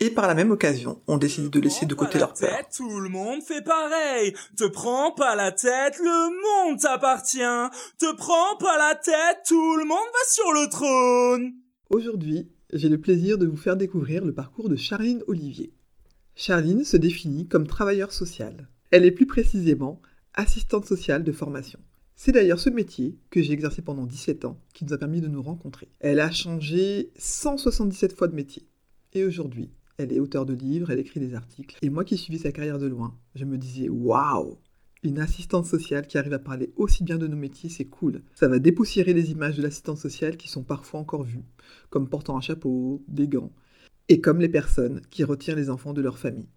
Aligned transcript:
Et 0.00 0.10
par 0.10 0.26
la 0.26 0.34
même 0.34 0.50
occasion, 0.50 1.00
on 1.06 1.18
décide 1.18 1.50
de 1.50 1.60
laisser 1.60 1.86
de 1.86 1.94
côté 1.94 2.18
leur 2.18 2.34
peur. 2.34 2.50
Tête, 2.50 2.68
tout 2.76 3.00
le 3.00 3.08
monde 3.08 3.42
fait 3.42 3.62
pareil. 3.62 4.34
Te 4.56 4.64
prends 4.64 5.12
pas 5.12 5.36
la 5.36 5.52
tête, 5.52 5.98
le 5.98 6.68
monde 6.68 6.80
t'appartient. 6.80 7.38
Te 7.98 8.16
prends 8.16 8.56
pas 8.58 8.76
la 8.76 8.96
tête, 8.96 9.38
tout 9.46 9.76
le 9.76 9.84
monde 9.84 9.98
va 9.98 10.28
sur 10.28 10.52
le 10.52 10.68
trône. 10.68 11.54
Aujourd'hui, 11.90 12.50
j'ai 12.72 12.88
le 12.88 13.00
plaisir 13.00 13.38
de 13.38 13.46
vous 13.46 13.56
faire 13.56 13.76
découvrir 13.76 14.24
le 14.24 14.34
parcours 14.34 14.68
de 14.68 14.76
Charline 14.76 15.22
Olivier. 15.28 15.72
Charline 16.34 16.84
se 16.84 16.96
définit 16.96 17.46
comme 17.46 17.68
travailleur 17.68 18.12
social. 18.12 18.68
Elle 18.90 19.04
est 19.04 19.12
plus 19.12 19.26
précisément 19.26 20.02
assistante 20.34 20.86
sociale 20.86 21.22
de 21.22 21.32
formation. 21.32 21.78
C'est 22.16 22.32
d'ailleurs 22.32 22.60
ce 22.60 22.70
métier 22.70 23.18
que 23.30 23.42
j'ai 23.42 23.52
exercé 23.52 23.82
pendant 23.82 24.06
17 24.06 24.44
ans 24.44 24.60
qui 24.72 24.84
nous 24.84 24.92
a 24.92 24.98
permis 24.98 25.20
de 25.20 25.28
nous 25.28 25.42
rencontrer. 25.42 25.88
Elle 26.00 26.20
a 26.20 26.30
changé 26.30 27.12
177 27.16 28.16
fois 28.16 28.28
de 28.28 28.34
métier. 28.34 28.66
Et 29.12 29.24
aujourd'hui, 29.24 29.70
elle 29.98 30.12
est 30.12 30.20
auteure 30.20 30.46
de 30.46 30.54
livres, 30.54 30.90
elle 30.90 30.98
écrit 30.98 31.20
des 31.20 31.34
articles. 31.34 31.76
Et 31.82 31.90
moi 31.90 32.04
qui 32.04 32.16
suivis 32.16 32.40
sa 32.40 32.52
carrière 32.52 32.78
de 32.78 32.86
loin, 32.86 33.16
je 33.34 33.44
me 33.44 33.58
disais 33.58 33.88
waouh 33.88 34.58
Une 35.02 35.18
assistante 35.18 35.66
sociale 35.66 36.06
qui 36.06 36.18
arrive 36.18 36.32
à 36.32 36.38
parler 36.38 36.72
aussi 36.76 37.04
bien 37.04 37.18
de 37.18 37.26
nos 37.26 37.36
métiers, 37.36 37.70
c'est 37.70 37.84
cool. 37.84 38.22
Ça 38.34 38.48
va 38.48 38.58
dépoussiérer 38.58 39.12
les 39.12 39.30
images 39.30 39.56
de 39.56 39.62
l'assistante 39.62 39.98
sociale 39.98 40.36
qui 40.36 40.48
sont 40.48 40.64
parfois 40.64 41.00
encore 41.00 41.24
vues, 41.24 41.44
comme 41.90 42.08
portant 42.08 42.36
un 42.36 42.40
chapeau, 42.40 43.02
des 43.08 43.28
gants, 43.28 43.52
et 44.08 44.20
comme 44.20 44.40
les 44.40 44.48
personnes 44.48 45.00
qui 45.10 45.24
retirent 45.24 45.56
les 45.56 45.70
enfants 45.70 45.92
de 45.92 46.02
leur 46.02 46.18
famille. 46.18 46.48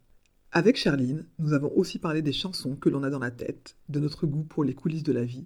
Avec 0.51 0.77
Charline, 0.77 1.25
nous 1.39 1.53
avons 1.53 1.71
aussi 1.75 1.99
parlé 1.99 2.21
des 2.21 2.33
chansons 2.33 2.75
que 2.75 2.89
l'on 2.89 3.03
a 3.03 3.09
dans 3.09 3.19
la 3.19 3.31
tête, 3.31 3.75
de 3.89 3.99
notre 3.99 4.25
goût 4.25 4.43
pour 4.43 4.63
les 4.63 4.73
coulisses 4.73 5.03
de 5.03 5.11
la 5.11 5.25
vie, 5.25 5.45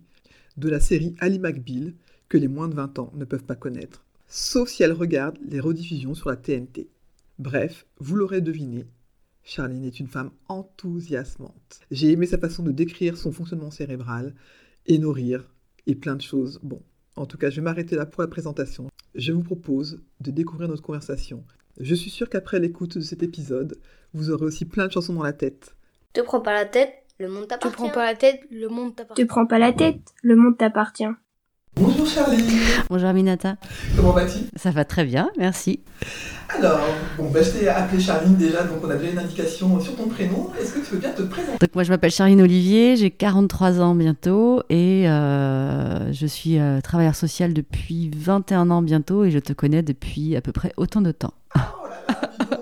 de 0.57 0.69
la 0.69 0.79
série 0.79 1.15
Ali 1.19 1.39
McBeal 1.39 1.93
que 2.29 2.37
les 2.37 2.47
moins 2.47 2.67
de 2.67 2.75
20 2.75 2.99
ans 2.99 3.11
ne 3.15 3.25
peuvent 3.25 3.43
pas 3.43 3.55
connaître, 3.55 4.05
sauf 4.27 4.69
si 4.69 4.83
elles 4.83 4.93
regardent 4.93 5.39
les 5.43 5.59
rediffusions 5.59 6.13
sur 6.13 6.29
la 6.29 6.37
TNT. 6.37 6.87
Bref, 7.41 7.87
vous 7.97 8.17
l'aurez 8.17 8.39
deviné, 8.39 8.85
Charline 9.43 9.83
est 9.83 9.99
une 9.99 10.05
femme 10.05 10.29
enthousiasmante. 10.47 11.79
J'ai 11.89 12.11
aimé 12.11 12.27
sa 12.27 12.37
façon 12.37 12.61
de 12.61 12.71
décrire 12.71 13.17
son 13.17 13.31
fonctionnement 13.31 13.71
cérébral 13.71 14.35
et 14.85 14.99
nos 14.99 15.11
rires 15.11 15.51
et 15.87 15.95
plein 15.95 16.15
de 16.15 16.21
choses. 16.21 16.59
Bon, 16.61 16.83
en 17.15 17.25
tout 17.25 17.39
cas, 17.39 17.49
je 17.49 17.55
vais 17.55 17.63
m'arrêter 17.63 17.95
là 17.95 18.05
pour 18.05 18.21
la 18.21 18.27
présentation. 18.27 18.91
Je 19.15 19.31
vous 19.31 19.41
propose 19.41 20.03
de 20.19 20.29
découvrir 20.29 20.69
notre 20.69 20.83
conversation. 20.83 21.43
Je 21.79 21.95
suis 21.95 22.11
sûre 22.11 22.29
qu'après 22.29 22.59
l'écoute 22.59 22.99
de 22.99 23.03
cet 23.03 23.23
épisode, 23.23 23.79
vous 24.13 24.29
aurez 24.29 24.45
aussi 24.45 24.65
plein 24.65 24.85
de 24.85 24.91
chansons 24.91 25.15
dans 25.15 25.23
la 25.23 25.33
tête. 25.33 25.75
Te 26.13 26.21
prends 26.21 26.41
pas 26.41 26.53
la 26.53 26.65
tête, 26.65 26.93
le 27.17 27.27
monde 27.27 27.45
Te 27.45 27.49
t'appartient. 27.49 27.75
prends 27.75 27.89
pas 27.89 28.05
la 28.05 28.15
tête, 28.15 28.41
le 28.51 28.67
monde 28.69 28.95
t'appartient. 28.95 29.23
Te 29.23 29.27
prends 29.27 29.47
pas 29.47 29.57
la 29.57 29.73
tête, 29.73 30.13
le 30.21 30.35
monde 30.35 30.59
t'appartient. 30.59 31.05
Bonjour 31.75 32.05
Charline, 32.05 32.45
Bonjour 32.89 33.07
Aminata, 33.07 33.55
comment 33.95 34.11
vas-tu? 34.11 34.39
Ça 34.57 34.71
va 34.71 34.83
très 34.85 35.05
bien, 35.05 35.29
merci. 35.37 35.79
Alors, 36.49 36.79
bon, 37.17 37.29
bah, 37.31 37.41
je 37.41 37.49
t'ai 37.51 37.69
appelé 37.69 38.01
Charline 38.01 38.35
déjà, 38.35 38.63
donc 38.63 38.79
on 38.83 38.89
a 38.89 38.95
déjà 38.97 39.11
une 39.11 39.19
indication 39.19 39.79
sur 39.79 39.95
ton 39.95 40.07
prénom. 40.09 40.49
Est-ce 40.59 40.73
que 40.73 40.79
tu 40.79 40.91
veux 40.93 40.97
bien 40.99 41.11
te 41.11 41.21
présenter? 41.21 41.57
Donc 41.59 41.73
moi 41.73 41.83
je 41.83 41.89
m'appelle 41.89 42.11
Charline 42.11 42.41
Olivier, 42.41 42.97
j'ai 42.97 43.09
43 43.09 43.79
ans 43.79 43.95
bientôt 43.95 44.61
et 44.69 45.09
euh, 45.09 46.11
je 46.11 46.27
suis 46.27 46.59
euh, 46.59 46.81
travailleur 46.81 47.15
social 47.15 47.53
depuis 47.53 48.11
21 48.15 48.69
ans 48.69 48.81
bientôt 48.81 49.23
et 49.23 49.31
je 49.31 49.39
te 49.39 49.53
connais 49.53 49.81
depuis 49.81 50.35
à 50.35 50.41
peu 50.41 50.51
près 50.51 50.73
autant 50.75 51.01
de 51.01 51.11
temps. 51.11 51.33
Oh 51.55 51.59
là 51.87 52.03
là, 52.09 52.21
dis 52.37 52.45
donc, 52.47 52.59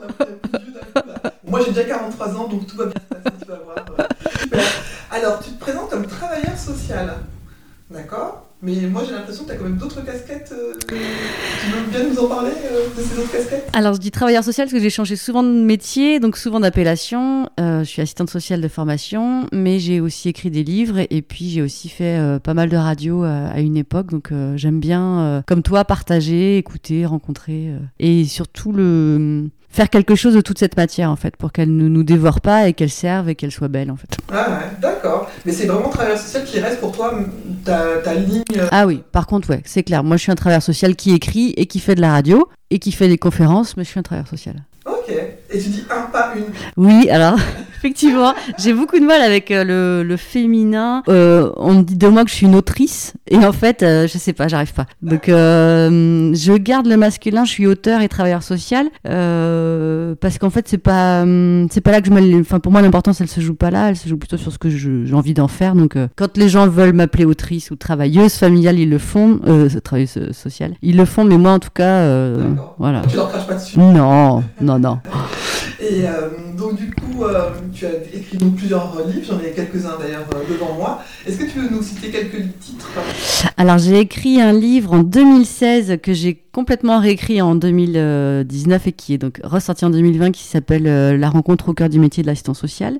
on 0.52 0.56
a 0.56 0.59
vieux 0.59 0.72
d'un 0.72 1.02
coup, 1.02 1.08
là. 1.08 1.34
Moi 1.47 1.59
j'ai 1.66 1.72
déjà 1.72 1.84
43 1.86 2.36
ans, 2.38 2.47
donc 2.47 2.68
tout 2.68 2.78
va 2.78 2.86
bien 2.86 2.94
se 3.02 3.16
passer, 3.16 3.36
tu 3.41 3.47
vas 3.47 3.58
voir. 3.58 4.08
super. 4.40 4.64
Alors, 5.12 5.40
tu 5.40 5.50
te 5.50 5.59
présentes 5.59 5.90
comme 5.90 6.06
travailleur 6.06 6.56
social, 6.56 7.16
d'accord? 7.90 8.46
Mais 8.62 8.75
moi 8.92 9.03
j'ai 9.08 9.14
l'impression 9.14 9.44
que 9.46 9.50
tu 9.50 9.56
as 9.56 9.58
quand 9.58 9.64
même 9.64 9.78
d'autres 9.78 10.03
casquettes. 10.03 10.52
euh, 10.52 10.74
Tu 10.88 10.96
veux 10.96 11.92
bien 11.92 12.09
nous 12.09 12.20
en 12.20 12.28
parler 12.28 12.52
euh, 12.66 12.88
de 12.94 13.02
ces 13.02 13.18
autres 13.18 13.31
casquettes? 13.31 13.70
Alors 13.72 13.94
je 13.94 14.00
dis 14.00 14.12
travailleur 14.12 14.44
social 14.44 14.68
parce 14.68 14.74
que 14.74 14.81
j'ai 14.81 14.90
changé 14.90 15.16
souvent 15.16 15.44
de 15.44 15.50
métier, 15.50 16.20
donc 16.20 16.36
souvent 16.36 16.59
d'appellation. 16.59 17.50
Euh, 17.58 17.80
je 17.80 17.90
suis 17.90 18.02
assistante 18.02 18.30
sociale 18.30 18.59
de 18.59 18.68
formation, 18.68 19.47
mais 19.53 19.80
j'ai 19.80 20.02
aussi 20.02 20.28
écrit 20.28 20.52
des 20.52 20.66
livres 20.66 21.00
et, 21.09 21.22
puis 21.22 21.50
j'ai 21.50 21.62
aussi 21.62 21.88
fait 21.88 22.20
euh, 22.20 22.40
pas 22.40 22.53
mal 22.53 22.68
de 22.68 22.75
radio 22.75 23.24
euh, 23.24 23.50
à 23.50 23.62
une 23.62 23.78
époque. 23.78 24.12
Donc 24.12 24.34
euh, 24.34 24.58
j'aime 24.58 24.81
bien, 24.81 25.41
comme 25.47 25.64
toi, 25.64 25.86
partager, 25.86 26.58
écouter, 26.58 27.06
rencontrer 27.06 27.70
et 28.00 28.26
surtout 28.26 28.74
le 28.74 29.50
faire 29.72 29.90
quelque 29.90 30.16
chose 30.16 30.34
de 30.34 30.41
toute 30.41 30.57
cette 30.59 30.75
matière 30.78 31.09
en 31.12 31.16
fait 31.16 31.35
pour 31.38 31.52
qu'elle 31.52 31.75
ne 31.75 31.88
nous 31.88 32.03
dévore 32.03 32.41
pas 32.41 32.68
et 32.68 32.74
qu'elle 32.74 32.90
serve 32.90 33.30
et 33.30 33.35
qu'elle 33.35 33.52
soit 33.52 33.68
belle 33.68 33.91
en 33.91 33.96
fait. 33.96 34.18
Ah 34.31 34.50
ouais, 34.50 34.56
d'accord. 34.81 35.30
Mais 35.46 35.52
c'est 35.52 35.68
vraiment 35.68 35.90
travailleur 35.90 36.18
social 36.19 36.44
qui 36.44 36.59
reste 36.59 36.80
pour 36.80 36.91
toi 36.91 37.13
ta 37.63 38.13
ligne. 38.16 38.44
euh, 38.58 38.68
Ah 38.72 38.88
oui, 38.88 39.03
par 39.12 39.28
contre 39.28 39.50
ouais, 39.52 39.62
c'est 39.66 39.84
clair. 39.84 40.03
Moi 40.03 40.18
je 40.18 40.24
suis 40.24 40.31
un 40.31 40.35
travailleur 40.35 40.63
social 40.63 40.96
qui 40.96 41.13
écrit 41.13 41.53
et 41.58 41.66
qui 41.66 41.79
fait 41.79 41.96
de 41.96 42.02
la 42.02 42.12
radio 42.12 42.47
et 42.72 42.79
qui 42.79 42.91
fait 42.91 43.08
des 43.08 43.18
conférences, 43.18 43.78
mais 43.78 43.84
je 43.84 43.90
suis 43.90 44.00
un 44.00 44.03
travailleur 44.03 44.28
social. 44.28 44.56
Ok. 44.85 45.13
Et 45.52 45.60
tu 45.60 45.70
dis 45.70 45.84
un 45.90 46.04
pas 46.12 46.34
une. 46.36 46.44
Oui, 46.78 47.10
alors 47.10 47.38
effectivement, 47.78 48.34
j'ai 48.58 48.74
beaucoup 48.74 49.00
de 49.00 49.06
mal 49.06 49.22
avec 49.22 49.50
euh, 49.52 49.64
le, 49.64 50.04
le 50.08 50.18
féminin. 50.18 51.02
Euh, 51.08 51.52
on 51.58 51.76
me 51.76 51.82
dit 51.82 51.96
de 51.98 52.08
moi 52.08 52.24
que 52.24 52.30
je 52.30 52.36
suis 52.36 52.46
une 52.46 52.56
autrice 52.56 53.14
et 53.30 53.38
en 53.38 53.52
fait, 53.52 53.82
euh, 53.82 54.08
je 54.08 54.18
sais 54.18 54.34
pas, 54.34 54.48
j'arrive 54.48 54.74
pas. 54.74 54.86
Donc 55.02 55.28
euh, 55.30 56.32
je 56.36 56.54
garde 56.54 56.86
le 56.88 56.98
masculin, 56.98 57.46
je 57.46 57.52
suis 57.52 57.66
auteur 57.68 58.02
et 58.02 58.09
travailleur 58.09 58.44
social 58.44 58.88
euh, 59.08 60.14
parce 60.20 60.38
qu'en 60.38 60.50
fait 60.50 60.68
c'est 60.68 60.78
pas 60.78 61.22
hum, 61.24 61.68
c'est 61.72 61.82
pas 61.82 61.92
là 61.92 62.02
que 62.02 62.08
je 62.08 62.12
me 62.14 62.42
enfin 62.42 62.59
pour 62.59 62.72
moi 62.72 62.82
l'importance 62.82 63.22
elle 63.22 63.28
se 63.28 63.42
joue 63.42 63.56
pas 63.56 63.72
là, 63.72 63.90
elle 63.90 63.96
se 63.96 64.08
joue 64.08 64.18
plutôt 64.18 64.38
sur 64.38 64.52
ce 64.52 64.58
que 64.59 64.70
j'ai 64.70 65.14
envie 65.14 65.34
d'en 65.34 65.48
faire. 65.48 65.74
Donc 65.74 65.96
euh, 65.96 66.08
quand 66.16 66.38
les 66.38 66.50
gens 66.50 66.68
veulent 66.68 66.94
m'appeler 66.94 67.26
autrice 67.26 67.72
ou 67.72 67.76
travailleuse 67.76 68.34
familiale, 68.34 68.78
ils 68.78 68.90
le 68.90 69.00
font, 69.00 69.40
euh, 69.48 69.70
travailleuse 69.84 70.32
sociale, 70.32 70.76
ils 70.82 70.98
le 70.98 71.06
font, 71.06 71.24
mais 71.24 71.38
moi 71.38 71.54
en 71.54 71.59
tout 71.59 71.70
cas, 71.74 72.02
euh, 72.02 72.52
voilà. 72.78 73.02
Tu 73.09 73.16
leur 73.16 73.30
craches 73.30 73.48
pas 73.48 73.56
dessus. 73.56 73.80
Non, 73.80 74.44
non, 74.62 74.78
non. 74.80 75.00
Et 75.81 76.06
euh, 76.06 76.29
donc 76.57 76.75
du 76.75 76.91
coup, 76.91 77.23
euh, 77.23 77.51
tu 77.73 77.85
as 77.85 77.91
écrit 78.13 78.38
donc 78.38 78.56
plusieurs 78.56 78.97
livres, 79.07 79.25
j'en 79.25 79.40
ai 79.40 79.51
quelques-uns 79.51 79.97
d'ailleurs 79.97 80.25
euh, 80.35 80.51
devant 80.51 80.73
moi. 80.73 81.01
Est-ce 81.25 81.38
que 81.38 81.45
tu 81.45 81.59
veux 81.59 81.69
nous 81.69 81.81
citer 81.81 82.09
quelques 82.09 82.44
titres? 82.59 82.90
Alors 83.56 83.78
j'ai 83.78 84.00
écrit 84.00 84.41
un 84.41 84.51
livre 84.51 84.91
en 84.94 85.03
2016 85.03 86.00
que 86.03 86.12
j'ai 86.12 86.44
complètement 86.51 87.00
réécrit 87.00 87.41
en 87.41 87.56
2019 87.56 88.88
et 88.88 88.91
qui 88.91 89.13
est 89.13 89.17
donc 89.17 89.40
ressorti 89.44 89.85
en 89.85 89.90
2020 89.90 90.31
qui 90.31 90.44
s'appelle 90.44 90.84
La 91.17 91.29
rencontre 91.29 91.69
au 91.69 91.73
cœur 91.73 91.88
du 91.88 92.00
métier 92.00 92.23
de 92.23 92.28
l'assistant 92.28 92.53
social. 92.53 93.00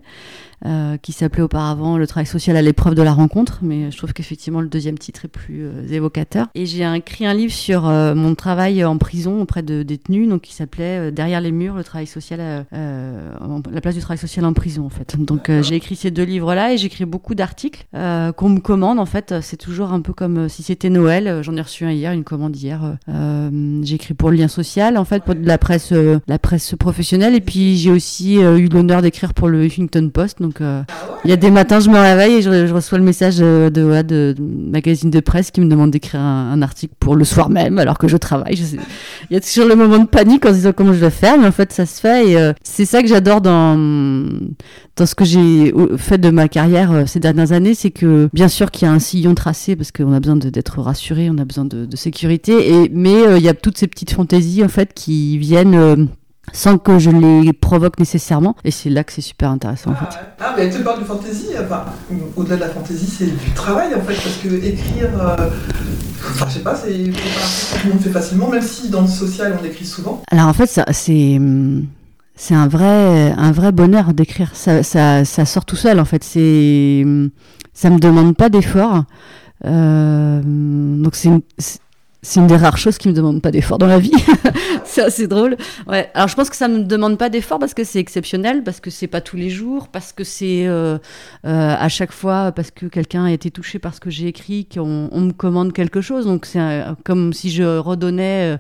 Euh, 0.66 0.97
qui 0.97 1.12
s'appelait 1.12 1.42
auparavant 1.44 1.97
le 1.97 2.06
travail 2.08 2.25
social 2.25 2.56
à 2.58 2.62
l'épreuve 2.62 2.96
de 2.96 3.02
la 3.02 3.14
rencontre, 3.14 3.59
mais 3.62 3.92
je 3.92 3.97
trouve 3.97 4.14
qu'effectivement 4.14 4.62
le 4.62 4.68
deuxième 4.68 4.97
titre 4.97 5.25
est 5.25 5.30
plus 5.30 5.64
euh, 5.64 5.88
évocateur. 5.90 6.47
Et 6.56 6.66
j'ai 6.66 6.84
écrit 6.96 7.25
un 7.25 7.34
livre 7.34 7.53
sur 7.53 7.88
euh, 7.88 8.14
mon 8.16 8.36
travail 8.36 8.84
en 8.84 8.97
prison 8.97 9.42
auprès 9.42 9.64
de 9.64 9.84
détenus, 9.84 10.28
donc 10.30 10.42
qui 10.42 10.53
s'appelait 10.53 11.08
euh, 11.09 11.12
Derrière 11.12 11.42
les 11.42 11.52
murs, 11.52 11.75
le 11.75 11.84
travail 11.84 12.08
social, 12.08 12.66
en- 12.72 13.62
la 13.72 13.81
place 13.81 13.96
du 13.96 14.02
travail 14.02 14.18
social 14.18 14.46
en 14.46 14.53
prison 14.53 14.86
en 14.86 14.90
fait. 14.90 15.16
Donc 15.20 15.50
j'ai 15.62 15.75
écrit 15.75 15.96
ces 15.96 16.12
deux 16.12 16.24
livres-là 16.24 16.74
et 16.74 16.78
j'écris 16.78 17.06
beaucoup 17.06 17.36
d'articles 17.36 17.86
qu'on 17.91 18.50
me 18.50 18.59
commande 18.59 19.00
en 19.00 19.06
fait. 19.06 19.36
C'est 19.41 19.58
toujours 19.58 19.91
un 19.91 20.02
peu 20.02 20.14
comme 20.14 20.50
si 20.50 20.64
c'était 20.64 20.90
Noël. 20.90 21.41
J'en 21.44 21.56
ai 21.56 21.62
reçu 21.62 21.86
un 21.86 21.91
hier, 21.91 22.12
une 22.14 22.24
commande 22.24 22.56
hier. 22.56 22.97
écrit 23.91 24.14
pour 24.14 24.30
le 24.31 24.38
lien 24.38 24.47
social 24.47 24.97
en 24.97 25.06
fait, 25.06 25.24
pour 25.24 25.36
de 25.36 25.46
la 25.46 25.58
presse, 25.58 25.94
la 26.28 26.40
presse 26.40 26.76
professionnelle. 26.80 27.36
Et 27.36 27.41
puis 27.41 27.78
j'ai 27.78 27.91
aussi 27.91 28.36
eu 28.36 28.68
l'honneur 28.68 29.02
d'écrire 29.02 29.34
pour 29.34 29.47
le 29.47 29.66
Huffington 29.66 30.09
Post. 30.14 30.40
Euh, 30.61 30.84
il 31.23 31.29
y 31.29 31.34
a 31.34 31.35
des 31.35 31.51
matins, 31.51 31.79
je 31.79 31.90
me 31.90 31.97
réveille 31.97 32.35
et 32.35 32.41
je, 32.41 32.73
reçois 32.73 32.97
le 32.97 33.03
message 33.03 33.37
euh, 33.40 33.69
de, 33.69 34.35
magazine 34.40 35.09
de 35.09 35.19
presse 35.19 35.51
qui 35.51 35.61
me 35.61 35.69
demande 35.69 35.91
d'écrire 35.91 36.22
un, 36.22 36.61
article 36.61 36.93
pour 36.99 37.16
le 37.16 37.23
soir 37.25 37.49
même, 37.49 37.79
alors 37.79 37.97
que 37.97 38.07
je 38.07 38.17
travaille. 38.17 38.55
Il 39.29 39.34
y 39.34 39.37
a 39.37 39.41
toujours 39.41 39.67
le 39.67 39.75
moment 39.75 39.99
de 39.99 40.07
panique 40.07 40.46
en 40.46 40.49
se 40.49 40.55
disant 40.55 40.72
comment 40.75 40.93
je 40.93 40.99
vais 40.99 41.09
faire, 41.09 41.37
mais 41.37 41.47
en 41.47 41.51
fait 41.51 41.72
ça 41.72 41.85
se 41.85 41.99
fait. 41.99 42.29
Et 42.29 42.37
euh, 42.37 42.53
c'est 42.63 42.85
ça 42.85 43.01
que 43.01 43.07
j'adore 43.07 43.41
dans 43.41 43.78
ce 44.99 45.16
que 45.16 45.25
j'ai 45.25 45.73
fait 45.97 46.17
de 46.17 46.29
ma 46.29 46.47
carrière 46.47 47.03
ces 47.07 47.19
dernières 47.19 47.51
années, 47.51 47.73
c'est 47.73 47.91
que 47.91 48.29
bien 48.34 48.47
sûr 48.47 48.72
qu'il 48.72 48.87
y 48.87 48.91
a 48.91 48.93
un 48.93 48.99
sillon 48.99 49.34
tracé 49.35 49.75
parce 49.75 49.91
qu'on 49.91 50.11
a 50.13 50.19
besoin 50.19 50.35
d'être 50.35 50.81
rassuré, 50.81 51.29
on 51.29 51.37
a 51.37 51.46
besoin 51.46 51.66
de, 51.66 51.87
sécurité, 51.96 52.90
mais 52.93 53.37
il 53.37 53.43
y 53.43 53.49
a 53.49 53.53
toutes 53.53 53.78
ces 53.78 53.87
petites 53.87 54.11
fantaisies 54.11 54.63
en 54.63 54.69
fait 54.69 54.93
qui 54.93 55.37
viennent 55.37 56.09
sans 56.53 56.78
que 56.78 56.99
je 56.99 57.09
les 57.11 57.53
provoque 57.53 57.99
nécessairement, 57.99 58.55
et 58.63 58.72
c'est 58.72 58.90
là 58.90 59.03
que 59.03 59.11
c'est 59.13 59.22
super 59.22 59.49
intéressant 59.51 59.91
en 59.91 59.96
Ah, 59.99 60.05
fait. 60.05 60.16
ouais. 60.17 60.25
Ah, 60.40 60.53
mais 60.57 60.69
tu 60.69 60.79
parles 60.84 60.99
de 60.99 61.05
fantaisie, 61.05 61.47
enfin, 61.61 61.85
au-delà 62.35 62.55
de 62.55 62.61
la 62.61 62.69
fantaisie, 62.69 63.05
c'est 63.07 63.25
du 63.25 63.51
travail 63.53 63.93
en 63.96 64.01
fait, 64.01 64.13
parce 64.16 64.37
que 64.37 64.47
écrire, 64.66 65.09
euh, 65.19 65.49
enfin, 66.31 66.46
je 66.49 66.53
sais 66.55 66.59
pas, 66.59 66.75
c'est 66.75 67.11
pas 67.11 67.79
tout 67.81 67.87
le 67.87 67.93
monde 67.93 68.01
fait 68.01 68.09
facilement, 68.09 68.49
même 68.49 68.61
si 68.61 68.90
dans 68.90 69.01
le 69.01 69.07
social 69.07 69.57
on 69.61 69.66
écrit 69.66 69.85
souvent. 69.85 70.22
Alors 70.31 70.47
en 70.47 70.53
fait, 70.53 70.67
ça, 70.67 70.85
c'est 70.91 71.40
c'est 72.35 72.55
un 72.55 72.67
vrai, 72.69 73.34
un 73.37 73.51
vrai 73.51 73.73
bonheur 73.73 74.13
d'écrire. 74.13 74.51
Ça, 74.53 74.81
ça, 74.81 75.25
ça, 75.25 75.43
sort 75.46 75.66
tout 75.66 75.75
seul 75.75 75.99
en 75.99 76.05
fait. 76.05 76.23
C'est, 76.23 77.05
ça 77.73 77.90
me 77.90 77.99
demande 77.99 78.35
pas 78.37 78.47
d'effort. 78.49 79.03
Euh, 79.66 80.41
donc 80.43 81.16
c'est 81.16 81.29
c'est 82.22 82.42
une 82.42 82.48
des 82.48 82.58
rares 82.58 82.78
choses 82.78 82.98
qui 82.98 83.08
me 83.08 83.14
demandent 83.14 83.42
pas 83.42 83.52
d'effort 83.52 83.78
dans 83.78 83.88
la 83.88 84.00
vie. 84.00 84.12
c'est 84.84 85.04
assez 85.04 85.28
drôle. 85.28 85.56
Ouais. 85.88 86.12
Alors 86.14 86.28
je 86.28 86.36
pense 86.36 86.50
que 86.50 86.56
ça 86.56 86.68
me 86.68 86.84
demande 86.84 87.18
pas 87.18 87.30
d'effort 87.30 87.60
parce 87.60 87.74
que 87.74 87.86
c'est 87.86 88.00
exceptionnel, 88.00 88.64
parce 88.64 88.82
que 88.82 88.90
c'est 88.90 89.08
pas 89.08 89.22
tous 89.22 89.38
les 89.38 89.50
jours, 89.50 89.88
parce 89.88 90.12
que 90.12 90.26
c'est 90.26 90.68
euh, 90.68 90.98
euh, 91.46 91.76
à 91.80 91.88
chaque 91.88 92.12
fois 92.12 92.52
parce 92.52 92.72
que 92.72 92.88
quelqu'un 92.88 93.26
a 93.26 93.32
été 93.32 93.52
touché 93.52 93.80
par 93.80 93.94
ce 93.94 94.02
que 94.02 94.10
j'ai 94.10 94.28
écrit 94.28 94.68
qu'on 94.68 95.08
on 95.12 95.22
me 95.22 95.32
commande 95.32 95.72
quelque 95.72 96.02
chose. 96.02 96.26
Donc 96.26 96.46
c'est 96.46 96.60
comme 97.06 97.32
si 97.32 97.50
je 97.52 97.78
redonnais 97.78 98.58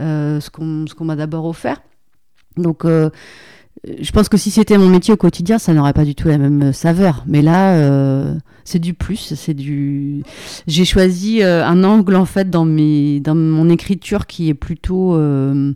euh, 0.00 0.40
ce 0.40 0.50
qu'on 0.50 0.86
ce 0.88 0.94
qu'on 0.94 1.04
m'a 1.04 1.16
d'abord 1.16 1.46
offert. 1.46 1.80
Donc 2.56 2.84
je 4.00 4.10
pense 4.10 4.28
que 4.28 4.36
si 4.36 4.50
c'était 4.50 4.78
mon 4.78 4.88
métier 4.88 5.14
au 5.14 5.16
quotidien, 5.16 5.58
ça 5.58 5.72
n'aurait 5.72 5.92
pas 5.92 6.04
du 6.04 6.14
tout 6.14 6.28
la 6.28 6.38
même 6.38 6.72
saveur. 6.72 7.24
Mais 7.26 7.42
là, 7.42 7.76
euh, 7.76 8.34
c'est 8.64 8.78
du 8.78 8.94
plus, 8.94 9.34
c'est 9.34 9.54
du. 9.54 10.22
J'ai 10.66 10.84
choisi 10.84 11.42
euh, 11.42 11.64
un 11.64 11.84
angle 11.84 12.16
en 12.16 12.24
fait 12.24 12.50
dans 12.50 12.64
mon 12.64 13.68
écriture 13.70 14.26
qui 14.26 14.48
est 14.48 14.54
plutôt 14.54 15.14
euh, 15.14 15.72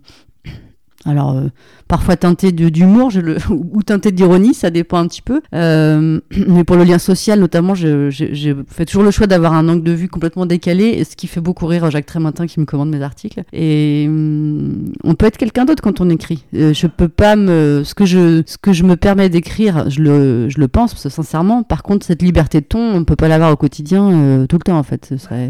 alors, 1.05 1.31
euh, 1.31 1.47
parfois 1.87 2.15
teinté 2.15 2.51
d'humour 2.51 3.11
ou 3.49 3.83
teinté 3.83 4.11
d'ironie, 4.11 4.53
ça 4.53 4.69
dépend 4.69 4.97
un 4.97 5.07
petit 5.07 5.21
peu. 5.21 5.41
Euh, 5.55 6.19
mais 6.47 6.63
pour 6.63 6.75
le 6.75 6.83
lien 6.83 6.99
social, 6.99 7.39
notamment, 7.39 7.75
j'ai 7.75 8.55
fait 8.67 8.85
toujours 8.85 9.03
le 9.03 9.11
choix 9.11 9.27
d'avoir 9.27 9.53
un 9.53 9.67
angle 9.67 9.83
de 9.83 9.91
vue 9.91 10.07
complètement 10.07 10.45
décalé, 10.45 11.03
ce 11.03 11.15
qui 11.15 11.27
fait 11.27 11.41
beaucoup 11.41 11.65
rire 11.65 11.89
Jacques 11.89 12.05
Trématin 12.05 12.45
qui 12.45 12.59
me 12.59 12.65
commande 12.65 12.89
mes 12.89 13.01
articles. 13.01 13.43
Et 13.53 14.05
hum, 14.07 14.91
on 15.03 15.15
peut 15.15 15.25
être 15.25 15.37
quelqu'un 15.37 15.65
d'autre 15.65 15.81
quand 15.81 16.01
on 16.01 16.09
écrit. 16.09 16.45
Euh, 16.55 16.73
je 16.73 16.87
peux 16.87 17.09
pas 17.09 17.35
me... 17.35 17.83
Ce 17.83 17.95
que 17.95 18.05
je, 18.05 18.43
ce 18.45 18.57
que 18.57 18.73
je 18.73 18.83
me 18.83 18.95
permets 18.95 19.29
d'écrire, 19.29 19.89
je 19.89 20.01
le, 20.01 20.49
je 20.49 20.59
le 20.59 20.67
pense, 20.67 20.95
sincèrement. 20.95 21.63
Par 21.63 21.83
contre, 21.83 22.05
cette 22.05 22.21
liberté 22.21 22.61
de 22.61 22.65
ton, 22.65 22.93
on 22.93 23.03
peut 23.03 23.15
pas 23.15 23.27
l'avoir 23.27 23.51
au 23.51 23.55
quotidien 23.55 24.45
tout 24.47 24.57
le 24.57 24.63
temps, 24.63 24.77
en 24.77 24.83
fait. 24.83 25.05
Ce 25.05 25.17
serait 25.17 25.49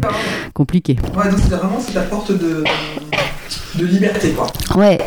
compliqué. 0.54 0.96
Ouais, 1.16 1.30
donc 1.30 1.40
c'est 1.40 1.54
vraiment, 1.54 1.78
c'est 1.78 1.94
la 1.94 2.02
porte 2.02 2.32
de 2.32 2.64
de 3.74 3.86
liberté, 3.86 4.30
quoi. 4.30 4.46
Ouais. 4.76 4.98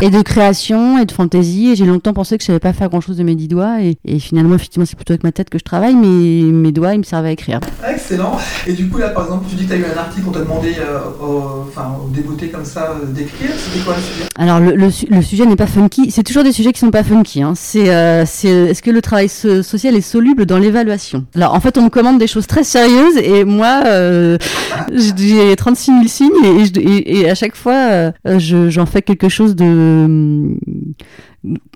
Et 0.00 0.10
de 0.10 0.22
création 0.22 0.98
et 0.98 1.04
de 1.04 1.12
fantaisie. 1.12 1.70
Et 1.70 1.76
j'ai 1.76 1.84
longtemps 1.84 2.12
pensé 2.12 2.36
que 2.36 2.42
je 2.42 2.46
savais 2.46 2.58
pas 2.58 2.72
faire 2.72 2.88
grand 2.88 3.00
chose 3.00 3.16
de 3.16 3.22
mes 3.22 3.34
dix 3.34 3.48
doigts. 3.48 3.78
Et, 3.80 4.18
finalement, 4.18 4.54
effectivement, 4.54 4.86
c'est 4.86 4.96
plutôt 4.96 5.12
avec 5.12 5.24
ma 5.24 5.32
tête 5.32 5.50
que 5.50 5.58
je 5.58 5.64
travaille, 5.64 5.94
mais 5.94 6.42
mes 6.52 6.72
doigts, 6.72 6.94
ils 6.94 6.98
me 6.98 7.04
servent 7.04 7.26
à 7.26 7.30
écrire. 7.30 7.60
Excellent. 7.88 8.38
Et 8.66 8.72
du 8.72 8.88
coup, 8.88 8.98
là, 8.98 9.08
par 9.08 9.24
exemple, 9.24 9.46
tu 9.48 9.56
dis 9.56 9.64
que 9.64 9.68
tu 9.68 9.74
as 9.74 9.78
eu 9.78 9.84
un 9.84 9.98
article, 9.98 10.26
on 10.28 10.32
t'a 10.32 10.40
demandé 10.40 10.74
euh, 10.78 11.00
aux, 11.22 11.66
enfin, 11.68 11.96
aux 12.02 12.46
comme 12.52 12.64
ça 12.64 12.90
euh, 12.90 13.06
d'écrire. 13.06 13.50
C'était 13.56 13.84
quoi 13.84 13.94
le 13.96 14.02
sujet? 14.02 14.28
Alors, 14.36 14.60
le, 14.60 14.74
le, 14.74 15.22
sujet 15.22 15.46
n'est 15.46 15.56
pas 15.56 15.66
funky. 15.66 16.10
C'est 16.10 16.22
toujours 16.22 16.44
des 16.44 16.52
sujets 16.52 16.72
qui 16.72 16.80
sont 16.80 16.90
pas 16.90 17.04
funky. 17.04 17.42
Hein. 17.42 17.54
C'est 17.56 17.94
euh, 17.94 18.22
est-ce 18.22 18.82
que 18.82 18.90
le 18.90 19.02
travail 19.02 19.28
social 19.28 19.94
est 19.94 20.00
soluble 20.00 20.46
dans 20.46 20.58
l'évaluation? 20.58 21.24
Alors, 21.34 21.54
en 21.54 21.60
fait, 21.60 21.78
on 21.78 21.82
me 21.82 21.90
commande 21.90 22.18
des 22.18 22.26
choses 22.26 22.46
très 22.46 22.64
sérieuses 22.64 23.16
et 23.16 23.44
moi, 23.44 23.82
j'ai 24.92 25.56
36 25.56 25.84
000 25.92 26.02
signes 26.06 26.30
et, 26.44 26.78
et, 26.78 27.20
et 27.20 27.30
à 27.30 27.34
chaque 27.34 27.56
fois, 27.56 27.74
euh, 27.94 28.38
j'en 28.38 28.86
fais 28.86 29.02
quelque 29.02 29.28
chose 29.28 29.54
de 29.56 30.56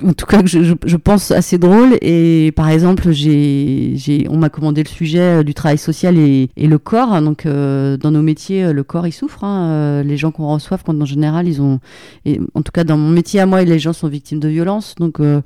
en 0.02 0.12
tout 0.14 0.26
cas 0.26 0.42
que 0.42 0.48
je, 0.48 0.74
je, 0.84 0.96
pense 0.96 1.30
assez 1.30 1.58
drôle. 1.58 1.98
Et 2.00 2.52
par 2.56 2.68
exemple 2.68 3.10
j'ai 3.12 4.26
on 4.30 4.36
m'a 4.36 4.48
commandé 4.48 4.82
le 4.82 4.88
sujet 4.88 5.44
du 5.44 5.54
travail 5.54 5.78
social 5.78 6.18
et, 6.18 6.50
et 6.56 6.66
le 6.66 6.78
corps. 6.78 7.20
Donc 7.20 7.46
euh, 7.46 7.96
dans 7.96 8.10
nos 8.10 8.22
métiers 8.22 8.72
le 8.72 8.82
corps 8.82 9.06
il 9.06 9.12
souffre 9.12 9.44
hein, 9.44 9.70
euh, 9.70 10.02
les 10.02 10.16
gens 10.16 10.30
qu'on 10.30 10.48
reçoit 10.52 10.78
quand 10.78 11.00
en 11.00 11.04
général 11.04 11.48
ils 11.48 11.60
ont 11.60 11.80
et, 12.24 12.40
en 12.54 12.62
tout 12.62 12.72
cas 12.72 12.84
dans 12.84 12.96
mon 12.96 13.10
métier 13.10 13.40
à 13.40 13.46
moi 13.46 13.62
les 13.62 13.78
gens 13.78 13.92
sont 13.92 14.08
victimes 14.08 14.40
de 14.40 14.48
violences. 14.48 14.94
Donc 14.96 15.20
euh, 15.20 15.40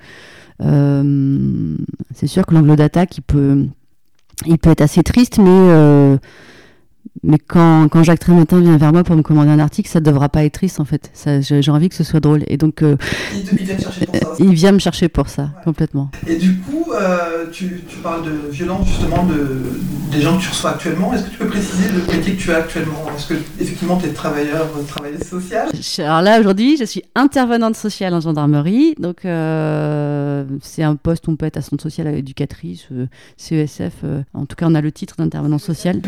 c'est 2.14 2.26
sûr 2.26 2.46
que 2.46 2.54
l'angle 2.54 2.76
d'attaque 2.76 3.18
il 3.18 3.22
peut 3.22 3.66
il 4.46 4.58
peut 4.58 4.70
être 4.70 4.82
assez 4.82 5.02
triste 5.02 5.38
mais 5.38 6.18
mais 7.24 7.38
quand, 7.38 7.88
quand 7.88 8.02
Jacques 8.02 8.18
Trématin 8.18 8.60
vient 8.60 8.76
vers 8.76 8.92
moi 8.92 9.04
pour 9.04 9.14
me 9.14 9.22
commander 9.22 9.50
un 9.50 9.60
article, 9.60 9.88
ça 9.88 10.00
ne 10.00 10.04
devra 10.04 10.28
pas 10.28 10.44
être 10.44 10.54
triste 10.54 10.80
en 10.80 10.84
fait. 10.84 11.12
J'ai 11.40 11.70
envie 11.70 11.88
que 11.88 11.94
ce 11.94 12.02
soit 12.02 12.18
drôle. 12.18 12.42
Et 12.48 12.56
donc, 12.56 12.82
euh, 12.82 12.96
il, 13.32 13.64
vient 13.64 13.78
chercher 13.78 14.06
pour 14.06 14.16
ça. 14.16 14.34
Il 14.40 14.54
vient 14.54 14.72
me 14.72 14.78
chercher 14.80 15.08
pour 15.08 15.28
ça, 15.28 15.50
complètement. 15.62 16.10
Et 16.26 16.34
du 16.34 16.58
coup, 16.58 16.86
euh, 16.92 17.46
tu, 17.52 17.84
tu, 17.88 17.98
parles 17.98 18.24
de 18.24 18.50
violence 18.50 18.88
justement 18.88 19.24
de, 19.24 19.60
des 20.10 20.20
gens 20.20 20.36
que 20.36 20.42
tu 20.42 20.48
reçois 20.48 20.70
actuellement. 20.70 21.14
Est-ce 21.14 21.24
que 21.24 21.30
tu 21.30 21.38
peux 21.38 21.46
préciser 21.46 21.88
le 21.92 22.12
métier 22.12 22.34
que 22.34 22.40
tu 22.40 22.52
as 22.52 22.56
actuellement? 22.56 23.06
Est-ce 23.16 23.28
que 23.28 23.34
effectivement 23.60 23.98
tu 23.98 24.06
es 24.06 24.12
travailleur, 24.12 24.68
travailleuse 24.88 25.22
sociale? 25.22 25.68
Alors 25.98 26.22
là, 26.22 26.40
aujourd'hui, 26.40 26.76
je 26.76 26.84
suis 26.84 27.04
intervenante 27.14 27.76
sociale 27.76 28.14
en 28.14 28.20
gendarmerie. 28.20 28.96
Donc, 28.98 29.24
euh, 29.24 30.44
c'est 30.60 30.82
un 30.82 30.96
poste 30.96 31.28
où 31.28 31.30
on 31.30 31.36
peut 31.36 31.46
être 31.46 31.56
assistante 31.56 31.82
sociale 31.82 32.08
éducatrice, 32.08 32.88
CESF. 33.36 34.02
en 34.34 34.44
tout 34.46 34.56
cas, 34.56 34.66
on 34.68 34.74
a 34.74 34.80
le 34.80 34.90
titre 34.90 35.14
d'intervenant 35.18 35.58
social. 35.58 36.00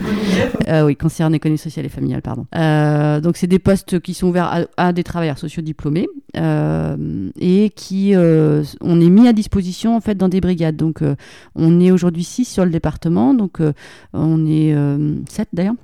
oui, 0.85 0.97
cancer 1.05 1.27
en 1.27 1.33
économie 1.35 1.59
sociale 1.59 1.85
et 1.85 1.91
familiale, 1.91 2.23
pardon. 2.23 2.47
Euh, 2.57 3.21
donc 3.21 3.37
c'est 3.37 3.47
des 3.47 3.59
postes 3.59 4.01
qui 4.01 4.15
sont 4.15 4.29
ouverts 4.29 4.67
à, 4.77 4.93
des 4.95 5.05
travailleurs 5.05 5.39
sociaux 5.39 5.63
diplômés 5.63 6.09
euh, 6.37 7.31
et 7.39 7.71
qui 7.77 8.15
euh, 8.15 8.65
on 8.81 9.01
est 9.01 9.11
mis 9.11 9.29
à 9.29 9.35
disposition 9.35 9.97
en 9.97 10.01
fait 10.01 10.15
dans 10.15 10.31
des 10.31 10.41
brigades. 10.41 10.77
Donc 10.77 11.03
on 11.55 11.81
est 11.81 11.91
aujourd'hui 11.91 12.25
6 12.25 12.47
sur 12.47 12.65
le 12.65 12.71
département, 12.71 13.35
donc 13.35 13.59
on 14.15 14.47
est 14.47 14.75
7 15.29 15.49
d'ailleurs. 15.53 15.75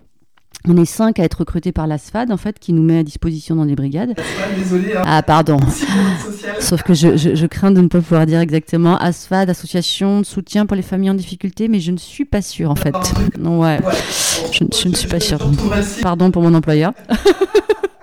On 0.68 0.76
est 0.76 0.84
cinq 0.84 1.18
à 1.18 1.24
être 1.24 1.40
recrutés 1.40 1.72
par 1.72 1.86
l'ASFAD, 1.86 2.30
en 2.30 2.36
fait, 2.36 2.58
qui 2.58 2.72
nous 2.72 2.82
met 2.82 2.98
à 2.98 3.02
disposition 3.02 3.56
dans 3.56 3.64
les 3.64 3.74
brigades. 3.74 4.14
Désolé, 4.58 4.94
hein. 4.94 5.02
Ah, 5.06 5.22
pardon. 5.22 5.58
Sauf 6.60 6.82
que 6.82 6.92
je, 6.92 7.16
je, 7.16 7.46
crains 7.46 7.70
de 7.70 7.80
ne 7.80 7.88
pas 7.88 8.00
pouvoir 8.00 8.26
dire 8.26 8.40
exactement 8.40 8.98
ASFAD, 8.98 9.48
Association 9.48 10.20
de 10.20 10.26
soutien 10.26 10.66
pour 10.66 10.76
les 10.76 10.82
familles 10.82 11.10
en 11.10 11.14
difficulté, 11.14 11.68
mais 11.68 11.80
je 11.80 11.92
ne 11.92 11.96
suis 11.96 12.26
pas 12.26 12.42
sûre, 12.42 12.70
en 12.70 12.76
fait. 12.76 12.94
Non, 13.38 13.60
ouais. 13.60 13.78
Je, 14.52 14.64
je, 14.78 14.88
ne 14.88 14.94
suis 14.94 15.08
pas 15.08 15.20
sûre. 15.20 15.38
Pardon 16.02 16.30
pour 16.30 16.42
mon 16.42 16.52
employeur. 16.52 16.92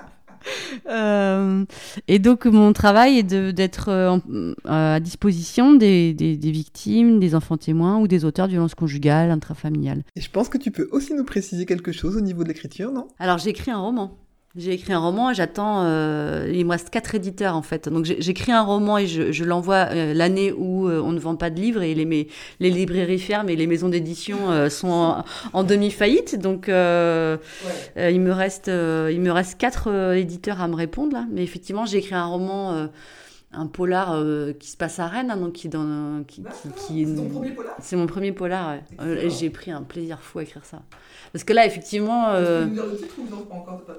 Euh, 0.89 1.65
et 2.07 2.19
donc 2.19 2.45
mon 2.45 2.73
travail 2.73 3.19
est 3.19 3.23
d'être 3.23 3.89
euh, 3.89 4.53
à 4.65 4.99
disposition 4.99 5.73
des, 5.73 6.13
des, 6.13 6.37
des, 6.37 6.51
victimes, 6.51 7.19
des 7.19 7.35
enfants 7.35 7.57
témoins 7.57 7.97
ou 7.99 8.07
des 8.07 8.25
auteurs 8.25 8.47
de 8.47 8.51
violences 8.51 8.75
conjugales, 8.75 9.31
intrafamiliales. 9.31 10.03
Et 10.15 10.21
je 10.21 10.29
pense 10.29 10.49
que 10.49 10.57
tu 10.57 10.71
peux 10.71 10.87
aussi 10.91 11.13
nous 11.13 11.25
préciser 11.25 11.65
quelque 11.65 11.91
chose 11.91 12.15
au 12.15 12.21
niveau 12.21 12.43
de 12.43 12.49
l'écriture, 12.49 12.91
non? 12.91 13.07
Alors 13.19 13.37
j'ai 13.37 13.49
écrit 13.49 13.71
un 13.71 13.79
roman. 13.79 14.17
J'ai 14.57 14.73
écrit 14.73 14.91
un 14.91 14.99
roman 14.99 15.29
et 15.29 15.35
j'attends. 15.35 15.83
Euh, 15.83 16.51
il 16.51 16.65
me 16.65 16.71
reste 16.71 16.89
quatre 16.89 17.13
éditeurs 17.13 17.55
en 17.55 17.61
fait. 17.61 17.89
Donc 17.89 18.05
j'écris 18.05 18.51
un 18.51 18.63
roman 18.63 18.97
et 18.97 19.05
je, 19.05 19.31
je 19.31 19.43
l'envoie 19.43 19.87
euh, 19.91 20.15
l'année 20.15 20.51
où 20.51 20.87
euh, 20.87 20.99
on 20.99 21.11
ne 21.11 21.19
vend 21.19 21.35
pas 21.35 21.51
de 21.51 21.59
livres 21.59 21.83
et 21.83 21.93
les, 21.93 22.27
les 22.59 22.69
librairies 22.71 23.19
ferment 23.19 23.49
et 23.49 23.55
les 23.55 23.67
maisons 23.67 23.89
d'édition 23.89 24.49
euh, 24.49 24.69
sont 24.69 25.23
en, 25.53 25.63
demi-faillite. 25.63 26.39
Donc 26.39 26.65
il, 26.67 26.73
me 26.73 28.31
reste, 28.31 28.67
il 28.67 29.21
me 29.21 29.29
reste 29.29 29.59
quatre 29.59 30.13
éditeurs 30.15 30.59
à 30.59 30.67
me 30.67 30.75
répondre 30.75 31.13
là. 31.13 31.25
Mais 31.31 31.43
effectivement, 31.43 31.85
j'ai 31.85 31.99
écrit 31.99 32.15
un 32.15 32.25
roman 32.25 32.89
un 33.53 33.67
polar 33.67 34.11
euh, 34.13 34.53
qui 34.53 34.69
se 34.69 34.77
passe 34.77 34.99
à 34.99 35.07
Rennes, 35.07 35.31
hein, 35.31 35.37
donc 35.37 35.53
qui 35.53 35.69
dans 35.69 36.23
qui, 36.27 36.43
qui, 36.75 37.05
C'est 37.05 37.15
ton 37.15 37.29
premier 37.29 37.51
polar 37.51 37.75
C'est 37.81 37.95
mon 37.95 38.07
premier 38.07 38.31
polar. 38.31 38.75
Ouais. 38.75 38.83
Euh, 38.99 39.29
j'ai 39.29 39.49
pris 39.49 39.71
un 39.71 39.83
plaisir 39.83 40.19
fou 40.21 40.39
à 40.39 40.43
écrire 40.43 40.65
ça. 40.65 40.81
Parce 41.31 41.43
que 41.43 41.53
là, 41.53 41.65
effectivement. 41.65 42.29
Euh... 42.29 42.65
Tu 42.65 42.69
peux 42.69 42.75
nous 42.75 42.81
dire 42.81 42.85
le 42.85 42.97
titre 42.97 43.15
ou 43.19 43.29
non 43.29 43.43
pas 43.43 43.55
encore 43.55 43.81
pas 43.81 43.93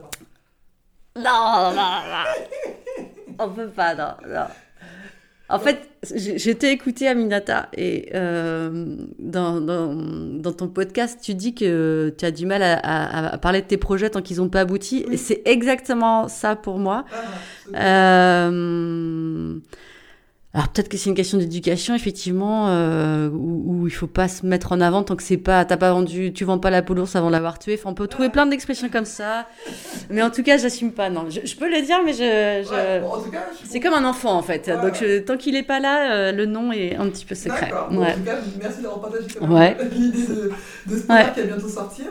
Non, 1.18 1.72
non, 1.74 1.74
non. 1.74 3.04
On 3.38 3.48
peut 3.50 3.68
pas, 3.68 3.94
non, 3.94 4.14
non. 4.26 4.46
En 5.50 5.58
fait, 5.58 5.88
j'étais 6.14 6.72
écouté 6.72 7.08
Aminata 7.08 7.70
et 7.74 8.10
euh, 8.14 8.96
dans, 9.18 9.62
dans, 9.62 9.94
dans, 9.94 10.52
ton 10.52 10.68
podcast, 10.68 11.20
tu 11.22 11.34
dis 11.34 11.54
que 11.54 12.14
tu 12.18 12.24
as 12.26 12.30
du 12.30 12.44
mal 12.44 12.62
à, 12.62 13.32
à, 13.32 13.38
parler 13.38 13.62
de 13.62 13.66
tes 13.66 13.78
projets 13.78 14.10
tant 14.10 14.20
qu'ils 14.20 14.38
n'ont 14.38 14.50
pas 14.50 14.60
abouti. 14.60 15.06
Et 15.10 15.16
c'est 15.16 15.40
exactement 15.46 16.28
ça 16.28 16.54
pour 16.54 16.78
moi. 16.78 17.06
Ah, 17.72 18.50
alors 20.58 20.70
peut-être 20.70 20.88
que 20.88 20.96
c'est 20.96 21.08
une 21.08 21.14
question 21.14 21.38
d'éducation, 21.38 21.94
effectivement, 21.94 22.66
euh, 22.66 23.30
où, 23.30 23.62
où, 23.64 23.86
il 23.86 23.92
faut 23.92 24.08
pas 24.08 24.26
se 24.26 24.44
mettre 24.44 24.72
en 24.72 24.80
avant 24.80 25.04
tant 25.04 25.14
que 25.14 25.22
c'est 25.22 25.36
pas, 25.36 25.64
t'as 25.64 25.76
pas 25.76 25.92
vendu, 25.92 26.32
tu 26.32 26.44
vends 26.44 26.58
pas 26.58 26.70
la 26.70 26.82
peau 26.82 26.96
avant 27.14 27.30
l'avoir 27.30 27.60
tué. 27.60 27.78
Enfin, 27.78 27.90
on 27.90 27.94
peut 27.94 28.08
trouver 28.08 28.28
plein 28.28 28.44
d'expressions 28.44 28.88
comme 28.88 29.04
ça, 29.04 29.46
mais 30.10 30.20
en 30.20 30.30
tout 30.30 30.42
cas, 30.42 30.56
j'assume 30.58 30.90
pas. 30.90 31.10
Non, 31.10 31.26
je, 31.28 31.54
peux 31.54 31.70
le 31.70 31.80
dire, 31.82 31.98
mais 32.04 32.12
je, 32.12 32.66
je... 32.68 33.68
c'est 33.70 33.78
comme 33.78 33.94
un 33.94 34.04
enfant 34.04 34.32
en 34.36 34.42
fait. 34.42 34.68
Donc 34.82 35.00
tant 35.26 35.36
qu'il 35.36 35.54
est 35.54 35.62
pas 35.62 35.78
là, 35.78 36.10
euh, 36.10 36.32
le 36.32 36.44
nom 36.44 36.72
est 36.72 36.96
un 36.96 37.08
petit 37.08 37.24
peu 37.24 37.36
secret. 37.36 37.70
Bon, 37.92 38.02
En 38.02 38.12
tout 38.12 38.24
cas, 38.24 38.38
merci 38.60 38.82
d'avoir 38.82 39.00
partagé 39.00 39.26
l'idée 39.92 40.26
de, 40.26 40.50
de 40.86 41.00
ce 41.00 41.06
ouais. 41.06 41.32
qui 41.34 41.40
va 41.40 41.46
bientôt 41.46 41.68
sortir. 41.68 42.06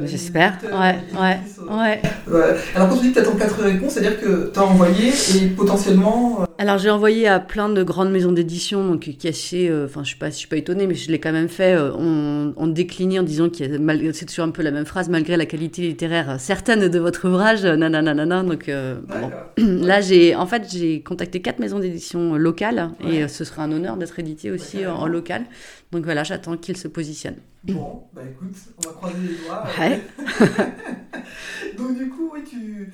J'espère. 0.00 0.58
Ouais, 0.64 0.96
ouais, 1.16 1.38
ouais, 1.70 2.02
ouais. 2.26 2.54
Alors 2.74 2.88
quand 2.88 2.96
tu 2.96 3.02
dis 3.02 3.12
que 3.12 3.20
tu 3.20 3.20
attends 3.20 3.36
quatre 3.36 3.62
réponses, 3.62 3.92
c'est-à-dire 3.92 4.20
que 4.20 4.50
tu 4.52 4.58
as 4.58 4.64
envoyé 4.64 5.12
et 5.36 5.46
potentiellement. 5.50 6.40
Euh, 6.40 6.44
Alors 6.56 6.78
j'ai 6.78 6.90
envoyé 6.90 7.26
à 7.26 7.40
plein 7.40 7.68
de 7.68 7.82
grandes 7.82 8.10
maisons 8.10 8.30
d'édition, 8.30 8.86
donc 8.86 9.00
qui 9.00 9.28
assez, 9.28 9.68
euh, 9.68 9.86
enfin 9.86 10.04
je 10.04 10.08
suis 10.08 10.18
pas, 10.18 10.30
je 10.30 10.36
suis 10.36 10.46
pas 10.46 10.56
étonnée, 10.56 10.86
mais 10.86 10.94
je 10.94 11.10
l'ai 11.10 11.18
quand 11.18 11.32
même 11.32 11.48
fait. 11.48 11.74
Euh, 11.74 11.92
on, 11.96 12.54
on 12.56 12.66
décliné 12.68 13.18
en 13.18 13.24
disant 13.24 13.48
qu'il 13.48 13.80
c'est 14.14 14.26
toujours 14.26 14.44
un 14.44 14.50
peu 14.50 14.62
la 14.62 14.70
même 14.70 14.84
phrase, 14.84 15.08
malgré 15.08 15.36
la 15.36 15.46
qualité 15.46 15.82
littéraire 15.82 16.40
certaine 16.40 16.88
de 16.88 16.98
votre 16.98 17.28
ouvrage, 17.28 17.64
nanana. 17.64 18.42
Donc 18.42 18.70
bon. 18.70 19.30
là 19.84 20.00
j'ai, 20.00 20.36
en 20.36 20.46
fait 20.46 20.70
j'ai 20.70 21.02
contacté 21.02 21.42
quatre 21.42 21.58
maisons 21.58 21.80
d'édition 21.80 22.36
locales 22.36 22.90
et 23.00 23.26
ce 23.26 23.44
sera 23.44 23.64
un 23.64 23.72
honneur 23.72 23.96
d'être 23.96 24.18
édité 24.18 24.50
aussi 24.50 24.86
en, 24.86 25.06
local. 25.06 25.44
Donc 25.92 26.04
voilà, 26.04 26.22
j'attends 26.22 26.56
qu'ils 26.56 26.76
se 26.76 26.88
positionnent. 26.88 27.40
Bon, 27.64 28.02
bah 28.14 28.22
écoute, 28.30 28.56
on 28.78 28.88
va 28.88 28.94
croiser 28.94 29.16
les 29.22 29.46
doigts. 29.46 29.64
Ouais. 29.80 30.00
donc 31.78 31.96
du 31.96 32.08
coup, 32.10 32.30
oui, 32.34 32.40
tu 32.48 32.92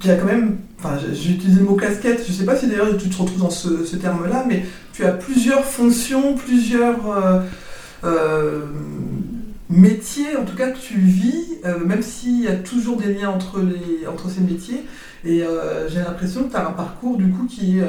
tu 0.00 0.10
as 0.10 0.16
quand 0.16 0.26
même, 0.26 0.58
enfin 0.78 0.98
j'ai 0.98 1.32
utilisé 1.32 1.60
le 1.60 1.66
mot 1.66 1.76
casquette, 1.76 2.22
je 2.24 2.32
ne 2.32 2.36
sais 2.36 2.44
pas 2.44 2.56
si 2.56 2.66
d'ailleurs 2.66 2.96
tu 2.96 3.08
te 3.08 3.16
retrouves 3.16 3.40
dans 3.40 3.50
ce, 3.50 3.96
terme-là, 3.96 4.44
mais 4.46 4.64
tu 4.92 5.04
as 5.04 5.12
plusieurs 5.12 5.64
fonctions, 5.64 6.34
plusieurs 6.34 7.10
euh, 7.10 7.40
euh, 8.04 8.66
métiers, 9.70 10.36
en 10.36 10.44
tout 10.44 10.56
cas 10.56 10.70
que 10.70 10.78
tu 10.78 10.98
vis, 10.98 11.58
euh, 11.64 11.78
même 11.78 12.02
s'il 12.02 12.42
y 12.42 12.48
a 12.48 12.56
toujours 12.56 12.96
des 12.96 13.14
liens 13.14 13.30
entre, 13.30 13.60
les, 13.60 14.06
entre 14.06 14.28
ces 14.28 14.40
métiers. 14.40 14.84
Et 15.24 15.42
j'ai 15.88 15.98
l'impression 15.98 16.44
que 16.44 16.50
tu 16.50 16.56
as 16.56 16.68
un 16.68 16.72
parcours 16.72 17.16
du 17.16 17.28
coup 17.30 17.46
qui 17.46 17.80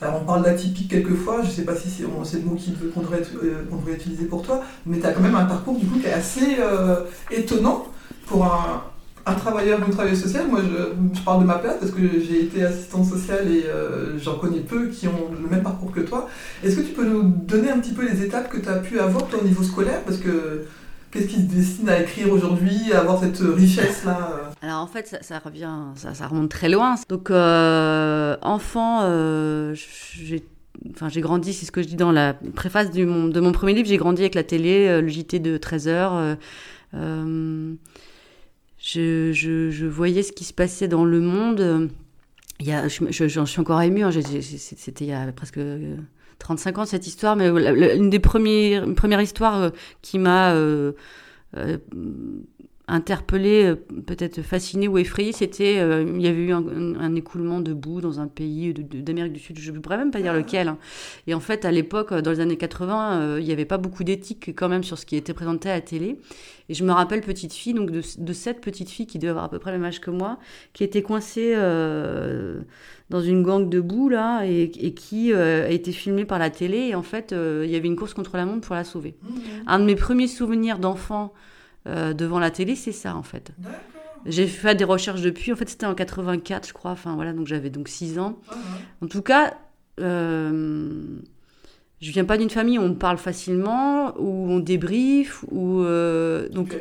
alors 0.00 0.22
on 0.22 0.24
parle 0.24 0.42
d'atypique 0.42 0.88
quelquefois, 0.88 1.42
je 1.42 1.48
ne 1.48 1.52
sais 1.52 1.64
pas 1.64 1.76
si 1.76 1.90
c'est, 1.90 2.02
le 2.02 2.08
mot 2.08 2.56
qu'on 2.94 3.02
devrait, 3.02 3.20
devrait, 3.20 3.92
utiliser 3.92 4.24
pour 4.24 4.40
toi, 4.40 4.64
mais 4.86 4.98
tu 4.98 5.06
as 5.06 5.12
quand 5.12 5.20
même 5.20 5.34
un 5.34 5.44
parcours 5.44 5.78
du 5.78 5.84
coup 5.84 5.98
qui 5.98 6.06
est 6.06 6.14
assez 6.14 6.56
étonnant 7.30 7.86
pour 8.26 8.46
un, 8.46 8.84
un 9.24 9.34
travailleur 9.34 9.80
ou 9.80 9.84
une 9.86 9.92
travailleuse 9.92 10.22
sociale, 10.22 10.46
moi 10.48 10.60
je, 10.62 11.20
parle 11.22 11.42
de 11.42 11.46
ma 11.46 11.58
place 11.58 11.76
parce 11.78 11.92
que 11.92 12.00
j'ai 12.00 12.44
été 12.44 12.64
assistante 12.64 13.06
sociale 13.06 13.48
et 13.48 13.64
euh, 13.66 14.18
j'en 14.18 14.36
connais 14.36 14.60
peu 14.60 14.88
qui 14.88 15.06
ont 15.06 15.30
le 15.40 15.48
même 15.48 15.62
parcours 15.62 15.92
que 15.92 16.00
toi. 16.00 16.28
Est-ce 16.64 16.76
que 16.76 16.80
tu 16.82 16.92
peux 16.92 17.04
nous 17.04 17.22
donner 17.22 17.70
un 17.70 17.78
petit 17.78 17.92
peu 17.92 18.04
les 18.08 18.22
étapes 18.24 18.48
que 18.48 18.58
tu 18.58 18.68
as 18.68 18.78
pu 18.78 18.98
avoir 18.98 19.26
toi, 19.28 19.40
au 19.40 19.44
niveau 19.44 19.62
scolaire? 19.62 20.02
Parce 20.04 20.18
que 20.18 20.64
qu'est-ce 21.10 21.26
qui 21.26 21.36
se 21.36 21.54
destine 21.54 21.88
à 21.88 22.00
écrire 22.00 22.32
aujourd'hui, 22.32 22.92
à 22.92 23.00
avoir 23.00 23.20
cette 23.20 23.38
richesse-là? 23.38 24.30
Euh? 24.32 24.66
Alors 24.66 24.80
en 24.80 24.86
fait, 24.88 25.16
ça, 25.20 25.38
revient, 25.38 25.70
ça, 25.94 26.26
remonte 26.26 26.50
très 26.50 26.68
loin. 26.68 26.96
Donc 27.08 27.30
euh, 27.30 28.36
enfant, 28.42 29.02
j'ai 29.74 30.44
Enfin, 30.94 31.08
j'ai 31.08 31.20
grandi, 31.20 31.52
c'est 31.52 31.64
ce 31.64 31.70
que 31.70 31.80
je 31.80 31.86
dis 31.86 31.94
dans 31.94 32.10
la 32.10 32.34
préface 32.56 32.90
de 32.90 33.04
mon 33.04 33.52
premier 33.52 33.72
livre, 33.72 33.86
j'ai 33.86 33.98
grandi 33.98 34.22
avec 34.22 34.34
la 34.34 34.42
télé, 34.42 35.00
le 35.00 35.06
JT 35.06 35.38
de 35.38 35.56
13h 35.56 36.36
je, 38.82 39.32
je, 39.32 39.70
je, 39.70 39.86
voyais 39.86 40.22
ce 40.22 40.32
qui 40.32 40.44
se 40.44 40.52
passait 40.52 40.88
dans 40.88 41.04
le 41.04 41.20
monde. 41.20 41.88
Il 42.60 42.66
y 42.66 42.72
a, 42.72 42.88
j'en 42.88 43.46
suis 43.46 43.60
encore 43.60 43.80
émue, 43.80 44.02
hein, 44.02 44.10
c'était 44.10 45.04
il 45.04 45.10
y 45.10 45.12
a 45.12 45.32
presque 45.32 45.60
35 46.38 46.78
ans 46.78 46.84
cette 46.84 47.06
histoire, 47.06 47.36
mais 47.36 47.48
une 47.96 48.10
des 48.10 48.18
premières, 48.18 48.84
une 48.84 48.94
première 48.94 49.20
histoire 49.20 49.62
euh, 49.62 49.70
qui 50.02 50.18
m'a 50.18 50.52
euh, 50.52 50.92
euh, 51.56 51.78
interpellé, 52.88 53.64
euh, 53.64 53.74
peut-être 53.74 54.42
fasciné 54.42 54.88
ou 54.88 54.98
effrayé, 54.98 55.32
c'était 55.32 55.78
euh, 55.78 56.04
il 56.06 56.20
y 56.20 56.26
avait 56.26 56.42
eu 56.42 56.52
un, 56.52 57.14
écoulement 57.14 57.60
de 57.60 57.72
boue 57.72 58.00
dans 58.00 58.20
un 58.20 58.26
pays 58.26 58.74
d'Amérique 58.74 59.32
du 59.32 59.40
Sud, 59.40 59.58
je 59.58 59.70
ne 59.70 59.78
pourrais 59.78 59.96
même 59.96 60.10
pas 60.10 60.20
dire 60.20 60.34
lequel. 60.34 60.68
Hein. 60.68 60.78
Et 61.26 61.34
en 61.34 61.40
fait, 61.40 61.64
à 61.64 61.70
l'époque, 61.70 62.12
dans 62.12 62.30
les 62.30 62.40
années 62.40 62.56
80, 62.56 63.20
euh, 63.20 63.40
il 63.40 63.46
n'y 63.46 63.52
avait 63.52 63.64
pas 63.64 63.78
beaucoup 63.78 64.04
d'éthique 64.04 64.50
quand 64.56 64.68
même 64.68 64.84
sur 64.84 64.98
ce 64.98 65.06
qui 65.06 65.16
était 65.16 65.34
présenté 65.34 65.70
à 65.70 65.74
la 65.74 65.80
télé. 65.80 66.18
Et 66.72 66.74
je 66.74 66.84
me 66.84 66.92
rappelle 66.92 67.20
petite 67.20 67.52
fille, 67.52 67.74
donc 67.74 67.90
de, 67.90 68.02
de 68.18 68.32
cette 68.32 68.60
petite 68.60 68.90
fille 68.90 69.06
qui 69.06 69.18
devait 69.18 69.30
avoir 69.30 69.44
à 69.44 69.48
peu 69.48 69.58
près 69.58 69.70
le 69.70 69.78
même 69.78 69.86
âge 69.86 70.00
que 70.00 70.10
moi, 70.10 70.38
qui 70.72 70.82
était 70.82 71.02
coincée 71.02 71.54
dans 73.10 73.20
une 73.20 73.42
gangue 73.42 73.68
de 73.68 73.80
boue 73.80 74.08
là 74.08 74.42
et, 74.44 74.70
qui 74.70 75.32
a 75.32 75.70
été 75.70 75.92
filmée 75.92 76.24
par 76.24 76.38
la 76.38 76.50
télé. 76.50 76.78
Et 76.88 76.94
en 76.94 77.02
fait, 77.02 77.32
il 77.32 77.70
y 77.70 77.76
avait 77.76 77.88
une 77.88 77.96
course 77.96 78.14
contre 78.14 78.36
la 78.36 78.46
montre 78.46 78.66
pour 78.66 78.74
la 78.74 78.84
sauver. 78.84 79.14
Mmh. 79.22 79.28
Un 79.66 79.78
de 79.78 79.84
mes 79.84 79.96
premiers 79.96 80.28
souvenirs 80.28 80.78
d'enfant 80.78 81.32
euh, 81.88 82.12
devant 82.12 82.38
la 82.38 82.50
télé, 82.50 82.76
c'est 82.76 82.92
ça 82.92 83.16
en 83.16 83.22
fait. 83.22 83.52
J'ai 84.24 84.46
fait 84.46 84.76
des 84.76 84.84
recherches 84.84 85.20
depuis, 85.22 85.52
en 85.52 85.56
fait 85.56 85.68
c'était 85.68 85.86
en 85.86 85.94
84 85.94 86.68
je 86.68 86.72
crois, 86.72 86.92
enfin 86.92 87.16
voilà, 87.16 87.32
donc 87.32 87.48
j'avais 87.48 87.70
donc 87.70 87.88
6 87.88 88.18
ans. 88.20 88.38
Ah, 88.48 88.54
en 89.02 89.08
tout 89.08 89.22
cas, 89.22 89.54
euh, 90.00 91.18
je 92.02 92.10
viens 92.10 92.24
pas 92.24 92.36
d'une 92.36 92.50
famille 92.50 92.78
où 92.78 92.82
on 92.82 92.94
parle 92.94 93.16
facilement, 93.16 94.12
où 94.18 94.50
on 94.50 94.58
débriefe, 94.58 95.44
où... 95.52 95.82
Euh, 95.82 96.48
donc, 96.48 96.76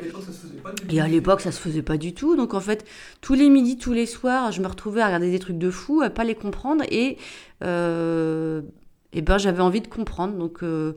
et 0.90 1.00
à 1.00 1.08
l'époque 1.08 1.42
ça 1.42 1.52
se 1.52 1.60
faisait 1.60 1.84
pas 1.84 1.98
du 1.98 2.16
tout, 2.16 2.36
donc 2.36 2.56
en 2.56 2.60
fait 2.60 2.86
tous 3.22 3.36
les 3.36 3.50
midis, 3.50 3.78
tous 3.78 3.94
les 3.94 4.08
soirs, 4.08 4.52
je 4.52 4.62
me 4.62 4.68
retrouvais 4.68 5.02
à 5.02 5.06
regarder 5.06 5.30
des 5.30 5.38
trucs 5.38 5.60
de 5.60 5.70
fou, 5.70 6.02
à 6.02 6.10
pas 6.10 6.24
les 6.24 6.34
comprendre, 6.34 6.84
et, 6.90 7.18
euh, 7.64 8.64
et 9.14 9.22
ben 9.22 9.38
j'avais 9.38 9.62
envie 9.62 9.82
de 9.82 9.88
comprendre, 9.88 10.34
donc... 10.38 10.64
Euh, 10.64 10.94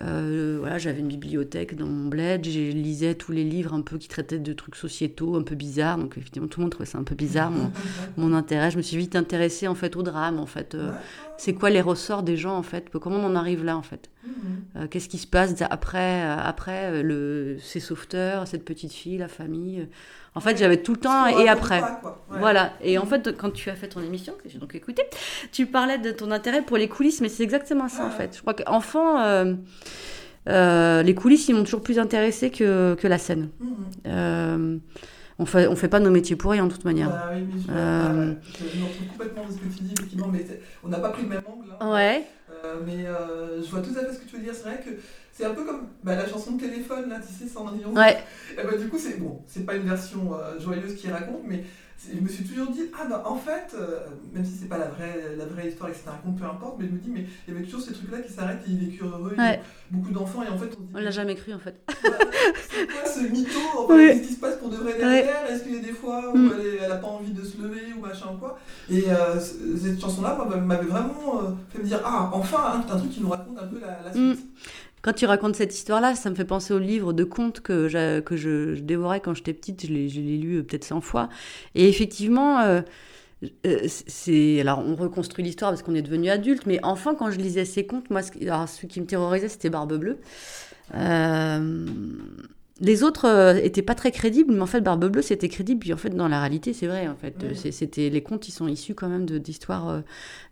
voilà, 0.00 0.78
j'avais 0.78 1.00
une 1.00 1.08
bibliothèque 1.08 1.76
dans 1.76 1.86
mon 1.86 2.08
bled, 2.08 2.44
je 2.44 2.58
lisais 2.72 3.14
tous 3.14 3.32
les 3.32 3.44
livres 3.44 3.74
un 3.74 3.82
peu 3.82 3.98
qui 3.98 4.08
traitaient 4.08 4.38
de 4.38 4.52
trucs 4.52 4.76
sociétaux, 4.76 5.36
un 5.36 5.42
peu 5.42 5.54
bizarres. 5.54 5.98
Donc 5.98 6.16
effectivement, 6.16 6.48
tout 6.48 6.60
le 6.60 6.64
monde 6.64 6.72
trouvait 6.72 6.88
ça 6.88 6.98
un 6.98 7.04
peu 7.04 7.14
bizarre 7.14 7.50
mon, 7.50 7.70
mon 8.16 8.32
intérêt. 8.34 8.70
Je 8.70 8.76
me 8.76 8.82
suis 8.82 8.96
vite 8.96 9.16
intéressée 9.16 9.68
en 9.68 9.74
fait 9.74 9.96
au 9.96 10.02
drame. 10.02 10.38
En 10.38 10.46
fait, 10.46 10.74
euh, 10.74 10.92
c'est 11.36 11.52
quoi 11.54 11.70
les 11.70 11.80
ressorts 11.80 12.22
des 12.22 12.36
gens 12.36 12.56
en 12.56 12.62
fait 12.62 12.90
Comment 12.90 13.16
on 13.16 13.24
en 13.24 13.36
arrive 13.36 13.64
là 13.64 13.76
en 13.76 13.82
fait? 13.82 14.10
Mhm. 14.24 14.32
euh, 14.76 14.86
Qu'est-ce 14.88 15.08
qui 15.08 15.18
se 15.18 15.26
passe 15.26 15.54
après 15.68 16.22
après 16.22 17.02
le 17.02 17.56
ces 17.60 17.80
sauveteurs, 17.80 18.46
cette 18.46 18.64
petite 18.64 18.92
fille, 18.92 19.18
la 19.18 19.28
famille 19.28 19.86
en 20.34 20.40
fait, 20.40 20.56
j'avais 20.56 20.76
tout 20.76 20.92
le 20.92 21.00
temps 21.00 21.26
et 21.26 21.48
après. 21.48 21.82
Voilà. 22.28 22.72
Et 22.82 22.98
en 22.98 23.06
fait, 23.06 23.36
quand 23.36 23.50
tu 23.50 23.68
as 23.70 23.74
fait 23.74 23.88
ton 23.88 24.00
émission, 24.00 24.32
que 24.42 24.48
j'ai 24.48 24.58
donc 24.58 24.74
écouté, 24.74 25.02
tu 25.52 25.66
parlais 25.66 25.98
de 25.98 26.12
ton 26.12 26.30
intérêt 26.30 26.62
pour 26.62 26.76
les 26.76 26.88
coulisses, 26.88 27.20
mais 27.20 27.28
c'est 27.28 27.42
exactement 27.42 27.88
ça 27.88 28.04
en 28.04 28.10
fait. 28.10 28.36
Je 28.36 28.40
crois 28.40 28.54
qu'enfant, 28.54 29.20
euh, 29.20 29.54
euh, 30.48 31.02
les 31.02 31.14
coulisses, 31.14 31.48
ils 31.48 31.54
m'ont 31.54 31.64
toujours 31.64 31.82
plus 31.82 31.98
intéressé 31.98 32.50
que, 32.50 32.94
que 32.94 33.08
la 33.08 33.18
scène. 33.18 33.50
Mhm. 33.58 33.74
Euh, 34.06 34.76
on 35.40 35.46
fait, 35.46 35.66
on 35.66 35.74
fait 35.74 35.88
pas 35.88 36.00
nos 36.00 36.10
métiers 36.10 36.36
pour 36.36 36.52
rien, 36.52 36.66
de 36.66 36.72
toute 36.72 36.84
manière. 36.84 37.08
Bah 37.08 37.30
oui, 37.34 37.40
mais 37.50 37.60
je, 37.66 37.72
euh... 37.72 38.34
je, 38.54 39.10
complètement 39.10 39.46
de 39.46 39.52
ce 39.52 39.56
que 39.56 39.64
tu 39.64 39.82
dis, 39.82 39.94
effectivement, 39.96 40.28
mais 40.30 40.44
on 40.84 40.88
n'a 40.88 40.98
pas 40.98 41.08
pris 41.08 41.22
le 41.22 41.28
même 41.28 41.42
angle. 41.46 41.74
Hein. 41.80 41.92
Ouais. 41.92 42.26
mais 42.86 43.06
je 43.64 43.70
vois 43.70 43.80
tout 43.80 43.98
à 43.98 44.04
fait 44.04 44.12
ce 44.12 44.18
que 44.20 44.28
tu 44.28 44.36
veux 44.36 44.42
dire. 44.42 44.54
C'est 44.54 44.68
vrai 44.68 44.80
que 44.84 44.90
c'est 45.40 45.46
un 45.46 45.54
peu 45.54 45.64
comme 45.64 45.88
bah, 46.02 46.16
la 46.16 46.28
chanson 46.28 46.52
de 46.52 46.60
téléphone, 46.60 47.08
là, 47.08 47.18
tu 47.18 47.32
sais, 47.32 47.50
Cendrillon. 47.50 47.94
Ouais. 47.94 48.18
Et 48.52 48.62
bah, 48.62 48.76
du 48.76 48.88
coup, 48.88 48.98
c'est 48.98 49.18
bon, 49.18 49.42
c'est 49.46 49.64
pas 49.64 49.74
une 49.74 49.88
version 49.88 50.34
euh, 50.34 50.60
joyeuse 50.60 50.94
qui 50.96 51.08
raconte, 51.08 51.42
mais 51.46 51.64
je 52.12 52.18
me 52.18 52.28
suis 52.28 52.44
toujours 52.44 52.68
dit, 52.68 52.82
ah 52.98 53.04
bah 53.08 53.22
en 53.26 53.36
fait, 53.36 53.74
euh, 53.74 54.00
même 54.32 54.44
si 54.44 54.52
c'est 54.52 54.68
pas 54.68 54.78
la 54.78 54.88
vraie, 54.88 55.34
la 55.36 55.44
vraie 55.44 55.68
histoire 55.68 55.90
et 55.90 55.92
que 55.92 55.98
c'est 56.02 56.08
un 56.08 56.16
conte, 56.24 56.38
peu 56.38 56.44
importe, 56.44 56.76
mais 56.78 56.86
je 56.86 56.92
me 56.92 56.98
dis, 56.98 57.10
mais 57.10 57.26
il 57.46 57.54
y 57.54 57.56
avait 57.56 57.64
toujours 57.64 57.82
ces 57.82 57.92
trucs-là 57.92 58.20
qui 58.20 58.32
s'arrêtent 58.32 58.62
et 58.66 58.70
il 58.70 58.78
vécu 58.78 59.04
heureux, 59.04 59.34
ouais. 59.36 59.60
beaucoup 59.90 60.10
d'enfants, 60.10 60.42
et 60.42 60.48
en 60.48 60.56
fait, 60.56 60.70
on, 60.78 60.98
on 60.98 61.02
l'a 61.02 61.10
jamais 61.10 61.34
cru 61.34 61.52
en 61.52 61.58
fait. 61.58 61.78
c'est 62.70 62.86
quoi 62.86 63.04
ce 63.04 63.20
mytho 63.20 63.58
en 63.76 63.88
fait, 63.88 64.14
Qu'est-ce 64.14 64.28
qui 64.28 64.34
se 64.34 64.40
passe 64.40 64.56
pour 64.56 64.70
de 64.70 64.76
vrai 64.76 64.96
derrière? 64.96 65.44
Est-ce 65.50 65.62
qu'il 65.64 65.74
y 65.74 65.78
a 65.78 65.82
des 65.82 65.92
fois 65.92 66.32
où 66.32 66.38
mm. 66.38 66.52
elle, 66.58 66.84
elle, 66.84 66.92
a 66.92 66.96
pas 66.96 67.08
envie 67.08 67.32
de 67.32 67.44
se 67.44 67.60
lever 67.60 67.92
ou 67.96 68.00
machin 68.00 68.28
ou 68.34 68.38
quoi? 68.38 68.58
Et 68.88 69.04
euh, 69.08 69.38
cette 69.38 70.00
chanson-là 70.00 70.38
m'avait 70.64 70.86
vraiment 70.86 71.58
fait 71.68 71.80
me 71.80 71.84
dire, 71.84 72.00
ah 72.02 72.30
enfin, 72.32 72.72
hein, 72.74 72.84
c'est 72.86 72.94
un 72.94 72.98
truc 72.98 73.10
qui 73.10 73.20
nous 73.20 73.28
raconte 73.28 73.58
un 73.58 73.66
peu 73.66 73.78
la, 73.78 74.00
la 74.06 74.12
suite. 74.12 74.38
Mm. 74.38 74.48
Quand 75.02 75.14
tu 75.14 75.24
racontes 75.24 75.56
cette 75.56 75.74
histoire-là, 75.74 76.14
ça 76.14 76.28
me 76.30 76.34
fait 76.34 76.44
penser 76.44 76.74
au 76.74 76.78
livre 76.78 77.12
de 77.12 77.24
contes 77.24 77.60
que, 77.60 77.88
je, 77.88 78.78
dévorais 78.80 79.20
quand 79.20 79.34
j'étais 79.34 79.54
petite. 79.54 79.86
Je 79.86 79.92
l'ai 79.92 80.36
lu 80.36 80.58
euh, 80.58 80.62
peut-être 80.62 80.84
100 80.84 81.00
fois. 81.00 81.28
Et 81.74 81.88
effectivement, 81.88 82.60
euh, 82.60 82.82
euh, 83.66 83.86
c'est 83.86 84.60
alors 84.60 84.80
on 84.80 84.94
reconstruit 84.96 85.42
l'histoire 85.42 85.70
parce 85.70 85.82
qu'on 85.82 85.94
est 85.94 86.02
devenu 86.02 86.28
adulte, 86.28 86.66
mais 86.66 86.78
enfin 86.82 87.14
quand 87.14 87.30
je 87.30 87.38
lisais 87.38 87.64
ces 87.64 87.86
contes, 87.86 88.10
moi, 88.10 88.22
ce 88.22 88.86
qui 88.86 89.00
me 89.00 89.06
terrorisait, 89.06 89.48
c'était 89.48 89.70
Barbe 89.70 89.96
Bleue. 89.96 90.18
Les 92.80 93.02
autres 93.02 93.26
euh, 93.26 93.54
étaient 93.62 93.82
pas 93.82 93.94
très 93.94 94.10
crédibles, 94.10 94.54
mais 94.54 94.62
en 94.62 94.66
fait, 94.66 94.80
Barbe 94.80 95.04
Bleue, 95.06 95.20
c'était 95.20 95.48
crédible. 95.48 95.80
Puis 95.80 95.92
en 95.92 95.98
fait, 95.98 96.10
dans 96.10 96.28
la 96.28 96.40
réalité, 96.40 96.72
c'est 96.72 96.86
vrai. 96.86 97.08
En 97.08 97.14
fait, 97.14 97.34
c'était 97.72 98.08
les 98.08 98.22
contes, 98.22 98.48
ils 98.48 98.52
sont 98.52 98.68
issus 98.68 98.94
quand 98.94 99.08
même 99.08 99.26
d'histoires 99.26 99.88
euh, 99.90 100.00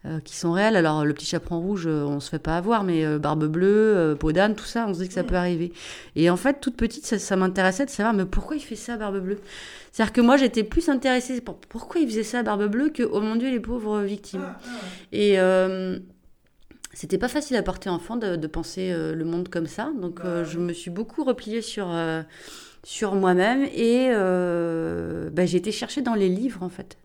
euh, 0.04 0.20
qui 0.20 0.36
sont 0.36 0.52
réelles. 0.52 0.76
Alors, 0.76 1.06
le 1.06 1.14
petit 1.14 1.24
chaperon 1.24 1.60
rouge, 1.60 1.86
on 1.86 2.20
se 2.20 2.28
fait 2.28 2.38
pas 2.38 2.56
avoir, 2.56 2.84
mais 2.84 3.18
Barbe 3.18 3.46
Bleue, 3.46 4.14
Peau 4.18 4.32
d'âne, 4.32 4.54
tout 4.54 4.66
ça, 4.66 4.86
on 4.86 4.94
se 4.94 5.00
dit 5.00 5.08
que 5.08 5.14
ça 5.14 5.24
peut 5.24 5.36
arriver. 5.36 5.72
Et 6.16 6.28
en 6.28 6.36
fait, 6.36 6.60
toute 6.60 6.76
petite, 6.76 7.06
ça, 7.06 7.36
m'intéressait 7.36 7.86
de 7.86 7.90
savoir, 7.90 8.14
mais 8.14 8.26
pourquoi 8.26 8.56
il 8.56 8.62
fait 8.62 8.76
ça, 8.76 8.96
Barbe 8.96 9.20
Bleue? 9.20 9.38
C'est-à-dire 9.92 10.12
que 10.12 10.20
moi, 10.20 10.36
j'étais 10.36 10.64
plus 10.64 10.88
intéressée 10.90 11.40
pour 11.40 11.56
pourquoi 11.56 12.00
il 12.00 12.08
faisait 12.08 12.22
ça, 12.22 12.42
Barbe 12.42 12.66
Bleue, 12.66 12.90
que 12.90 13.02
oh 13.02 13.20
mon 13.20 13.36
Dieu, 13.36 13.50
les 13.50 13.60
pauvres 13.60 14.02
victimes. 14.02 14.44
Ah, 14.44 14.60
ah. 14.64 14.68
Et 15.12 15.38
c'était 16.98 17.16
pas 17.16 17.28
facile 17.28 17.54
à 17.54 17.62
porter 17.62 17.88
enfant 17.88 18.16
de, 18.16 18.46
penser 18.48 18.90
euh, 18.90 19.14
le 19.14 19.24
monde 19.24 19.48
comme 19.48 19.68
ça. 19.68 19.92
Donc 20.00 20.18
euh, 20.24 20.44
je 20.44 20.58
me 20.58 20.72
suis 20.72 20.90
beaucoup 20.90 21.22
repliée 21.22 21.62
sur, 21.62 21.88
euh, 21.94 22.22
sur 22.82 23.14
moi-même 23.14 23.62
et 23.72 24.08
bah, 25.30 25.46
j'ai 25.46 25.58
été 25.58 25.70
chercher 25.70 26.02
dans 26.02 26.14
les 26.14 26.28
livres 26.28 26.64
en 26.64 26.68
fait. 26.68 26.98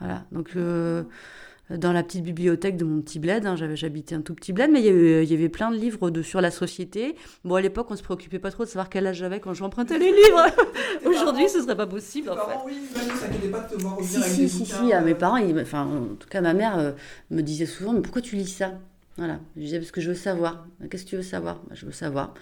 Voilà. 0.00 0.24
Donc 0.32 0.56
dans 0.56 1.92
la 1.92 2.02
petite 2.02 2.24
bibliothèque 2.24 2.78
de 2.78 2.86
mon 2.86 3.02
petit 3.02 3.18
bled. 3.18 3.44
Hein. 3.44 3.54
J'avais, 3.54 3.76
j'habitais 3.76 4.14
un 4.14 4.22
tout 4.22 4.34
petit 4.34 4.54
bled, 4.54 4.70
mais 4.70 4.80
il 4.80 4.86
y, 4.86 4.88
avait, 4.88 5.24
il 5.24 5.30
y 5.30 5.34
avait 5.34 5.50
plein 5.50 5.70
de 5.70 5.76
livres 5.76 6.08
de, 6.08 6.22
sur 6.22 6.40
la 6.40 6.50
société. 6.50 7.14
Bon, 7.44 7.56
à 7.56 7.60
l'époque, 7.60 7.88
on 7.90 7.96
se 7.96 8.02
préoccupait 8.02 8.38
pas 8.38 8.50
trop 8.50 8.64
de 8.64 8.68
savoir 8.68 8.88
quel 8.88 9.06
âge 9.06 9.16
j'avais 9.16 9.40
quand 9.40 9.52
j'empruntais 9.52 9.98
les 9.98 10.10
livres. 10.10 10.46
Aujourd'hui, 11.06 11.50
ce 11.50 11.60
serait 11.60 11.76
pas 11.76 11.86
possible. 11.86 12.30
En 12.30 12.36
parents, 12.36 12.66
fait. 12.66 12.74
oui, 12.74 12.78
même 12.94 13.16
ça 13.16 13.26
pas 13.50 13.68
de 13.68 13.74
te 13.74 13.82
voir 13.82 13.98
Si, 14.02 14.22
si, 14.22 14.48
si, 14.48 14.66
si. 14.66 14.92
à 14.92 15.02
mes 15.02 15.14
parents, 15.14 15.36
ils- 15.36 15.58
enfin, 15.60 15.84
en 15.84 16.14
tout 16.14 16.28
cas, 16.28 16.40
ma 16.40 16.54
mère 16.54 16.78
euh, 16.78 16.92
me 17.30 17.42
disait 17.42 17.66
souvent, 17.66 17.92
mais 17.92 18.00
pourquoi 18.00 18.22
tu 18.22 18.36
lis 18.36 18.46
ça? 18.48 18.72
Voilà. 19.18 19.38
Je 19.56 19.60
disais, 19.62 19.78
parce 19.78 19.90
que 19.90 20.00
je 20.00 20.08
veux 20.08 20.14
savoir. 20.14 20.66
Qu'est-ce 20.90 21.04
que 21.04 21.10
tu 21.10 21.16
veux 21.16 21.22
savoir? 21.22 21.56
Bah, 21.68 21.74
Je 21.74 21.84
veux 21.86 21.92
savoir. 21.92 22.32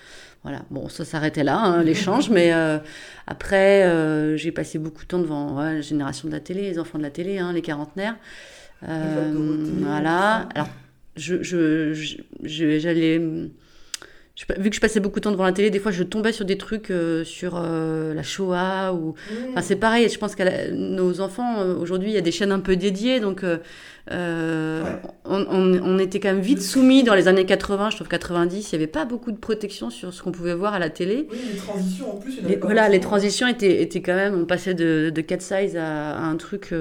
Voilà. 0.45 0.63
Bon, 0.71 0.89
ça 0.89 1.05
s'arrêtait 1.05 1.43
là, 1.45 1.59
hein, 1.59 1.83
l'échange, 1.83 2.31
mais 2.31 2.53
euh, 2.53 2.79
après, 3.27 3.85
euh, 3.85 4.37
j'ai 4.37 4.53
passé 4.53 4.79
beaucoup 4.79 5.03
de 5.03 5.09
temps 5.09 5.19
devant 5.19 5.59
ouais, 5.59 5.75
la 5.75 5.81
génération 5.81 6.29
de 6.29 6.33
la 6.33 6.41
télé, 6.41 6.63
les 6.63 6.79
enfants 6.79 6.99
de 6.99 7.03
la 7.03 7.11
télé, 7.11 7.39
hein, 7.39 7.53
les 7.53 7.63
quarantenaires. 7.63 8.17
Euh, 8.89 9.33
voilà. 9.81 10.49
Alors, 10.55 10.69
je, 11.17 11.43
je, 11.43 11.93
je- 11.93 12.19
je- 12.45 12.79
j'allais. 12.79 13.21
Je- 14.49 14.61
vu 14.61 14.71
que 14.71 14.77
je 14.77 14.81
passais 14.81 15.01
beaucoup 15.01 15.21
de 15.21 15.25
temps 15.25 15.33
devant 15.33 15.45
la 15.45 15.53
télé, 15.53 15.71
des 15.71 15.79
fois 15.79 15.93
je 15.93 16.03
tombais 16.03 16.33
sur 16.33 16.45
des 16.45 16.57
trucs 16.59 16.91
euh, 16.91 17.25
sur 17.25 17.61
euh, 17.63 18.15
la 18.15 18.23
Shoah 18.23 18.93
ou. 18.95 19.09
mmh. 19.15 19.35
Enfin, 19.53 19.61
c'est 19.63 19.77
pareil, 19.77 20.09
je 20.09 20.19
pense 20.19 20.35
que 20.35 20.71
nos 20.73 21.21
enfants, 21.21 21.61
euh, 21.61 21.75
aujourd'hui, 21.77 22.11
il 22.11 22.15
y 22.15 22.19
a 22.19 22.23
des 22.23 22.33
chaînes 22.33 22.53
un 22.53 22.61
peu 22.61 22.77
dédiées, 22.77 23.21
donc 23.21 23.45
euh, 23.45 23.59
euh, 24.13 24.83
Ouais. 24.83 24.89
on, 25.27 25.41
on- 25.51 25.81
on 25.85 25.99
était 25.99 26.21
quand 26.21 26.29
même 26.33 26.41
vite 26.41 26.63
soumis 26.63 27.03
dans 27.05 27.15
les 27.15 27.29
années 27.29 27.45
80, 27.45 27.91
je 27.91 27.97
trouve 27.97 28.09
90, 28.09 28.73
il 28.73 28.77
n'y 28.77 28.83
avait 28.83 28.91
pas 28.91 29.05
beaucoup 29.05 29.31
de 29.31 29.37
protection 29.37 29.91
sur 29.91 30.13
ce 30.15 30.23
qu'on 30.23 30.33
pouvait 30.33 30.55
voir 30.55 30.73
à 30.75 30.79
la 30.79 30.89
télé. 30.91 31.29
Oui, 31.31 31.39
les 31.53 31.59
transitions 31.59 32.15
en 32.15 32.17
plus, 32.17 32.37
il 32.39 32.43
y 32.43 32.47
en 32.47 32.49
Les- 32.49 32.57
voilà, 32.57 32.89
les 32.89 33.01
transitions 33.01 33.47
étaient, 33.47 33.83
étaient 33.83 34.01
quand 34.03 34.15
même, 34.17 34.35
on 34.35 34.47
passait 34.47 34.75
de, 34.75 35.11
de 35.15 35.21
4 35.21 35.43
size 35.43 35.77
à, 35.77 36.13
à 36.17 36.23
un 36.23 36.37
truc 36.37 36.73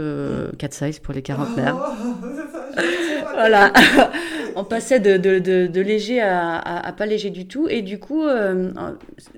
4 0.57 0.73
size 0.73 0.99
pour 0.99 1.13
les 1.13 1.21
quarantenaires. 1.21 1.75
Pas. 2.75 2.83
Voilà, 3.33 3.73
on 4.55 4.63
passait 4.63 4.99
de, 4.99 5.17
de, 5.17 5.39
de, 5.39 5.67
de 5.67 5.81
léger 5.81 6.21
à, 6.21 6.57
à, 6.57 6.87
à 6.87 6.91
pas 6.93 7.05
léger 7.05 7.29
du 7.29 7.47
tout. 7.47 7.67
Et 7.69 7.81
du 7.81 7.99
coup, 7.99 8.23
euh, 8.25 8.71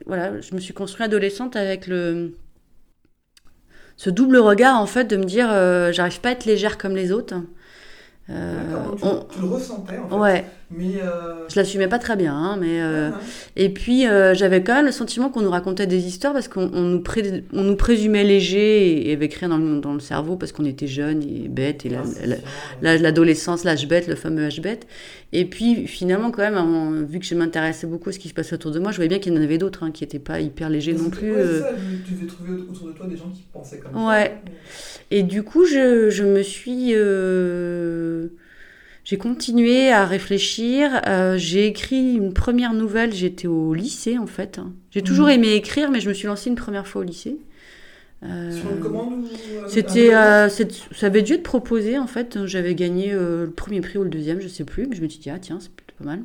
voilà, 0.06 0.39
je 0.41 0.53
me 0.56 0.60
suis 0.60 0.74
construite 0.74 1.06
adolescente 1.06 1.56
avec 1.56 1.88
le 1.88 2.34
ce 3.98 4.10
double 4.10 4.38
regard 4.38 4.80
en 4.80 4.86
fait 4.86 5.06
de 5.06 5.18
me 5.18 5.24
dire 5.25 5.50
euh, 5.51 5.91
j'arrive 5.91 6.22
pas 6.22 6.30
à 6.30 6.32
être 6.34 6.46
légère 6.46 6.77
comme 6.77 6.96
les 6.96 7.12
autres. 7.12 7.36
Euh, 8.30 8.96
tu, 8.98 9.03
on- 9.06 9.24
tu 9.30 9.39
le 9.41 9.48
ressentais 9.48 9.98
en 9.98 10.10
fait. 10.10 10.15
ouais, 10.15 10.46
Mais. 10.74 11.01
euh, 11.04 11.48
je 11.50 11.60
l'assumais 11.60 11.88
pas 11.90 12.00
très 12.00 12.16
bien, 12.16 12.34
hein, 12.34 12.58
mais 12.60 12.82
euh, 12.82 13.10
ah, 13.13 13.20
et 13.58 13.70
puis 13.70 14.08
euh, 14.08 14.34
j'avais 14.34 14.63
quand 14.63 14.74
même 14.75 14.86
le 14.86 14.92
sentiment 14.94 15.30
qu'on 15.30 15.42
nous 15.42 15.50
racontait 15.50 15.86
des 15.88 16.08
histoires 16.08 16.32
parce 16.32 16.48
qu'on 16.48 16.70
on 16.74 16.82
nous, 16.84 17.01
pré- 17.01 17.44
on 17.51 17.63
nous 17.63 17.75
présumait 17.75 18.24
légers 18.24 19.10
et 19.10 19.13
avec 19.13 19.34
rien 19.34 19.50
dans 19.50 19.58
le, 19.58 19.82
dans 19.82 19.94
le 19.94 20.00
cerveau 20.00 20.38
parce 20.38 20.54
qu'on 20.54 20.63
était 20.66 20.88
jeunes 20.88 21.22
et 21.24 21.50
bêtes 21.50 21.86
et 21.86 21.90
la- 21.90 22.04
ah, 22.04 22.25
la- 22.25 22.36
L'âge- 22.82 23.01
l'adolescence, 23.01 23.63
l'âge 23.66 23.88
bête, 23.88 24.08
le 24.08 24.16
fameux 24.16 24.46
âge 24.46 24.62
bête. 24.62 24.88
Et 25.34 25.46
puis 25.46 25.88
finalement, 25.88 26.32
quand 26.32 26.42
même, 26.42 26.58
en- 26.58 26.92
vu 27.04 27.20
que 27.20 27.25
je 27.25 27.36
m'intéressais 27.36 27.86
beaucoup 27.88 28.10
à 28.10 28.13
ce 28.13 28.20
qui 28.20 28.30
se 28.30 28.34
passait 28.34 28.54
autour 28.56 28.72
de 28.72 28.80
moi, 28.80 28.92
je 28.92 28.96
voyais 28.98 29.10
bien 29.10 29.20
qu'il 29.20 29.34
y 29.34 29.38
en 29.38 29.42
avait 29.42 29.58
d'autres 29.58 29.84
hein, 29.84 29.92
qui 29.92 30.04
n'étaient 30.04 30.20
pas 30.20 30.40
hyper 30.40 30.70
légers 30.70 30.94
non 30.94 31.10
plus. 31.10 31.32
ouais, 31.34 31.38
euh. 31.42 31.60
ça, 31.62 31.70
tu 32.08 32.13
devais 32.13 32.28
trouver 32.28 32.51
autour 32.70 32.88
de 32.88 32.92
toi 32.94 33.08
des 33.08 33.18
gens 33.18 33.30
qui 33.34 33.44
pensaient 33.51 33.80
comme 33.80 34.06
Ouais. 34.06 34.40
ça. 34.46 34.51
Et 35.12 35.24
du 35.24 35.44
coup, 35.44 35.66
je, 35.66 36.10
je 36.10 36.24
me 36.24 36.42
suis. 36.44 36.94
J'ai 39.03 39.17
continué 39.17 39.91
à 39.91 40.05
réfléchir. 40.05 41.01
euh, 41.08 41.38
j'ai 41.38 41.65
écrit 41.67 42.13
une 42.15 42.34
première 42.34 42.74
nouvelle. 42.74 43.13
J'étais 43.13 43.48
au 43.48 43.74
lycée, 43.74 44.17
en 44.17 44.27
fait. 44.27 44.60
J'ai 44.91 45.01
toujours 45.01 45.25
Mhm. 45.27 45.34
aimé 45.34 45.53
écrire, 45.53 45.89
mais 45.91 46.00
je 46.00 46.10
me 46.10 46.13
suis 46.13 46.27
lancée 46.27 46.50
une 46.50 46.55
première 46.55 46.86
fois 46.88 47.01
au 47.01 47.03
lycée. 47.03 47.38
Euh, 48.24 48.51
Sur 48.51 48.70
une 48.72 48.79
commande 48.79 49.13
ou. 49.13 49.67
C'était, 49.67 50.13
euh, 50.13 50.48
ça 50.50 51.08
avait 51.08 51.24
dû 51.24 51.34
être 51.34 51.41
proposé 51.43 51.98
en 51.98 52.05
fait. 52.05 52.46
J'avais 52.46 52.75
gagné 52.75 53.12
euh, 53.12 53.46
le 53.46 53.51
premier 53.51 53.81
prix 53.81 53.98
ou 53.98 54.03
le 54.03 54.10
deuxième, 54.12 54.39
je 54.39 54.48
sais 54.48 54.63
plus, 54.63 54.86
mais 54.86 54.96
je 54.96 55.01
me 55.01 55.08
suis 55.10 55.20
dit 55.20 55.31
ah 55.31 55.39
tiens 55.39 55.58
c'est 55.60 55.72
plutôt 55.72 55.96
pas 55.98 56.05
mal. 56.05 56.20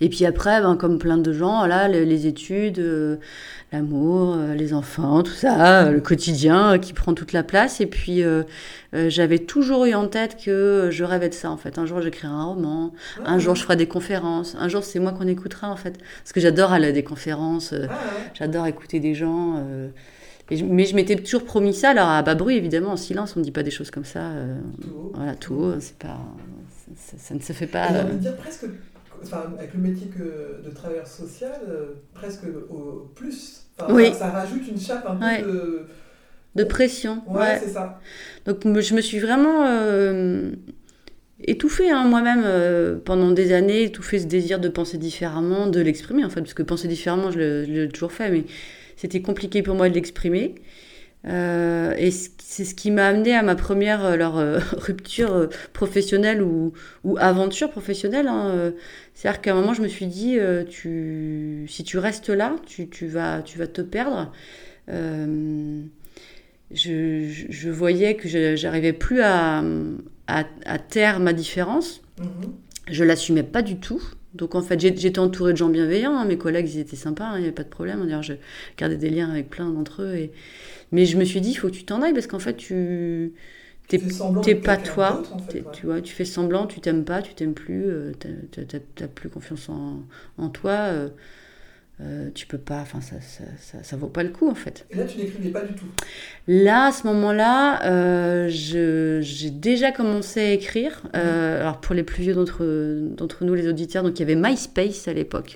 Et 0.00 0.08
puis 0.08 0.24
après, 0.26 0.60
ben, 0.60 0.76
comme 0.76 0.98
plein 0.98 1.18
de 1.18 1.32
gens, 1.32 1.66
là, 1.66 1.88
les, 1.88 2.04
les 2.04 2.26
études, 2.26 2.78
euh, 2.78 3.16
l'amour, 3.72 4.34
euh, 4.36 4.54
les 4.54 4.74
enfants, 4.74 5.22
tout 5.22 5.32
ça, 5.32 5.84
euh, 5.86 5.90
le 5.92 6.00
quotidien 6.00 6.78
qui 6.78 6.92
prend 6.92 7.14
toute 7.14 7.32
la 7.32 7.42
place. 7.42 7.80
Et 7.80 7.86
puis 7.86 8.22
j'avais 8.92 9.38
toujours 9.40 9.86
eu 9.86 9.94
en 9.94 10.06
tête 10.06 10.36
que 10.44 10.88
je 10.92 11.02
rêvais 11.04 11.28
de 11.28 11.34
ça 11.34 11.50
en 11.50 11.56
fait. 11.56 11.78
Un 11.78 11.86
jour 11.86 12.00
j'écrirai 12.00 12.32
un 12.32 12.44
roman, 12.44 12.92
un 13.24 13.38
jour 13.40 13.54
je 13.56 13.62
ferai 13.62 13.74
des 13.76 13.88
conférences, 13.88 14.56
un 14.58 14.68
jour 14.68 14.84
c'est 14.84 15.00
moi 15.00 15.12
qu'on 15.12 15.26
écoutera 15.26 15.68
en 15.70 15.76
fait. 15.76 15.98
Parce 16.22 16.32
que 16.32 16.40
j'adore 16.40 16.72
aller 16.72 16.88
à 16.88 16.92
des 16.92 17.02
conférences. 17.02 17.72
Ah, 17.72 17.82
ouais. 17.86 18.30
J'adore 18.34 18.66
écouter 18.66 19.00
des 19.00 19.14
gens. 19.14 19.64
et 20.50 20.56
je- 20.56 20.64
mais 20.64 20.84
je 20.84 20.94
m'étais 20.94 21.16
toujours 21.16 21.44
promis 21.44 21.74
ça. 21.74 21.90
Alors 21.90 22.08
à 22.08 22.22
bas 22.22 22.34
bruit, 22.36 22.56
évidemment, 22.56 22.90
en 22.92 22.96
silence, 22.96 23.34
on 23.36 23.40
ne 23.40 23.44
dit 23.44 23.50
pas 23.50 23.62
des 23.64 23.70
choses 23.72 23.90
comme 23.90 24.04
ça. 24.04 24.30
Tout 24.80 24.88
haut. 24.96 25.12
voilà, 25.14 25.34
tout 25.34 25.54
haut, 25.54 25.74
c'est 25.80 25.96
pas, 25.98 26.20
ça, 26.96 27.16
ça 27.18 27.34
ne 27.34 27.40
se 27.40 27.52
fait 27.52 27.66
pas. 27.66 27.88
Et 27.90 27.94
euh, 27.96 28.02
envie 28.04 28.12
de 28.14 28.18
dire 28.18 28.36
presque, 28.36 28.66
enfin, 29.24 29.52
avec 29.58 29.74
le 29.74 29.80
métier 29.80 30.06
que, 30.08 30.66
de 30.66 30.70
travailleur 30.74 31.06
social, 31.06 31.60
euh, 31.68 31.86
presque 32.14 32.44
au 32.70 33.10
plus. 33.14 33.62
Enfin, 33.78 33.92
Oui. 33.92 34.06
ça, 34.08 34.14
ça 34.14 34.30
rajoute 34.30 34.66
une 34.68 34.78
chape 34.80 35.06
un 35.08 35.16
peu 35.16 35.46
de. 35.46 35.86
de 36.54 36.64
pression. 36.64 37.22
Ouais, 37.26 37.40
ouais. 37.40 37.60
c'est 37.62 37.70
ça. 37.70 38.00
Donc 38.46 38.62
je 38.64 38.94
me 38.94 39.00
suis 39.00 39.18
vraiment 39.18 39.64
euh, 39.66 40.50
étouffée 41.42 41.90
hein, 41.90 42.04
moi-même 42.04 42.42
euh, 42.44 42.96
pendant 43.04 43.30
des 43.32 43.52
années, 43.52 43.84
étouffée 43.84 44.18
ce 44.20 44.26
désir 44.26 44.60
de 44.60 44.68
penser 44.68 44.98
différemment, 44.98 45.66
de 45.66 45.80
l'exprimer 45.80 46.24
en 46.24 46.30
fait, 46.30 46.40
parce 46.40 46.54
que 46.54 46.62
penser 46.62 46.88
différemment, 46.88 47.30
je 47.30 47.64
l'ai 47.64 47.88
toujours 47.88 48.12
fait, 48.12 48.30
mais 48.30 48.44
c'était 48.96 49.22
compliqué 49.22 49.62
pour 49.62 49.74
moi 49.74 49.88
de 49.88 49.94
l'exprimer. 49.94 50.54
Euh, 51.26 51.94
et 51.96 52.10
c'est 52.10 52.64
ce 52.64 52.74
qui 52.74 52.90
m'a 52.90 53.06
amené 53.06 53.34
à 53.34 53.42
ma 53.42 53.54
première 53.54 54.04
euh, 54.04 54.16
leur, 54.16 54.36
euh, 54.36 54.58
rupture 54.72 55.48
professionnelle 55.72 56.42
ou, 56.42 56.72
ou 57.02 57.16
aventure 57.18 57.70
professionnelle. 57.70 58.28
hein. 58.28 58.72
C'est-à-dire 59.14 59.40
qu'à 59.40 59.52
un 59.52 59.54
moment, 59.54 59.74
je 59.74 59.82
me 59.82 59.88
suis 59.88 60.06
dit, 60.06 60.38
tu, 60.68 61.66
si 61.68 61.84
tu 61.84 61.98
restes 61.98 62.28
là, 62.30 62.56
tu, 62.66 62.88
tu, 62.88 63.06
vas, 63.06 63.42
tu 63.42 63.58
vas 63.58 63.66
te 63.66 63.80
perdre. 63.80 64.32
Je, 66.70 67.70
voyais 67.70 68.16
que 68.16 68.28
j'arrivais 68.56 68.92
plus 68.92 69.20
à, 69.20 69.62
à, 70.26 70.44
à 70.66 70.78
taire 70.78 71.20
ma 71.20 71.32
différence. 71.32 72.02
Mhm. 72.18 72.26
Je 72.90 73.04
l'assumais 73.04 73.42
pas 73.42 73.62
du 73.62 73.76
tout. 73.76 74.02
Donc 74.34 74.54
en 74.56 74.62
fait, 74.62 74.80
j'étais 74.80 75.18
entourée 75.20 75.52
de 75.52 75.58
gens 75.58 75.68
bienveillants. 75.68 76.16
hein. 76.16 76.24
Mes 76.24 76.36
collègues, 76.36 76.68
ils 76.74 76.80
étaient 76.80 76.96
sympas, 76.96 77.24
hein, 77.24 77.34
il 77.36 77.40
n'y 77.40 77.44
avait 77.46 77.54
pas 77.54 77.62
de 77.62 77.68
problème. 77.68 78.00
D'ailleurs, 78.02 78.22
je 78.24 78.34
gardais 78.76 78.96
des 78.96 79.10
liens 79.10 79.30
avec 79.30 79.48
plein 79.48 79.70
d'entre 79.70 80.02
eux. 80.02 80.14
Et... 80.16 80.32
Mais 80.94 81.04
je 81.06 81.16
me 81.18 81.24
suis 81.24 81.40
dit, 81.40 81.50
il 81.50 81.54
faut 81.56 81.68
que 81.68 81.74
tu 81.74 81.84
t'en 81.84 82.00
ailles 82.02 82.14
parce 82.14 82.26
qu'en 82.28 82.38
fait, 82.38 82.56
tu 82.56 83.32
t'es 83.88 83.98
pas 84.54 84.76
toi. 84.76 85.10
d'autre, 85.16 85.34
en 85.34 85.38
fait, 85.38 85.52
T'es- 85.52 85.60
ouais. 85.60 85.72
Tu 85.72 85.86
vois, 85.86 86.00
tu 86.00 86.14
fais 86.14 86.24
semblant, 86.24 86.66
tu 86.66 86.80
t'aimes 86.80 87.04
pas, 87.04 87.20
tu 87.20 87.34
t'aimes 87.34 87.52
plus, 87.54 87.84
euh, 87.86 88.12
t'as- 88.18 89.08
plus 89.08 89.28
confiance 89.28 89.68
en, 89.68 90.02
en 90.38 90.48
toi. 90.48 90.70
euh, 90.72 91.08
euh, 92.00 92.28
tu 92.34 92.46
peux 92.48 92.58
pas, 92.58 92.80
enfin 92.80 93.00
ça, 93.00 93.20
ça, 93.20 93.44
ça, 93.60 93.82
ça 93.84 93.96
vaut 93.96 94.08
pas 94.08 94.24
le 94.24 94.30
coup 94.30 94.48
en 94.50 94.54
fait. 94.56 94.84
Et 94.90 94.96
là, 94.96 95.04
tu 95.04 95.18
n'écrivais 95.18 95.50
pas 95.50 95.60
du 95.62 95.74
tout. 95.74 95.86
Là, 96.48 96.86
à 96.86 96.92
ce 96.92 97.06
moment-là, 97.06 97.84
euh, 97.86 98.48
j'ai 98.48 99.50
déjà 99.50 99.92
commencé 99.92 100.40
à 100.40 100.52
écrire. 100.52 101.02
Euh, 101.14 101.60
alors 101.60 101.80
pour 101.80 101.94
les 101.94 102.02
plus 102.02 102.22
vieux 102.24 102.34
d'entre 102.34 103.44
nous, 103.44 103.54
les 103.54 103.68
auditeurs, 103.68 104.02
donc 104.02 104.18
il 104.18 104.28
y 104.28 104.32
avait 104.32 104.34
MySpace 104.34 105.06
à 105.06 105.12
l'époque. 105.12 105.54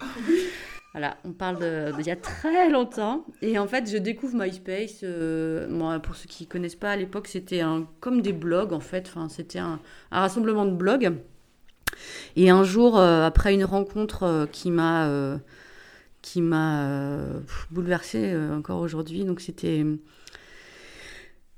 Voilà, 0.99 1.17
on 1.25 1.31
parle 1.31 1.59
d'il 1.97 2.07
y 2.07 2.11
a 2.11 2.17
très 2.17 2.69
longtemps. 2.71 3.25
Et 3.41 3.57
en 3.57 3.69
fait, 3.69 3.89
je 3.89 3.99
découvre 3.99 4.35
MySpace. 4.35 5.03
euh, 5.05 5.99
pour 6.01 6.17
ceux 6.17 6.27
qui 6.27 6.43
ne 6.43 6.49
connaissent 6.49 6.75
pas, 6.75 6.91
à 6.91 6.97
l'époque, 6.97 7.29
c'était 7.29 7.63
comme 8.01 8.21
des 8.21 8.33
blogs, 8.33 8.73
en 8.73 8.81
fait. 8.81 9.07
Enfin, 9.07 9.29
c'était 9.29 9.61
un, 9.61 9.79
rassemblement 10.11 10.65
de 10.65 10.73
blogs. 10.73 11.13
Et 12.35 12.51
un 12.51 12.65
jour, 12.65 12.99
euh, 12.99 13.25
après 13.25 13.55
une 13.55 13.65
rencontre 13.65 14.25
euh, 14.25 14.47
qui 14.47 14.73
m'a 14.73 15.39
qui 16.21 16.43
m'a 16.43 17.27
bouleversée 17.71 18.37
encore 18.53 18.81
aujourd'hui, 18.81 19.25
donc 19.25 19.41
c'était 19.41 19.87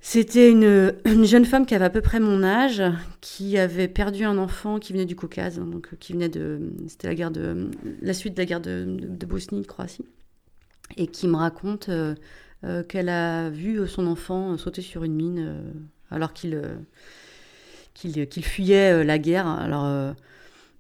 c'était 0.03 0.51
une, 0.51 0.95
une 1.05 1.25
jeune 1.27 1.45
femme 1.45 1.67
qui 1.67 1.75
avait 1.75 1.85
à 1.85 1.91
peu 1.91 2.01
près 2.01 2.21
mon 2.21 2.43
âge, 2.43 2.83
qui 3.21 3.59
avait 3.59 3.89
perdu 3.89 4.25
un 4.25 4.39
enfant 4.39 4.79
qui 4.79 4.95
venait 4.95 5.05
du 5.05 5.15
Caucase, 5.15 5.59
hein, 5.59 5.69
euh, 5.75 5.97
qui 6.01 6.15
venait 6.15 6.31
de, 6.31 6.73
c'était 6.89 7.09
la 7.09 7.15
guerre 7.15 7.31
la 8.01 8.15
suite 8.15 8.35
de 8.35 8.41
la 8.41 8.47
guerre 8.47 8.63
de, 8.63 8.87
de, 8.99 9.27
Bosnie, 9.27 9.67
Croatie, 9.67 10.07
et 10.97 11.07
qui 11.07 11.29
me 11.29 11.37
raconte 11.37 11.91
euh, 11.91 12.15
euh, 12.65 12.83
qu'elle 12.83 13.11
a 13.11 13.51
vu 13.51 13.87
son 13.87 14.07
enfant 14.07 14.57
sauter 14.57 14.81
sur 14.81 15.05
une 15.05 15.15
mine 15.15 15.63
alors 16.11 16.33
qu'il 16.33 16.57
fuyait 18.43 19.05
la 19.05 19.19
guerre. 19.19 20.17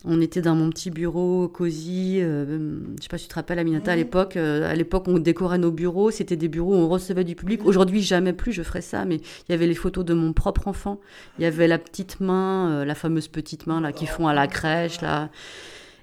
On 0.04 0.20
était 0.20 0.40
dans 0.40 0.54
mon 0.54 0.70
petit 0.70 0.90
bureau 0.90 1.48
cosy. 1.48 2.18
euh, 2.20 2.80
je 2.98 3.02
sais 3.02 3.08
pas 3.08 3.18
si 3.18 3.24
tu 3.24 3.30
te 3.30 3.34
rappelles, 3.34 3.58
Aminata, 3.58 3.92
à 3.92 3.96
l'époque. 3.96 4.36
euh, 4.36 4.70
à 4.70 4.74
l'époque, 4.74 5.04
on 5.08 5.18
décorait 5.18 5.58
nos 5.58 5.70
bureaux. 5.70 6.10
C'était 6.10 6.36
des 6.36 6.48
bureaux 6.48 6.72
où 6.74 6.78
on 6.78 6.88
recevait 6.88 7.24
du 7.24 7.34
public. 7.36 7.64
Aujourd'hui, 7.66 8.02
jamais 8.02 8.32
plus 8.32 8.52
je 8.52 8.62
ferais 8.62 8.80
ça. 8.80 9.04
Mais 9.04 9.16
il 9.16 9.50
y 9.50 9.52
avait 9.52 9.66
les 9.66 9.74
photos 9.74 10.04
de 10.04 10.14
mon 10.14 10.32
propre 10.32 10.68
enfant. 10.68 11.00
Il 11.38 11.42
y 11.42 11.46
avait 11.46 11.68
la 11.68 11.78
petite 11.78 12.20
main, 12.20 12.70
euh, 12.70 12.84
la 12.84 12.94
fameuse 12.94 13.28
petite 13.28 13.66
main 13.66 13.80
là 13.80 13.92
qui 13.92 14.06
font 14.06 14.26
à 14.26 14.34
la 14.34 14.46
crèche 14.46 15.00
là. 15.02 15.30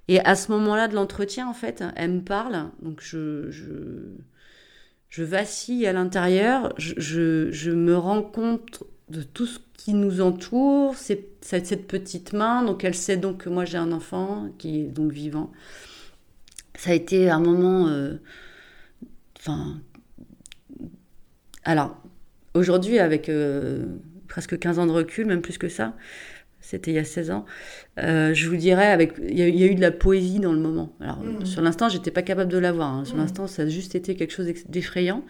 Et 0.07 0.19
à 0.21 0.36
ce 0.36 0.51
moment-là 0.51 0.88
de 0.88 0.95
l'entretien, 0.95 1.49
en 1.49 1.53
fait, 1.53 1.83
elle 1.95 2.12
me 2.12 2.21
parle. 2.21 2.67
Donc 2.81 3.01
je 3.01 3.49
je, 3.51 3.65
je 5.10 5.23
vacille 5.23 5.86
à 5.88 5.93
l'intérieur. 5.93 6.73
Je, 6.77 6.93
je, 6.97 7.51
je 7.51 7.71
me 7.71 7.97
rends 7.97 8.21
compte 8.21 8.83
de 9.09 9.21
tout 9.21 9.45
ce 9.45 9.59
qui 9.77 9.93
nous 9.93 10.21
entoure, 10.21 10.95
c'est 10.95 11.27
cette 11.41 11.87
petite 11.87 12.33
main. 12.33 12.63
Donc 12.63 12.83
elle 12.83 12.95
sait 12.95 13.17
donc 13.17 13.43
que 13.43 13.49
moi 13.49 13.65
j'ai 13.65 13.77
un 13.77 13.91
enfant 13.91 14.49
qui 14.57 14.81
est 14.81 14.87
donc 14.87 15.11
vivant. 15.11 15.51
Ça 16.75 16.91
a 16.91 16.93
été 16.93 17.29
un 17.29 17.39
moment, 17.39 17.87
euh, 17.87 18.17
enfin, 19.39 19.79
alors 21.63 21.97
aujourd'hui 22.53 22.99
avec 22.99 23.29
euh, 23.29 23.85
presque 24.27 24.59
15 24.59 24.79
ans 24.79 24.85
de 24.85 24.91
recul, 24.91 25.25
même 25.25 25.41
plus 25.41 25.57
que 25.57 25.69
ça, 25.69 25.95
c'était 26.59 26.91
il 26.91 26.95
y 26.95 26.99
a 26.99 27.05
16 27.05 27.31
ans, 27.31 27.45
euh, 27.99 28.33
je 28.33 28.49
vous 28.49 28.57
dirais, 28.57 28.87
avec, 28.87 29.13
il 29.21 29.37
y, 29.37 29.63
a, 29.63 29.67
eu 29.67 29.75
de 29.75 29.81
la 29.81 29.91
poésie 29.91 30.39
dans 30.39 30.51
le 30.51 30.59
moment. 30.59 30.93
Alors, 30.99 31.23
mmh. 31.23 31.45
sur 31.45 31.61
l'instant, 31.61 31.87
j'étais 31.87 32.11
pas 32.11 32.23
capable 32.23 32.51
de 32.51 32.57
l'avoir. 32.57 32.93
Hein. 32.93 33.05
Sur 33.05 33.15
mmh. 33.15 33.19
l'instant, 33.19 33.47
ça 33.47 33.61
a 33.61 33.67
juste 33.67 33.95
été 33.95 34.15
quelque 34.15 34.33
chose 34.33 34.51
d'effrayant. 34.67 35.23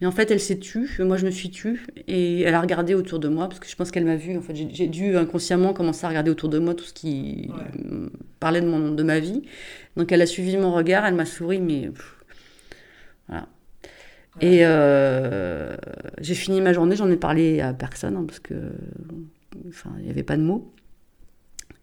Mais 0.00 0.06
en 0.06 0.12
fait, 0.12 0.30
elle 0.30 0.38
s'est 0.38 0.58
tue, 0.58 0.88
moi 1.00 1.16
je 1.16 1.26
me 1.26 1.30
suis 1.30 1.50
tue, 1.50 1.84
et 2.06 2.42
elle 2.42 2.54
a 2.54 2.60
regardé 2.60 2.94
autour 2.94 3.18
de 3.18 3.28
moi, 3.28 3.48
parce 3.48 3.58
que 3.58 3.68
je 3.68 3.74
pense 3.74 3.90
qu'elle 3.90 4.04
m'a 4.04 4.14
vu. 4.14 4.36
En 4.36 4.42
fait, 4.42 4.54
j'ai 4.54 4.86
dû 4.86 5.16
inconsciemment 5.16 5.72
commencer 5.72 6.04
à 6.06 6.08
regarder 6.08 6.30
autour 6.30 6.48
de 6.48 6.58
moi 6.60 6.74
tout 6.74 6.84
ce 6.84 6.92
qui 6.92 7.50
parlait 8.38 8.60
de, 8.60 8.66
mon, 8.66 8.92
de 8.92 9.02
ma 9.02 9.18
vie. 9.18 9.42
Donc 9.96 10.12
elle 10.12 10.22
a 10.22 10.26
suivi 10.26 10.56
mon 10.56 10.72
regard, 10.72 11.04
elle 11.04 11.14
m'a 11.14 11.24
souri, 11.24 11.60
mais. 11.60 11.90
voilà. 13.26 13.48
Et 14.40 14.60
euh, 14.62 15.76
j'ai 16.20 16.36
fini 16.36 16.60
ma 16.60 16.72
journée, 16.72 16.94
j'en 16.94 17.10
ai 17.10 17.16
parlé 17.16 17.60
à 17.60 17.72
personne, 17.74 18.16
hein, 18.16 18.24
parce 18.26 18.38
que. 18.38 18.54
Enfin, 19.68 19.90
il 19.98 20.04
n'y 20.04 20.10
avait 20.10 20.22
pas 20.22 20.36
de 20.36 20.42
mots. 20.42 20.72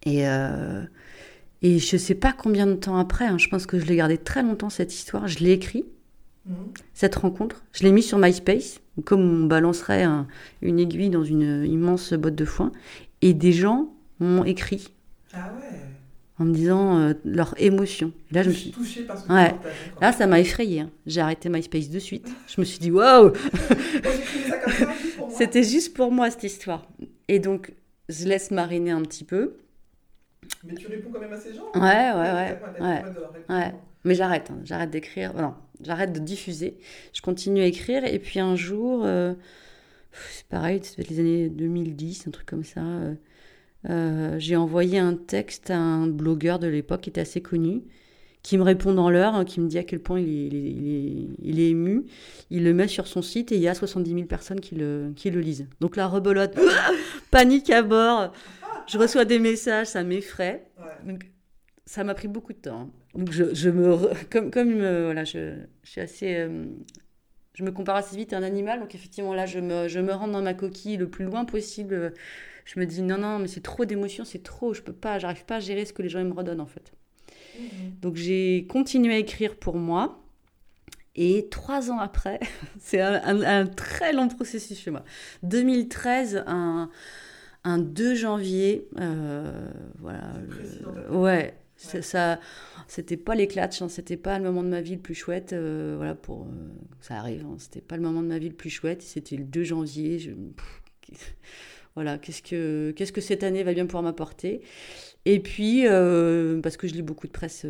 Et. 0.04 0.26
Euh, 0.26 0.82
et 1.62 1.78
je 1.78 1.96
ne 1.96 1.98
sais 1.98 2.14
pas 2.14 2.34
combien 2.34 2.66
de 2.66 2.74
temps 2.74 2.98
après, 2.98 3.24
hein, 3.26 3.38
je 3.38 3.48
pense 3.48 3.66
que 3.66 3.78
je 3.78 3.86
l'ai 3.86 3.96
gardé 3.96 4.18
très 4.18 4.42
longtemps 4.42 4.68
cette 4.68 4.94
histoire, 4.94 5.26
je 5.26 5.38
l'ai 5.38 5.52
écrit 5.52 5.86
cette 6.94 7.14
rencontre. 7.16 7.64
Je 7.72 7.84
l'ai 7.84 7.92
mis 7.92 8.02
sur 8.02 8.18
MySpace, 8.18 8.80
comme 9.04 9.20
on 9.20 9.46
balancerait 9.46 10.06
une 10.62 10.78
aiguille 10.78 11.10
dans 11.10 11.24
une 11.24 11.64
immense 11.64 12.12
botte 12.12 12.34
de 12.34 12.44
foin. 12.44 12.72
Et 13.22 13.34
des 13.34 13.52
gens 13.52 13.92
m'ont 14.20 14.44
écrit. 14.44 14.88
Ah 15.32 15.52
ouais. 15.56 15.78
En 16.38 16.44
me 16.44 16.52
disant 16.52 16.98
euh, 16.98 17.14
leur 17.24 17.54
émotion. 17.58 18.12
Là, 18.30 18.42
je 18.42 18.50
me 18.50 18.54
suis 18.54 18.70
touchée 18.70 19.02
parce 19.02 19.22
que 19.22 19.32
ouais. 19.32 19.54
Là, 20.02 20.12
ça 20.12 20.26
m'a 20.26 20.38
effrayée. 20.38 20.80
Hein. 20.80 20.90
J'ai 21.06 21.22
arrêté 21.22 21.48
MySpace 21.48 21.88
de 21.88 21.98
suite. 21.98 22.28
Je 22.46 22.60
me 22.60 22.66
suis 22.66 22.78
dit, 22.78 22.90
waouh 22.90 23.32
C'était 25.30 25.62
juste 25.62 25.94
pour 25.94 26.12
moi 26.12 26.30
cette 26.30 26.44
histoire. 26.44 26.86
Et 27.28 27.38
donc, 27.38 27.72
je 28.08 28.26
laisse 28.26 28.50
mariner 28.50 28.90
un 28.90 29.02
petit 29.02 29.24
peu. 29.24 29.56
Mais 30.62 30.74
tu 30.74 30.86
réponds 30.88 31.10
quand 31.12 31.20
même 31.20 31.32
à 31.32 31.40
ces 31.40 31.54
gens 31.54 31.70
Ouais, 31.74 31.80
ouais, 31.80 32.32
ouais. 32.32 32.58
ouais. 32.80 33.04
ouais. 33.48 33.74
Mais 34.04 34.14
j'arrête, 34.14 34.50
hein. 34.50 34.58
j'arrête 34.62 34.90
d'écrire. 34.90 35.34
Non, 35.34 35.54
j'arrête 35.82 36.12
de 36.12 36.18
diffuser. 36.18 36.76
Je 37.12 37.22
continue 37.22 37.60
à 37.60 37.66
écrire. 37.66 38.04
Et 38.04 38.18
puis 38.18 38.40
un 38.40 38.56
jour, 38.56 39.02
euh, 39.04 39.34
c'est 40.30 40.46
pareil, 40.46 40.80
c'est 40.82 41.08
les 41.08 41.20
années 41.20 41.48
2010, 41.48 42.26
un 42.28 42.30
truc 42.30 42.46
comme 42.46 42.64
ça. 42.64 42.80
Euh, 42.80 43.14
euh, 43.88 44.36
j'ai 44.38 44.56
envoyé 44.56 44.98
un 44.98 45.14
texte 45.14 45.70
à 45.70 45.78
un 45.78 46.06
blogueur 46.06 46.58
de 46.58 46.66
l'époque 46.66 47.02
qui 47.02 47.10
était 47.10 47.20
assez 47.20 47.40
connu, 47.40 47.82
qui 48.42 48.58
me 48.58 48.62
répond 48.62 48.92
dans 48.92 49.10
l'heure, 49.10 49.34
hein, 49.34 49.44
qui 49.44 49.60
me 49.60 49.68
dit 49.68 49.78
à 49.78 49.84
quel 49.84 50.00
point 50.00 50.20
il 50.20 50.54
est, 50.54 51.38
il, 51.42 51.60
est, 51.60 51.70
ému. 51.70 52.04
Il 52.50 52.64
le 52.64 52.74
met 52.74 52.88
sur 52.88 53.06
son 53.06 53.22
site 53.22 53.52
et 53.52 53.56
il 53.56 53.62
y 53.62 53.68
a 53.68 53.74
70 53.74 54.10
000 54.10 54.24
personnes 54.26 54.60
qui 54.60 54.74
le, 54.74 55.12
qui 55.14 55.30
le 55.30 55.40
lisent. 55.40 55.66
Donc 55.80 55.96
la 55.96 56.06
rebelote, 56.06 56.56
panique 57.30 57.70
à 57.70 57.82
bord. 57.82 58.32
Je 58.86 58.98
reçois 58.98 59.24
des 59.24 59.40
messages, 59.40 59.88
ça 59.88 60.04
m'effraie. 60.04 60.68
Donc, 61.04 61.26
ça 61.86 62.04
m'a 62.04 62.14
pris 62.14 62.28
beaucoup 62.28 62.52
de 62.52 62.58
temps. 62.58 62.90
Donc 63.16 63.32
je, 63.32 63.54
je 63.54 63.70
me 63.70 63.96
comme 64.30 64.50
comme 64.50 64.80
euh, 64.80 65.04
voilà, 65.06 65.24
je, 65.24 65.56
je, 65.82 65.90
suis 65.90 66.00
assez 66.00 66.36
euh, 66.36 66.66
je 67.54 67.64
me 67.64 67.72
compare 67.72 67.96
assez 67.96 68.16
vite 68.16 68.32
à 68.32 68.38
un 68.38 68.42
animal 68.42 68.80
donc 68.80 68.94
effectivement 68.94 69.34
là 69.34 69.46
je 69.46 69.58
me 69.58 69.88
je 69.88 70.00
me 70.00 70.12
rends 70.12 70.28
dans 70.28 70.42
ma 70.42 70.54
coquille 70.54 70.96
le 70.96 71.08
plus 71.08 71.24
loin 71.24 71.44
possible. 71.44 72.12
Je 72.64 72.80
me 72.80 72.86
dis 72.86 73.02
non 73.02 73.18
non 73.18 73.38
mais 73.38 73.48
c'est 73.48 73.62
trop 73.62 73.84
d'émotions, 73.84 74.24
c'est 74.24 74.42
trop, 74.42 74.74
je 74.74 74.82
peux 74.82 74.92
pas, 74.92 75.18
j'arrive 75.18 75.44
pas 75.44 75.56
à 75.56 75.60
gérer 75.60 75.84
ce 75.84 75.92
que 75.92 76.02
les 76.02 76.08
gens 76.08 76.22
me 76.24 76.32
redonnent 76.32 76.60
en 76.60 76.66
fait. 76.66 76.92
Mmh. 77.58 77.64
Donc 78.02 78.16
j'ai 78.16 78.66
continué 78.68 79.14
à 79.14 79.18
écrire 79.18 79.56
pour 79.56 79.76
moi. 79.76 80.22
Et 81.18 81.48
trois 81.50 81.90
ans 81.90 81.98
après, 81.98 82.40
c'est 82.78 83.00
un, 83.00 83.40
un, 83.40 83.66
très 83.66 84.12
long 84.12 84.28
processus 84.28 84.78
chez 84.78 84.90
moi. 84.90 85.02
2013, 85.44 86.44
un, 86.46 86.90
un 87.64 87.78
2 87.78 88.14
janvier, 88.14 88.86
euh, 89.00 89.50
voilà. 89.98 90.20
ouais, 91.10 91.54
ça, 91.86 92.40
c'était 92.88 93.16
pas 93.16 93.34
l'éclat, 93.34 93.70
hein, 93.80 93.88
c'était 93.88 94.16
pas 94.16 94.38
le 94.38 94.44
moment 94.44 94.62
de 94.62 94.68
ma 94.68 94.80
vie 94.80 94.94
le 94.94 95.00
plus 95.00 95.14
chouette. 95.14 95.52
Euh, 95.52 95.94
voilà, 95.96 96.14
pour 96.14 96.42
euh, 96.42 96.68
ça 97.00 97.16
arrive, 97.16 97.44
hein, 97.44 97.56
c'était 97.58 97.80
pas 97.80 97.96
le 97.96 98.02
moment 98.02 98.22
de 98.22 98.28
ma 98.28 98.38
vie 98.38 98.48
le 98.48 98.54
plus 98.54 98.70
chouette. 98.70 99.02
C'était 99.02 99.36
le 99.36 99.44
2 99.44 99.64
janvier. 99.64 100.18
Je, 100.18 100.30
voilà, 101.94 102.18
qu'est-ce 102.18 102.42
que 102.42 102.92
qu'est-ce 102.92 103.12
que 103.12 103.20
cette 103.20 103.42
année 103.42 103.62
va 103.62 103.72
bien 103.72 103.86
pouvoir 103.86 104.02
m'apporter? 104.02 104.60
Et 105.24 105.40
puis 105.40 105.86
euh, 105.86 106.60
parce 106.60 106.76
que 106.76 106.86
je 106.86 106.94
lis 106.94 107.02
beaucoup 107.02 107.26
de 107.26 107.32
presse 107.32 107.66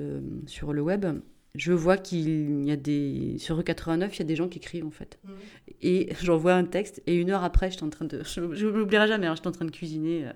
sur 0.46 0.72
le 0.72 0.83
web, 0.83 1.07
je 1.55 1.72
vois 1.72 1.96
qu'il 1.96 2.64
y 2.64 2.70
a 2.70 2.76
des 2.76 3.37
sur 3.38 3.61
E89, 3.61 4.11
il 4.12 4.18
y 4.18 4.22
a 4.22 4.24
des 4.24 4.37
gens 4.37 4.48
qui 4.48 4.59
écrivent 4.59 4.87
en 4.87 4.90
fait. 4.90 5.18
Mmh. 5.24 5.31
Et 5.83 6.09
j'envoie 6.22 6.55
un 6.55 6.64
texte 6.64 7.02
et 7.07 7.14
une 7.14 7.31
heure 7.31 7.44
après, 7.44 7.70
j'étais 7.70 7.85
en 7.85 7.90
train 7.90 8.05
de, 8.05 8.22
je, 8.24 8.55
je 8.55 8.66
m'oublierai 8.66 9.09
jamais, 9.09 9.26
hein, 9.26 9.35
j'étais 9.35 9.48
en 9.48 9.52
train 9.52 9.64
de 9.64 9.70
cuisiner 9.70 10.26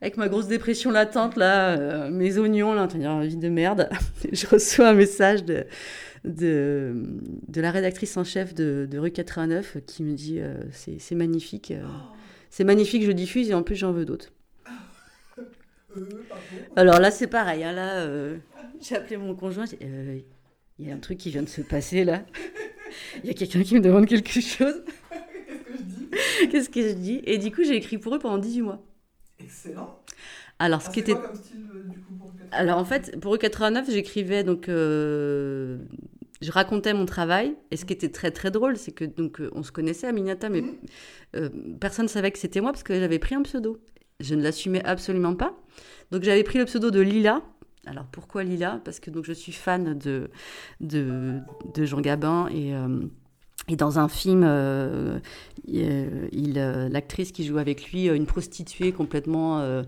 avec 0.00 0.16
ma 0.16 0.28
grosse 0.28 0.46
dépression 0.46 0.90
latente, 0.90 1.36
là, 1.36 1.78
euh, 1.78 2.10
mes 2.10 2.38
oignons, 2.38 2.74
là, 2.74 2.88
en 3.08 3.20
vie 3.20 3.36
de 3.36 3.48
merde, 3.48 3.88
je 4.32 4.46
reçois 4.46 4.88
un 4.88 4.94
message 4.94 5.44
de, 5.44 5.66
de, 6.24 6.94
de 7.48 7.60
la 7.60 7.70
rédactrice 7.70 8.16
en 8.16 8.24
chef 8.24 8.54
de, 8.54 8.86
de, 8.90 8.98
Rue 8.98 9.10
89 9.10 9.78
qui 9.86 10.02
me 10.02 10.14
dit 10.14 10.38
euh, 10.40 10.54
c'est 10.72 11.14
magnifique, 11.14 11.70
euh, 11.70 11.84
c'est 12.50 12.64
magnifique, 12.64 13.04
je 13.04 13.12
diffuse 13.12 13.50
et 13.50 13.54
en 13.54 13.62
plus 13.62 13.76
j'en 13.76 13.92
veux 13.92 14.04
d'autres. 14.04 14.32
Alors 16.76 17.00
là, 17.00 17.10
c'est 17.10 17.26
pareil, 17.26 17.64
hein, 17.64 17.72
là, 17.72 18.06
j'ai 18.80 18.96
appelé 18.96 19.16
mon 19.16 19.34
conjoint, 19.34 19.64
il 19.80 20.86
y 20.86 20.90
a 20.90 20.94
un 20.94 20.98
truc 20.98 21.16
qui 21.16 21.30
vient 21.30 21.42
de 21.42 21.48
se 21.48 21.62
passer 21.62 22.04
là. 22.04 22.24
Il 23.22 23.26
y 23.26 23.30
a 23.30 23.34
quelqu'un 23.34 23.62
qui 23.62 23.74
me 23.74 23.80
demande 23.80 24.06
quelque 24.06 24.40
chose. 24.40 24.82
Qu'est-ce 25.66 25.66
que 25.66 25.76
je 25.76 25.82
dis? 25.82 26.48
Qu'est-ce 26.50 26.70
que 26.70 26.82
je 26.82 26.94
dis? 26.94 27.20
Et 27.24 27.36
du 27.36 27.50
coup, 27.50 27.64
j'ai 27.64 27.74
écrit 27.74 27.98
pour 27.98 28.14
eux 28.14 28.18
pendant 28.18 28.38
18 28.38 28.62
mois. 28.62 28.85
Excellent. 29.40 29.98
Alors, 30.58 30.82
ce 30.82 30.88
ah, 30.88 30.92
qui 30.92 31.00
était. 31.00 31.12
Quoi 31.12 31.28
comme 31.28 31.36
style, 31.36 31.66
euh, 31.74 31.82
du 31.88 32.00
coup, 32.00 32.14
pour 32.14 32.32
Alors, 32.52 32.78
en 32.78 32.84
fait, 32.84 33.18
pour 33.20 33.34
E89, 33.34 33.90
j'écrivais 33.90 34.44
donc. 34.44 34.68
Euh, 34.68 35.78
je 36.40 36.50
racontais 36.50 36.94
mon 36.94 37.06
travail. 37.06 37.54
Et 37.70 37.76
ce 37.76 37.84
qui 37.84 37.92
était 37.92 38.10
très, 38.10 38.30
très 38.30 38.50
drôle, 38.50 38.76
c'est 38.76 38.92
que 38.92 39.04
donc, 39.04 39.40
euh, 39.40 39.50
on 39.54 39.62
se 39.62 39.72
connaissait 39.72 40.06
à 40.06 40.12
Minata, 40.12 40.48
mais 40.48 40.62
mmh. 40.62 41.78
personne 41.80 42.06
ne 42.06 42.10
savait 42.10 42.30
que 42.30 42.38
c'était 42.38 42.60
moi 42.60 42.72
parce 42.72 42.82
que 42.82 42.98
j'avais 42.98 43.18
pris 43.18 43.34
un 43.34 43.42
pseudo. 43.42 43.78
Je 44.20 44.34
ne 44.34 44.42
l'assumais 44.42 44.84
absolument 44.84 45.34
pas. 45.34 45.54
Donc, 46.10 46.22
j'avais 46.22 46.44
pris 46.44 46.58
le 46.58 46.64
pseudo 46.64 46.90
de 46.90 47.00
Lila. 47.00 47.42
Alors, 47.86 48.06
pourquoi 48.06 48.42
Lila? 48.42 48.80
Parce 48.84 49.00
que 49.00 49.10
donc, 49.10 49.24
je 49.24 49.32
suis 49.32 49.52
fan 49.52 49.96
de, 49.98 50.30
de, 50.80 51.40
de 51.74 51.84
Jean 51.84 52.00
Gabin 52.00 52.48
et. 52.48 52.72
Et 53.68 53.74
dans 53.74 53.98
un 53.98 54.08
film, 54.08 54.44
euh, 54.44 55.18
il, 55.66 56.54
euh, 56.56 56.88
l'actrice 56.88 57.32
qui 57.32 57.44
joue 57.44 57.58
avec 57.58 57.90
lui, 57.90 58.08
euh, 58.08 58.14
une 58.14 58.26
prostituée 58.26 58.92
complètement 58.92 59.58
euh, 59.58 59.82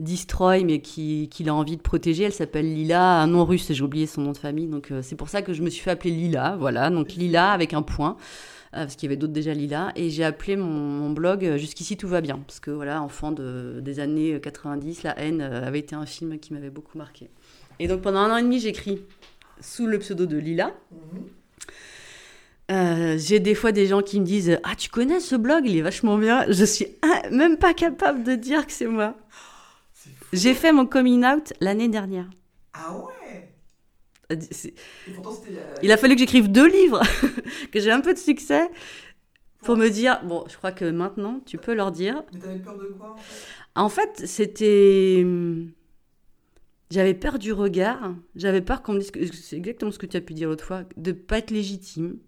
destroy, 0.00 0.64
mais 0.64 0.80
qu'il 0.80 1.28
qui 1.28 1.48
a 1.48 1.54
envie 1.54 1.76
de 1.76 1.82
protéger, 1.82 2.24
elle 2.24 2.32
s'appelle 2.32 2.72
Lila, 2.72 3.20
un 3.20 3.28
nom 3.28 3.44
russe, 3.44 3.70
j'ai 3.70 3.82
oublié 3.82 4.06
son 4.06 4.22
nom 4.22 4.32
de 4.32 4.38
famille, 4.38 4.66
donc 4.66 4.92
c'est 5.02 5.16
pour 5.16 5.28
ça 5.28 5.42
que 5.42 5.52
je 5.52 5.62
me 5.62 5.70
suis 5.70 5.82
fait 5.82 5.90
appeler 5.90 6.10
Lila, 6.10 6.56
voilà, 6.58 6.90
donc 6.90 7.12
Lila 7.12 7.52
avec 7.52 7.74
un 7.74 7.82
point, 7.82 8.16
parce 8.72 8.96
qu'il 8.96 9.08
y 9.08 9.10
avait 9.10 9.16
d'autres 9.16 9.32
déjà 9.32 9.54
Lila, 9.54 9.92
et 9.94 10.10
j'ai 10.10 10.24
appelé 10.24 10.56
mon, 10.56 11.10
blog 11.10 11.56
Jusqu'ici 11.56 11.96
tout 11.96 12.08
va 12.08 12.20
bien, 12.20 12.38
parce 12.46 12.58
que 12.58 12.70
voilà, 12.70 13.02
enfant 13.02 13.30
de, 13.30 13.80
des 13.80 14.00
années 14.00 14.40
90, 14.40 15.04
La 15.04 15.18
haine 15.20 15.42
avait 15.42 15.78
été 15.78 15.94
un 15.94 16.06
film 16.06 16.38
qui 16.38 16.52
m'avait 16.52 16.70
beaucoup 16.70 16.98
marqué. 16.98 17.30
Et 17.78 17.86
donc 17.86 18.00
pendant 18.00 18.20
un 18.20 18.32
an 18.32 18.36
et 18.38 18.42
demi, 18.42 18.58
j'écris 18.58 19.02
sous 19.60 19.86
le 19.86 19.98
pseudo 19.98 20.26
de 20.26 20.38
Lila. 20.38 20.72
Mm-hmm. 20.92 21.41
Euh, 22.72 23.18
j'ai 23.18 23.38
des 23.38 23.54
fois 23.54 23.70
des 23.70 23.86
gens 23.86 24.02
qui 24.02 24.18
me 24.18 24.24
disent 24.24 24.58
Ah, 24.62 24.74
tu 24.74 24.88
connais 24.88 25.20
ce 25.20 25.36
blog, 25.36 25.64
il 25.66 25.76
est 25.76 25.82
vachement 25.82 26.16
bien. 26.16 26.46
Je 26.48 26.64
suis 26.64 26.86
même 27.30 27.58
pas 27.58 27.74
capable 27.74 28.24
de 28.24 28.34
dire 28.34 28.66
que 28.66 28.72
c'est 28.72 28.86
moi. 28.86 29.14
J'ai 30.32 30.54
fait 30.54 30.72
mon 30.72 30.86
coming 30.86 31.24
out 31.24 31.52
l'année 31.60 31.88
dernière. 31.88 32.30
Ah 32.72 32.96
ouais? 32.96 33.52
Euh, 34.32 34.36
Il 35.82 35.92
a 35.92 35.98
fallu 35.98 36.14
que 36.14 36.20
j'écrive 36.20 36.50
deux 36.50 36.66
livres, 36.66 37.02
que 37.72 37.80
j'ai 37.80 37.90
un 37.90 38.00
peu 38.00 38.14
de 38.14 38.18
succès 38.18 38.70
pour 39.62 39.76
me 39.76 39.88
dire 39.88 40.22
Bon, 40.24 40.44
je 40.48 40.56
crois 40.56 40.72
que 40.72 40.90
maintenant, 40.90 41.40
tu 41.44 41.58
peux 41.58 41.74
leur 41.74 41.92
dire. 41.92 42.22
Mais 42.32 42.38
t'avais 42.38 42.58
peur 42.58 42.78
de 42.78 42.86
quoi 42.86 43.14
en 43.14 43.16
fait? 43.16 43.72
En 43.74 43.88
fait, 43.88 44.26
c'était. 44.26 45.26
J'avais 46.90 47.14
peur 47.14 47.38
du 47.38 47.52
regard, 47.52 48.14
j'avais 48.34 48.60
peur 48.60 48.82
qu'on 48.82 48.92
me 48.92 49.00
dise, 49.00 49.10
c'est 49.32 49.56
exactement 49.56 49.90
ce 49.90 49.98
que 49.98 50.04
tu 50.06 50.16
as 50.16 50.20
pu 50.20 50.34
dire 50.34 50.48
l'autre 50.48 50.64
fois, 50.64 50.84
de 50.96 51.12
pas 51.12 51.38
être 51.38 51.50
légitime. 51.50 52.18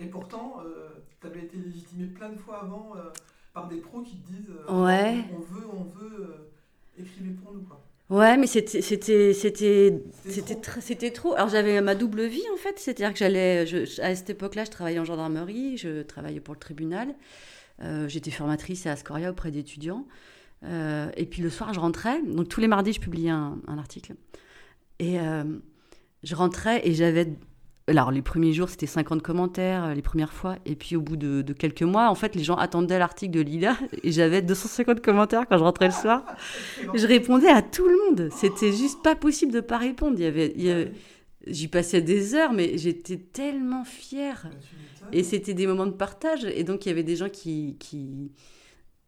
Et 0.00 0.06
pourtant, 0.06 0.56
euh, 0.64 0.88
tu 1.20 1.26
avais 1.26 1.40
été 1.40 1.56
légitimé 1.56 2.06
plein 2.06 2.30
de 2.30 2.38
fois 2.38 2.62
avant 2.62 2.92
euh, 2.96 3.10
par 3.52 3.68
des 3.68 3.76
pros 3.76 4.02
qui 4.02 4.16
te 4.16 4.26
disent 4.26 4.50
euh, 4.50 4.84
ouais. 4.84 5.24
on 5.32 5.40
veut, 5.40 5.66
on 5.72 5.84
veut, 5.84 6.50
écrivez 6.98 7.30
pour 7.30 7.52
nous. 7.52 7.62
Quoi. 7.62 7.80
Ouais, 8.10 8.36
mais 8.36 8.46
c'était 8.46 8.82
c'était 8.82 9.32
c'était 9.32 10.02
c'était 10.28 10.60
trop. 10.60 11.30
trop. 11.30 11.34
Alors 11.34 11.48
j'avais 11.48 11.80
ma 11.80 11.94
double 11.94 12.26
vie 12.26 12.44
en 12.52 12.56
fait, 12.56 12.78
c'est-à-dire 12.78 13.12
que 13.12 13.18
j'allais 13.18 13.66
à 14.02 14.14
cette 14.14 14.30
époque-là, 14.30 14.64
je 14.64 14.70
travaillais 14.70 14.98
en 14.98 15.04
gendarmerie, 15.04 15.78
je 15.78 16.02
travaillais 16.02 16.40
pour 16.40 16.54
le 16.54 16.60
tribunal. 16.60 17.14
J'étais 18.06 18.30
formatrice 18.30 18.86
à 18.86 18.92
Ascoria 18.92 19.30
auprès 19.30 19.50
d'étudiants. 19.50 20.06
et 20.62 21.26
puis 21.30 21.40
le 21.42 21.50
soir, 21.50 21.72
je 21.72 21.80
rentrais. 21.80 22.22
Donc 22.22 22.48
tous 22.48 22.60
les 22.60 22.68
mardis, 22.68 22.92
je 22.92 23.00
publiais 23.00 23.30
un, 23.30 23.58
un 23.66 23.78
article. 23.78 24.14
Et 24.98 25.16
je 26.22 26.34
rentrais 26.34 26.86
et 26.86 26.92
j'avais 26.92 27.26
alors, 27.86 28.10
les 28.10 28.22
premiers 28.22 28.54
jours, 28.54 28.70
c'était 28.70 28.86
50 28.86 29.20
commentaires, 29.20 29.84
euh, 29.84 29.94
les 29.94 30.00
premières 30.00 30.32
fois. 30.32 30.56
Et 30.64 30.74
puis, 30.74 30.96
au 30.96 31.02
bout 31.02 31.16
de, 31.16 31.42
quelques 31.52 31.82
mois, 31.82 32.08
en 32.08 32.14
fait, 32.14 32.34
les 32.34 32.42
gens 32.42 32.56
attendaient 32.56 32.98
l'article 32.98 33.32
de 33.32 33.40
Lila. 33.40 33.76
Et 34.02 34.10
j'avais 34.10 34.40
250 34.40 35.02
commentaires 35.02 35.46
quand 35.46 35.58
je 35.58 35.64
rentrais 35.64 35.88
le 35.88 35.92
soir. 35.92 36.24
Je 36.94 37.06
répondais 37.06 37.48
à 37.48 37.60
tout 37.60 37.86
le 37.86 37.96
monde. 38.08 38.30
C'était 38.32 38.72
juste 38.72 39.02
pas 39.02 39.14
possible 39.14 39.52
de 39.52 39.60
pas 39.60 39.76
répondre. 39.76 40.16
Il 40.18 40.24
y 40.24 40.70
avait, 40.70 40.92
J'y 41.46 41.68
passais 41.68 42.00
des 42.00 42.34
heures, 42.34 42.54
mais 42.54 42.78
j'étais 42.78 43.18
tellement 43.18 43.84
fière. 43.84 44.48
Et 45.12 45.22
c'était 45.22 45.52
des 45.52 45.66
moments 45.66 45.86
de 45.86 45.92
partage. 45.92 46.46
Et 46.46 46.64
donc, 46.64 46.86
il 46.86 46.88
y 46.88 46.92
avait 46.92 47.02
des 47.02 47.16
gens 47.16 47.28
qui, 47.28 47.76
qui, 47.78 48.32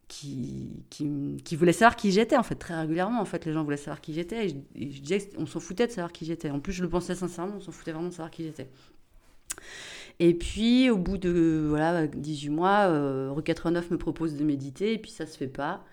qui, 0.07 0.85
qui, 0.89 1.55
voulaient 1.55 1.73
savoir 1.73 1.95
qui 1.95 2.11
j'étais, 2.11 2.37
en 2.37 2.43
fait, 2.43 2.55
très 2.55 2.79
régulièrement. 2.79 3.19
En 3.19 3.25
fait, 3.25 3.45
les 3.45 3.53
gens 3.53 3.63
voulaient 3.63 3.77
savoir 3.77 4.01
qui 4.01 4.13
j'étais. 4.13 4.47
Et 4.47 4.91
je, 4.91 5.01
disais 5.01 5.29
qu'on 5.29 5.45
s'en 5.45 5.59
foutait 5.59 5.87
de 5.87 5.91
savoir 5.91 6.11
qui 6.11 6.25
j'étais. 6.25 6.49
En 6.49 6.59
plus, 6.59 6.73
je 6.73 6.83
le 6.83 6.89
pensais 6.89 7.15
sincèrement, 7.15 7.55
on 7.57 7.61
s'en 7.61 7.71
foutait 7.71 7.91
vraiment 7.91 8.07
de 8.07 8.13
savoir 8.13 8.31
qui 8.31 8.43
j'étais. 8.43 8.69
Et 10.19 10.33
puis, 10.33 10.89
au 10.89 10.97
bout 10.97 11.17
de 11.17 11.65
voilà, 11.67 12.07
18 12.07 12.49
mois, 12.49 12.87
euh, 12.87 13.31
Re 13.31 13.43
89 13.43 13.91
me 13.91 13.97
propose 13.97 14.35
de 14.35 14.43
méditer, 14.43 14.93
et 14.93 14.97
puis 14.97 15.11
ça 15.11 15.25
se 15.25 15.37
fait 15.37 15.47
pas. 15.47 15.83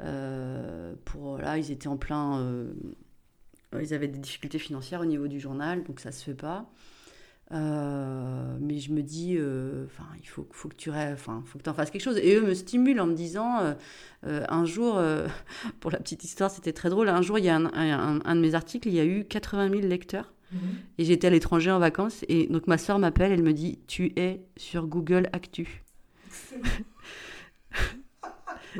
Euh, 0.00 0.94
pour, 1.04 1.38
là, 1.38 1.58
ils 1.58 1.70
étaient 1.70 1.88
en 1.88 1.96
plein. 1.96 2.40
Euh, 2.40 2.72
ils 3.80 3.94
avaient 3.94 4.08
des 4.08 4.18
difficultés 4.18 4.58
financières 4.58 5.00
au 5.00 5.06
niveau 5.06 5.28
du 5.28 5.40
journal, 5.40 5.84
donc 5.84 6.00
ça 6.00 6.12
se 6.12 6.22
fait 6.24 6.34
pas. 6.34 6.70
Euh, 7.52 8.56
mais 8.60 8.78
je 8.78 8.92
me 8.92 9.02
dis, 9.02 9.36
euh, 9.36 9.84
enfin, 9.86 10.06
il 10.18 10.26
faut, 10.26 10.48
faut 10.52 10.68
que 10.68 10.74
tu 10.74 10.90
enfin, 10.90 11.42
faut 11.44 11.58
que 11.58 11.68
en 11.68 11.74
fasses 11.74 11.90
quelque 11.90 12.02
chose. 12.02 12.16
Et 12.18 12.34
eux 12.36 12.42
me 12.42 12.54
stimulent 12.54 13.00
en 13.00 13.06
me 13.06 13.14
disant, 13.14 13.74
euh, 14.24 14.44
un 14.48 14.64
jour, 14.64 15.00
pour 15.80 15.90
la 15.90 15.98
petite 15.98 16.24
histoire, 16.24 16.50
c'était 16.50 16.72
très 16.72 16.88
drôle. 16.88 17.08
Un 17.08 17.22
jour, 17.22 17.38
il 17.38 17.44
y 17.44 17.50
a 17.50 17.56
un, 17.56 18.20
un, 18.24 18.34
de 18.34 18.40
mes 18.40 18.54
articles, 18.54 18.88
il 18.88 18.94
y 18.94 19.00
a 19.00 19.04
eu 19.04 19.24
80 19.24 19.68
000 19.70 19.82
lecteurs. 19.82 20.32
Mhm. 20.52 20.60
Et 20.98 21.04
j'étais 21.04 21.26
à 21.26 21.30
l'étranger 21.30 21.70
en 21.70 21.78
vacances. 21.78 22.24
Et 22.28 22.46
donc 22.46 22.66
ma 22.66 22.78
soeur 22.78 22.98
m'appelle, 22.98 23.32
elle 23.32 23.42
me 23.42 23.52
dit, 23.52 23.78
tu 23.86 24.12
es 24.16 24.40
sur 24.56 24.86
Google 24.86 25.28
Actu. 25.32 25.82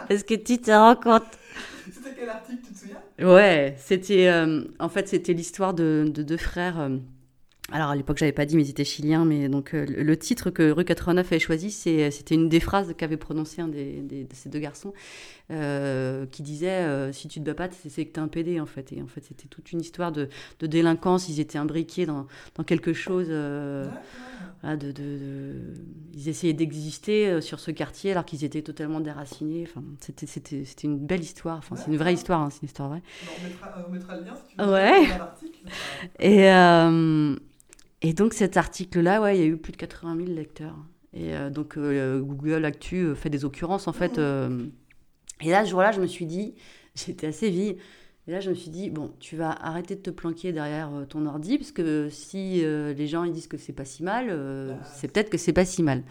Est-ce 0.09 0.25
que 0.25 0.35
tu 0.35 0.59
te 0.59 0.71
rends 0.71 0.97
compte? 0.97 1.25
C'était 1.93 2.15
quel 2.19 2.29
article, 2.31 2.63
tu 2.67 2.73
te 2.73 2.79
souviens? 2.79 2.97
Ouais, 3.19 3.75
c'était, 3.79 4.33
en 4.79 4.89
fait, 4.89 5.09
c'était 5.09 5.35
l'histoire 5.35 5.75
de, 5.75 6.07
de, 6.09 6.23
deux 6.23 6.39
frères 6.39 6.89
alors 7.73 7.89
à 7.89 7.97
l'époque, 7.97 8.19
j'avais 8.19 8.33
pas 8.33 8.45
dit, 8.45 8.55
mais 8.57 8.65
ils 8.65 8.71
étaient 8.71 8.85
chiliens. 8.85 9.25
Mais 9.25 9.49
donc 9.49 9.75
euh, 9.75 9.87
le 9.87 10.17
titre 10.17 10.51
que 10.51 10.71
Rue 10.71 10.85
89 10.85 11.27
avait 11.27 11.39
choisi, 11.39 11.71
c'était 11.71 12.35
une 12.35 12.49
des 12.49 12.61
phrases 12.61 12.95
qu'avait 12.97 13.17
prononcé 13.17 13.63
un 13.63 13.69
des, 13.69 14.03
de 14.03 14.27
ces 14.35 14.51
deux 14.51 14.59
garçons, 14.59 14.93
euh, 15.51 16.27
qui 16.27 16.43
disait 16.43 16.69
euh, 16.69 17.13
si 17.13 17.29
tu 17.29 17.41
te 17.41 17.45
bats 17.45 17.55
pas, 17.55 17.69
c'est 17.71 18.05
que 18.05 18.13
t'es 18.13 18.21
un 18.21 18.29
PD 18.29 18.61
en 18.61 18.67
fait. 18.67 18.93
Et 18.93 19.01
en 19.01 19.07
fait, 19.07 19.25
c'était 19.25 19.49
toute 19.49 19.73
une 19.73 19.81
histoire 19.81 20.13
de, 20.13 20.29
de, 20.61 20.67
délinquance. 20.67 21.29
Ils 21.31 21.41
étaient 21.41 21.59
imbriqués 21.59 22.05
dans, 22.05 22.27
dans 22.57 22.65
quelque 22.65 22.93
chose. 22.93 23.29
de, 23.29 23.89
de, 24.63 25.75
ils 26.13 26.29
essayaient 26.29 26.53
d'exister 26.53 27.41
sur 27.41 27.59
ce 27.59 27.71
quartier 27.71 28.13
alors 28.13 28.27
qu'ils 28.27 28.45
étaient 28.45 28.63
totalement 28.63 29.01
déracinés. 29.01 29.67
Enfin, 29.67 29.83
c'était, 29.99 30.65
une 30.83 30.99
belle 30.99 31.23
histoire. 31.23 31.57
Enfin, 31.59 31.77
c'est 31.77 31.91
une 31.91 31.97
vraie 31.97 32.13
histoire. 32.13 32.43
Hein, 32.43 32.51
c'est 32.51 32.61
une 32.61 32.67
histoire 32.67 32.91
vraie. 32.91 33.03
on, 33.25 33.49
mettra, 33.49 33.87
on, 33.89 33.91
mettra, 33.91 34.17
le 34.17 34.25
lien 34.25 34.35
si 34.37 34.55
tu 34.55 34.63
veux. 34.63 34.73
Ouais. 34.73 35.09
Et 36.21 36.51
et 38.03 38.13
donc 38.13 38.35
cet 38.35 38.57
article-là, 38.57 39.23
ouais, 39.23 39.39
il 39.39 39.41
y 39.41 39.45
a 39.45 39.47
eu 39.47 39.57
plus 39.57 39.73
de 39.73 39.77
80 39.77 40.17
000 40.17 40.29
lecteurs. 40.29 40.77
Et 41.15 41.35
euh, 41.35 41.51
donc 41.51 41.77
euh, 41.77 42.21
Google 42.21 42.65
Actu 42.65 42.97
euh, 42.97 43.15
fait 43.15 43.31
des 43.31 43.45
occurrences 43.45 43.87
en 43.87 43.93
fait. 43.93 44.19
et 44.19 45.51
là, 45.51 45.65
ce 45.65 45.71
jour-là, 45.71 45.93
je 45.93 46.01
me 46.01 46.07
suis 46.07 46.27
dit, 46.27 46.55
j'étais 46.95 47.29
assez 47.29 47.49
vie. 47.49 47.77
Et 48.29 48.31
là, 48.31 48.39
je 48.39 48.51
me 48.51 48.55
suis 48.55 48.71
dit, 48.71 48.89
bon, 48.89 49.13
tu 49.19 49.37
vas 49.37 49.51
arrêter 49.51 49.97
de 49.97 50.01
te 50.01 50.11
planquer 50.11 50.53
derrière 50.53 50.91
ton 51.09 51.27
ordi, 51.27 51.59
parce 51.59 51.73
que 51.73 52.09
si 52.09 52.61
les 52.63 53.07
gens 53.09 53.25
ils 53.25 53.33
disent 53.33 53.49
que 53.49 53.57
c'est 53.57 53.73
pas 53.73 53.85
si 53.85 54.05
mal, 54.05 54.79
c'est 54.95 55.11
peut-être 55.13 55.29
que 55.29 55.39
c'est 55.39 55.53
pas 55.53 55.65
si 55.65 55.83
mal. 55.83 56.05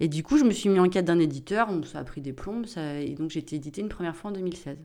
Et 0.00 0.08
du 0.08 0.22
coup, 0.22 0.38
je 0.38 0.44
me 0.44 0.50
suis 0.52 0.70
mis 0.70 0.78
en 0.78 0.88
quête 0.88 1.04
d'un 1.04 1.18
éditeur, 1.18 1.68
ça 1.84 1.98
a 1.98 2.04
pris 2.04 2.22
des 2.22 2.32
plombes, 2.32 2.64
ça, 2.64 2.98
et 3.00 3.14
donc 3.16 3.28
j'ai 3.28 3.40
été 3.40 3.56
édité 3.56 3.82
une 3.82 3.90
première 3.90 4.16
fois 4.16 4.30
en 4.30 4.32
2016 4.32 4.78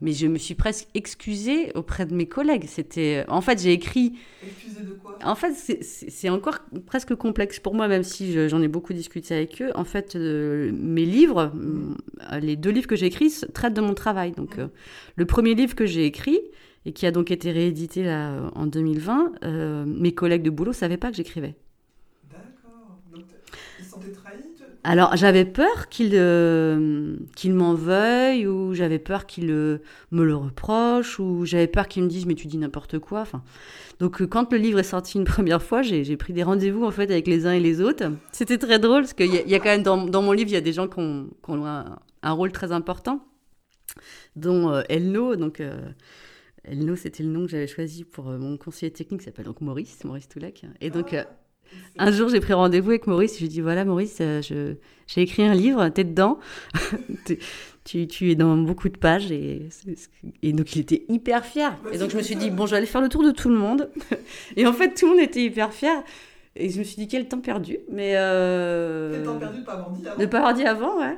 mais 0.00 0.12
je 0.12 0.26
me 0.26 0.38
suis 0.38 0.54
presque 0.54 0.88
excusée 0.94 1.72
auprès 1.74 2.06
de 2.06 2.14
mes 2.14 2.26
collègues. 2.26 2.66
C'était, 2.66 3.24
en 3.28 3.40
fait, 3.40 3.60
j'ai 3.60 3.72
écrit. 3.72 4.14
Excusée 4.46 4.82
de 4.82 4.92
quoi? 4.92 5.18
En 5.24 5.34
fait, 5.34 5.54
c'est 5.82 6.28
encore 6.28 6.58
presque 6.84 7.14
complexe 7.14 7.58
pour 7.58 7.74
moi, 7.74 7.88
même 7.88 8.02
si 8.02 8.48
j'en 8.48 8.60
ai 8.60 8.68
beaucoup 8.68 8.92
discuté 8.92 9.34
avec 9.34 9.62
eux. 9.62 9.70
En 9.74 9.84
fait, 9.84 10.16
euh, 10.16 10.70
mes 10.72 11.04
livres, 11.04 11.52
euh, 12.32 12.40
les 12.40 12.56
deux 12.56 12.70
livres 12.70 12.86
que 12.86 12.96
j'ai 12.96 13.06
écrits, 13.06 13.32
traitent 13.54 13.74
de 13.74 13.80
mon 13.80 13.94
travail. 13.94 14.32
Donc, 14.32 14.58
euh, 14.58 14.68
le 15.16 15.24
premier 15.24 15.54
livre 15.54 15.74
que 15.74 15.86
j'ai 15.86 16.04
écrit 16.04 16.40
et 16.84 16.92
qui 16.92 17.06
a 17.06 17.10
donc 17.10 17.30
été 17.30 17.50
réédité 17.50 18.04
là 18.04 18.50
en 18.54 18.66
2020, 18.66 19.86
mes 19.86 20.12
collègues 20.12 20.42
de 20.42 20.50
boulot 20.50 20.72
savaient 20.72 20.96
pas 20.96 21.10
que 21.10 21.16
j'écrivais. 21.16 21.56
D'accord. 22.30 23.00
Ils 23.80 23.84
se 23.84 23.90
sentaient 23.90 24.12
trahis? 24.12 24.45
Alors 24.86 25.16
j'avais 25.16 25.44
peur 25.44 25.88
qu'il 25.88 26.12
euh, 26.14 27.16
qu'il 27.34 27.54
m'en 27.54 27.74
veuille 27.74 28.46
ou 28.46 28.72
j'avais 28.72 29.00
peur 29.00 29.26
qu'il 29.26 29.50
euh, 29.50 29.78
me 30.12 30.24
le 30.24 30.36
reproche 30.36 31.18
ou 31.18 31.44
j'avais 31.44 31.66
peur 31.66 31.88
qu'il 31.88 32.04
me 32.04 32.08
dise 32.08 32.24
mais 32.24 32.36
tu 32.36 32.46
dis 32.46 32.56
n'importe 32.56 33.00
quoi. 33.00 33.22
Enfin, 33.22 33.42
donc 33.98 34.22
euh, 34.22 34.28
quand 34.28 34.52
le 34.52 34.58
livre 34.58 34.78
est 34.78 34.84
sorti 34.84 35.18
une 35.18 35.24
première 35.36 35.60
fois, 35.60 35.82
j'ai 35.82 36.16
pris 36.16 36.32
des 36.32 36.44
rendez-vous 36.44 36.84
en 36.84 36.92
fait 36.92 37.10
avec 37.10 37.26
les 37.26 37.46
uns 37.46 37.52
et 37.52 37.60
les 37.60 37.80
autres. 37.80 38.04
C'était 38.30 38.58
très 38.58 38.78
drôle 38.78 39.02
parce 39.02 39.14
qu'il 39.14 39.34
y, 39.34 39.50
y, 39.50 39.54
a 39.56 39.58
quand 39.58 39.70
même 39.70 39.82
dans, 39.82 40.22
mon 40.22 40.30
livre 40.30 40.50
il 40.50 40.54
y 40.54 40.56
a 40.56 40.60
des 40.60 40.72
gens 40.72 40.86
qui 40.86 41.00
ont, 41.00 41.26
un, 41.48 42.32
rôle 42.32 42.52
très 42.52 42.70
important, 42.70 43.26
dont 44.36 44.72
Elno. 44.88 45.34
Donc 45.34 45.60
Elno 46.62 46.94
c'était 46.94 47.24
le 47.24 47.30
nom 47.30 47.46
que 47.46 47.50
j'avais 47.50 47.66
choisi 47.66 48.04
pour 48.04 48.26
mon 48.26 48.56
conseiller 48.56 48.92
technique 48.92 49.22
qui 49.22 49.24
s'appelle 49.24 49.46
donc 49.46 49.60
Maurice 49.60 50.04
Maurice 50.04 50.28
Toulek. 50.28 50.64
Et 50.80 50.90
donc. 50.90 51.12
Un 51.98 52.10
jour, 52.10 52.28
j'ai 52.28 52.40
pris 52.40 52.52
rendez-vous 52.52 52.90
avec 52.90 53.06
Maurice. 53.06 53.34
Je 53.34 53.38
lui 53.40 53.46
ai 53.46 53.48
dit 53.48 53.60
voilà, 53.60 53.84
Maurice, 53.84 54.18
euh, 54.20 54.42
j'ai 55.06 55.22
écrit 55.22 55.44
un 55.44 55.54
livre, 55.54 55.88
t'es 55.88 56.04
dedans. 56.04 56.38
tu, 57.84 58.06
tu, 58.06 58.30
es 58.30 58.34
dans 58.34 58.56
beaucoup 58.56 58.88
de 58.88 58.98
pages. 58.98 59.30
Et, 59.32 59.68
et 60.42 60.52
donc, 60.52 60.74
il 60.74 60.80
était 60.80 61.04
hyper 61.08 61.44
fier. 61.44 61.76
Et 61.92 61.98
donc, 61.98 62.10
je 62.10 62.16
me 62.16 62.22
suis 62.22 62.36
dit 62.36 62.50
bon, 62.50 62.66
je 62.66 62.72
vais 62.72 62.78
aller 62.78 62.86
faire 62.86 63.00
le 63.00 63.08
tour 63.08 63.22
de 63.22 63.30
tout 63.30 63.48
le 63.48 63.56
monde. 63.56 63.90
Et 64.56 64.66
en 64.66 64.72
fait, 64.72 64.94
tout 64.94 65.06
le 65.06 65.12
monde 65.12 65.20
était 65.20 65.42
hyper 65.42 65.72
fier. 65.72 66.02
Et 66.54 66.70
je 66.70 66.78
me 66.78 66.84
suis 66.84 66.96
dit 66.96 67.08
quel 67.08 67.28
temps 67.28 67.40
perdu. 67.40 67.78
Mais. 67.90 68.14
Euh... 68.16 69.12
Quel 69.12 69.22
temps 69.24 69.38
perdu 69.38 69.56
de 69.56 69.60
ne 69.60 69.64
pas 69.64 69.72
avoir 69.72 69.90
dit 69.92 70.06
avant. 70.06 70.18
De 70.18 70.26
pas 70.26 70.38
avoir 70.38 70.54
dit 70.54 70.64
avant, 70.64 70.98
ouais. 71.00 71.16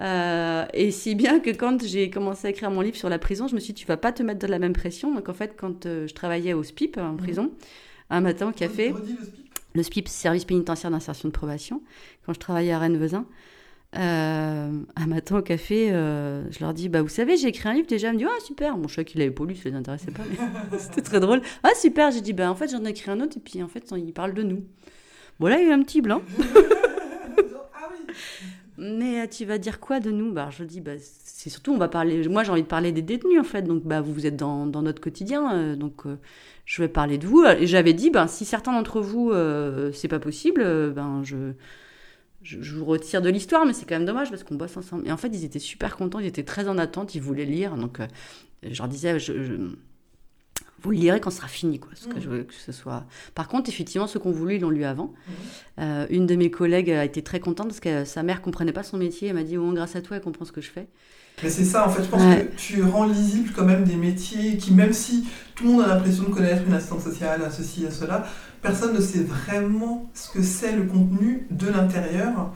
Euh, 0.00 0.64
et 0.74 0.90
si 0.90 1.14
bien 1.14 1.40
que 1.40 1.50
quand 1.50 1.84
j'ai 1.84 2.08
commencé 2.10 2.46
à 2.46 2.50
écrire 2.50 2.70
mon 2.70 2.80
livre 2.80 2.96
sur 2.96 3.08
la 3.08 3.18
prison, 3.18 3.48
je 3.48 3.54
me 3.54 3.60
suis 3.60 3.72
dit, 3.72 3.82
tu 3.82 3.86
vas 3.86 3.96
pas 3.96 4.12
te 4.12 4.22
mettre 4.22 4.38
de 4.38 4.46
la 4.46 4.58
même 4.58 4.72
pression. 4.72 5.12
Donc 5.12 5.28
en 5.28 5.34
fait, 5.34 5.56
quand 5.56 5.86
euh, 5.86 6.06
je 6.06 6.14
travaillais 6.14 6.52
au 6.52 6.62
SPIP 6.62 6.98
en 6.98 7.12
mhm. 7.12 7.16
prison, 7.16 7.50
un 8.10 8.20
matin 8.20 8.48
au 8.48 8.52
café, 8.52 8.90
le 8.90 9.24
SPIP, 9.24 9.47
service 9.82 10.44
pénitentiaire 10.44 10.90
d'insertion 10.90 11.28
de 11.28 11.32
probation, 11.32 11.82
quand 12.24 12.32
je 12.32 12.38
travaillais 12.38 12.72
à 12.72 12.78
Rennes-Vezin. 12.78 13.26
Euh, 13.96 14.82
un 14.96 15.06
matin 15.06 15.38
au 15.38 15.42
café, 15.42 15.90
euh, 15.90 16.44
je 16.50 16.60
leur 16.60 16.74
dis 16.74 16.90
bah 16.90 17.00
vous 17.00 17.08
savez 17.08 17.38
j'ai 17.38 17.48
écrit 17.48 17.70
un 17.70 17.72
livre 17.72 17.86
déjà. 17.86 18.08
Elle 18.08 18.14
me 18.14 18.18
dit 18.18 18.26
ah 18.26 18.44
super. 18.44 18.76
Mon 18.76 18.86
chat 18.86 19.02
qu'il 19.04 19.22
avait 19.22 19.30
pas 19.30 19.44
lu, 19.44 19.56
ça 19.56 19.70
les 19.70 19.74
intéressait 19.74 20.10
pas. 20.10 20.24
C'était 20.78 21.00
très 21.00 21.20
drôle. 21.20 21.40
Ah 21.62 21.70
super. 21.74 22.10
J'ai 22.10 22.20
dit 22.20 22.34
bah 22.34 22.50
en 22.50 22.54
fait 22.54 22.70
j'en 22.70 22.84
ai 22.84 22.90
écrit 22.90 23.10
un 23.10 23.20
autre 23.20 23.38
et 23.38 23.40
puis 23.40 23.62
en 23.62 23.68
fait 23.68 23.90
il 23.96 24.12
parle 24.12 24.34
de 24.34 24.42
nous. 24.42 24.62
Bon 25.40 25.46
là 25.46 25.58
il 25.58 25.66
y 25.66 25.66
a 25.68 25.70
eu 25.70 25.72
un 25.72 25.82
petit 25.82 26.02
blanc. 26.02 26.20
ah 26.38 27.88
oui. 27.90 28.14
Mais 28.78 29.22
euh, 29.22 29.26
tu 29.26 29.44
vas 29.44 29.58
dire 29.58 29.80
quoi 29.80 30.00
de 30.00 30.10
nous? 30.10 30.32
Bah 30.32 30.48
je 30.50 30.64
dis 30.64 30.80
bah 30.80 30.92
c'est 30.98 31.50
surtout 31.50 31.72
on 31.72 31.78
va 31.78 31.88
parler. 31.88 32.26
Moi 32.28 32.44
j'ai 32.44 32.52
envie 32.52 32.62
de 32.62 32.66
parler 32.66 32.92
des 32.92 33.02
détenus 33.02 33.40
en 33.40 33.44
fait. 33.44 33.62
Donc 33.62 33.82
bah 33.84 34.00
vous 34.00 34.24
êtes 34.26 34.36
dans, 34.36 34.66
notre 34.66 35.00
quotidien. 35.00 35.76
donc 35.76 36.04
je 36.68 36.82
vais 36.82 36.88
parler 36.88 37.16
de 37.16 37.26
vous. 37.26 37.44
Et 37.44 37.66
j'avais 37.66 37.94
dit, 37.94 38.10
ben, 38.10 38.26
si 38.26 38.44
certains 38.44 38.72
d'entre 38.72 39.00
vous, 39.00 39.30
euh, 39.30 39.90
c'est 39.92 40.06
pas 40.06 40.18
possible, 40.18 40.60
euh, 40.62 40.90
ben, 40.90 41.22
je, 41.24 41.54
je, 42.42 42.76
vous 42.76 42.84
retire 42.84 43.22
de 43.22 43.30
l'histoire, 43.30 43.64
mais 43.64 43.72
c'est 43.72 43.86
quand 43.86 43.94
même 43.94 44.04
dommage 44.04 44.28
parce 44.28 44.44
qu'on 44.44 44.56
bosse 44.56 44.76
ensemble. 44.76 45.08
Et 45.08 45.10
en 45.10 45.16
fait, 45.16 45.28
ils 45.28 45.46
étaient 45.46 45.58
super 45.58 45.96
contents, 45.96 46.18
ils 46.18 46.26
étaient 46.26 46.44
très 46.44 46.68
en 46.68 46.76
attente, 46.76 47.14
ils 47.14 47.22
voulaient 47.22 47.46
lire. 47.46 47.76
Donc, 47.76 48.00
euh, 48.00 48.06
je 48.62 48.76
leur 48.76 48.88
disais, 48.88 49.18
je, 49.18 49.32
vous 50.82 50.90
le 50.90 50.96
lirez 50.96 51.20
quand 51.20 51.30
ce 51.30 51.38
sera 51.38 51.48
fini, 51.48 51.78
quoi. 51.78 51.90
Ce 51.94 52.06
que 52.06 52.18
mmh. 52.18 52.20
je 52.20 52.28
veux 52.28 52.42
que 52.44 52.54
ce 52.54 52.72
soit. 52.72 53.04
Par 53.34 53.48
contre, 53.48 53.68
effectivement, 53.68 54.06
ceux 54.06 54.20
qu'on 54.20 54.30
voulu, 54.30 54.56
ils 54.56 54.60
l'ont 54.60 54.70
lu 54.70 54.84
avant. 54.84 55.12
Mmh. 55.78 55.82
une 56.10 56.26
de 56.26 56.36
mes 56.36 56.50
collègues 56.50 56.90
a 56.90 57.04
été 57.04 57.22
très 57.22 57.40
contente 57.40 57.68
parce 57.68 57.80
que 57.80 58.04
sa 58.04 58.22
mère 58.22 58.42
comprenait 58.42 58.72
pas 58.72 58.82
son 58.82 58.96
métier. 58.96 59.28
Elle 59.28 59.34
m'a 59.34 59.42
dit, 59.42 59.56
oh, 59.56 59.72
grâce 59.72 59.96
à 59.96 60.02
toi, 60.02 60.16
elle 60.16 60.22
comprend 60.22 60.44
ce 60.44 60.52
que 60.52 60.60
je 60.60 60.70
fais. 60.70 60.88
Mais 61.42 61.50
c'est 61.50 61.64
ça, 61.64 61.86
en 61.86 61.90
fait, 61.90 62.02
je 62.02 62.08
pense 62.08 62.22
que 62.22 62.56
tu 62.56 62.82
rends 62.82 63.06
lisible 63.06 63.50
quand 63.54 63.64
même 63.64 63.84
des 63.84 63.94
métiers 63.94 64.56
qui, 64.56 64.72
même 64.72 64.92
si 64.92 65.24
tout 65.54 65.64
le 65.64 65.70
monde 65.70 65.82
a 65.82 65.86
l'impression 65.86 66.24
de 66.24 66.30
connaître 66.30 66.62
une 66.66 66.74
assistante 66.74 67.02
sociale, 67.02 67.42
à 67.44 67.50
ceci, 67.50 67.86
à 67.86 67.90
cela, 67.90 68.26
personne 68.60 68.94
ne 68.94 69.00
sait 69.00 69.22
vraiment 69.22 70.10
ce 70.14 70.30
que 70.30 70.42
c'est 70.42 70.72
le 70.72 70.84
contenu 70.84 71.46
de 71.50 71.68
l'intérieur. 71.68 72.52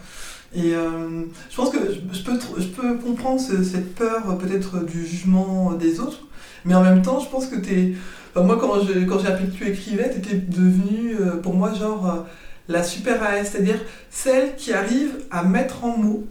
Et 0.54 0.74
euh, 0.74 1.24
je 1.48 1.56
pense 1.56 1.70
que 1.70 1.78
je 2.12 2.22
peux, 2.22 2.38
je 2.58 2.66
peux 2.66 2.98
comprendre 2.98 3.40
cette 3.40 3.94
peur 3.94 4.36
peut-être 4.38 4.84
du 4.84 5.06
jugement 5.06 5.72
des 5.72 6.00
autres, 6.00 6.26
mais 6.64 6.74
en 6.74 6.82
même 6.82 7.02
temps, 7.02 7.20
je 7.20 7.28
pense 7.28 7.46
que 7.46 7.56
tu 7.56 7.72
es... 7.72 8.40
moi, 8.40 8.58
quand 8.58 9.18
j'ai 9.18 9.26
appris 9.26 9.46
que 9.46 9.56
tu 9.56 9.68
écrivais, 9.68 10.10
tu 10.10 10.18
étais 10.18 10.36
devenue, 10.36 11.16
pour 11.42 11.54
moi, 11.54 11.72
genre, 11.74 12.26
la 12.68 12.82
super 12.82 13.22
AS, 13.22 13.50
c'est-à-dire 13.50 13.80
celle 14.10 14.56
qui 14.56 14.72
arrive 14.72 15.10
à 15.30 15.42
mettre 15.42 15.84
en 15.84 15.96
mots 15.96 16.26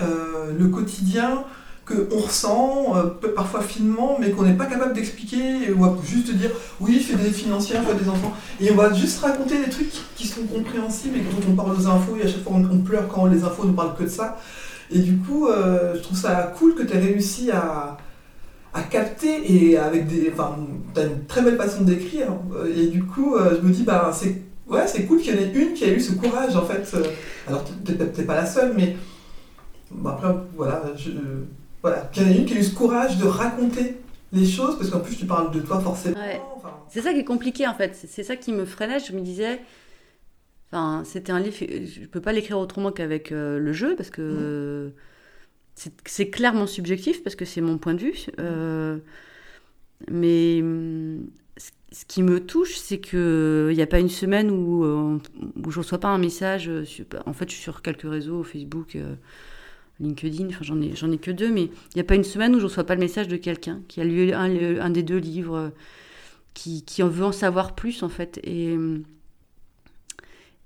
euh, 0.00 0.52
le 0.58 0.68
quotidien 0.68 1.44
qu'on 1.84 2.18
ressent, 2.18 2.94
euh, 2.96 3.04
parfois 3.34 3.62
finement, 3.62 4.18
mais 4.20 4.30
qu'on 4.30 4.42
n'est 4.42 4.56
pas 4.56 4.66
capable 4.66 4.92
d'expliquer, 4.92 5.72
ou 5.72 5.84
à 5.84 5.96
juste 6.04 6.34
dire 6.34 6.50
oui, 6.80 7.00
je 7.00 7.12
fais 7.12 7.16
des 7.16 7.28
aides 7.28 7.34
financières, 7.34 7.82
je 7.82 7.86
vois 7.86 8.00
des 8.00 8.08
enfants, 8.08 8.34
et 8.60 8.70
on 8.70 8.76
va 8.76 8.92
juste 8.92 9.20
raconter 9.20 9.58
des 9.64 9.70
trucs 9.70 9.90
qui 10.14 10.26
sont 10.26 10.42
compréhensibles 10.42 11.16
et 11.16 11.22
quand 11.22 11.50
on 11.50 11.54
parle 11.54 11.72
aux 11.72 11.86
infos, 11.86 12.16
et 12.20 12.24
à 12.24 12.28
chaque 12.28 12.42
fois 12.42 12.52
on, 12.54 12.78
pleure 12.78 13.08
quand 13.08 13.26
les 13.26 13.42
infos 13.42 13.64
ne 13.64 13.72
parlent 13.72 13.96
que 13.96 14.04
de 14.04 14.08
ça. 14.08 14.38
Et 14.90 15.00
du 15.00 15.16
coup, 15.16 15.48
euh, 15.48 15.94
je 15.96 16.00
trouve 16.00 16.16
ça 16.16 16.52
cool 16.58 16.74
que 16.74 16.82
tu 16.82 16.94
aies 16.94 17.00
réussi 17.00 17.50
à, 17.50 17.96
à 18.74 18.82
capter 18.82 19.52
et 19.70 19.76
avec 19.78 20.06
des. 20.06 20.30
Enfin, 20.32 20.56
tu 20.94 21.00
as 21.00 21.04
une 21.04 21.24
très 21.26 21.42
belle 21.42 21.56
façon 21.56 21.82
d'écrire, 21.82 22.28
et 22.74 22.86
du 22.88 23.04
coup, 23.04 23.34
euh, 23.36 23.56
je 23.60 23.66
me 23.66 23.72
dis, 23.72 23.82
bah, 23.82 24.10
c'est. 24.12 24.42
Ouais, 24.68 24.86
c'est 24.86 25.04
cool 25.06 25.18
qu'il 25.20 25.34
y 25.34 25.38
en 25.38 25.40
ait 25.40 25.52
une 25.54 25.72
qui 25.72 25.84
a 25.84 25.88
eu 25.88 25.98
ce 26.00 26.12
courage 26.12 26.54
en 26.54 26.64
fait. 26.66 26.86
Euh, 26.94 27.02
Alors, 27.46 27.64
t'es 27.84 27.94
peut-être 27.94 28.26
pas 28.26 28.34
la 28.36 28.44
seule, 28.46 28.74
mais. 28.76 28.96
Bon, 29.90 30.10
après, 30.10 30.28
voilà, 30.54 30.82
je, 30.94 31.10
voilà, 31.80 32.02
qu'il 32.12 32.22
y 32.22 32.26
en 32.26 32.28
ait 32.30 32.36
une 32.36 32.44
qui 32.44 32.54
a 32.54 32.58
eu 32.58 32.62
ce 32.62 32.74
courage 32.74 33.16
de 33.16 33.24
raconter 33.24 33.96
les 34.32 34.44
choses, 34.44 34.76
parce 34.76 34.90
qu'en 34.90 35.00
plus, 35.00 35.16
tu 35.16 35.24
parles 35.24 35.50
de 35.52 35.60
toi 35.60 35.80
forcément. 35.80 36.18
Ouais. 36.18 36.38
enfin, 36.56 36.74
C'est 36.90 37.00
ça 37.00 37.14
qui 37.14 37.20
est 37.20 37.24
compliqué 37.24 37.66
en 37.66 37.72
fait. 37.74 37.94
C'est- 37.94 38.22
ça 38.22 38.36
qui 38.36 38.52
me 38.52 38.66
freinait. 38.66 38.98
Je 39.00 39.14
me 39.14 39.20
disais, 39.22 39.58
enfin, 40.70 41.02
c'était 41.06 41.32
un 41.32 41.40
livre. 41.40 41.56
Je 41.58 42.04
peux 42.06 42.20
pas 42.20 42.32
l'écrire 42.32 42.58
autrement 42.58 42.92
qu'avec 42.92 43.32
euh, 43.32 43.58
le 43.58 43.72
jeu 43.72 43.94
parce 43.96 44.10
que 44.10 44.92
c'est- 44.94 45.00
c'est 46.06 46.30
clairement 46.30 46.66
subjectif 46.66 47.22
parce 47.22 47.36
que 47.36 47.44
c'est 47.44 47.60
mon 47.60 47.78
point 47.78 47.94
de 47.94 48.00
vue. 48.00 48.26
Euh, 48.40 48.98
mais 50.10 50.60
hum, 50.62 51.26
ce- 51.56 52.04
qui 52.06 52.22
me 52.22 52.40
touche, 52.44 52.76
c'est 52.76 52.98
que 52.98 53.68
il 53.70 53.76
n'y 53.76 53.82
a 53.82 53.86
pas 53.86 53.98
une 54.00 54.08
semaine 54.08 54.50
où, 54.50 54.84
euh, 54.84 55.18
où 55.64 55.70
je 55.70 55.78
reçois 55.78 55.98
pas 55.98 56.08
un 56.08 56.18
message. 56.18 56.68
euh, 56.68 56.84
sur- 56.84 57.04
en 57.26 57.32
fait, 57.32 57.48
je 57.48 57.54
suis 57.54 57.62
sur 57.62 57.82
quelques 57.82 58.02
réseaux, 58.08 58.42
Facebook. 58.44 58.96
euh, 58.96 59.14
LinkedIn, 60.00 60.48
enfin 60.48 60.60
j'en 60.64 60.80
ai, 60.82 60.92
ai 61.14 61.18
que 61.18 61.30
deux, 61.30 61.50
mais 61.52 61.64
il 61.64 61.70
n'y 61.96 62.00
a 62.02 62.04
pas 62.04 62.14
une 62.16 62.24
semaine 62.24 62.52
où 62.54 62.58
je 62.58 62.64
ne 62.64 62.68
reçois 62.68 62.84
pas 62.84 62.94
le 62.94 63.00
message 63.00 63.28
de 63.28 63.36
quelqu'un 63.36 63.82
qui 63.88 64.00
a 64.00 64.04
lu 64.04 64.32
un, 64.32 64.48
des 64.90 65.02
deux 65.04 65.18
livres, 65.18 65.56
euh, 65.56 65.68
qui, 66.54 66.84
qui 66.84 67.02
en 67.02 67.08
veut 67.08 67.24
en 67.24 67.32
savoir 67.32 67.74
plus 67.74 68.02
en 68.02 68.08
fait. 68.08 68.40
Et, 68.44 68.76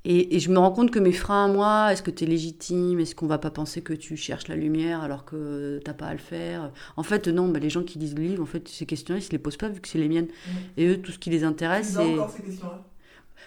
et, 0.04 0.34
et 0.36 0.40
je 0.40 0.50
me 0.50 0.58
rends 0.58 0.72
compte 0.72 0.90
que 0.90 0.98
mes 0.98 1.12
freins 1.12 1.44
à 1.44 1.48
moi, 1.48 1.92
est-ce 1.92 2.02
que 2.02 2.10
tu 2.10 2.24
es 2.24 2.26
légitime? 2.26 2.98
Est-ce 3.00 3.14
qu'on 3.14 3.26
va 3.28 3.38
pas 3.38 3.50
penser 3.50 3.82
que 3.82 3.92
tu 3.92 4.16
cherches 4.16 4.48
la 4.48 4.56
lumière 4.56 5.00
alors 5.02 5.24
que 5.24 5.80
t'as 5.84 5.94
pas 5.94 6.06
à 6.06 6.12
le 6.12 6.18
faire? 6.18 6.72
En 6.96 7.02
fait, 7.04 7.28
non, 7.28 7.48
bah, 7.48 7.60
les 7.60 7.70
gens 7.70 7.82
qui 7.84 7.98
lisent 7.98 8.16
le 8.16 8.22
livre, 8.22 8.42
en 8.42 8.46
fait, 8.46 8.66
ces 8.68 8.84
questions-là, 8.86 9.20
ils 9.20 9.22
se 9.22 9.30
les 9.30 9.38
posent 9.38 9.56
pas 9.56 9.68
vu 9.68 9.80
que 9.80 9.86
c'est 9.88 9.98
les 9.98 10.08
miennes. 10.08 10.28
Et 10.76 10.88
eux, 10.88 10.96
tout 11.00 11.12
ce 11.12 11.18
qui 11.18 11.30
les 11.30 11.44
intéresse, 11.44 11.92
c'est... 11.96 12.14
encore 12.14 12.30
ces 12.30 12.42
questions-là? 12.42 12.84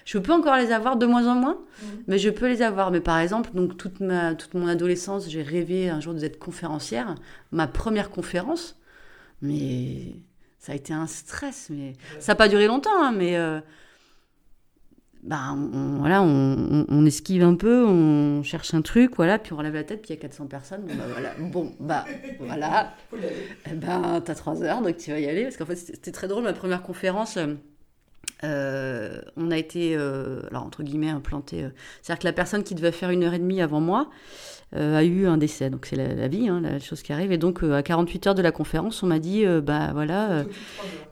Je 0.04 0.18
peux 0.20 0.34
encore 0.34 0.56
les 0.58 0.72
avoir 0.72 0.98
de 0.98 1.06
moins 1.06 1.28
en 1.28 1.36
moins, 1.36 1.58
Mhm. 1.82 1.88
mais 2.08 2.20
je 2.20 2.30
peux 2.30 2.48
les 2.48 2.62
avoir. 2.62 2.91
Mais 2.91 3.00
par 3.02 3.18
exemple, 3.20 3.50
donc 3.54 3.76
toute, 3.76 4.00
ma, 4.02 4.36
toute 4.36 4.54
mon 4.54 4.68
adolescence, 4.68 5.28
j'ai 5.30 5.41
rêvé 5.41 5.89
un 5.89 6.00
jour 6.00 6.13
d'être 6.13 6.38
conférencière. 6.38 7.15
Ma 7.52 7.65
première 7.68 8.12
conférence, 8.12 8.78
mais 9.41 10.15
ça 10.60 10.74
a 10.74 10.76
été 10.76 10.94
un 10.94 11.08
stress. 11.08 11.68
Mais 11.70 11.94
ça 12.20 12.34
n'a 12.34 12.36
pas 12.36 12.48
duré 12.48 12.68
longtemps, 12.68 13.02
hein, 13.02 13.13
mais 13.18 13.36
euh, 13.38 13.60
bah, 15.26 15.54
on, 15.54 15.98
voilà, 16.00 16.22
on, 16.22 16.28
on- 16.72 16.86
on 16.88 17.06
esquive 17.06 17.44
un 17.44 17.56
peu, 17.56 17.86
on 17.86 18.44
cherche 18.44 18.74
un 18.74 18.82
truc, 18.82 19.16
voilà, 19.16 19.40
puis 19.40 19.54
on 19.54 19.58
relève 19.58 19.74
la 19.74 19.84
tête, 19.84 20.02
puis 20.02 20.12
il 20.12 20.16
y 20.16 20.20
a 20.20 20.22
400 20.22 20.46
personnes. 20.48 20.82
Bon, 20.88 20.94
bah, 20.96 21.06
voilà, 21.12 21.34
bon, 21.40 21.72
bah 21.80 22.06
voilà, 22.40 22.94
ben, 23.76 24.22
t'as 24.24 24.36
trois 24.36 24.62
heures, 24.64 24.82
donc 24.82 24.98
tu 24.98 25.12
vas 25.12 25.20
y 25.20 25.28
aller. 25.28 25.44
Parce 25.44 25.58
qu'en 25.58 25.66
fait, 25.66 25.76
c'était 25.76 26.12
très 26.12 26.28
drôle, 26.28 26.44
ma 26.44 26.54
première 26.54 26.82
conférence. 26.84 27.38
euh, 27.38 27.56
euh, 28.44 29.22
on 29.38 29.50
a 29.52 29.58
été, 29.58 29.96
euh, 29.96 30.42
alors 30.50 30.64
entre 30.64 30.84
guillemets, 30.84 31.10
implanté. 31.10 31.64
euh, 31.64 31.70
C'est-à-dire 32.02 32.20
que 32.20 32.28
la 32.28 32.34
personne 32.34 32.64
qui 32.64 32.76
devait 32.76 32.92
faire 32.92 33.10
une 33.10 33.24
heure 33.24 33.34
et 33.34 33.40
demie 33.40 33.62
avant 33.62 33.80
moi 33.80 34.10
a 34.73 35.04
eu 35.04 35.25
un 35.25 35.38
décès. 35.38 35.69
Donc 35.69 35.86
c'est 35.86 35.95
la, 35.95 36.13
la 36.13 36.28
vie, 36.28 36.49
hein, 36.49 36.62
la 36.62 36.80
chose 36.80 37.01
qui 37.01 37.13
arrive. 37.13 37.32
Et 37.32 37.38
donc 37.38 37.63
euh, 37.63 37.73
à 37.73 37.84
48 37.84 38.28
heures 38.28 38.36
de 38.36 38.41
la 38.41 38.51
conférence, 38.51 39.04
on 39.04 39.08
m'a 39.08 39.19
dit, 39.19 39.45
euh, 39.45 39.62
bah 39.62 39.91
voilà, 39.93 40.32
euh, 40.32 40.43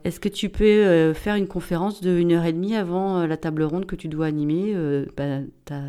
est-ce 0.04 0.20
que 0.20 0.30
tu 0.30 0.50
peux 0.50 0.64
euh, 0.66 1.14
faire 1.14 1.36
une 1.36 1.48
conférence 1.48 2.02
de 2.02 2.18
une 2.18 2.34
heure 2.34 2.46
et 2.46 2.54
demie 2.54 2.76
avant 2.76 3.20
euh, 3.20 3.28
la 3.28 3.38
table 3.38 3.64
ronde 3.64 3.86
que 3.86 3.96
tu 3.96 4.08
dois 4.08 4.26
animer 4.26 4.74
euh, 4.76 5.06
bah, 5.16 5.40
T'as 5.66 5.82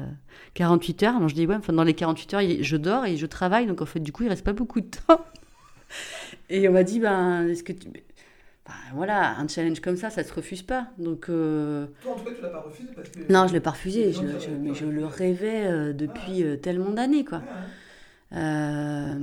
48 0.54 1.02
heures? 1.02 1.16
Alors 1.16 1.28
je 1.28 1.34
dis, 1.34 1.46
ouais, 1.46 1.56
enfin, 1.56 1.72
dans 1.72 1.84
les 1.84 1.94
48 1.94 2.34
heures, 2.34 2.42
je 2.60 2.76
dors 2.76 3.06
et 3.06 3.16
je 3.16 3.26
travaille. 3.26 3.66
Donc 3.66 3.82
en 3.82 3.86
fait, 3.86 4.00
du 4.00 4.12
coup, 4.12 4.22
il 4.22 4.28
reste 4.28 4.44
pas 4.44 4.52
beaucoup 4.52 4.80
de 4.80 4.86
temps. 4.86 5.20
Et 6.50 6.68
on 6.68 6.72
m'a 6.72 6.82
dit, 6.82 7.00
ben, 7.00 7.46
est-ce 7.48 7.62
que 7.62 7.72
tu. 7.72 7.88
Voilà, 8.94 9.36
un 9.38 9.46
challenge 9.48 9.80
comme 9.80 9.96
ça, 9.96 10.10
ça 10.10 10.22
se 10.24 10.32
refuse 10.32 10.62
pas. 10.62 10.88
Donc. 10.98 11.28
euh, 11.28 11.86
Toi, 12.02 12.12
en 12.12 12.16
tout 12.16 12.24
cas, 12.24 12.30
tu 12.36 12.42
l'as 12.42 12.48
pas 12.48 12.60
refusé 12.60 12.88
parce 12.94 13.08
que. 13.10 13.32
Non, 13.32 13.46
je 13.46 13.52
l'ai 13.52 13.60
pas 13.60 13.70
refusé. 13.72 14.12
Je, 14.12 14.38
je- 14.38 14.50
mais 14.52 14.72
je 14.74 14.86
le 14.86 15.04
rêvais 15.06 15.66
euh, 15.66 15.92
depuis 15.92 16.42
euh, 16.42 16.56
tellement 16.56 16.90
d'années, 16.90 17.24
quoi. 17.24 17.42
Euh, 18.32 19.14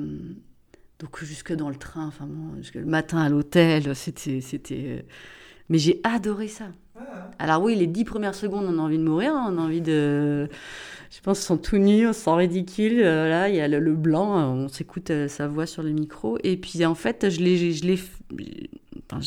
donc 1.00 1.24
jusque 1.24 1.54
dans 1.54 1.70
le 1.70 1.76
train, 1.76 2.06
enfin 2.08 2.26
bon, 2.28 2.56
jusque 2.58 2.76
le 2.76 2.86
matin 2.86 3.18
à 3.20 3.30
l'hôtel, 3.30 3.96
c'était, 3.96 4.42
c'était. 4.42 5.06
Mais 5.70 5.78
j'ai 5.80 6.02
adoré 6.04 6.48
ça. 6.48 6.66
Alors 7.40 7.64
oui, 7.64 7.76
les 7.76 7.88
dix 7.88 8.06
premières 8.06 8.36
secondes, 8.36 8.66
on 8.68 8.80
a 8.80 8.82
envie 8.82 8.98
de 9.00 9.04
mourir, 9.04 9.34
hein, 9.36 9.50
on 9.54 9.58
a 9.58 9.62
envie 9.62 9.82
de. 9.82 10.50
Je 11.12 11.22
pense 11.22 11.40
qu'on 11.42 11.46
sont 11.56 11.58
tout 11.58 11.78
nus, 11.78 12.08
on 12.08 12.14
se 12.14 12.22
sent 12.22 12.32
ridicule. 12.36 13.02
là, 13.02 13.50
il 13.50 13.56
y 13.56 13.62
a 13.62 13.68
le, 13.68 13.80
le 13.80 13.96
blanc, 13.96 14.38
on 14.56 14.68
s'écoute 14.70 15.12
sa 15.28 15.48
voix 15.48 15.66
sur 15.68 15.84
le 15.84 15.92
micro. 15.92 16.38
Et 16.44 16.58
puis 16.58 16.86
en 16.86 16.96
fait, 16.96 17.30
je 17.30 17.42
l'ai, 17.42 17.74
je 17.74 17.86
l'ai, 17.86 18.00
enfin. 19.12 19.20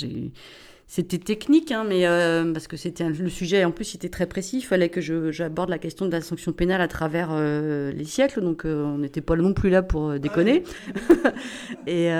C'était 0.86 1.16
technique, 1.18 1.72
hein, 1.72 1.82
mais 1.88 2.06
euh, 2.06 2.52
parce 2.52 2.66
que 2.68 2.76
c'était 2.76 3.04
un- 3.04 3.08
le 3.10 3.28
sujet 3.30 3.64
en 3.64 3.70
plus 3.70 3.94
il 3.94 3.96
était 3.96 4.10
très 4.10 4.26
précis. 4.26 4.58
Il 4.58 4.62
fallait 4.62 4.90
que 4.90 5.00
je, 5.00 5.32
j'aborde 5.32 5.70
la 5.70 5.78
question 5.78 6.04
de 6.06 6.12
la 6.12 6.20
sanction 6.20 6.52
pénale 6.52 6.82
à 6.82 6.88
travers 6.88 7.30
euh, 7.32 7.90
les 7.92 8.04
siècles, 8.04 8.42
donc 8.42 8.66
euh, 8.66 8.84
on 8.84 8.98
n'était 8.98 9.22
pas 9.22 9.34
non 9.34 9.54
plus 9.54 9.70
là 9.70 9.82
pour 9.82 10.18
déconner. 10.20 10.62
Et 11.86 12.10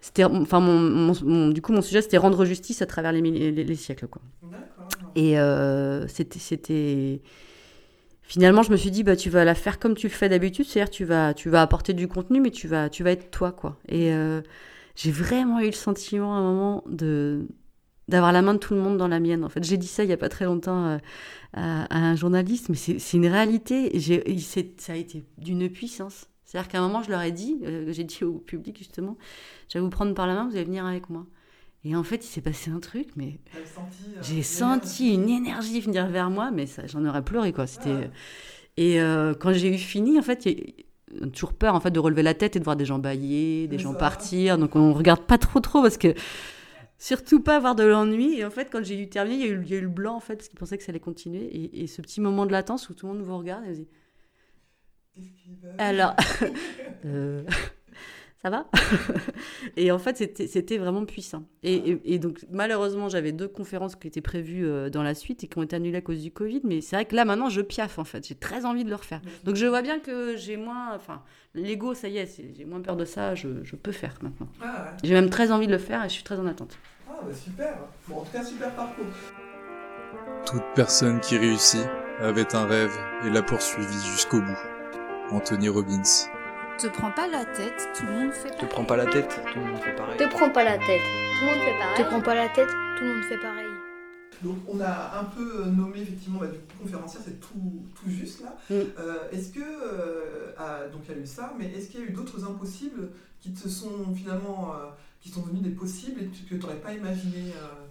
c'était, 0.00 0.24
enfin, 0.24 0.58
mon, 0.60 0.78
mon- 0.80 1.14
mon- 1.24 1.48
du 1.50 1.60
coup, 1.62 1.72
mon 1.72 1.82
sujet 1.82 2.00
c'était 2.02 2.16
rendre 2.16 2.44
justice 2.44 2.82
à 2.82 2.86
travers 2.86 3.12
les, 3.12 3.20
milli- 3.20 3.54
les- 3.54 3.64
les 3.64 3.76
siècles, 3.76 4.08
quoi. 4.08 4.22
Et 5.14 5.36
c'était, 6.08 6.38
c'était. 6.38 7.20
Finalement, 8.22 8.62
je 8.62 8.70
me 8.70 8.76
suis 8.76 8.90
dit, 8.90 9.02
bah, 9.02 9.14
tu 9.16 9.28
vas 9.28 9.44
la 9.44 9.54
faire 9.54 9.78
comme 9.78 9.94
tu 9.94 10.06
le 10.06 10.12
fais 10.12 10.28
d'habitude, 10.30 10.64
c'est-à-dire 10.64 10.90
tu 10.90 11.04
vas, 11.04 11.34
tu 11.34 11.50
vas 11.50 11.60
apporter 11.60 11.92
du 11.92 12.08
contenu, 12.08 12.40
mais 12.40 12.50
tu 12.50 12.66
vas, 12.66 12.88
tu 12.88 13.04
vas 13.04 13.10
être 13.10 13.30
toi, 13.30 13.52
quoi. 13.52 13.76
Et 13.88 14.12
euh, 14.14 14.40
j'ai 14.94 15.10
vraiment 15.10 15.60
eu 15.60 15.66
le 15.66 15.72
sentiment 15.72 16.34
à 16.34 16.38
un 16.38 16.42
moment 16.42 16.84
de 16.86 17.46
d'avoir 18.08 18.32
la 18.32 18.42
main 18.42 18.54
de 18.54 18.58
tout 18.58 18.74
le 18.74 18.80
monde 18.80 18.98
dans 18.98 19.08
la 19.08 19.20
mienne. 19.20 19.44
En 19.44 19.48
fait, 19.48 19.62
j'ai 19.64 19.76
dit 19.76 19.86
ça 19.86 20.04
il 20.04 20.10
y 20.10 20.12
a 20.12 20.16
pas 20.16 20.28
très 20.28 20.44
longtemps 20.44 20.86
euh, 20.86 20.98
à, 21.54 21.84
à 21.84 21.98
un 21.98 22.16
journaliste, 22.16 22.68
mais 22.68 22.76
c'est, 22.76 23.16
une 23.16 23.26
réalité. 23.26 23.98
Ça 24.78 24.92
a 24.92 24.96
été 24.96 25.24
d'une 25.38 25.70
puissance. 25.70 26.26
C'est-à-dire 26.44 26.68
qu'à 26.68 26.80
un 26.80 26.88
moment, 26.88 27.02
je 27.02 27.10
leur 27.10 27.22
ai 27.22 27.32
dit, 27.32 27.58
euh, 27.62 27.92
j'ai 27.92 28.04
dit 28.04 28.24
au 28.24 28.34
public 28.34 28.76
justement, 28.76 29.16
je 29.68 29.78
vais 29.78 29.82
vous 29.82 29.88
prendre 29.88 30.14
par 30.14 30.26
la 30.26 30.34
main, 30.34 30.48
vous 30.48 30.56
allez 30.56 30.64
venir 30.64 30.84
avec 30.84 31.08
moi. 31.08 31.26
Et 31.84 31.96
en 31.96 32.02
fait, 32.02 32.24
il 32.24 32.28
s'est 32.28 32.42
passé 32.42 32.70
un 32.70 32.80
truc, 32.80 33.08
mais 33.16 33.40
euh, 33.56 33.60
j'ai 34.20 34.42
senti 34.42 35.14
une 35.14 35.30
énergie 35.30 35.80
venir 35.80 36.06
vers 36.08 36.28
moi, 36.28 36.50
mais 36.50 36.66
j'en 36.86 37.04
aurais 37.06 37.24
pleuré 37.24 37.52
quoi. 37.52 37.66
C'était 37.66 38.10
et 38.76 39.00
euh, 39.00 39.34
quand 39.34 39.52
j'ai 39.52 39.74
eu 39.74 39.78
fini, 39.78 40.18
en 40.18 40.22
fait, 40.22 40.48
y 41.20 41.24
a 41.24 41.26
toujours 41.28 41.52
peur 41.52 41.74
en 41.74 41.80
fait 41.80 41.90
de 41.90 41.98
relever 41.98 42.22
la 42.22 42.34
tête 42.34 42.56
et 42.56 42.58
de 42.58 42.64
voir 42.64 42.76
des 42.76 42.84
gens 42.84 42.98
bailler, 42.98 43.68
des 43.68 43.78
gens 43.78 43.94
partir. 43.94 44.58
Donc 44.58 44.76
on 44.76 44.92
regarde 44.92 45.22
pas 45.22 45.38
trop 45.38 45.60
trop 45.60 45.82
parce 45.82 45.98
que 45.98 46.14
surtout 46.98 47.40
pas 47.40 47.56
avoir 47.56 47.74
de 47.74 47.84
l'ennui. 47.84 48.38
Et 48.38 48.44
en 48.44 48.50
fait, 48.50 48.68
quand 48.70 48.84
j'ai 48.84 49.00
eu 49.00 49.08
terminé, 49.08 49.36
il 49.36 49.40
y 49.40 49.44
a 49.44 49.52
eu, 49.52 49.62
il 49.62 49.70
y 49.70 49.74
a 49.74 49.78
eu 49.78 49.82
le 49.82 49.88
blanc 49.88 50.16
en 50.16 50.20
fait 50.20 50.36
parce 50.36 50.48
qu'ils 50.48 50.58
pensaient 50.58 50.78
que 50.78 50.84
ça 50.84 50.90
allait 50.90 51.00
continuer. 51.00 51.44
Et, 51.44 51.82
et 51.82 51.86
ce 51.86 52.02
petit 52.02 52.20
moment 52.20 52.46
de 52.46 52.52
latence 52.52 52.88
où 52.88 52.94
tout 52.94 53.06
le 53.06 53.14
monde 53.14 53.22
vous 53.22 53.36
regarde 53.38 53.64
et 53.64 53.68
vous 53.68 53.74
dit 53.74 53.88
alors, 55.78 56.14
euh, 57.04 57.44
ça 58.42 58.50
va 58.50 58.66
Et 59.76 59.92
en 59.92 59.98
fait, 59.98 60.16
c'était- 60.16 60.78
vraiment 60.78 61.04
puissant. 61.04 61.44
Et, 61.62 61.74
et- 61.74 62.14
et 62.14 62.18
donc, 62.18 62.44
malheureusement, 62.50 63.08
j'avais 63.08 63.32
deux 63.32 63.46
conférences 63.48 63.94
qui 63.96 64.08
étaient 64.08 64.20
prévues 64.20 64.66
euh, 64.66 64.90
dans 64.90 65.02
la 65.02 65.14
suite 65.14 65.44
et 65.44 65.46
qui 65.46 65.58
ont 65.58 65.62
été 65.62 65.76
annulées 65.76 65.98
à 65.98 66.00
cause 66.00 66.20
du 66.22 66.30
Covid. 66.32 66.60
Mais 66.64 66.80
c'est 66.80 66.96
vrai 66.96 67.04
que 67.04 67.14
là, 67.14 67.24
maintenant, 67.24 67.48
je 67.50 67.60
piaffe, 67.60 67.98
en 67.98 68.04
fait. 68.04 68.26
J'ai 68.26 68.34
très 68.34 68.64
envie 68.64 68.84
de 68.84 68.88
le 68.90 68.96
refaire. 68.96 69.20
Donc, 69.44 69.56
je 69.56 69.66
vois 69.66 69.82
bien 69.82 70.00
que 70.00 70.36
j'ai 70.36 70.56
moins... 70.56 70.94
Enfin, 70.96 71.22
l'ego, 71.54 71.94
ça 71.94 72.08
y 72.08 72.18
est, 72.18 72.42
j'ai 72.56 72.64
moins 72.64 72.80
peur 72.80 72.96
de 72.96 73.04
ça. 73.04 73.34
Je, 73.34 73.48
je 73.62 73.76
peux 73.76 73.92
faire 73.92 74.14
maintenant. 74.22 74.48
Ah, 74.60 74.64
ouais. 74.64 74.96
J'ai 75.04 75.14
même 75.14 75.30
très 75.30 75.50
envie 75.52 75.66
de 75.68 75.72
le 75.72 75.78
faire 75.78 76.04
et 76.04 76.08
je 76.08 76.14
suis 76.14 76.24
très 76.24 76.38
en 76.40 76.46
attente. 76.46 76.76
Ah, 77.08 77.20
bah 77.24 77.32
super. 77.34 77.76
Bon, 78.08 78.16
en 78.16 78.24
tout 78.24 78.32
cas, 78.32 78.42
super 78.44 78.70
parcours. 78.74 79.04
Toute 80.46 80.62
personne 80.74 81.20
qui 81.20 81.36
réussit 81.38 81.86
avait 82.18 82.54
un 82.56 82.66
rêve 82.66 82.92
et 83.24 83.30
l'a 83.30 83.42
poursuivi 83.42 84.00
jusqu'au 84.10 84.40
bout. 84.40 84.58
Anthony 85.30 85.68
Robbins. 85.68 86.02
Te 86.78 86.86
prends 86.88 87.10
pas 87.12 87.28
la 87.28 87.44
tête, 87.44 87.88
tout 87.94 88.06
le 88.06 88.12
monde 88.12 88.32
fait 88.32 88.48
Te 88.50 88.54
pareil. 88.56 88.68
prends 88.70 88.84
pas 88.84 88.96
la 88.96 89.06
tête, 89.06 89.28
tout 89.52 89.58
le 89.58 89.64
monde 89.66 89.78
fait 89.80 89.94
pareil. 89.94 90.16
Te 90.16 90.24
prends 90.28 90.50
pas 90.50 90.64
la 90.64 90.78
tête. 90.78 91.00
Tout 91.38 91.44
le 91.44 91.50
monde 91.50 91.60
fait 91.64 91.78
pareil. 91.78 91.96
Te 91.96 92.02
prends 92.08 92.20
pas 92.20 92.34
la 92.34 92.48
tête, 92.48 92.68
tout 92.68 93.04
le 93.04 93.14
monde 93.14 93.24
fait 93.24 93.38
pareil. 93.38 93.66
Donc, 94.42 94.56
on 94.68 94.80
a 94.80 95.20
un 95.20 95.24
peu 95.24 95.64
nommé 95.66 96.00
effectivement 96.00 96.40
bah, 96.40 96.46
du 96.48 96.58
coup, 96.58 96.82
conférencière, 96.82 97.22
c'est 97.24 97.38
tout, 97.38 97.84
tout 97.94 98.10
juste 98.10 98.42
là. 98.42 98.56
Mm. 98.70 98.74
Euh, 98.98 99.30
est-ce 99.30 99.52
que. 99.52 99.60
euh, 99.60 100.52
ah, 100.58 100.80
donc, 100.92 101.02
il 101.08 101.14
y 101.14 101.18
a 101.18 101.22
eu 101.22 101.26
ça, 101.26 101.52
mais 101.58 101.66
est-ce 101.66 101.88
qu'il 101.90 102.00
y 102.00 102.02
a 102.02 102.06
eu 102.06 102.10
d'autres 102.12 102.42
impossibles 102.44 103.10
qui 103.40 103.52
te 103.52 103.68
sont 103.68 104.12
finalement. 104.14 104.72
euh, 104.74 104.88
qui 105.20 105.28
sont 105.28 105.42
devenus 105.42 105.62
des 105.62 105.70
possibles 105.70 106.20
et 106.20 106.24
que 106.26 106.48
tu 106.56 106.56
n'aurais 106.56 106.74
pas 106.80 106.92
imaginé 106.92 107.52
euh, 107.54 107.86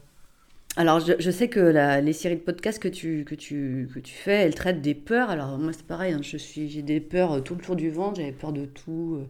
alors, 0.78 1.02
je, 1.02 1.32
sais 1.32 1.50
que 1.50 2.00
les 2.00 2.14
séries 2.14 2.38
de 2.38 2.42
podcasts 2.42 2.80
que 2.80 2.88
tu, 2.88 3.26
que, 3.26 3.36
tu, 3.36 3.90
que 3.94 4.00
tu 4.00 4.14
fais, 4.14 4.44
elles 4.44 4.56
traitent 4.56 4.82
des 4.82 4.96
peurs. 4.96 5.30
Alors, 5.30 5.58
moi, 5.58 5.74
c'est 5.74 5.86
pareil, 5.86 6.14
hein, 6.14 6.22
je 6.22 6.38
suis, 6.38 6.70
j'ai 6.70 6.82
des 6.82 7.02
peurs 7.02 7.34
euh, 7.34 7.40
tout 7.42 7.56
le 7.56 7.62
tour 7.62 7.76
du 7.76 7.90
ventre, 7.90 8.22
j'avais 8.22 8.32
peur 8.32 8.54
de 8.54 8.66
tout, 8.66 9.18
euh, 9.20 9.28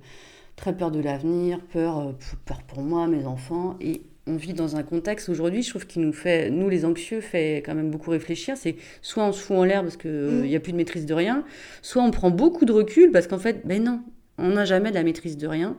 très 0.55 0.77
peur 0.77 0.91
de 0.91 0.99
l'avenir, 0.99 1.59
peur, 1.73 1.99
euh, 1.99 2.11
peur 2.45 2.61
pour 2.61 2.83
moi, 2.83 3.07
mes 3.07 3.25
enfants. 3.25 3.75
Et 3.81 4.03
on 4.27 4.35
vit 4.35 4.53
dans 4.53 4.75
un 4.75 4.83
contexte 4.83 5.29
aujourd'hui, 5.29 5.63
je 5.63 5.71
trouve, 5.71 5.87
qui 5.87 5.97
nous 5.97 6.13
fait, 6.13 6.51
nous 6.51 6.69
les 6.69 6.85
anxieux, 6.85 7.21
fait 7.21 7.63
quand 7.65 7.73
même 7.73 7.89
beaucoup 7.89 8.11
réfléchir. 8.11 8.55
C'est 8.55 8.75
soit 9.01 9.23
on 9.23 9.31
se 9.31 9.41
fout 9.41 9.57
en 9.57 9.63
l'air 9.63 9.81
parce 9.81 9.97
qu'il 9.97 10.11
n'y 10.11 10.53
mmh. 10.53 10.57
a 10.57 10.59
plus 10.59 10.73
de 10.73 10.77
maîtrise 10.77 11.07
de 11.07 11.13
rien, 11.15 11.43
soit 11.81 12.03
on 12.03 12.11
prend 12.11 12.29
beaucoup 12.29 12.65
de 12.65 12.71
recul 12.71 13.11
parce 13.11 13.25
qu'en 13.25 13.39
fait, 13.39 13.65
ben 13.65 13.83
non, 13.83 14.01
on 14.37 14.49
n'a 14.49 14.65
jamais 14.65 14.89
de 14.89 14.95
la 14.95 15.03
maîtrise 15.03 15.37
de 15.37 15.47
rien. 15.47 15.77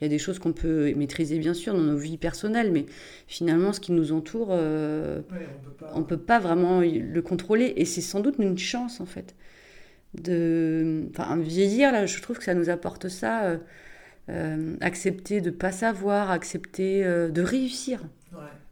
Il 0.00 0.04
y 0.04 0.06
a 0.06 0.08
des 0.08 0.18
choses 0.18 0.38
qu'on 0.38 0.52
peut 0.52 0.92
maîtriser, 0.94 1.38
bien 1.38 1.54
sûr, 1.54 1.74
dans 1.74 1.80
nos 1.80 1.96
vies 1.96 2.18
personnelles, 2.18 2.72
mais 2.72 2.86
finalement, 3.26 3.72
ce 3.72 3.80
qui 3.80 3.92
nous 3.92 4.12
entoure, 4.12 4.48
euh, 4.50 5.20
on 5.94 6.00
ne 6.00 6.04
peut 6.04 6.18
pas 6.18 6.38
vraiment 6.38 6.80
le 6.80 7.22
contrôler. 7.22 7.72
Et 7.76 7.84
c'est 7.84 8.00
sans 8.00 8.20
doute 8.20 8.36
une 8.38 8.58
chance, 8.58 9.00
en 9.00 9.06
fait. 9.06 9.34
De... 10.14 11.04
Enfin, 11.10 11.36
vieillir, 11.36 11.92
là, 11.92 12.06
je 12.06 12.20
trouve 12.20 12.38
que 12.38 12.44
ça 12.44 12.54
nous 12.54 12.70
apporte 12.70 13.08
ça. 13.08 13.44
Euh, 13.44 13.58
euh, 14.28 14.76
accepter 14.80 15.40
de 15.40 15.50
ne 15.50 15.54
pas 15.54 15.72
savoir, 15.72 16.30
accepter 16.30 17.02
de 17.04 17.42
réussir. 17.42 18.00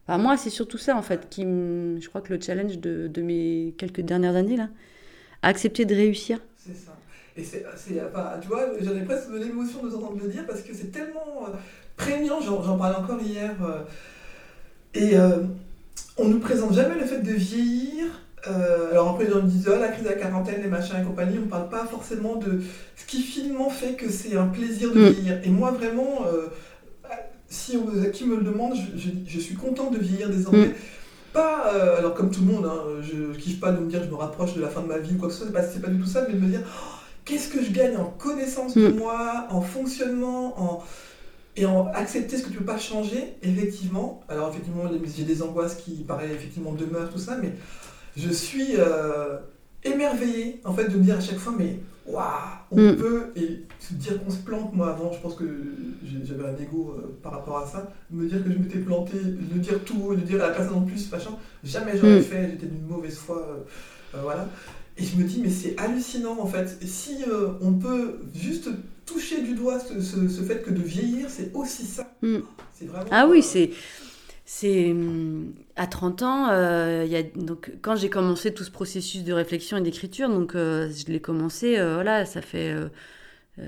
moi, 0.09 0.37
c'est 0.37 0.51
surtout 0.51 0.79
ça, 0.79 0.97
en 0.97 1.03
fait, 1.03 1.29
qui 1.29 1.43
je 1.43 2.09
crois 2.09 2.21
que 2.21 2.33
le 2.33 2.41
challenge 2.41 2.79
de, 2.79 3.09
de 3.09 3.23
mes 3.23 3.75
quelques 3.77 4.01
dernières 4.01 4.37
années, 4.37 4.57
là, 4.57 4.69
accepter 5.43 5.85
de 5.87 5.95
réussir. 5.95 6.39
C'est 6.57 6.77
ça. 6.77 7.00
Et 7.37 7.45
c'est, 7.45 7.65
enfin, 7.67 8.33
tu 8.41 8.49
vois, 8.49 8.67
j'en 8.81 8.97
ai 8.97 9.03
presque 9.03 9.31
de 9.31 9.39
l'émotion 9.39 9.85
de 9.85 9.91
t'entendre 9.91 10.19
le 10.23 10.29
dire 10.29 10.45
parce 10.47 10.63
que 10.63 10.75
c'est 10.75 10.91
tellement 10.91 11.47
euh, 11.47 11.53
prégnant, 11.97 12.41
j'en, 12.41 12.77
parlais 12.77 12.97
encore 12.97 13.21
hier. 13.23 13.53
Euh, 13.63 13.83
et 14.95 15.17
euh, 15.17 15.39
on 16.17 16.29
nous 16.29 16.41
présente 16.41 16.75
jamais 16.75 16.97
le 16.99 17.07
fait 17.07 17.21
de 17.21 17.33
vieillir. 17.33 18.07
alors 18.45 19.11
après, 19.11 19.29
on 19.33 19.45
dit, 19.45 19.65
oh, 19.69 19.79
la 19.81 19.89
crise 19.89 20.05
de 20.05 20.09
la 20.09 20.17
quarantaine, 20.17 20.61
les 20.61 20.69
machins 20.69 20.97
et 21.01 21.05
compagnie, 21.05 21.39
on 21.39 21.43
ne 21.45 21.51
parle 21.51 21.69
pas 21.69 21.87
forcément 21.87 22.35
de 22.35 22.61
ce 22.97 23.07
qui 23.07 23.23
finalement 23.23 23.71
fait 23.71 23.95
que 23.95 24.11
c'est 24.11 24.37
un 24.37 24.49
plaisir 24.49 24.93
de 24.93 25.01
mm. 25.01 25.09
vieillir. 25.11 25.41
Et 25.45 25.51
moi, 25.51 25.71
vraiment, 25.71 26.23
si 27.49 27.77
on, 27.77 28.11
qui 28.11 28.27
me 28.27 28.37
le 28.37 28.43
demande, 28.43 28.75
je, 28.97 29.39
suis 29.39 29.55
content 29.55 29.91
de 29.91 29.99
vieillir 29.99 30.31
désormais. 30.31 30.69
Mm. 30.69 30.75
Pas, 31.33 31.73
alors 31.97 32.15
comme 32.15 32.33
tout 32.33 32.41
le 32.41 32.53
monde, 32.53 32.67
hein, 32.67 32.83
je, 33.03 33.15
ne 33.15 33.35
kiffe 33.35 33.61
pas 33.61 33.71
de 33.71 33.79
me 33.79 33.89
dire 33.89 34.03
je 34.03 34.11
me 34.11 34.17
rapproche 34.17 34.55
de 34.55 34.61
la 34.61 34.69
fin 34.69 34.81
de 34.81 34.89
ma 34.89 34.99
vie 34.99 35.15
ou 35.15 35.19
quoi 35.19 35.29
que 35.29 35.35
ce 35.35 35.47
soit, 35.47 35.63
c'est 35.63 35.81
pas, 35.81 35.87
pas 35.87 35.93
du 35.93 36.01
tout 36.01 36.09
ça, 36.09 36.27
mais 36.27 36.35
de 36.35 36.41
me 36.41 36.49
dire 36.49 36.63
oh, 36.67 37.00
qu'est-ce 37.31 37.49
que 37.49 37.63
je 37.63 37.71
gagne 37.71 37.97
en 37.97 38.07
connaissance 38.07 38.75
de 38.75 38.89
mm. 38.89 38.97
moi, 38.97 39.47
en 39.51 39.61
fonctionnement, 39.61 40.61
en... 40.61 40.85
et 41.57 41.65
en 41.65 41.87
accepter 41.95 42.37
ce 42.37 42.43
que 42.43 42.51
tu 42.51 42.59
peux 42.59 42.65
pas 42.65 42.79
changer, 42.79 43.35
effectivement. 43.43 44.23
Alors 44.29 44.51
effectivement, 44.51 44.85
j'ai 45.17 45.25
des 45.25 45.43
angoisses 45.43 45.77
qui, 45.77 46.05
paraissent 46.07 46.33
effectivement, 46.33 46.73
demeurent, 46.73 47.11
tout 47.11 47.19
ça, 47.19 47.39
mais 47.41 47.53
je 48.17 48.31
suis 48.31 48.75
euh, 48.77 49.39
émerveillé, 49.85 50.61
en 50.65 50.75
fait, 50.75 50.89
de 50.89 50.97
me 50.97 51.05
dire 51.05 51.19
à 51.19 51.21
chaque 51.21 51.39
fois, 51.39 51.55
mais 51.57 51.79
waouh, 52.07 52.25
on 52.73 52.81
mm. 52.81 52.97
peut, 52.97 53.27
et 53.37 53.61
se 53.79 53.95
dire 53.95 54.23
qu'on 54.23 54.31
se 54.31 54.39
plante, 54.39 54.75
moi 54.75 54.91
avant, 54.91 55.13
je 55.13 55.21
pense 55.21 55.37
que 55.37 55.45
j'avais 56.25 56.49
un 56.49 56.57
ego 56.61 56.97
euh, 56.99 57.17
par 57.23 57.33
rapport 57.33 57.59
à 57.59 57.67
ça, 57.67 57.93
me 58.11 58.29
dire 58.29 58.43
que 58.43 58.51
je 58.51 58.59
m'étais 58.59 58.81
planté, 58.81 59.17
de 59.19 59.59
dire 59.59 59.85
tout, 59.85 60.17
de 60.17 60.21
dire 60.21 60.43
à 60.43 60.49
la 60.49 60.55
personne 60.55 60.79
en 60.79 60.83
plus, 60.83 61.11
machin, 61.13 61.31
jamais 61.63 61.93
j'aurais 61.97 62.19
mm. 62.19 62.23
fait, 62.23 62.51
j'étais 62.51 62.67
d'une 62.67 62.87
mauvaise 62.87 63.17
foi, 63.17 63.47
euh, 64.17 64.21
voilà. 64.23 64.49
Et 65.01 65.05
je 65.05 65.17
me 65.17 65.25
dis, 65.25 65.41
mais 65.43 65.51
c'est 65.51 65.79
hallucinant 65.79 66.39
en 66.39 66.47
fait. 66.47 66.79
Si 66.87 67.25
euh, 67.27 67.53
on 67.61 67.73
peut 67.73 68.21
juste 68.35 68.69
toucher 69.07 69.41
du 69.41 69.55
doigt 69.55 69.81
ce, 69.81 70.01
ce, 70.01 70.43
fait 70.43 70.63
que 70.63 70.71
de 70.71 70.83
vieillir, 70.83 71.29
c'est 71.31 71.53
aussi 71.55 71.85
ça. 71.85 72.13
Mm. 72.23 72.39
ah 73.11 73.27
oui, 73.27 73.43
c'est. 73.43 73.71
C'est 74.53 74.97
à 75.77 75.87
30 75.87 76.23
ans, 76.23 76.49
euh, 76.51 77.07
y 77.07 77.15
a, 77.15 77.23
donc 77.23 77.71
quand 77.83 77.95
j'ai 77.95 78.11
commencé 78.11 78.53
tout 78.53 78.65
ce 78.65 78.71
processus 78.73 79.23
de 79.23 79.33
réflexion 79.33 79.77
et 79.77 79.81
d'écriture, 79.81 80.29
donc 80.29 80.57
euh, 80.57 80.91
je 80.91 81.11
l'ai 81.11 81.21
commencé, 81.21 81.77
voilà, 81.77 82.27
ça 82.27 82.43
fait 82.43 82.75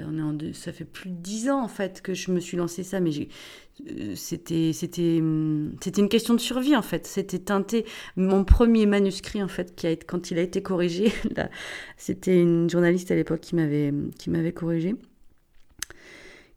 en 0.07 0.39
ça 0.53 0.73
fait 0.73 0.85
plus 0.85 1.11
de 1.11 1.17
10 1.17 1.51
ans 1.51 1.63
en 1.63 1.69
fait 1.69 2.01
que 2.03 2.15
je 2.15 2.31
me 2.31 2.41
suis 2.41 2.57
lancé 2.57 2.83
ça, 2.83 3.01
mais 3.01 3.11
euh, 3.91 4.15
hum, 4.15 4.17
c'était 5.81 6.01
une 6.01 6.09
question 6.09 6.35
de 6.35 6.41
survie 6.41 6.77
en 6.77 6.83
fait. 6.83 7.07
C'était 7.07 7.39
teinté. 7.39 7.85
Mon 8.17 8.45
premier 8.45 8.87
manuscrit 8.87 9.43
en 9.43 9.49
fait 9.49 9.75
qui 9.75 9.87
a 9.87 9.91
été, 9.91 10.07
quand 10.07 10.31
il 10.31 10.39
a 10.39 10.43
été 10.43 10.63
corrigé 10.63 11.13
c'était 11.97 12.41
une 12.41 12.69
journaliste 12.69 13.11
à 13.11 13.15
l'époque 13.15 13.41
qui 13.41 13.55
m'avait 13.55 13.93
qui 14.19 14.31
m'avait 14.31 14.53
corrigé 14.53 14.95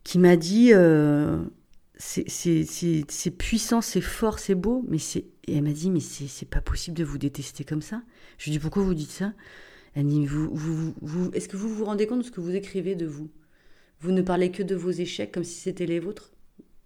qui 0.04 0.20
m'a 0.20 0.36
dit 0.36 0.72
euh, 0.74 1.38
c'est 1.98 3.38
puissant 3.38 3.82
c'est 3.82 4.02
fort 4.02 4.40
c'est 4.40 4.56
beau 4.56 4.86
mais 4.88 5.00
c'est 5.00 5.26
et 5.48 5.58
elle 5.58 5.64
m'a 5.64 5.72
dit 5.72 5.92
mais 5.92 6.00
c'est 6.00 6.50
pas 6.50 6.62
possible 6.62 6.98
de 6.98 7.04
vous 7.04 7.18
détester 7.18 7.64
comme 7.64 7.82
ça. 7.82 8.02
Je 8.38 8.46
lui 8.46 8.52
dis 8.52 8.60
pourquoi 8.60 8.84
vous 8.84 8.94
dites 8.94 9.12
ça? 9.12 9.34
Elle 9.96 10.08
dit 10.08 10.26
vous, 10.26 10.50
vous, 10.54 10.94
vous 11.02 11.32
est-ce 11.32 11.48
que 11.48 11.58
vous 11.58 11.70
vous 11.70 11.86
rendez 11.86 12.06
compte 12.06 12.20
de 12.20 12.24
ce 12.26 12.32
que 12.32 12.42
vous 12.42 12.56
écrivez 12.56 12.96
de 12.96 13.06
vous? 13.06 13.30
Vous 14.02 14.12
ne 14.12 14.22
parlez 14.22 14.52
que 14.52 14.62
de 14.62 14.76
vos 14.76 14.92
échecs 14.92 15.32
comme 15.32 15.46
si 15.46 15.60
c'était 15.60 15.86
les 15.86 16.00
vôtres? 16.00 16.34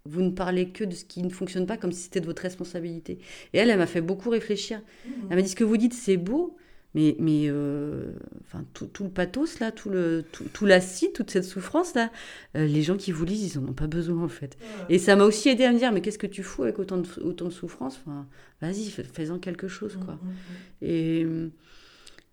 Vous 0.05 0.21
ne 0.21 0.29
parlez 0.29 0.69
que 0.69 0.83
de 0.83 0.93
ce 0.93 1.05
qui 1.05 1.23
ne 1.23 1.29
fonctionne 1.29 1.65
pas 1.65 1.77
comme 1.77 1.91
si 1.91 2.03
c'était 2.03 2.21
de 2.21 2.25
votre 2.25 2.43
responsabilité? 2.43 3.19
Et 3.53 3.57
elle, 3.57 3.69
elle 3.69 3.77
m'a 3.77 3.87
fait 3.87 4.01
beaucoup 4.01 4.29
réfléchir. 4.29 4.79
Mmh. 4.79 5.09
Elle 5.29 5.35
m'a 5.35 5.41
dit 5.41 5.49
ce 5.49 5.55
que 5.55 5.63
vous 5.63 5.77
dites, 5.77 5.93
c'est 5.93 6.17
beau, 6.17 6.55
mais, 6.95 7.15
mais 7.19 7.43
euh, 7.47 8.13
enfin, 8.41 8.63
tout, 8.73 9.03
le 9.03 9.09
pathos, 9.09 9.59
là, 9.59 9.71
tout, 9.71 9.89
le, 9.89 10.23
tout, 10.53 10.65
l'acide, 10.65 11.13
toute 11.13 11.29
cette 11.29 11.43
souffrance, 11.43 11.93
là, 11.93 12.11
euh, 12.55 12.65
les 12.65 12.81
gens 12.81 12.97
qui 12.97 13.11
vous 13.11 13.25
lisent, 13.25 13.53
ils 13.53 13.59
n'en 13.59 13.69
ont 13.69 13.73
pas 13.73 13.87
besoin, 13.87 14.23
en 14.23 14.29
fait. 14.29 14.57
Et 14.89 14.97
ça 14.97 15.15
m'a 15.15 15.25
aussi 15.25 15.49
aidé 15.49 15.65
à 15.65 15.71
me 15.71 15.77
dire, 15.77 15.91
mais 15.91 16.01
qu'est-ce 16.01 16.17
que 16.17 16.27
tu 16.27 16.41
fous 16.41 16.63
avec 16.63 16.79
autant 16.79 16.97
de, 16.97 17.07
autant 17.21 17.45
de 17.45 17.51
souffrance? 17.51 17.99
Enfin, 18.05 18.27
Vas-y, 18.61 18.89
fais-en 18.89 19.37
quelque 19.39 19.67
chose, 19.67 19.97
quoi. 20.03 20.15
Mmh, 20.15 20.27
mmh, 20.27 20.85
et, 20.85 21.27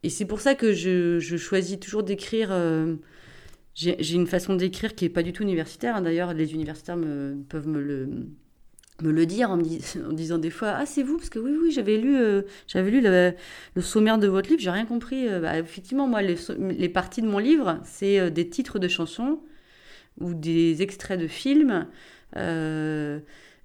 et 0.07 0.09
c'est 0.09 0.25
pour 0.25 0.39
ça 0.41 0.55
que 0.55 0.73
je, 0.73 1.19
choisis 1.37 1.81
toujours 1.81 2.05
d'écrire... 2.05 2.51
Euh, 2.53 2.95
j'ai 3.75 4.15
une 4.15 4.29
façon 4.29 4.55
d'écrire 4.55 4.95
qui 4.95 5.05
n'est 5.05 5.11
pas 5.11 5.25
du 5.25 5.33
tout 5.33 5.43
universitaire. 5.43 5.97
Hein. 5.97 6.03
D'ailleurs, 6.03 6.33
les 6.33 6.55
universitaires 6.55 6.97
me, 6.97 7.35
peuvent 7.49 7.67
me 7.67 7.81
le, 7.81 9.27
dire 9.27 9.51
en, 9.51 9.57
me 9.57 10.13
disant 10.13 10.39
des 10.39 10.51
fois 10.51 10.75
Ah, 10.77 10.87
c'est 10.87 11.03
vous? 11.03 11.17
Parce 11.17 11.29
que 11.29 11.41
oui, 11.41 11.51
oui, 11.61 11.73
j'avais 11.73 11.97
lu, 11.97 12.17
euh, 12.17 12.43
lu 12.77 13.01
le, 13.03 13.35
sommaire 13.83 14.19
de 14.19 14.29
votre 14.29 14.49
livre, 14.49 14.63
j'ai 14.63 14.71
rien 14.71 14.87
compris. 14.87 15.27
Euh, 15.27 15.41
bah, 15.41 15.59
effectivement, 15.59 16.07
moi, 16.07 16.23
les, 16.23 16.89
parties 16.89 17.21
de 17.21 17.27
mon 17.27 17.39
livre, 17.39 17.81
c'est 17.83 18.31
des 18.31 18.49
titres 18.49 18.79
de 18.79 18.87
chansons 18.87 19.41
ou 20.21 20.35
des 20.35 20.83
extraits 20.83 21.19
de 21.19 21.27
films. 21.27 21.89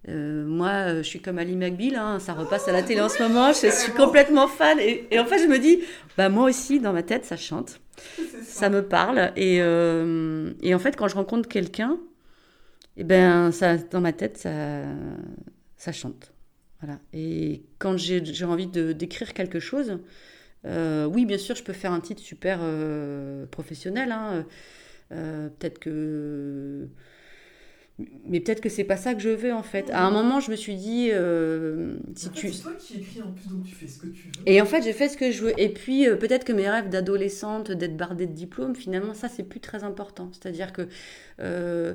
Moi, 0.07 0.95
je 0.97 1.01
suis 1.03 1.21
comme 1.21 1.37
Ali 1.37 1.55
McBeal, 1.55 1.95
hein, 1.95 2.19
ça 2.19 2.33
repasse 2.33 2.67
à 2.67 2.71
la 2.71 2.83
télé 2.83 3.01
en 3.01 3.09
ce 3.09 3.21
moment, 3.21 3.53
je 3.53 3.69
suis 3.69 3.91
complètement 3.91 4.47
fan. 4.47 4.79
Et, 4.79 5.07
et 5.11 5.19
en 5.19 5.25
fait, 5.25 5.39
je 5.39 5.47
me 5.47 5.59
dis, 5.59 5.79
bah, 6.17 6.29
moi 6.29 6.49
aussi, 6.49 6.79
dans 6.79 6.93
ma 6.93 7.03
tête, 7.03 7.25
ça 7.25 7.37
chante 7.37 7.79
ça. 8.43 8.69
me 8.69 8.81
parle. 8.81 9.31
Et, 9.35 9.61
euh, 9.61 10.53
et, 10.61 10.73
en 10.75 10.79
fait, 10.79 10.95
quand 10.95 11.07
je 11.07 11.15
rencontre 11.15 11.47
quelqu'un, 11.47 11.99
et 12.97 13.01
eh 13.01 13.03
ben, 13.03 13.51
ça, 13.51 13.77
dans 13.77 14.01
ma 14.01 14.13
tête, 14.13 14.37
ça, 14.37 14.83
ça 15.77 15.91
chante. 15.91 16.33
Voilà. 16.81 16.99
Et 17.13 17.63
quand 17.79 17.97
j'ai 17.97 18.45
envie 18.45 18.67
de 18.67 18.91
d'écrire 18.91 19.33
quelque 19.33 19.59
chose, 19.59 19.99
euh, 20.65 21.05
oui, 21.05 21.25
bien 21.25 21.37
sûr, 21.37 21.55
je 21.55 21.63
peux 21.63 21.73
faire 21.73 21.91
un 21.91 22.01
titre 22.01 22.21
super 22.21 22.59
euh, 22.61 23.45
professionnel. 23.45 24.11
Hein. 24.11 24.45
Peut-être 25.09 25.79
que 25.79 26.87
mais 28.27 28.39
peut-être 28.39 28.61
que 28.61 28.69
c'est 28.69 28.83
pas 28.83 28.97
ça 28.97 29.13
que 29.13 29.19
je 29.19 29.29
veux 29.29 29.53
en 29.53 29.63
fait. 29.63 29.89
À 29.91 30.05
un 30.05 30.11
moment, 30.11 30.39
je 30.39 30.51
me 30.51 30.55
suis 30.55 30.75
dit, 30.75 31.09
euh, 31.11 31.95
si 32.15 32.29
tu. 32.29 32.51
C'est 32.51 32.63
toi 32.63 32.73
qui 32.73 32.97
écris 32.97 33.21
en 33.21 33.31
plus, 33.31 33.49
donc 33.49 33.63
tu 33.65 33.75
fais 33.75 33.87
ce 33.87 33.99
que 33.99 34.07
tu 34.07 34.27
veux. 34.27 34.43
Et 34.45 34.61
en 34.61 34.65
fait, 34.65 34.81
j'ai 34.81 34.93
fait 34.93 35.09
ce 35.09 35.17
que 35.17 35.31
je 35.31 35.43
veux. 35.43 35.59
Et 35.59 35.69
puis, 35.69 36.07
euh, 36.07 36.15
peut-être 36.15 36.45
que 36.45 36.53
mes 36.53 36.69
rêves 36.69 36.89
d'adolescente, 36.89 37.71
d'être 37.71 37.97
bardée 37.97 38.27
de 38.27 38.33
diplômes, 38.33 38.75
finalement, 38.75 39.13
ça, 39.13 39.27
c'est 39.29 39.43
plus 39.43 39.59
très 39.59 39.83
important. 39.83 40.29
C'est-à-dire 40.31 40.73
que. 40.73 40.87
Euh, 41.39 41.93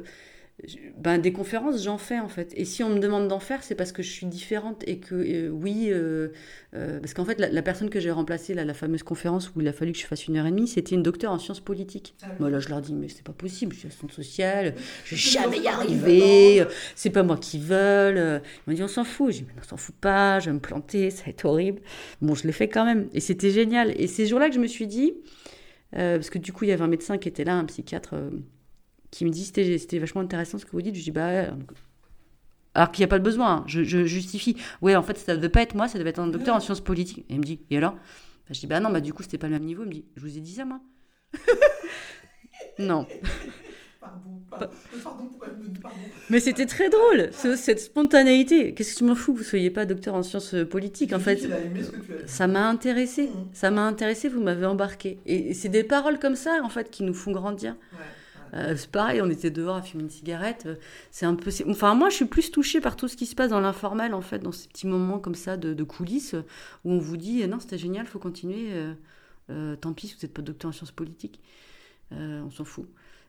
ben, 0.96 1.18
des 1.18 1.32
conférences, 1.32 1.84
j'en 1.84 1.98
fais 1.98 2.18
en 2.18 2.28
fait. 2.28 2.52
Et 2.56 2.64
si 2.64 2.82
on 2.82 2.88
me 2.88 2.98
demande 2.98 3.28
d'en 3.28 3.40
faire, 3.40 3.62
c'est 3.62 3.74
parce 3.74 3.92
que 3.92 4.02
je 4.02 4.10
suis 4.10 4.26
différente 4.26 4.82
et 4.86 4.98
que 4.98 5.14
euh, 5.14 5.48
oui, 5.50 5.88
euh, 5.90 6.28
euh, 6.74 6.98
parce 6.98 7.12
qu'en 7.12 7.26
fait, 7.26 7.38
la, 7.38 7.62
personne 7.62 7.90
que 7.90 8.00
j'ai 8.00 8.10
remplacée, 8.10 8.54
là, 8.54 8.64
la 8.64 8.72
fameuse 8.72 9.02
conférence 9.02 9.52
où 9.54 9.60
il 9.60 9.68
a 9.68 9.74
fallu 9.74 9.92
que 9.92 9.98
je 9.98 10.06
fasse 10.06 10.26
une 10.26 10.38
heure 10.38 10.46
et 10.46 10.50
demie, 10.50 10.66
c'était 10.66 10.94
une 10.94 11.02
docteure 11.02 11.30
en 11.30 11.38
sciences 11.38 11.60
politiques. 11.60 12.14
Ah 12.22 12.28
Moi, 12.40 12.48
là, 12.48 12.58
je 12.58 12.70
leur 12.70 12.80
dis, 12.80 12.94
mais 12.94 13.08
c'est 13.08 13.22
pas 13.22 13.34
possible, 13.34 13.74
je 13.74 13.80
suis 13.80 13.88
assistante 13.88 14.12
sociale, 14.12 14.74
je 15.04 15.14
vais 15.14 15.20
jamais 15.20 15.58
y 15.58 15.68
arriver, 15.68 16.64
c'est 16.94 17.10
pas 17.10 17.22
moi 17.22 17.36
qui 17.36 17.58
veulent. 17.58 18.40
Ils 18.66 18.70
m'ont 18.70 18.76
dit, 18.76 18.82
on 18.82 18.88
s'en 18.88 19.04
fout. 19.04 19.32
J'ai 19.32 19.40
dit, 19.40 19.46
mais 19.54 19.60
on 19.62 19.68
s'en 19.68 19.76
fout 19.76 19.94
pas, 19.94 20.40
je 20.40 20.46
vais 20.46 20.54
me 20.54 20.60
planter, 20.60 21.10
ça 21.10 21.24
va 21.24 21.30
être 21.30 21.44
horrible. 21.44 21.82
Bon, 22.22 22.34
je 22.34 22.44
l'ai 22.46 22.52
fait 22.52 22.68
quand 22.68 22.86
même. 22.86 23.08
Et 23.12 23.20
c'était 23.20 23.50
génial. 23.50 23.92
Et 24.00 24.06
ces 24.06 24.24
jours-là 24.24 24.48
que 24.48 24.54
je 24.54 24.60
me 24.60 24.66
suis 24.66 24.86
dit, 24.86 25.12
parce 25.92 26.30
que 26.30 26.38
du 26.38 26.54
coup, 26.54 26.64
il 26.64 26.68
y 26.68 26.72
avait 26.72 26.82
un 26.82 26.88
médecin 26.88 27.18
qui 27.18 27.28
était 27.28 27.44
là, 27.44 27.56
un 27.56 27.66
psychiatre 27.66 28.14
qui 29.18 29.24
me 29.24 29.30
dit 29.30 29.44
c'était 29.44 29.98
vachement 29.98 30.20
intéressant 30.20 30.58
ce 30.58 30.64
que 30.66 30.70
vous 30.72 30.82
dites. 30.82 30.94
Je 30.94 31.02
dis 31.02 31.10
bah 31.10 31.46
alors 32.74 32.90
qu'il 32.92 33.00
n'y 33.00 33.04
a 33.04 33.08
pas 33.08 33.18
de 33.18 33.24
besoin, 33.24 33.50
hein. 33.50 33.64
je, 33.66 33.82
justifie. 34.04 34.54
Ouais, 34.82 34.94
en 34.96 35.02
fait, 35.02 35.16
ça 35.16 35.32
ne 35.32 35.38
devait 35.38 35.48
pas 35.48 35.62
être 35.62 35.74
moi, 35.74 35.88
ça 35.88 35.98
devait 35.98 36.10
être 36.10 36.18
un 36.18 36.26
docteur 36.26 36.54
en 36.54 36.60
sciences 36.60 36.82
politiques. 36.82 37.24
Et 37.30 37.34
il 37.34 37.38
me 37.38 37.44
dit, 37.44 37.58
et 37.70 37.78
alors? 37.78 37.92
Bah, 37.94 37.98
Je 38.50 38.60
dis, 38.60 38.66
bah 38.66 38.80
non, 38.80 38.90
bah 38.90 39.00
du 39.00 39.14
coup, 39.14 39.22
c'était 39.22 39.38
pas 39.38 39.46
le 39.46 39.54
même 39.54 39.64
niveau. 39.64 39.82
Il 39.84 39.88
me 39.88 39.92
dit, 39.94 40.04
je 40.14 40.20
vous 40.20 40.36
ai 40.36 40.40
dit 40.40 40.52
ça, 40.52 40.66
moi 40.66 40.80
Non. 42.78 43.06
Pardon, 43.98 44.42
pardon, 44.50 44.68
pardon, 45.02 45.30
pardon 45.82 45.96
Mais 46.28 46.38
c'était 46.38 46.66
très 46.66 46.90
drôle, 46.90 47.30
ce- 47.32 47.56
cette 47.56 47.80
spontanéité. 47.80 48.74
Qu'est-ce 48.74 48.92
que 48.92 48.98
tu 48.98 49.04
m'en 49.04 49.14
fous 49.14 49.32
que 49.32 49.38
vous 49.38 49.44
soyez 49.44 49.70
pas 49.70 49.86
docteur 49.86 50.14
en 50.14 50.22
sciences 50.22 50.52
euh, 50.54 50.66
politiques 50.66 51.14
En 51.14 51.18
fait, 51.18 51.48
ça 52.26 52.46
m'a 52.46 52.68
intéressé. 52.68 53.22
Mhm. 53.28 53.48
Ça 53.54 53.70
m'a 53.70 53.86
intéressé, 53.86 54.28
vous 54.28 54.42
m'avez 54.42 54.66
embarqué. 54.66 55.18
Et 55.24 55.54
c'est 55.54 55.70
des 55.70 55.82
paroles 55.82 56.18
comme 56.18 56.36
ça, 56.36 56.60
en 56.62 56.68
fait, 56.68 56.90
qui 56.90 57.02
nous 57.04 57.14
font 57.14 57.32
grandir. 57.32 57.72
Ouais. 57.92 57.98
Euh, 58.56 58.74
c'est 58.76 58.90
pareil, 58.90 59.20
on 59.22 59.30
était 59.30 59.50
dehors 59.50 59.76
à 59.76 59.82
fumer 59.82 60.02
une 60.04 60.10
cigarette. 60.10 60.64
euh, 60.66 60.74
C'est 61.10 61.26
un 61.26 61.34
peu. 61.34 61.50
Enfin, 61.68 61.94
moi, 61.94 62.08
je 62.08 62.14
suis 62.16 62.24
plus 62.24 62.50
touchée 62.50 62.80
par 62.80 62.96
tout 62.96 63.06
ce 63.06 63.16
qui 63.16 63.26
se 63.26 63.34
passe 63.34 63.50
dans 63.50 63.60
l'informel, 63.60 64.14
en 64.14 64.22
fait, 64.22 64.38
dans 64.40 64.52
ces 64.52 64.66
petits 64.68 64.86
moments 64.86 65.18
comme 65.18 65.34
ça 65.34 65.56
de, 65.56 65.74
de 65.74 65.84
coulisses 65.84 66.34
où 66.84 66.92
on 66.92 66.98
vous 66.98 67.16
dit 67.16 67.46
non, 67.46 67.60
c'était 67.60 67.78
génial, 67.78 68.06
faut 68.06 68.18
continuer. 68.18 68.70
euh, 69.50 69.76
tant 69.76 69.92
pis 69.92 70.08
si 70.08 70.14
vous 70.14 70.20
n'êtes 70.22 70.32
pas 70.34 70.42
docteur 70.42 70.70
en 70.70 70.72
sciences 70.72 70.90
politiques, 70.92 71.40
on 72.10 72.50
s'en 72.50 72.64
fout. 72.64 72.86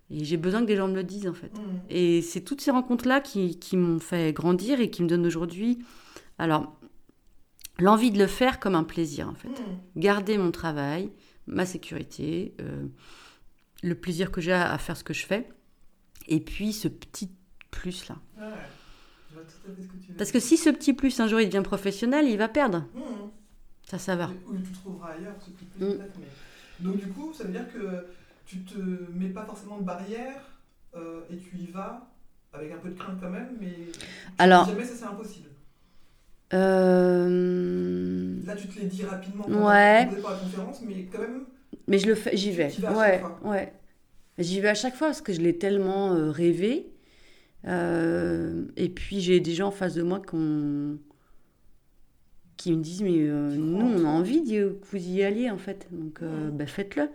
Et 0.09 0.23
j'ai 0.23 0.37
besoin 0.37 0.61
que 0.61 0.67
des 0.67 0.77
gens 0.77 0.87
me 0.87 0.95
le 0.95 1.03
disent, 1.03 1.27
en 1.27 1.33
fait. 1.33 1.51
Mhm. 1.57 1.81
Et 1.89 2.21
c'est 2.21 2.41
toutes 2.41 2.61
ces 2.61 2.71
rencontres-là 2.71 3.19
qui, 3.19 3.59
qui 3.59 3.75
m'ont 3.75 3.99
fait 3.99 4.31
grandir 4.33 4.79
et 4.79 4.89
qui 4.89 5.03
me 5.03 5.07
donnent 5.09 5.25
aujourd'hui, 5.25 5.79
alors, 6.39 6.73
l'envie 7.79 8.11
de 8.11 8.17
le 8.17 8.27
faire 8.27 8.59
comme 8.61 8.75
un 8.75 8.85
plaisir, 8.85 9.27
en 9.27 9.33
fait. 9.33 9.49
Mhm. 9.49 9.55
Garder 9.97 10.37
mon 10.37 10.51
travail, 10.51 11.11
ma 11.45 11.65
sécurité, 11.65 12.53
euh, 12.61 12.85
le 13.83 13.95
plaisir 13.95 14.31
que 14.31 14.41
j'ai 14.41 14.53
à, 14.53 14.77
faire 14.77 14.97
ce 14.97 15.03
que 15.03 15.13
je 15.13 15.25
fais, 15.25 15.47
et 16.27 16.39
puis 16.39 16.73
ce 16.73 16.87
petit 16.87 17.29
plus-là. 17.71 18.15
Ouais, 18.37 18.45
je 19.29 19.35
vois 19.35 19.43
tout 19.43 19.71
à 19.71 19.75
fait 19.75 19.81
ce 19.81 19.87
que 19.87 19.97
tu 19.97 20.07
veux 20.11 20.15
Parce 20.17 20.31
que 20.31 20.39
si 20.39 20.57
ce 20.57 20.69
petit 20.69 20.93
plus, 20.93 21.19
un 21.19 21.27
jour, 21.27 21.39
il 21.39 21.49
devient 21.49 21.63
professionnel, 21.63 22.27
il 22.27 22.37
va 22.37 22.47
perdre 22.49 22.85
Mhm. 22.95 23.29
sa 23.85 23.97
saveur. 23.99 24.33
Ou 24.47 24.57
tu 24.57 24.71
trouveras 24.71 25.11
ailleurs 25.13 25.35
ce 25.39 25.51
qui 25.51 25.65
peut 25.65 25.85
Mm. 25.85 25.97
peut-être. 25.97 26.19
Mais... 26.19 26.27
Donc 26.85 26.97
du 26.99 27.07
coup, 27.07 27.33
ça 27.33 27.43
veut 27.45 27.51
dire 27.51 27.71
que 27.73 28.07
tu 28.45 28.59
te 28.63 28.77
mets 29.13 29.29
pas 29.29 29.45
forcément 29.45 29.77
de 29.79 29.83
barrière 29.83 30.41
euh, 30.95 31.21
et 31.29 31.37
tu 31.37 31.55
y 31.57 31.67
vas 31.67 32.09
avec 32.53 32.71
un 32.71 32.77
peu 32.77 32.89
de 32.89 32.95
crainte 32.97 33.19
quand 33.21 33.29
même, 33.29 33.57
mais 33.59 33.91
Alors- 34.39 34.67
jamais 34.67 34.83
ça 34.83 34.95
c'est 34.95 35.05
impossible. 35.05 35.49
Euh, 36.53 38.39
Là, 38.45 38.55
tu 38.55 38.67
te 38.67 38.79
l'es 38.79 38.85
dit 38.85 39.03
rapidement 39.03 39.43
Ouais. 39.47 40.09
pendant 40.13 40.29
la 40.29 40.35
conférence, 40.35 40.81
mais 40.81 41.07
quand 41.11 41.19
même, 41.19 41.45
Mais 41.87 41.99
je 41.99 42.07
le 42.07 42.15
fais, 42.15 42.35
j'y 42.35 42.51
vais. 42.51 42.71
ouais, 42.95 43.21
ouais. 43.43 43.73
J'y 44.37 44.59
vais 44.61 44.69
à 44.69 44.73
chaque 44.75 44.95
fois 44.95 45.07
parce 45.07 45.21
que 45.21 45.33
je 45.33 45.41
l'ai 45.41 45.57
tellement 45.57 46.13
euh, 46.13 46.29
rêvé. 46.31 46.91
Euh, 47.65 48.65
et 48.75 48.89
puis 48.89 49.19
j'ai 49.19 49.39
des 49.39 49.53
gens 49.53 49.67
en 49.69 49.71
face 49.71 49.95
de 49.95 50.03
moi 50.03 50.21
qui 52.55 52.71
me 52.71 52.81
disent 52.81 53.01
mais 53.01 53.17
euh, 53.27 53.55
nous 53.55 53.85
on 53.85 54.05
a 54.05 54.09
envie 54.09 54.43
que 54.45 54.77
vous 54.91 54.97
y 54.97 55.23
alliez 55.23 55.49
en 55.49 55.57
fait. 55.57 55.87
Donc 55.91 56.21
bah, 56.23 56.67
faites-le. 56.67 57.09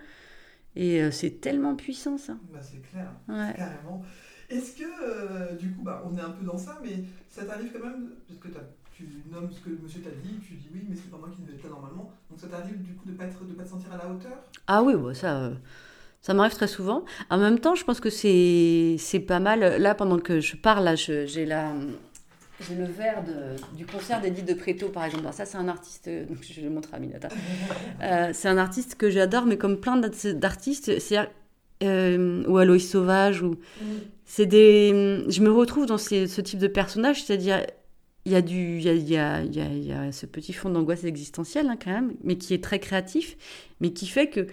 Et 0.75 1.11
c'est 1.11 1.41
tellement 1.41 1.77
puissant 1.77 2.17
ça. 2.17 2.37
bah, 2.53 2.61
c'est 2.63 2.81
clair, 2.81 3.13
Ouais. 3.29 3.53
carrément. 3.57 4.03
Est-ce 4.49 4.77
que, 4.77 5.55
du 5.59 5.71
coup, 5.73 5.83
bah, 5.83 6.03
on 6.07 6.17
est 6.17 6.21
un 6.21 6.31
peu 6.31 6.45
dans 6.45 6.59
ça, 6.59 6.79
mais 6.83 7.05
ça 7.29 7.45
t'arrive 7.45 7.71
quand 7.73 7.87
même, 7.87 8.11
parce 8.27 8.39
que 8.39 8.49
tu 8.97 9.07
nommes 9.31 9.51
ce 9.53 9.61
que 9.61 9.71
le 9.71 9.79
monsieur 9.79 10.01
t'a 10.01 10.11
dit, 10.11 10.41
tu 10.43 10.55
dis 10.55 10.69
oui, 10.73 10.85
mais 10.89 10.97
c'est 10.97 11.11
pas 11.11 11.19
moi 11.19 11.29
qui 11.35 11.41
devais 11.43 11.55
être 11.55 11.63
là 11.65 11.71
normalement, 11.71 12.13
donc 12.31 12.41
ça 12.41 12.49
t'arrive 12.49 12.79
du 12.83 12.95
coup 12.95 13.07
de 13.07 13.13
pas, 13.13 13.25
être, 13.27 13.45
de 13.45 13.55
pas 13.55 13.65
te 13.65 13.71
sentir 13.71 13.93
à 13.93 13.97
la 13.99 14.09
hauteur? 14.11 14.39
Ah 14.67 14.83
oui, 14.83 14.95
bah, 14.97 15.15
ça, 15.15 15.37
euh, 15.43 15.55
ça 16.23 16.35
m'arrive 16.35 16.55
très 16.55 16.69
souvent. 16.69 17.05
En 17.31 17.39
même 17.39 17.59
temps, 17.61 17.75
je 17.75 17.85
pense 17.85 18.01
que 18.01 18.11
c'est 18.11 19.21
pas 19.27 19.41
mal. 19.41 19.61
Là, 19.81 19.95
pendant 19.95 20.19
que 20.19 20.41
je 20.41 20.57
parle, 20.57 20.85
là, 20.85 20.95
j'ai 20.97 21.47
la 21.47 21.73
j'ai 22.61 22.75
le 22.77 22.85
verre 22.85 23.25
de- 23.25 23.57
du 23.77 23.87
concert 23.87 24.21
d'Edith 24.21 24.45
de 24.47 24.55
Préto, 24.55 24.89
par 24.89 25.05
exemple. 25.05 25.25
Alors 25.25 25.35
ça, 25.35 25.45
c'est 25.47 25.59
un 25.59 25.69
artiste, 25.69 26.09
euh, 26.09 26.25
donc 26.27 26.39
je 26.43 26.55
vais 26.55 26.63
le 26.63 26.71
montrer 26.71 26.97
à 26.97 27.01
Minata. 27.01 27.29
Euh, 28.03 28.31
c'est 28.33 28.49
un 28.49 28.59
artiste 28.59 28.97
que 28.97 29.11
j'adore, 29.11 29.47
mais 29.47 29.57
comme 29.59 29.79
plein 29.81 29.97
d'art- 29.97 30.35
d'artistes, 30.35 30.99
c'est 31.01 31.19
euh, 31.85 32.45
ou 32.49 32.59
Aloïs 32.59 32.89
Sauvage, 32.91 33.43
ou 33.43 33.57
c'est 34.25 34.47
des, 34.47 35.25
je 35.29 35.43
me 35.43 35.51
retrouve 35.53 35.87
dans 35.87 35.99
ces- 35.99 36.27
ce 36.29 36.41
type 36.41 36.59
de 36.61 36.69
personnage, 36.69 37.25
c'est-à-dire 37.25 37.67
il 38.25 38.33
y 38.33 38.37
a 38.37 38.43
du, 38.43 38.79
il 38.79 38.83
y 38.83 38.89
a, 38.89 38.95
il 38.95 39.09
y 39.09 39.17
a, 39.19 39.43
il 39.43 39.85
y 39.87 39.93
a- 39.93 40.13
ce 40.13 40.27
petit 40.27 40.53
fond 40.53 40.71
d'angoisse 40.71 41.05
existentielle 41.05 41.67
hein, 41.69 41.77
quand 41.83 41.91
même, 41.91 42.13
mais 42.23 42.37
qui 42.37 42.55
est 42.55 42.63
très 42.63 42.79
créatif, 42.79 43.37
mais 43.81 43.93
qui 43.93 44.07
fait 44.07 44.29
que 44.29 44.47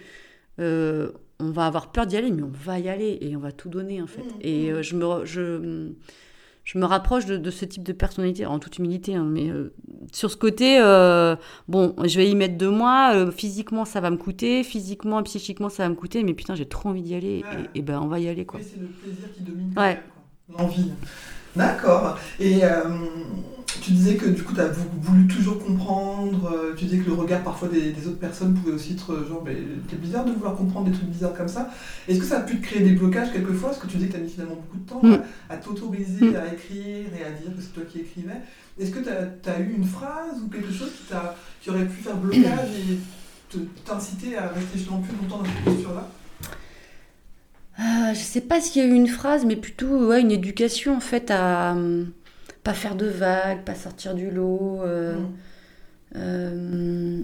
euh, 0.58 1.10
on 1.38 1.50
va 1.50 1.66
avoir 1.66 1.90
peur 1.92 2.06
d'y 2.06 2.16
aller, 2.16 2.30
mais 2.32 2.42
on 2.42 2.50
va 2.52 2.78
y 2.78 2.88
aller 2.88 3.18
et 3.20 3.34
on 3.36 3.40
va 3.40 3.52
tout 3.52 3.68
donner 3.68 4.02
en 4.02 4.06
fait. 4.06 4.22
Mhm. 4.22 4.30
Et 4.42 4.70
euh, 4.72 4.82
je 4.82 4.94
me, 4.96 5.24
je, 5.24 5.88
je 6.64 6.78
me 6.78 6.84
rapproche 6.84 7.24
de, 7.26 7.36
de 7.38 7.50
ce 7.50 7.64
type 7.64 7.82
de 7.82 7.92
personnalité, 7.92 8.44
en 8.44 8.58
toute 8.58 8.76
humilité, 8.78 9.14
hein, 9.14 9.24
mais 9.24 9.48
euh, 9.50 9.72
sur 10.12 10.30
ce 10.30 10.36
côté, 10.36 10.78
bon, 11.68 11.94
je 12.04 12.16
vais 12.18 12.28
y 12.28 12.34
mettre 12.34 12.58
deux 12.58 12.70
mois, 12.70 13.12
euh, 13.14 13.30
physiquement 13.30 13.84
ça 13.84 14.00
va 14.00 14.10
me 14.10 14.16
coûter, 14.18 14.62
physiquement, 14.64 15.22
psychiquement 15.22 15.68
ça 15.70 15.84
va 15.84 15.88
me 15.88 15.94
coûter, 15.94 16.22
mais 16.24 16.34
putain, 16.34 16.54
j'ai 16.56 16.66
trop 16.66 16.90
envie 16.90 17.02
d'y 17.02 17.14
aller, 17.14 17.44
Ouais. 17.50 17.70
et, 17.74 17.78
et 17.78 17.82
ben 17.82 18.00
on 18.02 18.08
va 18.08 18.18
y 18.18 18.28
aller 18.28 18.44
quoi. 18.44 18.60
Oui, 18.60 18.66
c'est 18.68 18.80
le 18.80 18.86
plaisir 18.88 19.32
qui 19.32 19.42
domine 19.42 19.72
Ouais. 19.76 19.98
l'envie. 20.58 20.90
D'accord. 21.56 22.18
Et 22.38 22.62
tu 23.80 23.92
disais 23.92 24.16
que 24.16 24.26
du 24.26 24.42
coup, 24.42 24.54
tu 24.54 24.60
as 24.60 24.68
voulu 24.68 25.26
toujours 25.26 25.62
comprendre, 25.64 26.50
euh, 26.52 26.74
tu 26.76 26.86
disais 26.86 26.98
que 26.98 27.06
le 27.08 27.14
regard 27.14 27.42
parfois 27.42 27.68
des, 27.68 27.92
des 27.92 28.06
autres 28.08 28.18
personnes 28.18 28.54
pouvait 28.54 28.72
aussi 28.72 28.92
être 28.94 29.12
euh, 29.12 29.28
genre, 29.28 29.42
mais 29.44 29.56
c'est 29.88 30.00
bizarre 30.00 30.24
de 30.24 30.32
vouloir 30.32 30.56
comprendre 30.56 30.86
des 30.90 30.92
trucs 30.96 31.08
bizarres 31.08 31.34
comme 31.34 31.48
ça. 31.48 31.70
Est-ce 32.08 32.18
que 32.18 32.24
ça 32.24 32.38
a 32.38 32.40
pu 32.40 32.56
te 32.58 32.62
créer 32.66 32.80
des 32.82 32.92
blocages 32.92 33.32
quelquefois? 33.32 33.70
Parce 33.70 33.80
que 33.80 33.86
tu 33.86 33.96
disais 33.98 34.08
que 34.08 34.14
tu 34.14 34.18
as 34.20 34.24
mis 34.24 34.30
finalement 34.30 34.54
beaucoup 34.56 34.78
de 34.78 34.88
temps 34.88 35.00
Mm. 35.02 35.22
à, 35.50 35.54
à 35.54 35.56
t'autoriser 35.58 36.24
Mm. 36.30 36.36
à 36.36 36.52
écrire 36.52 37.06
et 37.18 37.24
à 37.24 37.30
dire 37.30 37.54
que 37.56 37.62
c'est 37.62 37.72
toi 37.74 37.82
qui 37.90 38.00
écrivais. 38.00 38.40
Est-ce 38.78 38.90
que 38.90 38.98
tu 39.00 39.08
as, 39.08 39.60
eu 39.60 39.74
une 39.76 39.84
phrase 39.84 40.42
ou 40.44 40.48
quelque 40.48 40.72
chose 40.72 40.90
qui, 41.62 41.70
aurait 41.70 41.84
pu 41.86 42.02
faire 42.02 42.16
blocage 42.16 42.70
et 42.88 42.98
te- 43.50 43.58
t'inciter 43.84 44.36
à 44.38 44.48
rester 44.48 44.78
justement 44.78 45.00
plus 45.00 45.14
longtemps 45.16 45.38
dans 45.38 45.44
cette 45.44 45.64
posture-là? 45.64 46.08
Euh, 47.78 48.14
je 48.14 48.18
sais 48.20 48.40
pas 48.40 48.60
s'il 48.60 48.82
y 48.82 48.84
a 48.84 48.88
eu 48.88 48.94
une 48.94 49.06
phrase, 49.08 49.44
mais 49.46 49.56
plutôt 49.56 50.08
ouais, 50.08 50.20
une 50.20 50.30
éducation 50.30 50.96
en 50.96 51.00
fait 51.00 51.30
à 51.30 51.74
euh, 51.74 52.04
pas 52.62 52.74
faire 52.74 52.96
de 52.96 53.06
vagues, 53.06 53.64
pas 53.64 53.74
sortir 53.74 54.14
du 54.14 54.30
lot. 54.30 54.82
euh, 54.82 55.16
Mm. 55.16 55.34
euh, 56.16 57.22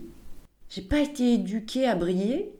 j'ai 0.70 0.82
pas 0.82 1.00
été 1.00 1.34
éduquée 1.34 1.86
à 1.88 1.96
briller. 1.96 2.52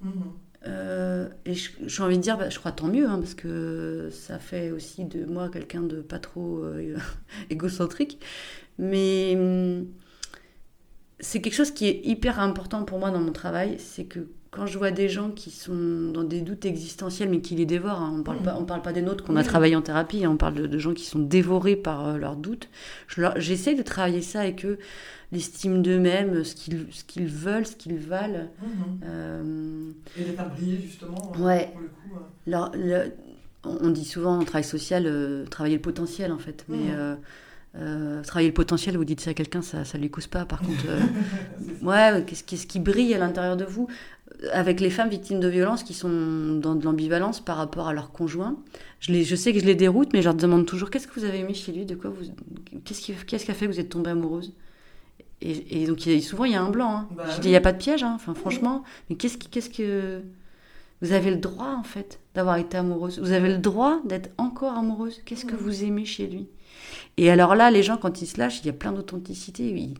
Mhm. 0.00 0.38
euh, 0.66 1.28
et 1.44 1.54
j'ai 1.54 2.02
envie 2.02 2.16
de 2.16 2.22
dire, 2.22 2.38
bah, 2.38 2.48
je 2.50 2.58
crois 2.58 2.72
tant 2.72 2.86
mieux, 2.88 3.06
hein, 3.08 3.18
parce 3.18 3.34
que 3.34 4.08
ça 4.12 4.38
fait 4.38 4.70
aussi 4.70 5.04
de 5.04 5.26
moi 5.26 5.50
quelqu'un 5.50 5.82
de 5.82 6.00
pas 6.00 6.18
trop 6.18 6.58
euh, 6.64 6.96
égocentrique. 7.50 8.20
Mais 8.78 9.34
hum, 9.36 9.86
c'est 11.20 11.40
quelque 11.40 11.54
chose 11.54 11.70
qui 11.70 11.86
est 11.86 12.00
hyper 12.04 12.40
important 12.40 12.84
pour 12.84 12.98
moi 12.98 13.10
dans 13.10 13.20
mon 13.20 13.32
travail, 13.32 13.76
c'est 13.78 14.04
que 14.04 14.28
quand 14.54 14.66
je 14.66 14.78
vois 14.78 14.90
des 14.92 15.08
gens 15.08 15.30
qui 15.30 15.50
sont 15.50 16.10
dans 16.12 16.22
des 16.24 16.40
doutes 16.40 16.64
existentiels, 16.64 17.28
mais 17.28 17.40
qui 17.40 17.56
les 17.56 17.66
dévorent, 17.66 18.00
hein, 18.02 18.14
on 18.18 18.22
parle 18.22 18.38
pas, 18.42 18.56
on 18.58 18.64
parle 18.64 18.82
pas 18.82 18.92
des 18.92 19.02
nôtres 19.02 19.24
qu'on 19.24 19.34
a 19.36 19.42
travaillé 19.42 19.74
en 19.74 19.82
thérapie, 19.82 20.24
hein, 20.24 20.30
on 20.30 20.36
parle 20.36 20.54
de, 20.54 20.66
de 20.66 20.78
gens 20.78 20.94
qui 20.94 21.04
sont 21.04 21.18
dévorés 21.18 21.76
par 21.76 22.06
euh, 22.06 22.16
leurs 22.18 22.36
doutes. 22.36 22.68
Je 23.08 23.22
J'essaie 23.36 23.74
de 23.74 23.82
travailler 23.82 24.22
ça 24.22 24.40
avec 24.42 24.64
eux, 24.64 24.78
l'estime 25.32 25.82
d'eux-mêmes, 25.82 26.44
ce 26.44 26.54
qu'ils 26.54 27.26
veulent, 27.26 27.66
ce 27.66 27.74
qu'ils 27.74 27.98
valent. 27.98 28.48
Mhm. 28.62 29.00
Euh, 29.04 29.90
Et 30.18 30.24
briller 30.32 30.78
justement, 30.80 31.32
euh, 31.36 31.44
Ouais. 31.44 31.68
pour 31.72 31.80
le 31.80 31.88
coup. 31.88 32.24
leur- 32.46 32.70
le- 32.76 33.12
on 33.64 33.90
dit 33.90 34.04
souvent 34.04 34.38
en 34.38 34.44
travail 34.44 34.62
social, 34.64 35.04
euh, 35.06 35.46
travailler 35.46 35.76
le 35.76 35.82
potentiel 35.82 36.30
en 36.32 36.38
fait. 36.38 36.64
Mais 36.68 36.76
Mhm. 36.92 37.16
euh, 37.76 38.22
travailler 38.22 38.48
le 38.48 38.54
potentiel, 38.54 38.96
vous 38.96 39.04
dites 39.04 39.20
ça 39.20 39.30
à 39.30 39.34
quelqu'un, 39.34 39.62
ça, 39.62 39.84
ça 39.84 39.98
lui 39.98 40.08
cause 40.10 40.26
pas. 40.28 40.44
Par 40.44 40.60
contre, 40.60 40.84
euh, 40.88 41.00
ouais, 41.82 42.22
qu'est-ce 42.26 42.44
qu'est-ce 42.44 42.66
qui 42.68 42.78
brille 42.78 43.12
à 43.14 43.18
l'intérieur 43.18 43.56
de 43.56 43.64
vous? 43.64 43.88
Avec 44.52 44.80
les 44.80 44.90
femmes 44.90 45.08
victimes 45.08 45.40
de 45.40 45.48
violences 45.48 45.82
qui 45.84 45.94
sont 45.94 46.56
dans 46.60 46.74
de 46.74 46.84
l'ambivalence 46.84 47.40
par 47.40 47.56
rapport 47.56 47.88
à 47.88 47.92
leur 47.94 48.10
conjoint, 48.10 48.56
je, 49.00 49.12
les, 49.12 49.22
je 49.24 49.36
sais 49.36 49.52
que 49.52 49.60
je 49.60 49.64
les 49.64 49.74
déroute, 49.76 50.12
mais 50.12 50.20
je 50.20 50.26
leur 50.26 50.34
demande 50.34 50.66
toujours 50.66 50.90
qu'est-ce 50.90 51.06
que 51.06 51.18
vous 51.18 51.24
avez 51.24 51.38
aimé 51.38 51.54
chez 51.54 51.72
lui? 51.72 51.86
De 51.86 51.94
quoi 51.94 52.10
vous 52.10 52.24
Qu'est-ce 52.84 53.00
qui, 53.00 53.12
qu'est-ce 53.26 53.44
qui 53.44 53.50
a 53.50 53.54
fait 53.54 53.66
que 53.66 53.72
vous 53.72 53.80
êtes 53.80 53.88
tombée 53.90 54.10
amoureuse? 54.10 54.52
Et, 55.40 55.82
et 55.82 55.86
donc 55.86 56.00
souvent 56.22 56.44
il 56.44 56.52
y 56.52 56.56
a 56.56 56.62
un 56.62 56.70
blanc. 56.70 56.90
hein. 56.96 57.08
Bah 57.16 57.24
je 57.34 57.40
dis 57.40 57.48
il 57.48 57.50
n'y 57.52 57.56
a 57.56 57.60
pas 57.60 57.72
de 57.72 57.78
piège, 57.78 58.02
hein. 58.02 58.12
enfin 58.16 58.34
franchement. 58.34 58.82
Mais 59.08 59.16
qu'est-ce 59.16 59.38
qui, 59.38 59.48
qu'est-ce 59.48 59.70
que 59.70 60.20
vous 61.00 61.12
avez 61.12 61.30
le 61.30 61.36
droit 61.36 61.74
en 61.78 61.82
fait 61.84 62.18
d'avoir 62.34 62.56
été 62.56 62.76
amoureuse? 62.76 63.20
Vous 63.20 63.32
avez 63.32 63.48
le 63.48 63.58
droit 63.58 64.00
d'être 64.04 64.30
encore 64.36 64.72
amoureuse? 64.76 65.20
Qu'est-ce 65.24 65.44
que 65.44 65.54
Mhm. 65.54 65.60
vous 65.60 65.84
aimez 65.84 66.04
chez 66.04 66.26
lui? 66.26 66.48
Et 67.18 67.30
alors 67.30 67.54
là, 67.54 67.70
les 67.70 67.82
gens 67.84 67.96
quand 67.98 68.20
ils 68.20 68.26
se 68.26 68.38
lâchent, 68.38 68.60
il 68.62 68.66
y 68.66 68.70
a 68.70 68.74
plein 68.74 68.92
d'authenticité. 68.92 69.68
Ils- 69.70 69.94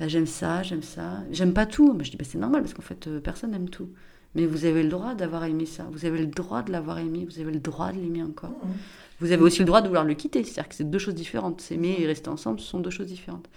bah, 0.00 0.08
j'aime 0.08 0.26
ça, 0.26 0.62
j'aime 0.62 0.82
ça, 0.82 1.22
j'aime 1.30 1.52
pas 1.52 1.66
tout. 1.66 1.92
Mais 1.92 2.04
je 2.04 2.10
dis 2.10 2.16
bah, 2.16 2.24
c'est 2.26 2.38
normal 2.38 2.62
parce 2.62 2.72
qu'en 2.72 2.82
fait 2.82 3.06
euh, 3.06 3.20
personne 3.20 3.50
n'aime 3.50 3.68
tout. 3.68 3.90
Mais 4.34 4.46
vous 4.46 4.64
avez 4.64 4.82
le 4.82 4.88
droit 4.88 5.14
d'avoir 5.14 5.44
aimé 5.44 5.66
ça. 5.66 5.86
Vous 5.92 6.06
avez 6.06 6.18
le 6.18 6.26
droit 6.26 6.62
de 6.62 6.72
l'avoir 6.72 6.98
aimé. 6.98 7.26
Vous 7.28 7.40
avez 7.40 7.52
le 7.52 7.60
droit 7.60 7.92
de 7.92 7.98
l'aimer 8.00 8.22
encore. 8.22 8.50
Mhm. 8.50 8.72
Vous 9.20 9.32
avez 9.32 9.42
aussi 9.42 9.58
le 9.58 9.64
droit 9.66 9.82
de 9.82 9.88
vouloir 9.88 10.04
le 10.04 10.14
quitter. 10.14 10.42
C'est-à-dire 10.44 10.68
que 10.68 10.74
c'est 10.74 10.88
deux 10.88 10.98
choses 10.98 11.14
différentes. 11.14 11.60
S'aimer 11.60 11.96
et 11.98 12.06
rester 12.06 12.30
ensemble, 12.30 12.60
ce 12.60 12.66
sont 12.66 12.80
deux 12.80 12.90
choses 12.90 13.08
différentes. 13.08 13.50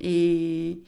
Et, 0.00 0.80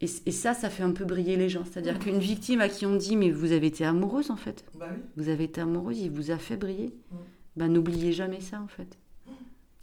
et, 0.00 0.06
et 0.26 0.32
ça, 0.32 0.52
ça 0.54 0.68
fait 0.68 0.82
un 0.82 0.90
peu 0.90 1.04
briller 1.04 1.36
les 1.36 1.48
gens. 1.48 1.62
C'est-à-dire 1.64 1.98
qu'une 1.98 2.18
victime 2.18 2.60
à 2.60 2.68
qui 2.68 2.84
on 2.84 2.96
dit 2.96 3.16
Mais 3.16 3.30
vous 3.30 3.52
avez 3.52 3.68
été 3.68 3.84
amoureuse, 3.84 4.30
en 4.30 4.36
fait. 4.36 4.64
Bah 4.78 4.88
oui. 4.90 5.00
Vous 5.16 5.28
avez 5.30 5.44
été 5.44 5.60
amoureuse, 5.60 6.00
il 6.00 6.10
vous 6.10 6.30
a 6.32 6.36
fait 6.36 6.56
briller. 6.56 6.92
Mm. 7.10 7.16
Ben, 7.56 7.72
n'oubliez 7.72 8.12
jamais 8.12 8.40
ça, 8.40 8.60
en 8.60 8.66
fait. 8.66 8.98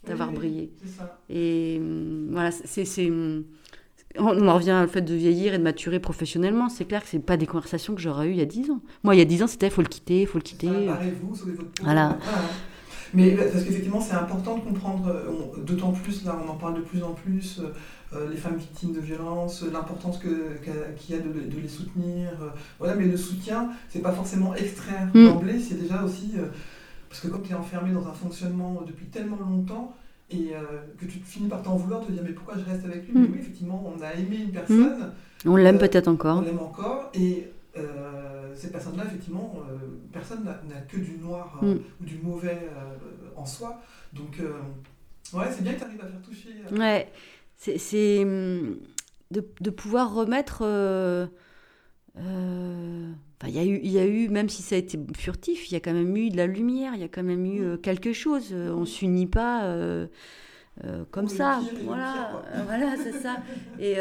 D'avoir 0.06 0.30
Oui, 0.30 0.36
oui, 0.36 0.40
brillé. 0.40 0.74
Ça. 0.98 1.20
Et 1.30 1.82
voilà, 2.30 2.52
c'est. 2.52 3.12
On 4.20 4.48
en 4.48 4.54
revient 4.56 4.82
au 4.86 4.88
fait 4.88 5.02
de 5.02 5.14
vieillir 5.14 5.54
et 5.54 5.58
de 5.58 5.64
maturer 5.64 6.00
professionnellement. 6.00 6.70
C'est 6.70 6.86
clair 6.86 7.02
que 7.04 7.08
c'est 7.10 7.20
pas 7.20 7.38
des 7.38 7.48
conversations 7.48 7.96
que 7.96 8.02
j'aurais 8.02 8.28
eues 8.28 8.32
il 8.32 8.38
y 8.38 8.42
a 8.42 8.46
10 8.46 8.72
ans. 8.72 8.82
Moi, 9.04 9.16
il 9.16 9.20
y 9.20 9.22
a 9.22 9.26
10 9.26 9.44
ans, 9.44 9.48
c'était 9.48 9.70
faut 9.70 9.82
le 9.82 9.88
quitter, 9.88 10.26
faut 10.26 10.38
le 10.38 10.44
quitter. 10.44 10.88
Barrez-vous, 10.88 11.36
sauvez 11.36 11.54
votre 11.54 11.70
peau. 11.72 11.84
Voilà. 11.84 12.18
Mais 13.16 13.32
parce 13.32 13.64
qu'effectivement, 13.64 14.02
c'est 14.02 14.16
important 14.16 14.58
de 14.58 14.62
comprendre, 14.62 15.08
euh, 15.08 15.62
d'autant 15.64 15.92
plus, 15.92 16.26
là, 16.26 16.36
on 16.44 16.50
en 16.50 16.56
parle 16.56 16.76
de 16.76 16.82
plus 16.82 17.04
en 17.04 17.12
plus, 17.14 17.60
euh, 17.60 17.68
euh, 18.16 18.30
les 18.32 18.38
femmes 18.38 18.56
victimes 18.58 18.92
de 18.92 19.00
violences, 19.00 19.64
l'importance 19.72 20.18
qu'il 20.20 20.32
y 21.10 21.14
a 21.14 21.20
de, 21.20 21.30
de 21.56 21.62
les 21.62 21.68
soutenir. 21.68 22.30
euh, 22.42 22.48
voilà, 22.80 22.96
mais 22.96 23.06
le 23.06 23.16
soutien, 23.18 23.70
c'est 23.90 24.02
pas 24.02 24.12
forcément 24.14 24.56
extraire 24.56 25.08
Mm. 25.14 25.28
d'emblée, 25.28 25.60
c'est 25.60 25.80
déjà 25.80 26.02
aussi. 26.04 26.32
euh, 26.38 26.48
parce 27.08 27.22
que 27.22 27.28
quand 27.28 27.40
tu 27.44 27.52
es 27.52 27.56
enfermé 27.56 27.92
dans 27.92 28.08
un 28.08 28.14
fonctionnement 28.14 28.82
depuis 28.88 29.06
tellement 29.06 29.38
longtemps, 29.48 29.96
et 30.34 30.56
euh, 30.56 30.62
que 30.98 31.06
tu 31.06 31.20
finis 31.20 31.48
par 31.50 31.62
t'en 31.62 31.76
vouloir, 31.76 32.06
te 32.06 32.12
dire 32.12 32.24
mais 32.24 32.32
pourquoi 32.34 32.56
je 32.58 32.66
reste 32.66 32.86
avec 32.86 33.08
lui? 33.08 33.14
Mm. 33.14 33.22
Mais 33.22 33.28
oui, 33.30 33.38
effectivement, 33.40 33.84
on 33.96 34.02
a 34.02 34.14
aimé 34.14 34.38
une 34.46 34.52
personne, 34.52 35.12
On 35.46 35.56
l'aime 35.56 35.76
Euh, 35.76 35.80
peut-être 35.80 36.08
on 36.08 36.12
encore. 36.14 36.42
l'aime 36.44 36.60
encore, 36.60 37.12
et 37.14 37.52
euh, 37.78 38.54
cette 38.56 38.72
personne-là, 38.72 39.04
effectivement, 39.06 39.56
euh, 39.58 39.76
personne 40.12 40.44
n'a 40.46 40.82
que 40.82 40.98
du 40.98 41.18
noir 41.18 41.60
euh, 41.64 41.76
Mm. 41.76 41.80
ou 42.02 42.06
du 42.06 42.18
mauvais 42.18 42.60
en 43.36 43.46
soi. 43.46 43.82
Donc, 44.14 44.40
ouais, 45.34 45.46
c'est 45.52 45.64
bien 45.64 45.74
que 45.74 45.80
tu 45.80 45.84
arrives 45.86 46.02
à 46.02 46.08
faire 46.08 46.22
toucher. 46.22 46.50
Ouais, 46.72 47.12
c'est 47.58 48.24
hum, 48.24 48.78
de, 49.32 49.44
de 49.62 49.70
pouvoir 49.70 50.14
remettre. 50.14 50.64
Euh, 52.20 53.12
Il 53.46 53.50
y, 53.52 53.60
a 53.60 53.66
eu, 53.66 53.80
il 53.84 53.92
y 53.92 54.00
a 54.00 54.06
eu, 54.06 54.30
même 54.30 54.50
si 54.50 54.62
ça 54.62 54.76
a 54.76 54.78
été 54.78 55.00
furtif, 55.18 55.70
il 55.70 55.74
y 55.74 55.78
a 55.78 55.80
quand 55.82 55.94
même 55.94 56.16
eu 56.16 56.30
de 56.30 56.38
la 56.38 56.48
lumière, 56.48 56.94
il 56.96 57.02
y 57.02 57.04
a 57.04 57.08
quand 57.10 57.24
même 57.24 57.46
eu 57.46 57.62
euh, 57.64 57.78
quelque 57.78 58.14
chose. 58.14 58.50
Euh, 58.54 58.74
On 58.74 58.86
s'unit 58.86 59.28
pas 59.28 59.66
euh, 59.66 60.08
euh, 60.86 61.04
comme 61.12 61.30
ça. 61.30 61.64
Voilà, 61.82 62.42
voilà 62.66 62.96
c'est 62.98 63.14
ça. 63.14 63.38
Et. 63.80 63.98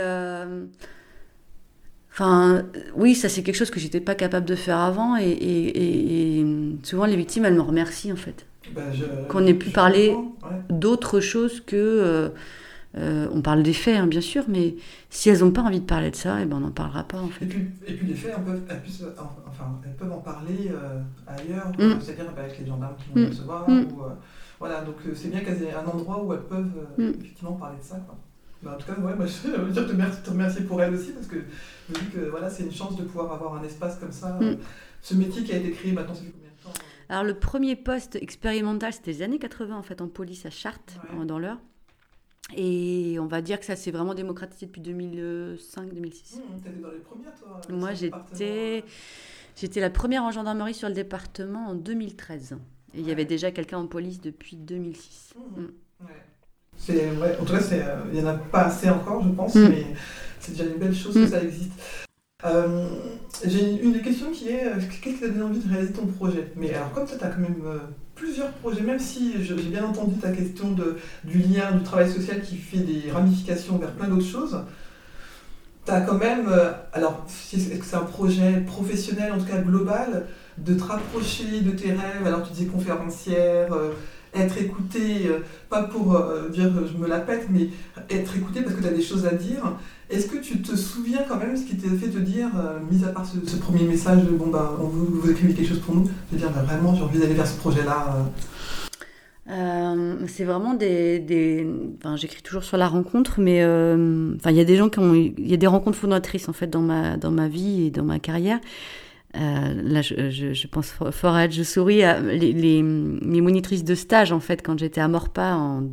Enfin, 2.10 2.66
oui, 2.94 3.14
ça 3.14 3.28
c'est 3.28 3.42
quelque 3.42 3.54
chose 3.56 3.70
que 3.70 3.80
j'étais 3.80 4.00
pas 4.00 4.14
capable 4.14 4.44
de 4.46 4.54
faire 4.54 4.78
avant 4.78 5.16
et, 5.16 5.24
et- 5.30 5.68
et- 5.78 6.40
et 6.40 6.46
souvent 6.82 7.06
les 7.06 7.16
victimes 7.16 7.46
elles 7.46 7.54
me 7.54 7.60
remercient 7.62 8.12
en 8.12 8.16
fait. 8.16 8.46
bah, 8.70 8.82
Qu'on 9.28 9.46
ait 9.46 9.54
pu 9.54 9.70
parler 9.70 10.24
ouais. 10.44 10.50
d'autre 10.70 11.20
chose 11.20 11.60
que. 11.62 12.32
Euh, 12.98 13.26
on 13.32 13.40
parle 13.42 13.62
des 13.62 13.72
faits, 13.72 13.96
hein, 13.96 14.06
bien 14.06 14.20
sûr, 14.20 14.44
mais 14.48 14.76
si 15.10 15.28
elles 15.30 15.40
n'ont 15.40 15.50
pas 15.50 15.62
envie 15.62 15.80
de 15.80 15.84
parler 15.86 16.10
de 16.10 16.16
ça, 16.16 16.40
eh 16.40 16.44
ben 16.44 16.56
on 16.56 16.60
n'en 16.60 16.70
parlera 16.70 17.04
pas 17.04 17.18
en 17.18 17.28
Et 17.28 17.30
fait. 17.30 17.46
puis, 17.46 17.66
et 17.86 17.94
puis 17.94 18.06
les 18.06 18.14
faits, 18.14 18.34
elles 18.36 18.44
peuvent, 18.44 18.62
elles 18.68 18.82
enfin, 19.18 19.80
elles 19.84 19.94
peuvent 19.96 20.12
en 20.12 20.18
parler 20.20 20.70
euh, 20.70 21.00
ailleurs, 21.26 21.68
Mm. 21.78 22.00
c'est-à-dire 22.00 22.32
bah, 22.36 22.42
avec 22.44 22.58
les 22.58 22.66
gendarmes 22.66 22.94
qui 22.96 23.10
vont 23.18 23.26
Mm. 23.26 23.28
recevoir. 23.30 23.68
Mm. 23.70 23.72
Ou, 23.72 24.02
euh, 24.04 24.08
voilà, 24.60 24.82
donc 24.82 24.96
c'est 25.14 25.28
bien 25.30 25.40
qu'elles 25.40 25.62
aient 25.62 25.72
un 25.74 25.84
endroit 25.86 26.22
où 26.22 26.32
elles 26.34 26.40
peuvent 26.42 26.86
Mm. 26.98 27.10
effectivement 27.20 27.52
parler 27.52 27.78
de 27.78 27.84
ça. 27.84 27.96
Quoi. 28.06 28.16
Bah, 28.62 28.76
en 28.76 28.78
tout 28.80 28.86
cas, 28.86 29.00
ouais, 29.00 29.12
je 29.44 29.60
veux 29.60 29.72
dire 29.72 29.86
te, 29.86 30.30
remercier, 30.30 30.62
pour 30.64 30.80
elle 30.82 30.94
aussi 30.94 31.10
parce 31.12 31.26
que 31.26 31.36
je 31.88 31.94
me 31.94 31.98
dis 31.98 32.10
que 32.14 32.30
voilà, 32.30 32.48
c'est 32.50 32.62
une 32.64 32.70
chance 32.72 32.96
de 32.96 33.02
pouvoir 33.04 33.32
avoir 33.32 33.54
un 33.54 33.62
espace 33.64 33.96
comme 33.98 34.12
ça. 34.12 34.38
Mm. 34.40 34.56
ce 35.00 35.14
métier 35.14 35.42
qui 35.42 35.52
a 35.52 35.56
été 35.56 35.70
créé 35.72 35.92
maintenant, 35.92 36.14
ça 36.14 36.22
fait 36.22 36.30
combien 36.30 36.48
de 36.50 36.62
temps 36.62 36.78
Alors 37.08 37.24
le 37.24 37.34
premier 37.34 37.74
poste 37.74 38.16
expérimental, 38.16 38.92
c'était 38.92 39.10
les 39.12 39.22
années 39.22 39.38
80 39.40 39.76
en 39.76 39.82
fait 39.82 40.00
en 40.00 40.06
police 40.08 40.46
à 40.46 40.50
Chartres, 40.50 40.94
Ouais. 41.18 41.24
dans 41.26 41.38
l'heure. 41.40 41.58
Et 42.56 43.16
on 43.20 43.26
va 43.26 43.40
dire 43.40 43.58
que 43.60 43.64
ça 43.66 43.76
s'est 43.76 43.90
vraiment 43.90 44.14
démocratisé 44.14 44.66
depuis 44.66 44.80
2005-2006. 44.82 46.40
Mmh, 46.40 46.60
T'étais 46.60 46.80
dans 46.82 46.90
les 46.90 46.98
premières, 46.98 47.32
toi 47.38 47.48
Moi, 47.74 47.94
j'étais- 47.94 48.84
J'étais 49.54 49.80
la 49.80 49.90
première 49.90 50.22
en 50.22 50.30
gendarmerie 50.30 50.72
sur 50.74 50.88
le 50.88 50.94
département 50.94 51.68
en 51.68 51.74
2013. 51.74 52.56
Et 52.94 53.00
il 53.00 53.06
y 53.06 53.10
avait 53.12 53.26
déjà 53.26 53.50
quelqu'un 53.50 53.78
en 53.78 53.86
police 53.86 54.20
depuis 54.20 54.56
2006. 54.56 55.34
euh, 55.58 55.60
Mm. 55.60 55.64
mmh, 55.64 55.66
ouais. 56.06 56.10
C'est, 56.76 57.10
ouais, 57.10 57.36
en 57.38 57.44
tout 57.44 57.52
cas, 57.54 57.60
euh, 57.72 58.02
il 58.12 58.18
n'y 58.18 58.24
en 58.26 58.30
a 58.30 58.34
pas 58.38 58.64
assez 58.64 58.88
encore, 58.88 59.22
je 59.22 59.28
pense, 59.30 59.54
mais 59.54 59.86
c'est 60.40 60.52
déjà 60.52 60.64
une 60.64 60.78
belle 60.78 60.94
chose 60.94 61.14
que 61.14 61.26
ça 61.26 61.42
existe. 61.42 61.72
Euh, 62.44 62.88
j'ai 63.44 63.70
une, 63.72 63.78
une 63.86 63.92
des 63.92 64.00
questions 64.02 64.30
qui 64.32 64.48
est 64.48 64.66
euh, 64.66 64.76
qu'est-ce 65.00 65.14
qui 65.14 65.20
t'a 65.20 65.28
donné 65.28 65.42
envie 65.42 65.60
de 65.60 65.68
réaliser 65.72 65.92
ton 65.92 66.06
projet? 66.06 66.52
Mais 66.56 66.72
alors, 66.74 66.92
comme 66.92 67.06
ça, 67.06 67.16
tu 67.18 67.24
as 67.24 67.28
quand 67.28 67.40
même 67.40 67.62
plusieurs 68.14 68.52
projets, 68.52 68.82
même 68.82 68.98
si 68.98 69.42
j'ai 69.42 69.54
bien 69.54 69.84
entendu 69.84 70.18
ta 70.18 70.30
question 70.30 70.72
de, 70.72 70.96
du 71.24 71.38
lien 71.38 71.72
du 71.72 71.82
travail 71.82 72.10
social 72.10 72.40
qui 72.42 72.56
fait 72.56 72.78
des 72.78 73.10
ramifications 73.10 73.78
vers 73.78 73.92
plein 73.92 74.08
d'autres 74.08 74.26
choses, 74.26 74.64
tu 75.84 75.90
as 75.90 76.00
quand 76.02 76.18
même, 76.18 76.46
euh, 76.48 76.72
alors, 76.92 77.26
est-ce 77.52 77.68
que 77.70 77.84
c'est 77.84 77.96
un 77.96 78.04
projet 78.04 78.62
professionnel, 78.66 79.32
en 79.32 79.38
tout 79.38 79.46
cas 79.46 79.58
global, 79.58 80.26
de 80.58 80.74
te 80.74 80.82
rapprocher 80.84 81.60
de 81.60 81.70
tes 81.70 81.90
rêves 81.90 82.26
Alors, 82.26 82.42
tu 82.46 82.52
disais 82.52 82.66
conférencière, 82.66 83.72
euh, 83.72 83.92
être 84.34 84.58
écouté, 84.58 85.26
euh, 85.26 85.40
pas 85.68 85.82
pour 85.84 86.14
euh, 86.14 86.48
dire 86.48 86.66
euh, 86.66 86.88
je 86.90 86.96
me 86.98 87.08
la 87.08 87.20
pète, 87.20 87.48
mais 87.50 87.68
être 88.10 88.36
écouté 88.36 88.62
parce 88.62 88.74
que 88.74 88.80
tu 88.80 88.88
as 88.88 88.92
des 88.92 89.02
choses 89.02 89.26
à 89.26 89.32
dire. 89.32 89.76
Est-ce 90.10 90.26
que 90.26 90.38
tu 90.38 90.60
te 90.60 90.76
souviens 90.76 91.22
quand 91.28 91.36
même 91.36 91.56
ce 91.56 91.64
qui 91.64 91.76
t'a 91.76 91.88
fait 91.88 92.08
te 92.08 92.18
dire, 92.18 92.48
mis 92.90 93.02
à 93.02 93.08
part 93.08 93.24
ce, 93.24 93.56
premier 93.56 93.84
message 93.84 94.24
de 94.24 94.30
bon, 94.30 94.48
bah, 94.48 94.76
on 94.78 94.84
vous, 94.84 95.30
écrivez 95.30 95.54
quelque 95.54 95.68
chose 95.68 95.80
pour 95.80 95.94
nous, 95.94 96.10
de 96.30 96.36
dire 96.36 96.50
bah, 96.50 96.62
vraiment 96.62 96.94
j'ai 96.94 97.02
envie 97.02 97.18
d'aller 97.18 97.34
vers 97.34 97.46
ce 97.46 97.56
projet-là 97.58 98.28
c'est 100.28 100.44
vraiment 100.44 100.72
des, 100.72 101.18
des... 101.18 101.66
Enfin, 101.98 102.16
j'écris 102.16 102.42
toujours 102.42 102.64
sur 102.64 102.78
la 102.78 102.88
rencontre, 102.88 103.38
mais 103.38 103.62
enfin, 103.62 104.50
il 104.50 104.56
y 104.56 104.60
a 104.60 104.64
des 104.64 104.76
gens 104.76 104.88
qui 104.88 104.98
ont, 104.98 105.14
il 105.14 105.46
y 105.46 105.52
a 105.54 105.58
des 105.58 105.66
rencontres 105.66 105.98
fondatrices 105.98 106.48
en 106.48 106.54
fait 106.54 106.68
dans 106.68 106.80
ma 106.80 107.16
dans 107.16 107.30
ma 107.30 107.48
vie 107.48 107.86
et 107.86 107.90
dans 107.90 108.04
ma 108.04 108.18
carrière. 108.18 108.60
Euh, 109.36 109.82
là, 109.82 110.02
je, 110.02 110.30
je, 110.30 110.52
je 110.52 110.66
pense 110.66 110.90
fort 110.90 111.34
à 111.34 111.48
je 111.48 111.62
souris 111.62 112.02
à 112.02 112.20
les, 112.20 112.82
monitrices 112.82 113.84
de 113.84 113.94
stage 113.94 114.30
en 114.30 114.40
fait 114.40 114.62
quand 114.62 114.78
j'étais 114.78 115.00
à 115.00 115.08
Morpa 115.08 115.54
en 115.54 115.88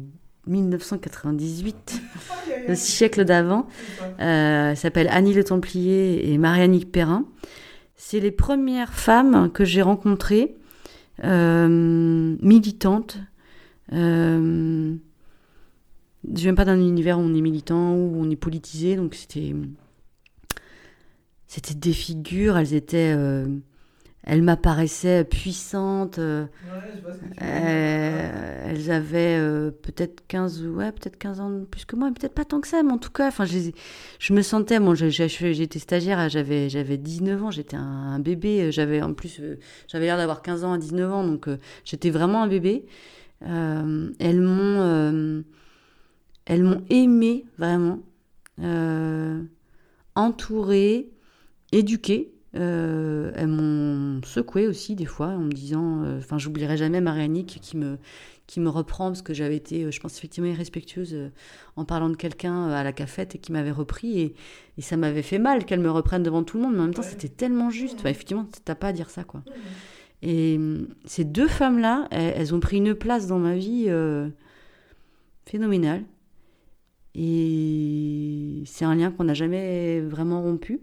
1998, 0.48 2.02
le 2.68 2.76
siècle 2.76 3.24
d'avant. 3.24 3.68
Euh, 4.20 4.76
s'appelle 4.76 5.08
Annie 5.10 5.34
Le 5.34 5.44
Templier 5.44 6.32
et 6.32 6.38
Marianne 6.38 6.84
Perrin. 6.86 7.26
C'est 7.96 8.20
les 8.20 8.32
premières 8.32 8.94
femmes 8.94 9.52
que 9.52 9.66
j'ai 9.66 9.82
rencontrées, 9.82 10.56
euh, 11.24 12.36
militantes. 12.42 13.18
Euh, 13.94 14.96
je 16.34 16.42
viens 16.42 16.56
pas 16.56 16.66
d'un 16.66 16.80
univers 16.80 17.20
où 17.20 17.22
on 17.22 17.34
est 17.34 17.42
militant, 17.42 17.94
où 17.94 18.16
on 18.18 18.30
est 18.30 18.36
politisé, 18.36 18.96
donc 18.96 19.16
c'était 19.16 19.54
c'était 21.50 21.76
des 21.76 21.94
figures. 21.94 22.58
Elles 22.58 22.76
étaient, 22.76 23.14
euh, 23.18 23.48
elles 24.24 24.44
m'apparaissaient 24.44 25.24
puissantes. 25.26 26.20
euh, 26.20 26.46
Ouais, 26.46 26.92
je 26.98 27.02
vois 27.04 27.14
ce 27.14 27.22
que 27.22 27.28
tu 27.30 27.44
euh, 27.44 28.64
elles 28.68 28.92
avaient 28.92 29.38
euh, 29.40 29.72
peut-être 29.72 30.26
15 30.28 30.64
ouais 30.66 30.92
peut-être 30.92 31.18
15 31.18 31.40
ans 31.42 31.50
de 31.52 31.66
plus 31.66 31.86
que 31.86 31.96
moi 31.98 32.12
peut-être 32.12 32.34
pas 32.36 32.46
tant 32.46 32.62
que 32.62 32.68
ça 32.68 32.84
mais 32.84 32.92
en 32.94 32.98
tout 32.98 33.12
cas 33.12 33.28
enfin 33.30 33.46
je, 33.46 33.72
je 34.20 34.34
me 34.34 34.42
sentais 34.42 34.80
j'ai- 34.96 35.54
j'étais 35.54 35.80
stagiaire 35.80 36.30
j'avais 36.30 36.70
j'avais 36.70 36.98
19 36.98 37.44
ans 37.44 37.52
j'étais 37.52 37.76
un, 37.78 37.82
un 37.82 38.20
bébé 38.20 38.72
j'avais 38.72 39.02
en 39.02 39.14
plus 39.14 39.42
j'avais 39.88 40.06
l'air 40.06 40.18
d'avoir 40.18 40.42
15 40.42 40.64
ans 40.64 40.74
à 40.74 40.78
19 40.78 41.12
ans 41.12 41.24
donc 41.26 41.48
j'étais 41.86 42.10
vraiment 42.10 42.44
un 42.44 42.48
bébé 42.48 42.86
elles 43.42 44.42
m'ont 44.42 45.44
elles 46.46 46.64
m'ont 46.64 46.84
aimé 46.90 47.46
vraiment 47.58 48.00
entourée 50.16 51.10
éduquée 51.72 52.32
euh, 52.56 53.32
elles 53.36 53.48
m'ont 53.48 54.22
secoué 54.24 54.68
aussi 54.68 54.96
des 54.96 55.06
fois 55.06 55.28
en 55.28 55.42
me 55.42 55.52
disant, 55.52 56.02
euh, 56.04 56.18
enfin 56.18 56.40
j'oublierai 56.40 56.78
jamais 56.78 57.00
Marianique 57.00 57.60
qui 57.62 57.78
me 57.78 58.00
qui 58.48 58.60
me 58.60 58.70
reprend 58.70 59.10
parce 59.10 59.22
que 59.22 59.36
j'avais 59.36 59.56
été, 59.56 59.84
euh, 59.84 59.92
je 59.92 60.00
pense 60.00 60.18
effectivement 60.18 60.50
irrespectueuse 60.50 61.14
euh, 61.14 61.30
en 61.76 61.86
parlant 61.86 62.10
de 62.10 62.16
quelqu'un 62.16 62.70
euh, 62.70 62.74
à 62.74 62.84
la 62.84 62.92
cafette 62.92 63.36
et 63.36 63.38
qui 63.38 63.52
m'avait 63.52 63.70
repris 63.70 64.20
et, 64.20 64.36
et 64.80 64.82
ça 64.82 64.98
m'avait 64.98 65.22
fait 65.22 65.38
mal 65.38 65.66
qu'elle 65.66 65.80
me 65.82 65.92
reprenne 65.92 66.24
devant 66.24 66.42
tout 66.44 66.58
le 66.58 66.64
monde, 66.64 66.74
mais 66.74 66.80
en 66.80 66.84
même 66.86 66.94
temps 66.96 67.04
Ouais. 67.04 67.08
c'était 67.08 67.28
tellement 67.30 67.70
juste. 67.70 68.00
Enfin, 68.00 68.10
effectivement, 68.10 68.48
t'as 68.66 68.74
pas 68.74 68.88
à 68.88 68.94
dire 68.94 69.12
ça 69.12 69.24
quoi. 69.24 69.44
Et 70.24 70.60
ces 71.06 71.24
deux 71.26 71.48
femmes-là, 71.48 72.08
elles, 72.10 72.34
elles 72.36 72.56
ont 72.56 72.60
pris 72.60 72.78
une 72.78 72.96
place 72.96 73.28
dans 73.28 73.38
ma 73.38 73.56
vie 73.56 73.86
euh, 73.90 74.28
phénoménale. 75.46 76.04
Et 77.16 78.64
c'est 78.66 78.86
un 78.86 78.96
lien 78.96 79.12
qu'on 79.12 79.26
n'a 79.26 79.34
jamais 79.36 80.02
vraiment 80.02 80.42
rompu. 80.42 80.80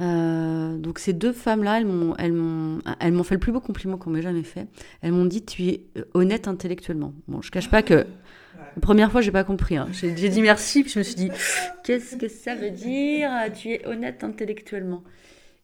Euh, 0.00 0.76
donc 0.76 0.98
ces 0.98 1.12
deux 1.14 1.32
femmes-là, 1.32 1.78
elles 1.78 1.86
m'ont, 1.86 2.14
elles 2.18 2.32
m'ont, 2.32 2.80
elles 3.00 3.12
m'ont 3.12 3.22
fait 3.22 3.34
le 3.34 3.40
plus 3.40 3.52
beau 3.52 3.60
compliment 3.60 3.96
qu'on 3.96 4.10
m'ait 4.10 4.22
jamais 4.22 4.42
fait. 4.42 4.66
Elles 5.00 5.12
m'ont 5.12 5.24
dit 5.24 5.44
tu 5.44 5.62
es 5.68 5.82
euh, 5.96 6.02
honnête 6.14 6.48
intellectuellement. 6.48 7.14
Bon, 7.28 7.40
je 7.40 7.50
cache 7.50 7.70
pas 7.70 7.82
que 7.82 7.94
la 7.94 8.80
première 8.82 9.10
fois 9.10 9.22
j'ai 9.22 9.32
pas 9.32 9.44
compris. 9.44 9.76
hein. 9.78 9.88
J'ai, 9.92 10.14
j'ai 10.14 10.28
dit 10.28 10.42
merci, 10.42 10.82
puis 10.82 10.92
je 10.92 10.98
me 10.98 11.04
suis 11.04 11.14
dit 11.14 11.30
qu'est-ce 11.82 12.16
que 12.16 12.28
ça 12.28 12.54
veut 12.54 12.70
dire 12.70 13.30
Tu 13.54 13.70
es 13.70 13.86
honnête 13.86 14.22
intellectuellement? 14.22 15.02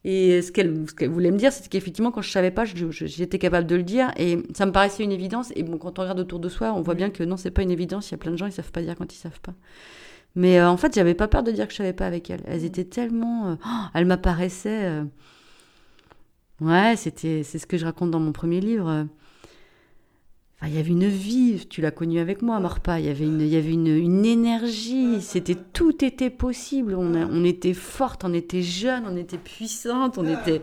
Et 0.05 0.41
ce 0.41 0.51
qu'elle, 0.51 0.83
ce 0.89 0.93
qu'elle 0.95 1.09
voulait 1.11 1.31
me 1.31 1.37
dire, 1.37 1.53
c'était 1.53 1.69
qu'effectivement 1.69 2.11
quand 2.11 2.21
je 2.23 2.29
savais 2.31 2.51
pas, 2.51 2.65
je- 2.65 2.89
je- 2.91 3.05
j'étais 3.05 3.37
capable 3.39 3.67
de 3.67 3.75
le 3.75 3.83
dire 3.83 4.11
et 4.17 4.39
ça 4.55 4.65
me 4.65 4.71
paraissait 4.71 5.03
une 5.03 5.11
évidence. 5.13 5.53
Et 5.55 5.61
bon, 5.63 5.77
quand 5.77 5.99
on 5.99 6.01
regarde 6.01 6.19
autour 6.19 6.39
de 6.39 6.49
soi, 6.49 6.73
on 6.73 6.81
voit 6.81 6.95
bien 6.95 7.09
que 7.11 7.23
non, 7.23 7.37
c'est 7.37 7.51
pas 7.51 7.61
une 7.61 7.71
évidence. 7.71 8.09
Il 8.09 8.13
y 8.13 8.15
a 8.15 8.17
plein 8.17 8.31
de 8.31 8.37
gens 8.37 8.47
ils 8.47 8.51
savent 8.51 8.71
pas 8.71 8.81
dire 8.81 8.95
quand 8.97 9.13
ils 9.13 9.17
savent 9.17 9.39
pas. 9.41 9.53
Mais 10.35 10.59
euh, 10.59 10.69
en 10.69 10.77
fait, 10.77 10.95
j'avais 10.95 11.13
pas 11.13 11.27
peur 11.27 11.43
de 11.43 11.51
dire 11.51 11.65
que 11.67 11.71
je 11.73 11.77
savais 11.77 11.93
pas 11.93 12.07
avec 12.07 12.29
elles. 12.29 12.41
Elles 12.47 12.65
étaient 12.65 12.85
tellement. 12.85 13.49
euh, 13.49 13.55
oh, 13.65 13.69
elles 13.93 14.05
m'apparaissaient. 14.05 14.85
euh, 14.85 15.03
Ouais, 16.61 16.95
c'était, 16.95 17.43
c'est 17.43 17.59
ce 17.59 17.65
que 17.67 17.77
je 17.77 17.85
raconte 17.85 18.11
dans 18.11 18.19
mon 18.19 18.31
premier 18.31 18.61
livre. 18.61 19.07
il 20.65 20.73
y 20.73 20.77
avait 20.77 20.91
une 20.91 21.07
vie, 21.07 21.65
tu 21.69 21.81
l'as 21.81 21.91
connu 21.91 22.19
avec 22.19 22.41
moi, 22.41 22.59
Morpa, 22.59 22.99
il 22.99 23.05
y 23.05 23.09
avait 23.09 23.25
une, 23.25 23.41
il 23.41 23.47
y 23.47 23.57
avait 23.57 23.73
une, 23.73 23.87
une 23.87 24.23
énergie, 24.25 25.21
c'était, 25.21 25.55
tout 25.73 26.05
était 26.05 26.29
possible, 26.29 26.95
on, 26.95 27.15
a- 27.15 27.25
on 27.25 27.43
était 27.43 27.73
forte, 27.73 28.23
on 28.23 28.33
était 28.33 28.61
jeune, 28.61 29.03
on 29.05 29.17
était 29.17 29.37
puissante, 29.37 30.17
on 30.17 30.25
était... 30.25 30.61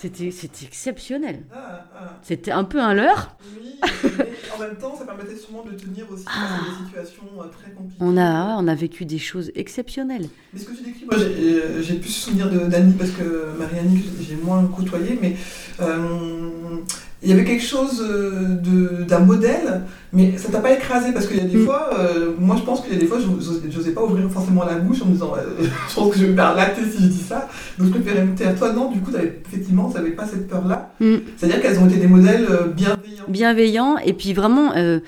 C'était, 0.00 0.30
c'était 0.30 0.64
exceptionnel. 0.64 1.42
Ah, 1.52 1.84
ah. 1.92 2.18
C'était 2.22 2.52
un 2.52 2.62
peu 2.62 2.80
un 2.80 2.94
leurre. 2.94 3.36
Oui, 3.60 3.80
mais 3.82 4.26
en 4.54 4.58
même 4.60 4.76
temps, 4.76 4.94
ça 4.96 5.04
permettait 5.04 5.34
sûrement 5.34 5.64
de 5.64 5.72
tenir 5.72 6.06
aussi 6.08 6.22
face 6.22 6.34
à 6.36 6.64
des 6.70 6.86
situations 6.86 7.24
euh, 7.40 7.46
très 7.48 7.72
compliquées. 7.72 7.96
On 7.98 8.16
a, 8.16 8.54
on 8.58 8.68
a 8.68 8.74
vécu 8.76 9.04
des 9.06 9.18
choses 9.18 9.50
exceptionnelles. 9.56 10.28
Mais 10.52 10.60
ce 10.60 10.66
que 10.66 10.72
tu 10.76 10.84
décris, 10.84 11.04
moi 11.04 11.16
j'ai 11.18 11.24
euh, 11.60 11.82
j'ai 11.82 11.94
plus 11.94 12.10
souvenir 12.10 12.48
de- 12.48 12.68
d'Annie 12.68 12.92
parce 12.92 13.10
que 13.10 13.56
Marie-Annie, 13.58 14.04
j'ai 14.20 14.36
moins 14.36 14.64
côtoyé, 14.68 15.18
mais 15.20 15.34
euh, 15.80 16.76
il 17.22 17.30
y 17.30 17.32
avait 17.32 17.44
quelque 17.44 17.64
chose 17.64 18.00
euh, 18.08 18.56
de- 18.62 19.04
d'un 19.04 19.18
modèle, 19.18 19.82
mais 20.12 20.36
ça 20.38 20.50
t'a 20.50 20.60
pas 20.60 20.72
écrasé 20.72 21.12
parce 21.12 21.26
qu'il 21.26 21.36
y 21.38 21.40
a 21.40 21.44
des 21.44 21.56
Mm. 21.58 21.64
fois, 21.64 21.90
euh, 21.98 22.30
moi 22.38 22.54
je 22.56 22.62
pense 22.62 22.80
qu'il 22.80 22.92
y 22.92 22.96
a 22.96 23.00
des 23.00 23.06
fois, 23.06 23.18
j'os- 23.18 23.60
j'osais 23.70 23.90
pas 23.90 24.02
ouvrir 24.04 24.30
forcément 24.30 24.64
la 24.64 24.76
bouche 24.76 25.02
en 25.02 25.06
me 25.06 25.12
disant, 25.12 25.32
euh, 25.36 25.40
je 25.88 25.94
pense 25.94 26.12
que 26.12 26.18
je 26.18 26.24
vais 26.26 26.30
me 26.30 26.36
faire 26.36 26.54
latter 26.54 26.82
si 26.90 27.02
je 27.02 27.08
dis 27.08 27.18
ça, 27.22 27.48
donc 27.78 27.88
je 27.88 27.92
préférais 27.92 28.24
me 28.24 28.34
taire. 28.36 28.54
Toi, 28.56 28.72
non, 28.72 28.90
du 28.92 29.00
coup, 29.00 29.10
t'avais- 29.10 29.40
effectivement, 29.48 29.88
tu 29.90 29.96
n'avais 29.96 30.10
pas 30.12 30.26
cette 30.26 30.46
peur-là. 30.48 30.92
Mm. 31.00 31.16
C'est-à-dire 31.36 31.60
qu'elles 31.60 31.78
ont 31.80 31.86
été 31.88 31.96
des 31.96 32.06
modèles 32.06 32.46
euh, 32.48 32.66
bienveillants. 32.68 33.24
bienveillant 33.28 33.96
et 33.98 34.12
puis 34.12 34.32
vraiment 34.32 34.72
euh, 34.76 35.00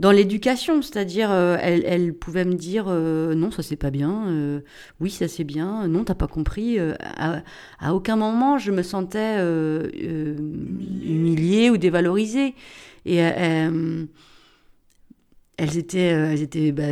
dans 0.00 0.10
l'éducation, 0.10 0.82
c'est-à-dire 0.82 1.30
euh, 1.30 1.56
elle, 1.60 1.84
elle 1.86 2.12
pouvait 2.14 2.44
me 2.44 2.54
dire 2.54 2.86
euh, 2.88 3.34
non 3.34 3.50
ça 3.50 3.62
c'est 3.62 3.76
pas 3.76 3.90
bien, 3.90 4.26
euh, 4.28 4.60
oui 5.00 5.10
ça 5.10 5.28
c'est 5.28 5.44
bien, 5.44 5.86
non 5.88 6.04
t'as 6.04 6.14
pas 6.14 6.26
compris. 6.26 6.78
euh, 6.78 6.94
à, 7.00 7.42
à 7.78 7.94
aucun 7.94 8.16
moment 8.16 8.58
je 8.58 8.72
me 8.72 8.82
sentais 8.82 9.38
humiliée 11.04 11.70
ou 11.70 11.76
dévalorisée 11.76 12.54
et 13.06 13.16
elles 13.16 14.08
étaient 15.76 15.98
elles 15.98 16.42
étaient 16.42 16.72
bah, 16.72 16.82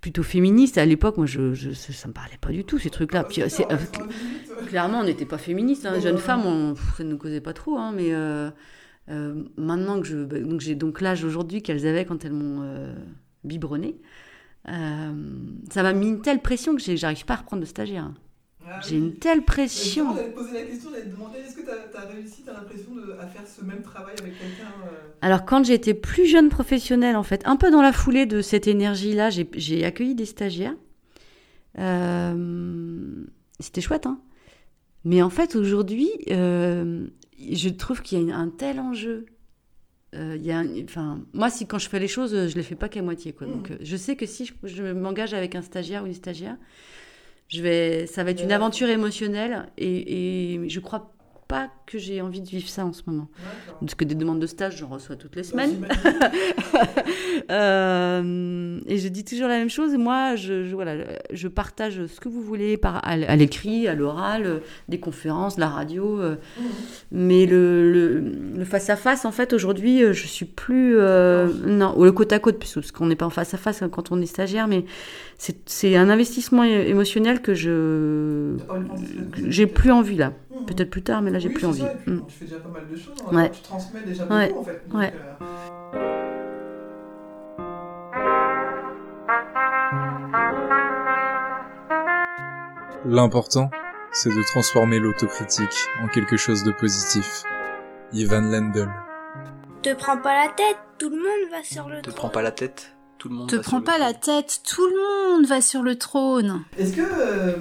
plutôt 0.00 0.22
féministes 0.22 0.78
à 0.78 0.84
l'époque. 0.86 1.16
Moi 1.16 1.26
je, 1.26 1.54
je 1.54 1.70
ça 1.72 2.08
me 2.08 2.12
parlait 2.12 2.38
pas 2.40 2.50
du 2.50 2.64
tout 2.64 2.78
ces 2.78 2.90
trucs-là. 2.90 3.24
Puis 3.24 3.42
c'est 3.48 3.70
euh, 3.70 3.76
Clairement, 4.66 5.00
on 5.00 5.04
n'était 5.04 5.24
pas 5.26 5.38
féministe. 5.38 5.86
Hein. 5.86 5.94
Non, 5.94 6.00
Jeune 6.00 6.14
non, 6.14 6.20
femme, 6.20 6.42
non. 6.44 6.70
on, 6.70 6.74
pff, 6.74 6.96
ça 6.96 7.04
ne 7.04 7.10
nous 7.10 7.18
causait 7.18 7.40
pas 7.40 7.52
trop. 7.52 7.78
Hein, 7.78 7.92
mais 7.94 8.12
euh, 8.12 8.50
euh, 9.10 9.44
maintenant 9.56 10.00
que 10.00 10.06
je, 10.06 10.24
bah, 10.24 10.40
donc 10.40 10.60
j'ai 10.60 10.74
donc 10.74 11.00
l'âge 11.00 11.24
aujourd'hui 11.24 11.62
qu'elles 11.62 11.86
avaient 11.86 12.04
quand 12.04 12.24
elles 12.24 12.32
m'ont 12.32 12.62
euh, 12.62 12.94
biberonné, 13.44 13.96
euh, 14.68 15.12
ça 15.70 15.82
m'a 15.82 15.92
mis 15.92 16.08
une 16.08 16.20
telle 16.20 16.40
pression 16.40 16.76
que 16.76 16.82
j'arrive 16.96 17.24
pas 17.24 17.34
à 17.34 17.36
reprendre 17.38 17.62
de 17.62 17.66
stagiaire. 17.66 18.10
Ah 18.66 18.78
J'ai 18.82 18.96
oui. 18.96 19.02
une 19.02 19.14
telle 19.14 19.42
pression. 19.42 20.14
La 20.14 20.22
question, 20.62 20.90
j'allais 20.92 21.04
te 21.04 21.08
demander 21.10 21.38
est-ce 21.38 21.56
que 21.56 21.62
tu 21.62 21.68
as, 21.70 22.00
réussi, 22.12 22.42
tu 22.42 22.50
as 22.50 22.52
l'impression 22.54 22.94
de, 22.94 23.12
à 23.18 23.26
faire 23.26 23.46
ce 23.46 23.64
même 23.64 23.80
travail 23.82 24.14
avec 24.20 24.38
quelqu'un 24.38 24.70
euh, 24.86 24.90
Alors 25.22 25.46
quand 25.46 25.64
j'étais 25.64 25.94
plus 25.94 26.26
jeune 26.26 26.48
professionnelle, 26.50 27.16
en 27.16 27.22
fait, 27.22 27.40
un 27.46 27.56
peu 27.56 27.70
dans 27.70 27.80
la 27.82 27.92
foulée 27.92 28.26
de 28.26 28.42
cette 28.42 28.66
énergie-là, 28.66 29.30
j'ai- 29.30 29.48
j'ai 29.54 29.84
accueilli 29.86 30.14
des 30.14 30.26
stagiaires. 30.26 30.74
Euh, 31.78 33.24
C'était 33.60 33.80
chouette, 33.80 34.06
hein. 34.06 34.20
Mais 35.04 35.22
en 35.22 35.30
fait, 35.30 35.56
aujourd'hui, 35.56 36.10
euh, 36.30 37.06
je 37.38 37.68
trouve 37.68 38.02
qu'il 38.02 38.22
y 38.24 38.30
a 38.32 38.36
un 38.36 38.48
tel 38.48 38.80
enjeu. 38.80 39.26
Euh, 40.14 40.36
il 40.38 40.44
y 40.46 40.50
a 40.52 40.58
un- 40.58 40.84
enfin, 40.84 41.20
moi, 41.34 41.50
si 41.50 41.66
quand 41.66 41.78
je 41.78 41.88
fais 41.88 41.98
les 41.98 42.08
choses, 42.08 42.30
je 42.48 42.54
les 42.54 42.62
fais 42.62 42.74
pas 42.74 42.88
qu'à 42.88 43.02
moitié. 43.02 43.32
Quoi. 43.32 43.46
Donc, 43.46 43.70
euh, 43.70 43.76
je 43.80 43.96
sais 43.96 44.16
que 44.16 44.24
si 44.26 44.46
je, 44.46 44.52
je 44.64 44.82
m'engage 44.92 45.34
avec 45.34 45.54
un 45.54 45.62
stagiaire 45.62 46.02
ou 46.02 46.06
une 46.06 46.14
stagiaire, 46.14 46.56
je 47.48 47.62
vais, 47.62 48.06
ça 48.06 48.24
va 48.24 48.30
être 48.30 48.42
une 48.42 48.52
aventure 48.52 48.88
émotionnelle 48.88 49.68
et, 49.76 50.54
et 50.64 50.68
je 50.68 50.80
crois 50.80 51.14
pas 51.46 51.70
que 51.90 51.98
j'ai 51.98 52.20
envie 52.20 52.40
de 52.42 52.48
vivre 52.48 52.68
ça 52.68 52.84
en 52.84 52.92
ce 52.92 53.02
moment. 53.06 53.28
Parce 53.80 53.94
que 53.94 54.04
des 54.04 54.14
demandes 54.14 54.40
de 54.40 54.46
stage, 54.46 54.76
j'en 54.76 54.88
reçois 54.88 55.16
toutes 55.16 55.34
les 55.36 55.42
semaines. 55.42 55.86
Euh, 57.50 58.78
et 58.86 58.98
je 58.98 59.08
dis 59.08 59.24
toujours 59.24 59.48
la 59.48 59.56
même 59.58 59.70
chose. 59.70 59.94
Moi, 59.96 60.36
je, 60.36 60.64
je- 60.64 60.74
voilà, 60.74 60.96
je 61.32 61.48
partage 61.48 62.04
ce 62.06 62.20
que 62.20 62.28
vous 62.28 62.42
voulez 62.42 62.76
par, 62.76 62.96
à, 62.96 63.12
à 63.12 63.36
l'écrit, 63.36 63.88
à 63.88 63.94
l'oral, 63.94 64.42
euh, 64.46 64.58
des 64.88 65.00
conférences, 65.00 65.56
la 65.58 65.68
radio. 65.68 66.20
euh, 66.20 66.36
Mhm. 66.58 66.66
mais 67.12 67.46
le, 67.46 67.90
le, 67.92 68.20
le 68.58 68.64
face-à-face, 68.64 69.24
en 69.24 69.32
fait, 69.32 69.52
aujourd'hui, 69.52 70.00
je 70.12 70.26
suis 70.26 70.44
plus. 70.44 70.96
euh, 70.98 71.48
non, 71.66 71.94
ou 71.98 72.04
le 72.04 72.12
côte-à-côte, 72.12 72.58
puisque- 72.58 72.74
parce 72.80 72.92
qu'on 72.92 73.06
n'est 73.06 73.16
pas 73.16 73.26
en 73.26 73.30
face-à-face 73.30 73.82
hein, 73.82 73.88
quand 73.88 74.12
on 74.12 74.20
est 74.20 74.26
stagiaire, 74.26 74.68
mais 74.68 74.84
c'est 75.66 75.96
un 75.96 76.10
investissement 76.10 76.64
émotionnel 76.64 77.40
que 77.40 77.54
je. 77.54 78.56
J'ai 79.48 79.66
plus 79.66 79.90
envie 79.92 80.16
là. 80.16 80.32
Mhm. 80.50 80.66
Peut-être 80.66 80.90
plus 80.90 81.02
tard, 81.02 81.22
mais 81.22 81.30
là, 81.30 81.38
j'ai 81.38 81.48
Oui, 81.48 81.54
plus 81.54 81.66
envie. 81.66 81.77
Mm. 82.06 82.20
Tu 82.26 82.34
fais 82.34 82.44
déjà 82.46 82.58
pas 82.60 82.68
mal 82.68 82.88
de 82.88 82.96
choses, 82.96 83.14
Ouais. 83.30 83.44
hein, 83.46 83.50
tu 83.52 83.62
transmets 83.62 84.02
déjà 84.02 84.24
beaucoup 84.24 84.34
Ouais. 84.34 84.52
en 84.54 84.64
fait. 84.64 84.82
Donc, 84.88 85.00
Ouais. 85.00 85.12
euh, 85.14 85.44
L'important, 93.04 93.70
c'est 94.12 94.30
de 94.30 94.42
transformer 94.42 94.98
l'autocritique 94.98 95.86
en 96.02 96.08
quelque 96.08 96.36
chose 96.36 96.62
de 96.64 96.72
positif. 96.72 97.42
Ivan 98.12 98.40
Lendl. 98.42 98.88
Te 99.82 99.94
prends 99.94 100.16
pas 100.18 100.34
la 100.46 100.48
tête, 100.52 100.76
tout 100.98 101.10
le 101.10 101.16
monde 101.16 101.50
va 101.50 101.62
sur 101.62 101.88
le 101.88 101.96
Te 101.98 102.10
trône. 102.10 102.14
prends 102.16 102.28
pas 102.30 102.42
la 102.42 102.50
tête, 102.52 102.96
tout 103.18 103.28
le 103.28 103.34
monde 103.34 103.48
Te 103.48 103.56
va 103.56 103.62
sur 103.62 103.70
prends 103.70 103.78
le 103.78 103.84
pas 103.84 103.98
la 103.98 104.14
tête, 104.14 104.60
tout 104.68 104.86
le 104.86 105.36
monde 105.36 105.46
va 105.46 105.60
sur 105.60 105.82
le 105.82 105.96
trône. 105.96 106.62
Est-ce 106.78 106.92
que, 106.94 107.00
euh, 107.02 107.56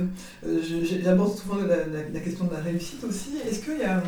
euh, 0.46 0.60
j'aborde 1.04 1.36
souvent 1.38 1.58
la, 1.58 1.78
la- 1.88 2.10
la 2.14 2.20
question 2.20 2.46
de 2.46 2.54
la 2.54 2.60
réussite 2.60 3.04
aussi, 3.04 3.38
est-ce 3.48 3.60
qu'il 3.64 3.78
y 3.80 3.84
a... 3.84 4.02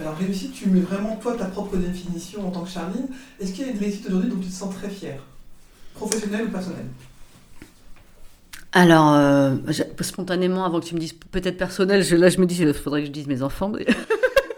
Alors 0.00 0.16
réussite, 0.16 0.54
tu 0.54 0.68
mets 0.70 0.80
vraiment 0.80 1.16
toi 1.16 1.34
ta 1.36 1.44
propre 1.44 1.76
définition 1.76 2.48
en 2.48 2.50
tant 2.50 2.62
que 2.62 2.70
Charline. 2.70 3.08
Est-ce 3.38 3.52
qu'il 3.52 3.66
y 3.66 3.68
a 3.68 3.72
une 3.72 3.78
réussite 3.78 4.06
aujourd'hui 4.06 4.30
dont 4.30 4.38
tu 4.40 4.48
te 4.48 4.52
sens 4.52 4.74
très 4.74 4.88
fière? 4.88 5.22
Professionnelle 5.94 6.46
ou 6.46 6.50
personnelle? 6.50 6.86
Alors, 8.72 9.12
euh, 9.12 9.54
spontanément, 10.00 10.64
avant 10.64 10.80
que 10.80 10.86
tu 10.86 10.94
me 10.94 11.00
dises 11.00 11.12
peut-être 11.12 11.58
personnel, 11.58 12.02
je, 12.02 12.16
là, 12.16 12.30
je 12.30 12.38
me 12.40 12.46
dis, 12.46 12.56
il 12.62 12.72
faudrait 12.72 13.00
que 13.02 13.08
je 13.08 13.12
dise 13.12 13.26
mes 13.26 13.42
enfants. 13.42 13.68
Mais, 13.68 13.84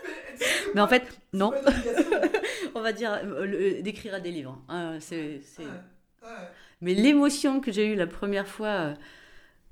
mais 0.76 0.80
en 0.80 0.86
fait, 0.86 1.02
non. 1.32 1.52
On 2.76 2.80
va 2.80 2.92
dire 2.92 3.18
euh, 3.24 3.82
d'écrire 3.82 4.14
à 4.14 4.20
des 4.20 4.30
livres. 4.30 4.56
hein, 4.68 4.98
c'est, 5.00 5.40
ouais. 5.58 5.64
Mais 6.80 6.94
l'émotion 6.94 7.60
que 7.60 7.72
j'ai 7.72 7.86
eue 7.86 7.94
la 7.94 8.06
première 8.06 8.46
fois, 8.46 8.68
euh, 8.68 8.94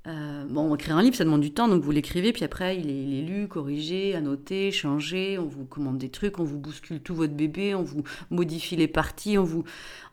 euh, 0.05 0.43
bon, 0.49 0.75
écrire 0.75 0.97
un 0.97 1.01
livre, 1.01 1.15
ça 1.15 1.23
demande 1.23 1.39
du 1.39 1.53
temps, 1.53 1.69
donc 1.69 1.81
vous 1.81 1.91
l'écrivez, 1.91 2.33
puis 2.33 2.43
après, 2.43 2.75
il 2.77 2.89
est, 2.89 3.03
il 3.03 3.19
est 3.19 3.21
lu, 3.21 3.47
corrigé, 3.47 4.15
annoté, 4.15 4.69
changé, 4.69 5.37
on 5.39 5.45
vous 5.45 5.63
commande 5.63 5.97
des 5.97 6.09
trucs, 6.09 6.39
on 6.39 6.43
vous 6.43 6.57
bouscule 6.57 6.99
tout 6.99 7.15
votre 7.15 7.31
bébé, 7.31 7.73
on 7.73 7.83
vous 7.83 8.03
modifie 8.29 8.75
les 8.75 8.89
parties, 8.89 9.37
on 9.37 9.45
vous... 9.45 9.63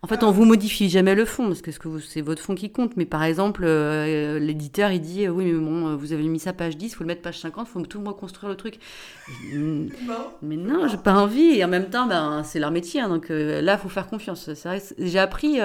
En 0.02 0.06
fait, 0.06 0.22
on 0.22 0.30
vous 0.30 0.44
modifie 0.44 0.88
jamais 0.88 1.16
le 1.16 1.24
fond, 1.24 1.48
parce 1.48 1.60
que, 1.60 1.98
c'est 1.98 2.20
votre 2.20 2.40
fond 2.40 2.54
qui 2.54 2.70
compte. 2.70 2.96
Mais 2.96 3.04
par 3.04 3.24
exemple, 3.24 3.64
euh, 3.64 4.38
l'éditeur, 4.38 4.92
il 4.92 5.00
dit, 5.00 5.26
euh, 5.26 5.30
oui, 5.30 5.46
mais 5.46 5.58
bon, 5.58 5.96
vous 5.96 6.12
avez 6.12 6.22
mis 6.22 6.38
ça 6.38 6.52
page 6.52 6.76
10, 6.76 6.94
faut 6.94 7.02
le 7.02 7.08
mettre 7.08 7.22
page 7.22 7.40
50, 7.40 7.66
faut 7.66 7.82
tout 7.82 8.00
reconstruire 8.04 8.48
le 8.48 8.56
truc. 8.56 8.78
Non 9.52 9.88
mais 10.40 10.56
non, 10.56 10.86
j'ai 10.86 10.98
pas 10.98 11.14
envie. 11.14 11.56
Et 11.56 11.64
en 11.64 11.68
même 11.68 11.90
temps, 11.90 12.06
ben, 12.06 12.44
c'est 12.44 12.60
leur 12.60 12.70
métier. 12.70 13.00
hein, 13.00 13.08
donc 13.08 13.26
là, 13.28 13.74
il 13.74 13.78
faut 13.78 13.88
faire 13.88 14.06
confiance. 14.06 14.48
J'ai 14.98 15.18
appris, 15.18 15.58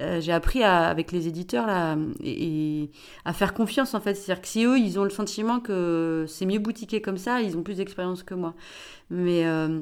euh, 0.00 0.20
j'ai 0.20 0.32
appris 0.32 0.62
à- 0.62 0.88
avec 0.88 1.12
les 1.12 1.26
éditeurs 1.28 1.66
là, 1.66 1.96
et, 2.22 2.82
et 2.84 2.90
à 3.24 3.32
faire 3.32 3.54
confiance 3.54 3.94
en 3.94 4.00
fait. 4.00 4.14
C'est-à-dire 4.14 4.42
que 4.42 4.48
si 4.48 4.64
eux, 4.64 4.78
ils 4.78 4.98
ont 4.98 5.04
le 5.04 5.10
sentiment 5.10 5.60
que 5.60 6.24
c'est 6.28 6.46
mieux 6.46 6.58
boutiqué 6.58 7.00
comme 7.00 7.18
ça, 7.18 7.40
ils 7.42 7.56
ont 7.56 7.62
plus 7.62 7.76
d'expérience 7.76 8.22
que 8.22 8.34
moi. 8.34 8.54
Mais, 9.10 9.46
euh, 9.46 9.80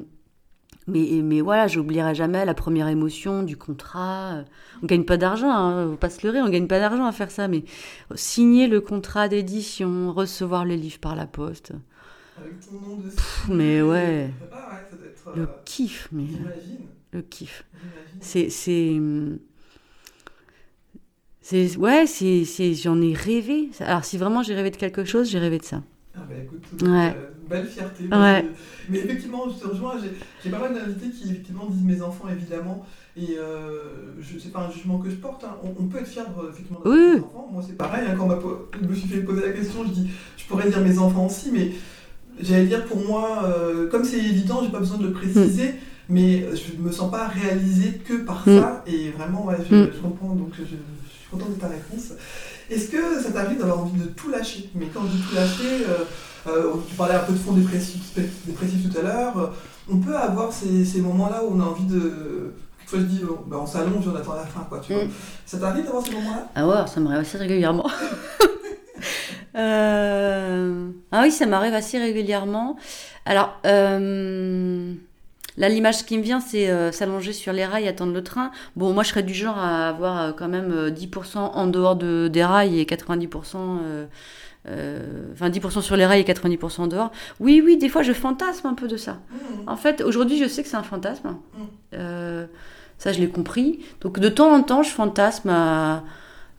mais, 0.87 1.19
mais 1.23 1.41
voilà, 1.41 1.67
j'oublierai 1.67 2.15
jamais 2.15 2.45
la 2.45 2.53
première 2.53 2.87
émotion 2.87 3.43
du 3.43 3.57
contrat. 3.57 4.43
On 4.81 4.85
gagne 4.85 5.03
pas 5.03 5.17
d'argent, 5.17 5.51
hein, 5.51 5.89
faut 5.91 5.97
pas 5.97 6.09
se 6.09 6.25
leurrer, 6.25 6.41
on 6.41 6.49
gagne 6.49 6.67
pas 6.67 6.79
d'argent 6.79 7.05
à 7.05 7.11
faire 7.11 7.29
ça. 7.31 7.47
Mais 7.47 7.63
signer 8.15 8.67
le 8.67 8.79
contrat 8.81 9.27
d'édition, 9.27 10.13
recevoir 10.13 10.63
le 10.65 10.75
livre 10.75 10.99
par 10.99 11.15
la 11.15 11.25
poste, 11.27 11.73
Avec 12.39 12.59
ton 12.61 12.79
nom 12.89 12.95
dessus. 12.97 13.17
mais 13.49 13.81
ouais. 13.81 14.29
Ah 14.51 14.55
ouais, 14.71 14.87
ça 14.89 14.95
doit 14.95 15.07
être... 15.07 15.35
le 15.37 15.43
euh, 15.43 15.47
kiff, 15.65 16.07
mais 16.13 16.27
le 17.11 17.21
kiff. 17.21 17.65
C'est, 18.21 18.49
c'est, 21.49 21.77
ouais, 21.77 22.05
c'est, 22.07 22.43
c'est, 22.43 22.73
j'en 22.73 23.01
ai 23.01 23.13
rêvé. 23.13 23.69
Alors 23.79 24.03
si 24.03 24.17
vraiment 24.17 24.43
j'ai 24.43 24.53
rêvé 24.53 24.69
de 24.69 24.75
quelque 24.75 25.05
chose, 25.05 25.29
j'ai 25.29 25.39
rêvé 25.39 25.59
de 25.59 25.63
ça. 25.63 25.81
Ah 26.15 26.19
bah 26.27 26.35
écoute, 26.43 26.63
Ouais. 26.81 27.13
euh, 27.15 27.29
belle 27.49 27.65
fierté. 27.67 28.03
Ouais. 28.11 28.45
Mais 28.89 28.97
effectivement, 28.99 29.43
je 29.49 29.63
te 29.63 29.67
rejoins, 29.67 29.93
j'ai- 30.01 30.11
j'ai 30.43 30.49
pas 30.49 30.59
mal 30.59 30.73
d'invités 30.73 31.09
qui 31.09 31.23
effectivement 31.29 31.65
disent 31.67 31.83
mes 31.85 32.01
enfants 32.01 32.25
évidemment, 32.29 32.85
et 33.15 33.37
euh, 33.37 34.13
je 34.19 34.37
c'est 34.39 34.51
pas 34.51 34.67
un 34.67 34.71
jugement 34.71 34.97
que 34.97 35.09
je 35.09 35.15
porte, 35.15 35.45
hein. 35.45 35.55
on, 35.63 35.83
on 35.83 35.87
peut 35.87 35.99
être 35.99 36.07
fier 36.07 36.25
de- 36.25 36.49
effectivement 36.49 36.81
de 36.83 36.89
Oui. 36.89 37.19
enfants. 37.23 37.49
Moi 37.53 37.63
c'est 37.65 37.77
pareil, 37.77 38.05
hein, 38.09 38.15
quand 38.17 38.27
m'a 38.27 38.39
je 38.81 38.85
me 38.87 38.93
suis 38.93 39.07
fait 39.07 39.19
poser 39.21 39.41
la 39.47 39.53
question, 39.53 39.85
je 39.85 39.91
dis 39.91 40.09
je 40.35 40.45
pourrais 40.47 40.67
dire 40.69 40.81
mes 40.81 40.97
enfants 40.99 41.27
aussi, 41.27 41.49
mais 41.53 41.71
j'allais 42.41 42.65
dire 42.65 42.83
pour 42.85 42.97
moi, 43.05 43.43
euh, 43.45 43.87
comme 43.89 44.03
c'est 44.03 44.17
évident, 44.19 44.61
j'ai 44.63 44.69
pas 44.71 44.79
besoin 44.79 44.97
de 44.97 45.03
le 45.07 45.13
préciser. 45.13 45.75
Mais 46.09 46.43
euh, 46.43 46.55
je 46.55 46.81
me 46.81 46.89
sens 46.89 47.11
pas 47.11 47.27
réalisée 47.27 47.99
que 48.05 48.13
par 48.23 48.47
Mm. 48.47 48.57
ça, 48.59 48.83
et 48.87 49.09
vraiment, 49.09 49.43
ouais, 49.45 49.57
je, 49.69 49.75
Mm. 49.75 49.89
je 49.93 49.99
comprends, 50.01 50.35
donc 50.35 50.51
je 50.57 50.63
suis 51.27 51.37
contente 51.37 51.55
de 51.55 51.59
ta 51.59 51.67
réponse. 51.67 52.11
Est-ce 52.69 52.89
que 52.89 53.21
ça 53.21 53.31
t'arrive 53.31 53.59
d'avoir 53.59 53.79
envie 53.79 53.99
de 53.99 54.05
tout 54.07 54.29
lâcher? 54.29 54.69
Mais 54.75 54.87
quand 54.93 55.01
je 55.03 55.17
dis 55.17 55.23
tout 55.29 55.35
lâcher, 55.35 55.85
euh, 55.89 56.03
euh, 56.47 56.73
tu 56.87 56.95
parlais 56.95 57.15
un 57.15 57.19
peu 57.19 57.33
de 57.33 57.37
fond 57.37 57.53
dépressif, 57.53 58.13
dépressif 58.45 58.91
tout 58.91 58.97
à 58.99 59.01
l'heure. 59.03 59.53
on 59.91 59.97
peut 59.97 60.15
avoir 60.15 60.51
ces, 60.51 60.85
ces 60.85 61.01
moments-là 61.01 61.43
où 61.43 61.55
on 61.55 61.59
a 61.61 61.63
envie 61.65 61.85
de. 61.85 62.53
Fois, 62.85 62.99
je 62.99 63.03
dis, 63.03 63.19
bon, 63.21 63.39
bah, 63.47 63.57
on 63.59 63.65
s'allonge, 63.67 64.07
on 64.07 64.15
attend 64.15 64.35
la 64.35 64.45
fin, 64.45 64.61
quoi. 64.69 64.79
Tu 64.79 64.93
vois. 64.93 65.03
Mm. 65.03 65.09
Ça 65.45 65.57
t'arrive 65.57 65.83
d'avoir 65.83 66.05
ces 66.05 66.13
moments-là? 66.13 66.47
Ah 66.55 66.65
ouais, 66.65 66.87
ça 66.87 67.01
m'arrive 67.01 67.19
assez 67.19 67.37
régulièrement. 67.37 67.89
Euh, 69.55 70.89
Ah 71.11 71.21
oui, 71.23 71.31
ça 71.31 71.47
m'arrive 71.47 71.73
assez 71.73 71.97
régulièrement. 71.97 72.77
Alors, 73.25 73.59
euh, 73.65 74.93
là, 75.57 75.69
l'image 75.69 76.05
qui 76.05 76.17
me 76.17 76.23
vient, 76.23 76.39
c'est 76.39 76.69
euh, 76.69 76.91
s'allonger 76.91 77.33
sur 77.33 77.51
les 77.53 77.65
rails, 77.65 77.87
attendre 77.87 78.13
le 78.13 78.23
train. 78.23 78.51
Bon, 78.75 78.93
moi, 78.93 79.03
je 79.03 79.09
serais 79.09 79.23
du 79.23 79.33
genre 79.33 79.57
à 79.57 79.89
avoir 79.89 80.21
euh, 80.21 80.31
quand 80.31 80.47
même 80.47 80.71
euh, 80.71 80.89
10% 80.91 81.37
en 81.39 81.67
dehors 81.67 81.95
de, 81.95 82.27
des 82.29 82.43
rails 82.45 82.79
et 82.79 82.85
90%... 82.85 83.55
euh, 83.83 84.05
euh, 84.69 85.31
Enfin, 85.33 85.49
10% 85.49 85.81
sur 85.81 85.95
les 85.95 86.05
rails 86.05 86.21
et 86.21 86.23
90% 86.25 86.81
en 86.81 86.87
dehors. 86.87 87.11
Oui, 87.39 87.61
oui, 87.63 87.77
des 87.77 87.89
fois, 87.89 88.01
je 88.03 88.11
fantasme 88.13 88.67
un 88.67 88.73
peu 88.73 88.87
de 88.87 88.97
ça. 88.97 89.13
Mm. 89.31 89.35
En 89.69 89.75
fait, 89.77 90.01
aujourd'hui, 90.01 90.37
je 90.37 90.47
sais 90.47 90.61
que 90.63 90.69
c'est 90.69 90.75
un 90.77 90.83
fantasme. 90.83 91.29
Mm. 91.29 91.61
Euh, 91.93 92.45
ça, 92.97 93.11
je 93.13 93.19
l'ai 93.19 93.29
compris. 93.29 93.79
Donc, 94.01 94.19
de 94.19 94.29
temps 94.29 94.51
en 94.53 94.61
temps, 94.63 94.83
je 94.83 94.89
fantasme 94.89 95.49
à, 95.49 96.03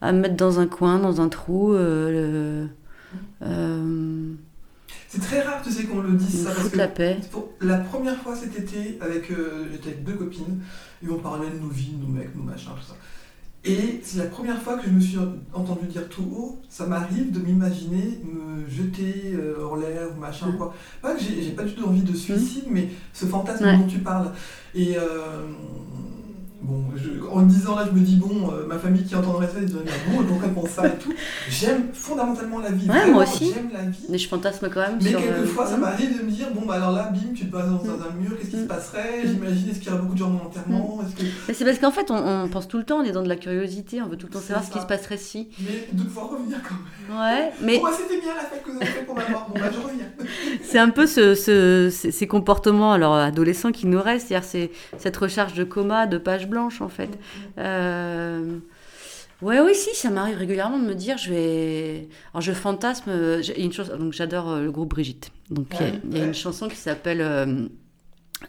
à 0.00 0.12
me 0.12 0.20
mettre 0.20 0.36
dans 0.36 0.58
un 0.60 0.66
coin, 0.66 0.98
dans 0.98 1.20
un 1.20 1.28
trou. 1.28 1.72
euh, 1.74 2.10
le- 2.62 2.68
euh, 3.46 4.32
C'est 5.08 5.20
très 5.22 5.40
rare, 5.40 5.62
tu 5.62 5.70
sais, 5.70 5.84
qu'on 5.84 6.00
le 6.02 6.12
dise 6.12 6.44
ça. 6.44 6.50
Parce 6.54 6.68
que 6.68 6.76
la 6.76 6.88
paix. 6.88 7.16
pour 7.32 7.48
la 7.62 7.78
première 7.78 8.16
fois 8.20 8.36
cet 8.36 8.58
été, 8.58 8.98
avec, 9.00 9.30
euh, 9.30 9.66
j'étais 9.72 9.88
avec 9.90 10.04
deux 10.04 10.12
copines, 10.14 10.60
et 11.02 11.08
on 11.10 11.18
parlait 11.18 11.48
de 11.48 11.58
nos 11.58 11.68
vies, 11.70 11.92
de 11.92 12.02
nos 12.06 12.12
mecs, 12.12 12.34
nos 12.36 12.42
machins, 12.42 12.72
tout 12.78 12.86
ça. 12.86 12.94
Et 13.64 14.00
c'est 14.04 14.18
la 14.18 14.26
première 14.26 14.60
fois 14.62 14.76
que 14.76 14.84
je 14.86 14.90
me 14.92 15.00
suis 15.00 15.18
entendu 15.52 15.86
dire 15.86 16.08
tout 16.08 16.22
haut, 16.36 16.60
ça 16.68 16.86
m'arrive 16.86 17.32
de 17.32 17.40
m'imaginer 17.40 18.20
me 18.22 18.68
jeter 18.68 19.32
euh, 19.34 19.66
en 19.66 19.76
l'air 19.76 20.08
ou 20.16 20.20
machin, 20.20 20.48
Mm. 20.50 20.56
quoi. 20.58 20.74
Pas 21.02 21.14
que 21.14 21.20
j'ai 21.20 21.50
pas 21.52 21.64
du 21.64 21.74
tout 21.74 21.86
envie 21.86 22.02
de 22.02 22.14
suicide, 22.14 22.64
mais 22.70 22.88
ce 23.12 23.24
fantasme 23.26 23.64
dont 23.78 23.86
tu 23.86 23.98
parles. 23.98 24.30
Et 24.74 24.96
euh, 24.96 25.46
bon, 26.62 26.84
je- 26.96 27.26
en 27.30 27.40
le 27.40 27.46
disant 27.46 27.76
là, 27.76 27.84
je 27.86 27.98
me 27.98 28.04
dis, 28.04 28.16
bon, 28.16 28.50
euh, 28.52 28.66
ma 28.66 28.78
famille 28.78 29.04
qui 29.04 29.14
entendrait 29.14 29.46
ça, 29.46 29.54
ils 29.60 29.66
diraient, 29.66 29.84
bon, 30.10 30.24
pourquoi 30.24 30.48
pense 30.48 30.70
ça 30.70 30.86
et 30.86 30.96
tout. 30.98 31.12
J'aime 31.48 31.88
fondamentalement 31.92 32.58
la 32.60 32.70
vie. 32.70 32.88
Ouais, 32.88 32.94
Vraiment, 32.96 33.12
moi 33.14 33.22
aussi. 33.24 33.52
J'aime 33.54 33.70
la 33.72 33.82
vie. 33.84 33.98
Mais 34.08 34.18
je 34.18 34.28
fantasme 34.28 34.68
quand 34.72 34.80
même 34.80 34.98
Mais 35.02 35.10
sur. 35.10 35.20
quelquefois, 35.20 35.64
euh, 35.66 35.70
ça 35.70 35.76
m'arrive 35.76 36.18
de 36.18 36.24
me 36.24 36.30
dire, 36.30 36.46
bon, 36.54 36.66
bah 36.66 36.74
alors 36.74 36.92
là, 36.92 37.10
bim, 37.12 37.32
tu 37.34 37.46
te 37.46 37.52
passes 37.52 37.66
dans 37.68 37.74
Mm. 37.84 38.02
un 38.10 38.20
mur, 38.22 38.38
qu'est-ce 38.38 38.50
qui 38.50 38.56
se 38.60 38.66
passerait? 38.66 39.22
Mm. 39.24 39.28
J'imagine, 39.28 39.68
est-ce 39.70 39.78
qu'il 39.78 39.88
y 39.88 39.92
aura 39.92 40.00
beaucoup 40.02 40.14
de 40.14 40.18
gens 40.18 40.30
dans 40.30 40.42
l'enterrement? 40.44 41.00
Est-ce 41.06 41.16
que... 41.16 41.28
Mais 41.48 41.54
c'est 41.54 41.64
parce 41.64 41.78
qu'en 41.78 41.90
fait, 41.90 42.10
on, 42.10 42.16
on 42.44 42.48
pense 42.48 42.66
tout 42.68 42.78
le 42.78 42.84
temps, 42.84 42.98
on 42.98 43.04
est 43.04 43.12
dans 43.12 43.22
de 43.22 43.28
la 43.28 43.36
curiosité, 43.36 44.00
on 44.02 44.08
veut 44.08 44.16
tout 44.16 44.26
le 44.26 44.32
temps 44.32 44.40
savoir 44.40 44.64
ce 44.64 44.70
qui 44.70 44.80
se 44.80 44.86
passerait 44.86 45.16
si. 45.16 45.48
Mais 45.60 45.86
de 45.92 46.02
pouvoir 46.02 46.30
revenir 46.30 46.58
quand 46.62 46.74
même. 46.74 47.18
Ouais, 47.20 47.50
mais 47.62 47.78
Bon, 47.78 47.84
bah, 47.84 47.90
c'était 47.96 48.20
bien 48.20 48.34
la 48.34 48.40
fête 48.42 48.62
que 48.64 48.70
vous 48.70 48.76
avez 48.76 48.86
fait 48.86 49.04
pour 49.04 49.14
ma 49.14 49.28
mort. 49.28 49.46
Bon, 49.54 49.60
bah, 49.60 49.66
je 49.72 49.78
reviens. 49.78 50.04
c'est 50.62 50.78
un 50.78 50.90
peu 50.90 51.06
ce, 51.06 51.34
ce- 51.34 51.88
ces, 51.90 52.10
ces 52.10 52.26
comportements 52.26 52.92
alors 52.92 53.14
adolescents 53.14 53.72
qui 53.72 53.86
nous 53.86 54.00
restent, 54.02 54.28
c'est-à-dire 54.28 54.46
c'est 54.48 54.70
cette 54.98 55.16
recharge 55.16 55.54
de 55.54 55.64
coma, 55.64 56.06
de 56.06 56.18
page 56.18 56.47
blanche 56.48 56.80
en 56.80 56.88
fait. 56.88 57.10
Euh, 57.58 58.58
Ouais, 59.40 59.60
oui, 59.60 59.72
si, 59.72 59.94
ça 59.94 60.10
m'arrive 60.10 60.36
régulièrement 60.36 60.80
de 60.80 60.84
me 60.84 60.94
dire, 60.96 61.16
je 61.16 61.30
vais. 61.30 62.08
Alors, 62.34 62.40
je 62.40 62.50
fantasme. 62.50 63.08
une 63.56 63.72
chose. 63.72 63.88
Donc, 63.90 64.12
j'adore 64.12 64.50
euh, 64.50 64.62
le 64.64 64.72
groupe 64.72 64.90
Brigitte. 64.90 65.30
Donc, 65.48 65.68
il 65.74 65.76
y 65.76 65.78
a- 65.78 65.86
Ouais, 65.92 66.00
il 66.10 66.12
y, 66.12 66.16
a 66.16 66.22
ouais. 66.22 66.26
une 66.26 66.34
chanson 66.34 66.66
qui 66.66 66.74
s'appelle. 66.74 67.20
euh, 67.20 67.68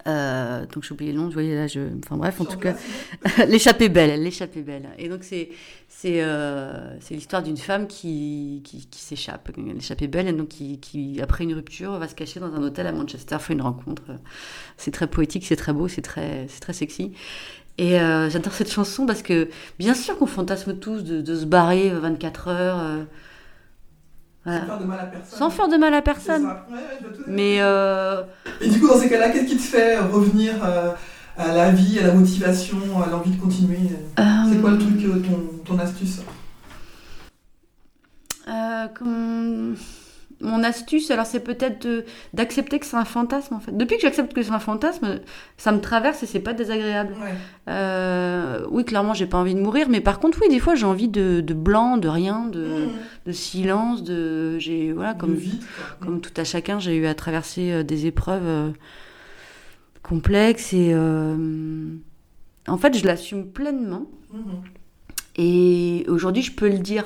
euh, 0.08 0.66
donc, 0.68 0.84
j'ai 0.84 0.92
oublié 0.94 1.12
le 1.12 1.20
nom, 1.20 1.26
vous 1.26 1.32
voyez 1.32 1.54
là, 1.54 1.68
je. 1.68 1.80
Enfin, 2.04 2.18
bref, 2.18 2.42
en 2.42 2.46
tout 2.46 2.58
cas. 2.58 2.76
L'échappée 3.48 3.90
belle, 3.90 4.22
l'échappée 4.24 4.62
belle. 4.64 4.90
Et 4.98 5.10
donc, 5.10 5.24
c'est. 5.24 5.50
C'est 5.92 6.22
euh, 6.22 6.96
l'histoire 7.12 7.44
d'une 7.44 7.58
femme 7.58 7.86
qui, 7.86 8.62
qui, 8.64 8.88
qui 8.88 9.02
s'échappe, 9.02 9.50
l'échappée 9.58 10.08
belle, 10.08 10.30
et 10.30 10.32
donc 10.34 10.48
qui, 10.48 10.80
qui, 10.80 11.20
après 11.22 11.44
une 11.44 11.54
rupture, 11.54 11.92
va 12.00 12.08
se 12.08 12.16
cacher 12.16 12.40
dans 12.40 12.54
un 12.54 12.64
hôtel 12.64 12.88
à 12.88 12.94
Manchester, 12.94 13.38
fait 13.40 13.52
une 13.54 13.62
rencontre. 13.62 14.04
C'est 14.78 14.92
très 14.92 15.08
poétique, 15.08 15.46
c'est 15.46 15.58
très 15.58 15.74
beau, 15.74 15.90
c'est 15.90 16.02
très, 16.02 16.46
c'est 16.48 16.62
très 16.62 16.72
sexy. 16.72 17.12
Et 17.82 17.98
euh, 17.98 18.30
j'adore 18.30 18.52
cette 18.52 18.70
chanson 18.72 19.06
parce 19.06 19.22
que, 19.22 19.48
bien 19.80 19.94
sûr 19.94 20.18
qu'on 20.18 20.26
fantasme 20.26 20.76
tous 20.76 21.02
de, 21.02 21.22
de 21.22 21.36
se 21.36 21.46
barrer 21.46 21.90
24 21.90 22.48
heures, 22.50 22.80
euh, 22.80 23.04
voilà. 24.44 24.60
Sans 24.62 24.68
faire 24.70 24.80
de 24.80 24.86
mal 24.86 25.00
à 25.00 25.06
personne. 25.06 25.40
sans 25.40 25.50
faire 25.50 25.68
de 25.70 25.78
mal 25.78 25.94
à 25.94 26.02
personne. 26.02 26.44
Ouais, 26.46 26.76
ouais. 26.76 27.10
Mais 27.28 27.58
euh, 27.62 28.22
Et 28.60 28.68
du 28.68 28.82
coup, 28.82 28.88
dans 28.90 28.98
ces 29.00 29.10
cas-là, 29.10 29.30
qu'est-ce 29.30 29.46
qui 29.46 29.56
te 29.56 29.62
fait 29.62 29.98
revenir 29.98 30.56
euh, 30.62 30.92
à 31.38 31.54
la 31.54 31.72
vie, 31.72 32.00
à 32.00 32.08
la 32.08 32.14
motivation, 32.14 32.78
à 33.02 33.08
l'envie 33.10 33.32
de 33.32 33.40
continuer? 33.42 33.78
C'est 34.18 34.60
quoi 34.60 34.72
le 34.72 34.78
truc, 34.78 35.02
euh, 35.06 35.20
ton, 35.22 35.74
ton 35.74 35.80
astuce? 35.80 36.20
Euh, 38.50 38.88
comme- 38.94 39.76
Mon 40.42 40.64
astuce, 40.64 41.12
alors 41.12 41.26
c'est 41.26 41.42
peut-être 41.42 41.86
d'accepter 42.34 42.80
que 42.80 42.86
c'est 42.86 42.96
un 42.96 43.04
fantasme 43.04 43.56
en 43.56 43.60
fait. 43.60 43.76
Depuis 43.76 43.98
que 43.98 44.04
j'accepte 44.04 44.34
que 44.34 44.42
c'est 44.42 44.52
un 44.52 44.60
fantasme, 44.60 45.20
ça 45.58 45.74
me 45.74 45.82
traverse 45.82 46.24
et 46.24 46.26
c'est 46.28 46.40
pas 46.40 46.54
désagréable. 46.54 47.14
Ouais. 47.22 47.34
Euh, 47.68 48.66
oui, 48.72 48.86
clairement, 48.86 49.14
j'ai 49.14 49.26
pas 49.26 49.38
envie 49.38 49.54
de 49.54 49.60
mourir, 49.60 49.90
mais 49.90 50.00
par 50.00 50.20
contre, 50.20 50.40
oui, 50.42 50.48
des 50.48 50.60
fois, 50.60 50.76
j'ai 50.76 50.86
envie 50.86 51.10
de, 51.10 51.42
de 51.42 51.54
blanc, 51.54 51.98
de 51.98 52.08
rien, 52.08 52.46
de, 52.46 52.60
Mmh. 52.70 52.90
de 53.28 53.32
silence, 53.32 54.04
de, 54.04 54.58
j'ai 54.60 54.94
voilà, 54.94 55.14
comme 55.14 55.38
comme 56.00 56.22
tout 56.22 56.34
à 56.38 56.44
chacun, 56.44 56.80
j'ai 56.80 56.96
eu 56.96 57.06
à 57.06 57.16
traverser 57.16 57.72
euh, 57.72 57.84
des 57.84 58.06
épreuves 58.06 58.46
euh, 58.46 58.70
complexes 60.04 60.74
et 60.74 60.92
euh, 60.94 61.88
en 62.68 62.78
fait, 62.78 62.98
je 62.98 63.06
l'assume 63.06 63.48
pleinement. 63.52 64.06
Mhm. 64.34 64.62
Et 65.38 66.06
aujourd'hui, 66.08 66.44
je 66.44 66.52
peux 66.52 66.70
le 66.70 66.80
dire. 66.80 67.06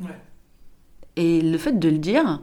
Ouais. 0.00 0.10
Et 1.16 1.40
le 1.40 1.58
fait 1.58 1.78
de 1.78 1.88
le 1.88 1.98
dire, 1.98 2.40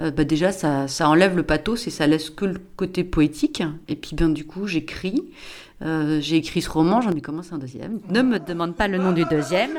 euh, 0.00 0.10
bah 0.10 0.24
déjà, 0.24 0.52
ça, 0.52 0.88
ça 0.88 1.08
enlève 1.08 1.36
le 1.36 1.42
pathos 1.42 1.86
et 1.86 1.90
ça 1.90 2.06
laisse 2.06 2.30
que 2.30 2.44
le 2.46 2.58
côté 2.76 3.04
poétique. 3.04 3.62
Et 3.88 3.96
puis, 3.96 4.14
bien 4.16 4.28
du 4.28 4.44
coup, 4.46 4.66
j'écris. 4.66 5.24
Euh, 5.82 6.20
j'ai 6.20 6.36
écrit 6.36 6.60
ce 6.62 6.68
roman, 6.70 7.00
j'en 7.00 7.12
ai 7.12 7.20
commencé 7.20 7.52
un 7.54 7.58
deuxième. 7.58 8.00
Ne 8.10 8.22
me 8.22 8.38
demande 8.38 8.76
pas 8.76 8.86
le 8.88 8.98
nom 8.98 9.12
du 9.12 9.24
deuxième. 9.24 9.78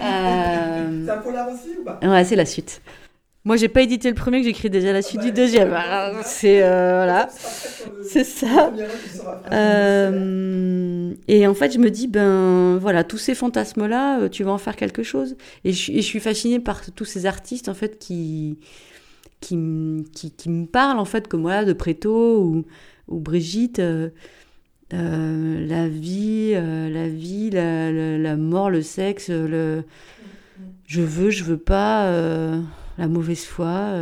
Euh, 0.00 1.04
C'est 1.04 1.10
un 1.10 1.18
polar 1.18 1.48
aussi 1.48 1.70
ou 1.80 1.84
pas? 1.84 1.98
Ouais, 2.02 2.24
c'est 2.24 2.36
la 2.36 2.46
suite. 2.46 2.80
Moi, 3.44 3.56
j'ai 3.56 3.68
pas 3.68 3.80
édité 3.80 4.08
le 4.10 4.14
premier, 4.14 4.40
que 4.40 4.44
j'écris 4.46 4.68
déjà 4.68 4.92
la 4.92 5.00
suite 5.00 5.22
du 5.22 5.32
deuxième. 5.32 5.74
C'est 6.24 6.62
euh, 6.62 7.04
voilà. 7.04 7.28
C'est 8.02 8.24
ça. 8.24 8.70
Euh, 9.52 11.12
et 11.28 11.46
en 11.46 11.54
fait, 11.54 11.72
je 11.72 11.78
me 11.78 11.90
dis, 11.90 12.06
ben 12.06 12.76
voilà, 12.78 13.04
tous 13.04 13.18
ces 13.18 13.34
fantasmes-là, 13.34 14.28
tu 14.28 14.44
vas 14.44 14.52
en 14.52 14.58
faire 14.58 14.76
quelque 14.76 15.02
chose. 15.02 15.36
Et 15.64 15.72
je, 15.72 15.78
suis- 15.78 15.92
et 15.98 16.02
je 16.02 16.06
suis 16.06 16.20
fascinée 16.20 16.60
par 16.60 16.82
tous 16.94 17.04
ces 17.04 17.26
artistes, 17.26 17.68
en 17.68 17.74
fait, 17.74 17.98
qui, 17.98 18.58
qui, 19.40 19.54
m- 19.54 20.04
qui, 20.14 20.30
qui 20.30 20.48
me 20.50 20.66
parlent, 20.66 20.98
en 20.98 21.04
fait, 21.04 21.28
comme 21.28 21.42
voilà, 21.42 21.64
de 21.64 21.72
Préto 21.72 22.42
ou, 22.42 22.64
ou 23.08 23.18
Brigitte. 23.20 23.78
euh, 23.78 24.10
euh, 24.92 25.64
la 25.68 25.86
vie, 25.88 26.50
euh, 26.54 26.88
la 26.90 27.06
vie, 27.08 27.50
la, 27.50 27.92
la, 27.92 28.18
la 28.18 28.36
mort, 28.36 28.70
le 28.70 28.82
sexe, 28.82 29.30
le 29.30 29.84
je 30.86 31.00
veux, 31.00 31.30
je 31.30 31.44
veux 31.44 31.56
pas, 31.58 32.10
la 32.98 33.06
mauvaise 33.08 33.44
foi, 33.44 33.92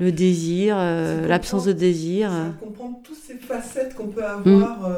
le 0.00 0.10
désir, 0.10 0.76
l'absence 0.76 1.66
de 1.66 1.72
désir. 1.72 2.32
comprendre 2.60 2.98
toutes 3.04 3.16
ces 3.16 3.34
facettes 3.36 3.94
qu'on 3.94 4.08
peut 4.08 4.24
avoir. 4.24 4.84
euh, 4.84 4.94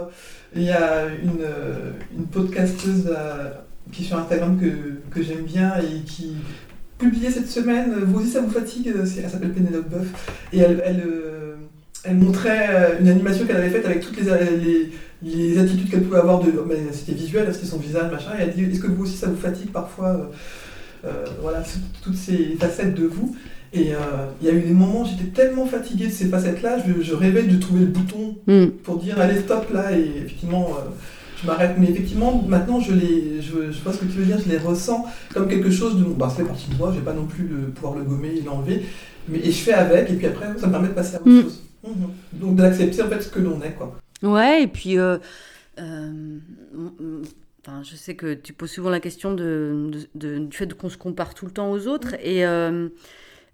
Il 0.55 0.63
y 0.63 0.71
a 0.71 1.05
une, 1.23 1.45
une 2.19 2.27
podcasteuse 2.27 3.15
qui 3.93 4.03
est 4.03 4.07
sur 4.07 4.19
Instagram 4.19 4.59
que, 4.59 5.03
que 5.15 5.23
j'aime 5.23 5.45
bien 5.45 5.75
et 5.81 6.01
qui 6.07 6.33
publiait 6.99 7.31
cette 7.31 7.49
semaine, 7.51 7.93
euh, 7.93 8.05
vous 8.05 8.21
aussi 8.21 8.31
ça 8.31 8.41
vous 8.41 8.51
fatigue, 8.51 8.89
euh, 8.97 9.05
elle 9.23 9.31
s'appelle 9.31 9.53
Pénélope 9.53 9.89
Boeuf, 9.89 10.09
et 10.53 10.59
elle, 10.59 10.83
elle, 10.85 11.03
euh, 11.07 11.55
elle 12.05 12.17
montrait 12.17 12.97
une 13.01 13.09
animation 13.09 13.47
qu'elle 13.47 13.57
avait 13.57 13.71
faite 13.71 13.87
avec 13.87 14.01
toutes 14.01 14.17
les, 14.19 14.25
les, 14.65 14.93
les 15.23 15.59
attitudes 15.59 15.91
qu'elle 15.91 16.03
pouvait 16.03 16.19
avoir, 16.19 16.41
de, 16.41 16.53
mais 16.69 16.77
c'était 16.93 17.13
visuel, 17.13 17.53
c'était 17.53 17.67
son 17.67 17.79
visage, 17.79 18.11
machin, 18.11 18.31
et 18.39 18.43
elle 18.43 18.55
dit, 18.55 18.65
est-ce 18.65 18.81
que 18.81 18.87
vous 18.87 19.05
aussi 19.05 19.17
ça 19.17 19.27
vous 19.29 19.37
fatigue 19.37 19.71
parfois 19.73 20.31
euh, 21.05 21.25
voilà, 21.43 21.63
toutes 22.03 22.17
ces 22.17 22.57
facettes 22.59 22.95
de 22.95 23.07
vous? 23.07 23.37
Et 23.73 23.93
euh, 23.95 23.99
il 24.41 24.47
y 24.47 24.51
a 24.51 24.55
eu 24.55 24.61
des 24.61 24.73
moments, 24.73 25.05
j'étais 25.05 25.31
tellement 25.31 25.67
fatiguée 25.67 26.07
de 26.07 26.13
ces 26.13 26.27
facettes-là, 26.27 26.79
je, 26.87 27.03
je 27.03 27.15
rêvais 27.15 27.43
de 27.43 27.59
trouver 27.59 27.81
le 27.81 27.87
bouton 27.87 28.37
Hmm. 28.47 28.69
pour 28.85 28.99
dire 28.99 29.21
allez 29.21 29.41
stop 29.41 29.67
là 29.75 29.91
et 29.91 30.09
effectivement 30.25 30.69
euh, 30.71 30.89
je 31.41 31.47
m'arrête. 31.47 31.77
Mais 31.79 31.91
effectivement 31.91 32.43
maintenant 32.49 32.81
je 32.81 32.93
les, 32.93 33.43
je, 33.43 33.71
je 33.73 33.83
vois 33.83 33.93
ce 33.93 33.99
que 33.99 34.05
tu 34.07 34.13
veux 34.19 34.25
dire, 34.25 34.39
je 34.39 34.49
les 34.49 34.59
ressens 34.59 35.05
comme 35.35 35.49
quelque 35.49 35.71
chose 35.71 35.97
de 35.99 36.05
bon, 36.05 36.15
bah 36.15 36.29
ça 36.31 36.37
fait 36.37 36.45
partie 36.45 36.71
de 36.71 36.77
moi, 36.77 36.91
je 36.93 36.99
vais 36.99 37.05
pas 37.05 37.13
non 37.15 37.27
plus 37.27 37.47
le, 37.47 37.57
pouvoir 37.69 37.95
le 37.97 38.05
gommer 38.05 38.35
et 38.37 38.43
l'enlever, 38.43 38.83
mais 39.29 39.39
et 39.39 39.51
je 39.53 39.59
fais 39.63 39.73
avec 39.75 40.11
et 40.11 40.15
puis 40.15 40.27
après 40.27 40.47
ça 40.59 40.67
me 40.67 40.73
permet 40.73 40.89
de 40.89 40.95
passer 40.95 41.17
à 41.17 41.21
autre 41.21 41.29
Mm. 41.31 41.43
chose. 41.43 41.63
Mhm. 41.87 42.11
Donc 42.41 42.57
d'accepter 42.57 43.03
en 43.03 43.09
fait 43.09 43.23
ce 43.23 43.29
que 43.29 43.39
l'on 43.41 43.61
est 43.63 43.73
quoi. 43.73 43.97
Ouais, 44.23 44.63
et 44.63 44.67
puis, 44.67 44.99
euh, 44.99 45.19
euh, 45.79 46.11
mm, 46.11 46.41
mm, 46.99 47.23
enfin, 47.65 47.83
je 47.85 47.95
sais 47.97 48.15
que 48.17 48.35
tu 48.35 48.53
poses 48.55 48.71
souvent 48.71 48.91
la 48.91 48.99
question 48.99 49.35
de, 49.35 49.91
de- 49.93 50.09
de- 50.15 50.39
du 50.39 50.57
fait 50.57 50.73
qu'on 50.75 50.89
se 50.89 50.97
compare 50.97 51.35
tout 51.35 51.45
le 51.45 51.53
temps 51.53 51.71
aux 51.71 51.87
autres. 51.87 52.15
Et 52.25 52.47
euh, 52.47 52.89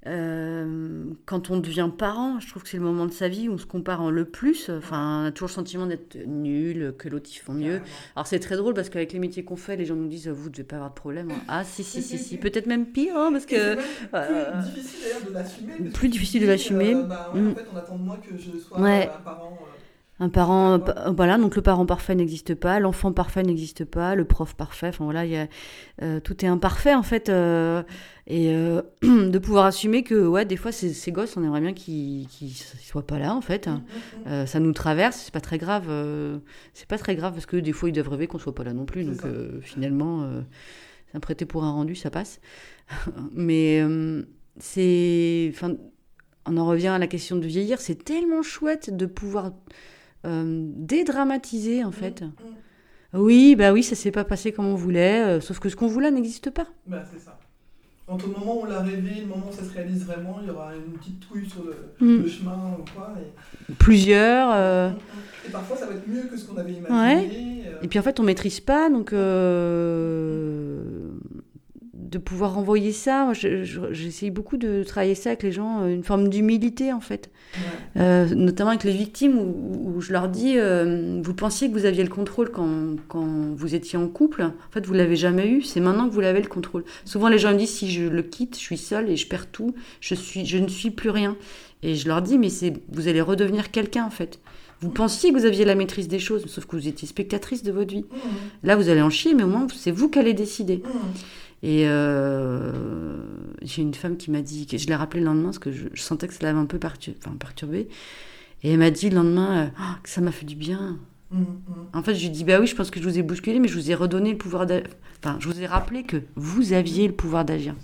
euh, 0.07 1.05
quand 1.27 1.51
on 1.51 1.59
devient 1.59 1.89
parent, 1.97 2.41
je 2.41 2.49
trouve 2.49 2.63
que 2.63 2.69
c'est 2.69 2.77
le 2.77 2.83
moment 2.83 3.07
de 3.07 3.13
sa 3.13 3.29
vie 3.29 3.49
où 3.49 3.53
on 3.53 3.59
se 3.59 3.67
compare 3.67 4.01
en 4.01 4.11
le 4.11 4.25
plus. 4.25 4.69
Enfin, 4.71 5.23
on 5.23 5.27
a 5.27 5.31
toujours 5.33 5.49
le 5.49 5.55
sentiment 5.55 5.87
d'être 5.87 6.17
nul, 6.27 6.95
que 6.99 7.09
l'autre 7.09 7.31
ils 7.33 7.39
font 7.39 7.53
mieux. 7.55 7.81
Alors 8.17 8.27
c'est 8.27 8.41
très 8.41 8.57
drôle 8.57 8.75
parce 8.75 8.89
qu'avec 8.91 9.13
les 9.13 9.19
métiers 9.19 9.45
qu'on 9.45 9.57
fait, 9.57 9.77
les 9.77 9.85
gens 9.85 9.95
nous 9.95 10.09
disent 10.09 10.29
vous 10.29 10.51
devez 10.51 10.65
pas 10.65 10.77
avoir 10.77 10.91
de 10.91 10.95
problème. 10.97 11.31
hein. 11.31 11.41
Ah 11.49 11.65
si 11.65 11.85
si 11.85 12.03
si 12.03 12.19
si, 12.19 12.37
peut-être 12.37 12.67
même 12.67 12.87
pire 12.87 13.17
hein, 13.17 13.31
parce 13.33 13.47
que 13.47 13.77
euh, 14.15 14.53
plus 14.61 14.71
difficile 14.75 15.01
d'ailleurs 15.05 15.29
de 15.29 15.33
l'assumer. 15.35 15.91
plus 15.93 16.09
difficile 16.09 16.43
de 16.43 16.47
l'assumer. 16.47 16.95
euh, 16.95 17.03
bah, 17.05 17.31
ouais, 17.35 17.41
Mm. 17.41 17.51
En 17.51 17.55
fait 17.55 17.67
on 17.73 17.77
attend 17.77 17.97
de 17.99 18.03
moi 18.05 18.19
que 18.19 18.37
je 18.37 18.59
sois 18.59 18.81
Ouais. 18.81 19.09
euh, 19.09 19.17
un 19.19 19.21
parent. 19.23 19.59
Euh, 20.21 20.25
Un 20.25 20.29
parent, 20.29 20.79
voilà, 21.15 21.39
donc 21.39 21.57
le 21.57 21.63
parent 21.63 21.87
parfait 21.87 22.15
n'existe 22.15 22.55
pas, 22.55 22.81
l'enfant 22.81 23.13
parfait 23.13 23.43
n'existe 23.43 23.85
pas, 23.85 24.15
le 24.15 24.25
prof 24.25 24.55
parfait, 24.55 24.89
enfin 24.89 25.05
voilà, 25.05 25.25
y 25.27 25.37
a, 25.37 25.49
tout 26.21 26.45
est 26.45 26.49
imparfait 26.49 26.95
en 26.95 27.03
fait, 27.03 27.29
et 27.29 27.33
de 29.03 29.39
pouvoir 29.39 29.67
assumer 29.67 30.03
que 30.03 30.27
ouais, 30.27 30.45
des 30.45 30.57
fois 30.57 30.73
ces, 30.73 30.93
ces 30.93 31.13
gosses, 31.13 31.37
on 31.37 31.43
aimerait 31.43 31.61
bien 31.61 31.73
qu'ils 31.73 32.27
ne 32.41 32.49
soient 32.83 33.07
pas 33.07 33.19
là 33.19 33.35
en 33.35 33.41
fait, 33.41 33.67
mm, 33.67 33.83
mm, 34.27 34.43
mm. 34.43 34.47
ça 34.47 34.61
nous 34.61 34.73
traverse, 34.73 35.17
c'est 35.17 35.35
pas 35.35 35.41
très 35.41 35.59
grave, 35.59 35.89
c'est 36.75 36.89
pas 36.89 36.99
très 36.99 37.17
grave 37.17 37.33
parce 37.33 37.47
que 37.47 37.57
des 37.57 37.73
fois 37.73 37.89
ils 37.89 37.93
doivent 37.93 38.09
rêver 38.09 38.27
qu'on 38.27 38.39
soit 38.39 38.55
pas 38.55 38.65
là 38.65 38.73
non 38.73 38.85
plus, 38.85 39.05
donc 39.05 39.23
finalement, 39.63 40.29
c'est 41.11 41.17
un 41.17 41.21
prêté 41.21 41.47
pour 41.47 41.65
un 41.65 41.73
rendu, 41.73 41.95
ça 41.95 42.11
passe, 42.11 42.41
mais 43.33 43.83
c'est, 44.59 45.51
enfin, 45.53 45.75
on 46.47 46.57
en 46.57 46.67
revient 46.67 46.89
à 46.89 46.99
la 46.99 47.07
question 47.07 47.37
de 47.37 47.47
vieillir, 47.47 47.81
c'est 47.81 48.05
tellement 48.05 48.43
chouette 48.43 48.95
de 48.95 49.07
pouvoir 49.07 49.53
euh, 50.25 50.71
dédramatiser 50.77 51.85
en 51.85 51.91
mm, 51.91 51.93
fait. 51.93 52.23
Mm. 52.23 52.33
Oui, 53.15 53.57
bah 53.57 53.73
oui, 53.73 53.83
ça 53.83 53.95
s'est 53.95 54.11
pas 54.11 54.25
passé 54.25 54.53
comme 54.53 54.67
on 54.67 54.75
voulait, 54.75 55.23
euh, 55.25 55.41
sauf 55.41 55.59
que 55.59 55.69
ce 55.69 55.77
qu'on 55.77 55.87
voulait 55.87 56.11
n'existe 56.11 56.51
pas. 56.51 56.67
Bah, 56.87 57.03
c'est 57.13 57.21
ça. 57.21 57.39
Entre 58.09 58.27
le 58.27 58.33
moment 58.33 58.59
où 58.59 58.63
on 58.63 58.65
l'a 58.65 58.81
rêvé 58.81 59.21
le 59.21 59.27
moment 59.27 59.47
où 59.51 59.53
ça 59.53 59.65
se 59.65 59.73
réalise 59.73 60.05
vraiment, 60.05 60.39
il 60.43 60.49
y 60.49 60.51
aura 60.51 60.75
une 60.75 60.93
petite 60.99 61.21
trouille 61.21 61.49
sur 61.49 61.65
le, 61.65 61.97
mm. 62.07 62.29
chemin 62.29 62.77
ou 62.79 62.85
quoi. 62.95 63.15
Plusieurs. 63.79 64.51
Euh. 64.53 64.91
Et 65.47 65.51
parfois, 65.51 65.77
ça 65.77 65.87
va 65.87 65.95
être 65.95 66.09
mieux 66.09 66.23
que 66.23 66.37
ce 66.37 66.47
qu'on 66.47 66.57
avait 66.57 66.73
imaginé. 66.73 67.65
Et 67.83 67.89
puis 67.89 67.99
en 67.99 68.03
fait, 68.03 68.19
on 68.21 68.23
maîtrise 68.23 68.61
pas, 68.61 68.89
donc 68.89 69.13
de 72.13 72.19
pouvoir 72.19 72.55
renvoyer 72.55 72.93
ça. 72.93 73.33
J'essaye 73.33 74.31
beaucoup 74.31 74.59
de 74.59 74.85
travailler 74.85 75.15
ça 75.15 75.31
avec 75.31 75.43
les 75.43 75.51
gens, 75.51 75.83
euh, 75.83 75.95
une 75.95 76.05
forme 76.05 76.29
d'humilité 76.29 76.93
en 76.93 77.01
fait. 77.01 77.31
Euh, 77.97 78.27
notamment 78.35 78.71
avec 78.71 78.85
les 78.85 78.93
victimes 78.93 79.39
où, 79.39 80.01
je 80.01 80.13
leur 80.13 80.29
dis 80.29 80.55
euh, 80.57 81.21
Vous 81.23 81.35
pensiez 81.35 81.69
que 81.69 81.73
vous 81.73 81.87
aviez 81.87 82.03
le 82.03 82.11
contrôle 82.11 82.51
quand, 82.51 82.97
quand 83.09 83.55
vous 83.55 83.75
étiez 83.75 83.99
en 83.99 84.09
couple? 84.09 84.43
En 84.43 84.53
fait, 84.71 84.87
vous 84.87 84.93
l'avez 84.93 85.17
jamais 85.17 85.49
eu. 85.49 85.63
C'est 85.63 85.81
maintenant 85.81 86.07
que 86.07 86.13
vous 86.15 86.21
l'avez 86.21 86.43
le 86.43 86.49
contrôle. 86.49 86.85
Souvent, 87.05 87.29
les 87.29 87.39
gens 87.39 87.53
me 87.53 87.59
disent 87.59 87.75
Si 87.75 87.91
je 87.91 88.05
le 88.05 88.23
quitte, 88.23 88.57
je 88.57 88.61
suis 88.61 88.79
seule 88.79 89.09
et 89.09 89.17
je 89.17 89.27
perds 89.27 89.51
tout. 89.51 89.75
Je, 90.01 90.15
suis, 90.15 90.45
je 90.45 90.59
ne 90.59 90.69
suis 90.69 90.91
plus 90.91 91.11
rien. 91.11 91.37
Et 91.83 91.95
je 91.95 92.09
leur 92.09 92.21
dis 92.21 92.37
Mais 92.39 92.49
vous 92.91 93.09
allez 93.09 93.23
redevenir 93.23 93.71
quelqu'un 93.71 94.05
en 94.05 94.11
fait. 94.11 94.39
Vous 94.83 94.91
pensiez 94.91 95.33
que 95.33 95.39
vous 95.39 95.45
aviez 95.45 95.65
la 95.65 95.77
maîtrise 95.77 96.09
des 96.09 96.19
choses, 96.19 96.45
sauf 96.47 96.67
que 96.67 96.75
vous 96.75 96.89
étiez 96.89 97.07
spectatrice 97.07 97.63
de 97.63 97.71
votre 97.71 97.95
vie. 97.95 98.05
Mmh. 98.11 98.67
Là, 98.67 98.75
vous 98.75 98.89
allez 98.89 99.01
en 99.01 99.11
chier, 99.11 99.33
mais 99.33 99.45
au 99.45 99.47
moins, 99.47 99.69
c'est 99.73 99.93
vous 99.93 100.09
qui 100.09 100.19
allez 100.19 100.35
décider. 100.35 100.79
Mmh. 100.79 100.99
Et 101.63 101.85
euh, 101.87 102.73
j'ai 103.63 103.83
une 103.83 103.95
femme 103.95 104.17
qui 104.17 104.31
m'a 104.31 104.43
dit, 104.43 104.67
je 104.71 104.87
l'ai 104.87 104.97
rappelé 104.97 105.21
le 105.21 105.27
lendemain 105.27 105.47
parce 105.47 105.61
que 105.61 105.71
je, 105.71 105.89
sentais 105.95 106.27
que 106.27 106.35
ça 106.35 106.41
l'avait 106.43 106.59
un 106.59 106.67
peu 106.67 106.79
perturbé. 106.79 107.89
Et 108.63 108.73
elle 108.73 108.79
m'a 108.79 108.91
dit 108.91 109.11
le 109.11 109.17
lendemain 109.17 109.67
euh, 109.67 109.69
oh, 109.79 109.95
que 110.03 110.09
ça 110.09 110.21
m'a 110.21 110.33
fait 110.33 110.47
du 110.47 110.57
bien. 110.57 110.99
Mmh, 111.33 111.39
mmh. 111.41 111.73
En 111.95 112.03
fait, 112.03 112.15
je 112.15 112.21
lui 112.21 112.27
ai 112.27 112.31
dit, 112.31 112.45
bah 112.45 112.59
oui, 112.61 112.67
je 112.67 112.75
pense 112.75 112.91
que 112.91 113.01
je 113.01 113.09
vous 113.09 113.19
ai 113.19 113.23
bousculé, 113.23 113.59
mais 113.59 113.69
je 113.69 113.75
vous 113.75 113.91
ai 113.91 113.95
redonné 113.95 114.31
le 114.31 114.39
pouvoir 114.39 114.67
d'agir. 114.67 114.87
Enfin, 115.25 115.37
je 115.41 115.49
vous 115.49 115.61
ai 115.61 115.67
rappelé 115.67 116.03
que 116.03 116.19
vous 116.37 116.73
aviez 116.73 117.07
le 117.07 117.15
pouvoir 117.15 117.45
d'agir. 117.45 117.75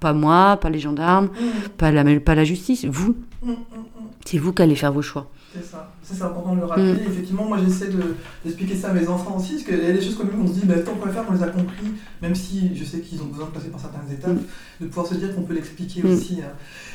Pas 0.00 0.12
moi, 0.12 0.56
pas 0.56 0.70
les 0.70 0.78
gendarmes, 0.78 1.26
mmh. 1.26 1.68
pas, 1.76 1.90
la, 1.90 2.20
pas 2.20 2.34
la 2.34 2.44
justice, 2.44 2.84
vous. 2.84 3.16
C'est 4.24 4.38
vous 4.38 4.52
qui 4.52 4.62
allez 4.62 4.74
faire 4.74 4.92
vos 4.92 5.02
choix. 5.02 5.30
C'est 5.54 5.64
ça. 5.64 5.92
c'est 6.02 6.20
important 6.20 6.56
de 6.56 6.60
le 6.60 6.66
rappeler. 6.66 6.92
Mm. 6.94 7.10
Effectivement, 7.10 7.44
moi 7.44 7.58
j'essaie 7.64 7.88
d'expliquer 8.44 8.74
ça 8.74 8.90
à 8.90 8.92
mes 8.92 9.06
enfants 9.06 9.36
aussi, 9.36 9.52
parce 9.54 9.64
qu'il 9.64 9.78
y 9.78 9.86
a 9.86 9.92
des 9.92 10.00
choses 10.00 10.16
comme 10.16 10.30
nous, 10.34 10.42
on 10.42 10.48
se 10.48 10.54
dit, 10.60 10.66
bah, 10.66 10.74
tant 10.80 10.94
qu'on 10.94 11.08
faire, 11.10 11.24
on 11.28 11.32
les 11.32 11.42
a 11.42 11.46
compris, 11.46 11.92
même 12.20 12.34
si 12.34 12.74
je 12.74 12.84
sais 12.84 13.00
qu'ils 13.00 13.22
ont 13.22 13.26
besoin 13.26 13.46
de 13.46 13.52
passer 13.52 13.68
par 13.68 13.78
certaines 13.78 14.12
étapes, 14.12 14.32
mm. 14.32 14.84
de 14.84 14.86
pouvoir 14.86 15.06
se 15.06 15.14
dire 15.14 15.32
qu'on 15.34 15.42
peut 15.42 15.54
l'expliquer 15.54 16.02
mm. 16.02 16.10
aussi. 16.12 16.40
Hein. 16.42 16.50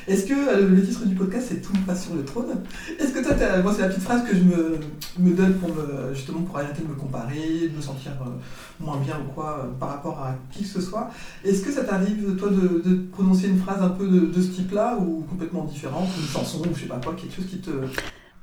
Est-ce 0.09 0.25
que 0.25 0.33
euh, 0.33 0.67
le 0.67 0.81
titre 0.83 1.05
du 1.05 1.13
podcast, 1.13 1.45
c'est 1.49 1.61
Tout 1.61 1.71
passe 1.85 2.05
sur 2.05 2.15
le 2.15 2.25
trône? 2.25 2.47
Est-ce 2.99 3.13
que 3.13 3.23
toi, 3.23 3.35
moi 3.61 3.71
c'est 3.75 3.83
la 3.83 3.89
petite 3.89 4.01
phrase 4.01 4.23
que 4.27 4.35
je 4.35 4.41
me, 4.41 5.35
donne 5.35 5.53
pour 5.53 5.69
me, 5.69 6.15
justement 6.15 6.41
pour 6.41 6.57
arrêter 6.57 6.81
de 6.81 6.87
me 6.87 6.95
comparer, 6.95 7.69
de 7.71 7.77
me 7.77 7.81
sentir 7.81 8.13
euh, 8.21 8.83
moins 8.83 8.97
bien 8.97 9.19
ou 9.19 9.31
quoi 9.31 9.59
euh, 9.63 9.79
par 9.79 9.89
rapport 9.89 10.17
à 10.19 10.35
qui 10.51 10.63
que 10.63 10.69
ce 10.69 10.81
soit? 10.81 11.11
Est-ce 11.45 11.61
que 11.61 11.71
ça 11.71 11.83
t'arrive, 11.83 12.35
toi, 12.37 12.49
de, 12.49 13.07
prononcer 13.11 13.49
une 13.49 13.59
phrase 13.59 13.83
un 13.83 13.89
peu 13.89 14.07
de, 14.07 14.41
ce 14.41 14.47
type-là, 14.47 14.97
ou 14.97 15.21
complètement 15.29 15.65
différente, 15.65 16.09
une 16.19 16.27
chanson, 16.27 16.61
ou 16.61 16.73
je 16.73 16.81
sais 16.81 16.87
pas 16.87 16.99
quoi, 17.03 17.13
quelque 17.13 17.35
chose 17.35 17.45
qui 17.45 17.59
te... 17.59 17.69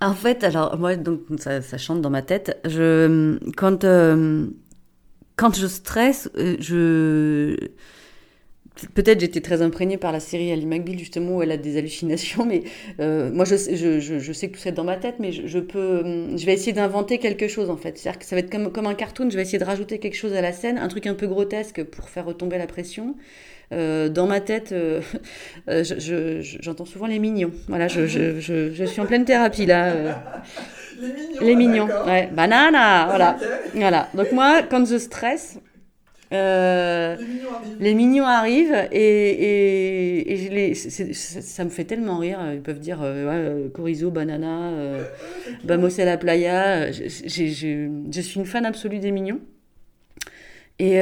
En 0.00 0.14
fait, 0.14 0.44
alors 0.44 0.78
moi, 0.78 0.94
donc 0.94 1.22
ça, 1.38 1.78
chante 1.78 2.00
dans 2.00 2.10
ma 2.10 2.22
tête. 2.22 2.60
Je, 2.64 3.38
quand 3.56 3.84
quand 5.36 5.54
je 5.54 5.66
stresse, 5.66 6.30
je 6.36 7.56
peut-être 8.94 9.20
j'étais 9.20 9.40
très 9.40 9.62
imprégnée 9.62 9.96
par 9.96 10.12
la 10.12 10.20
série 10.20 10.52
Ali 10.52 10.66
McBeal 10.66 10.98
justement 10.98 11.36
où 11.36 11.42
elle 11.42 11.52
a 11.52 11.56
des 11.56 11.76
hallucinations, 11.76 12.44
mais 12.44 12.62
euh, 13.00 13.30
moi 13.30 13.44
je, 13.44 13.56
je, 13.56 14.00
je, 14.18 14.32
sais 14.32 14.48
que 14.48 14.54
tout 14.56 14.60
ça 14.60 14.70
est 14.70 14.72
dans 14.72 14.84
ma 14.84 14.96
tête, 14.96 15.16
mais 15.18 15.32
je, 15.32 15.58
peux, 15.58 16.02
je 16.36 16.46
vais 16.46 16.52
essayer 16.52 16.72
d'inventer 16.72 17.18
quelque 17.18 17.48
chose 17.48 17.70
en 17.70 17.76
fait. 17.76 17.98
C'est-à-dire 17.98 18.18
que 18.18 18.26
ça 18.26 18.36
va 18.36 18.40
être 18.40 18.50
comme, 18.50 18.70
comme 18.72 18.86
un 18.86 18.94
cartoon. 18.94 19.30
Je 19.30 19.36
vais 19.36 19.42
essayer 19.42 19.58
de 19.58 19.64
rajouter 19.64 19.98
quelque 19.98 20.16
chose 20.16 20.34
à 20.34 20.40
la 20.40 20.52
scène, 20.52 20.78
un 20.78 20.88
truc 20.88 21.06
un 21.06 21.14
peu 21.14 21.26
grotesque 21.26 21.82
pour 21.84 22.08
faire 22.08 22.26
retomber 22.26 22.58
la 22.58 22.66
pression. 22.66 23.14
Euh, 23.72 24.08
dans 24.08 24.26
ma 24.26 24.40
tête, 24.40 24.70
euh, 24.72 25.00
euh, 25.68 25.82
j'entends 26.60 26.84
souvent 26.84 27.06
les 27.06 27.18
mignons. 27.18 27.50
Voilà, 27.68 27.88
je, 27.88 28.86
suis 28.86 29.00
en 29.00 29.06
pleine 29.06 29.24
thérapie 29.24 29.66
là. 29.66 29.92
Les 30.98 31.08
mignons. 31.08 31.40
Les 31.40 31.56
mignons, 31.56 31.88
ouais. 32.06 32.30
Banana, 32.32 33.06
voilà. 33.06 33.36
voilà. 33.74 34.08
Donc 34.14 34.32
moi, 34.32 34.62
quand 34.62 34.86
je 34.86 34.96
stresse, 34.96 35.58
les, 36.30 37.94
mignons 37.94 38.24
arrivent 38.24 38.88
et, 38.92 40.72
ça 40.74 41.64
me 41.64 41.70
fait 41.70 41.84
tellement 41.84 42.18
rire. 42.18 42.38
Ils 42.52 42.62
peuvent 42.62 42.80
dire 42.80 43.00
ouais, 43.00 43.70
Corizo, 43.72 44.10
Banana, 44.10 44.72
Bamos 45.64 45.96
la 45.98 46.16
Playa. 46.16 46.90
Je, 46.92 48.20
suis 48.20 48.36
une 48.40 48.46
fan 48.46 48.66
absolue 48.66 48.98
des 48.98 49.12
mignons. 49.12 49.40
Et 50.78 50.98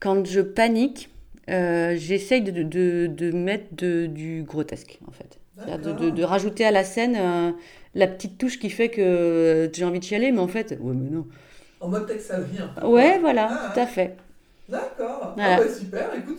quand 0.00 0.26
je 0.26 0.40
panique, 0.40 1.10
euh, 1.48 1.96
j'essaye 1.96 2.42
de, 2.42 3.30
mettre 3.32 3.74
du 3.74 4.44
grotesque, 4.46 4.98
en 5.06 5.12
fait. 5.12 5.38
De, 5.82 6.10
de, 6.10 6.22
rajouter 6.22 6.64
à 6.64 6.70
la 6.70 6.84
scène 6.84 7.16
euh, 7.18 7.50
la 7.96 8.06
petite 8.06 8.38
touche 8.38 8.60
qui 8.60 8.70
fait 8.70 8.90
que 8.90 9.68
j'ai 9.74 9.84
envie 9.84 9.98
de 9.98 10.04
chialer, 10.04 10.30
mais 10.30 10.38
en 10.38 10.46
fait, 10.46 10.78
ouais, 10.80 10.94
mais 10.94 11.10
non. 11.10 11.26
En 11.80 11.88
mode 11.88 12.06
texte 12.06 12.28
ça 12.28 12.40
vient. 12.40 12.70
Ouais, 12.82 13.18
voilà, 13.20 13.48
ah, 13.50 13.72
tout 13.72 13.80
à 13.80 13.86
fait. 13.86 14.16
D'accord. 14.68 15.34
Ah 15.38 15.56
bah, 15.58 15.62
super. 15.68 16.14
Écoute, 16.16 16.38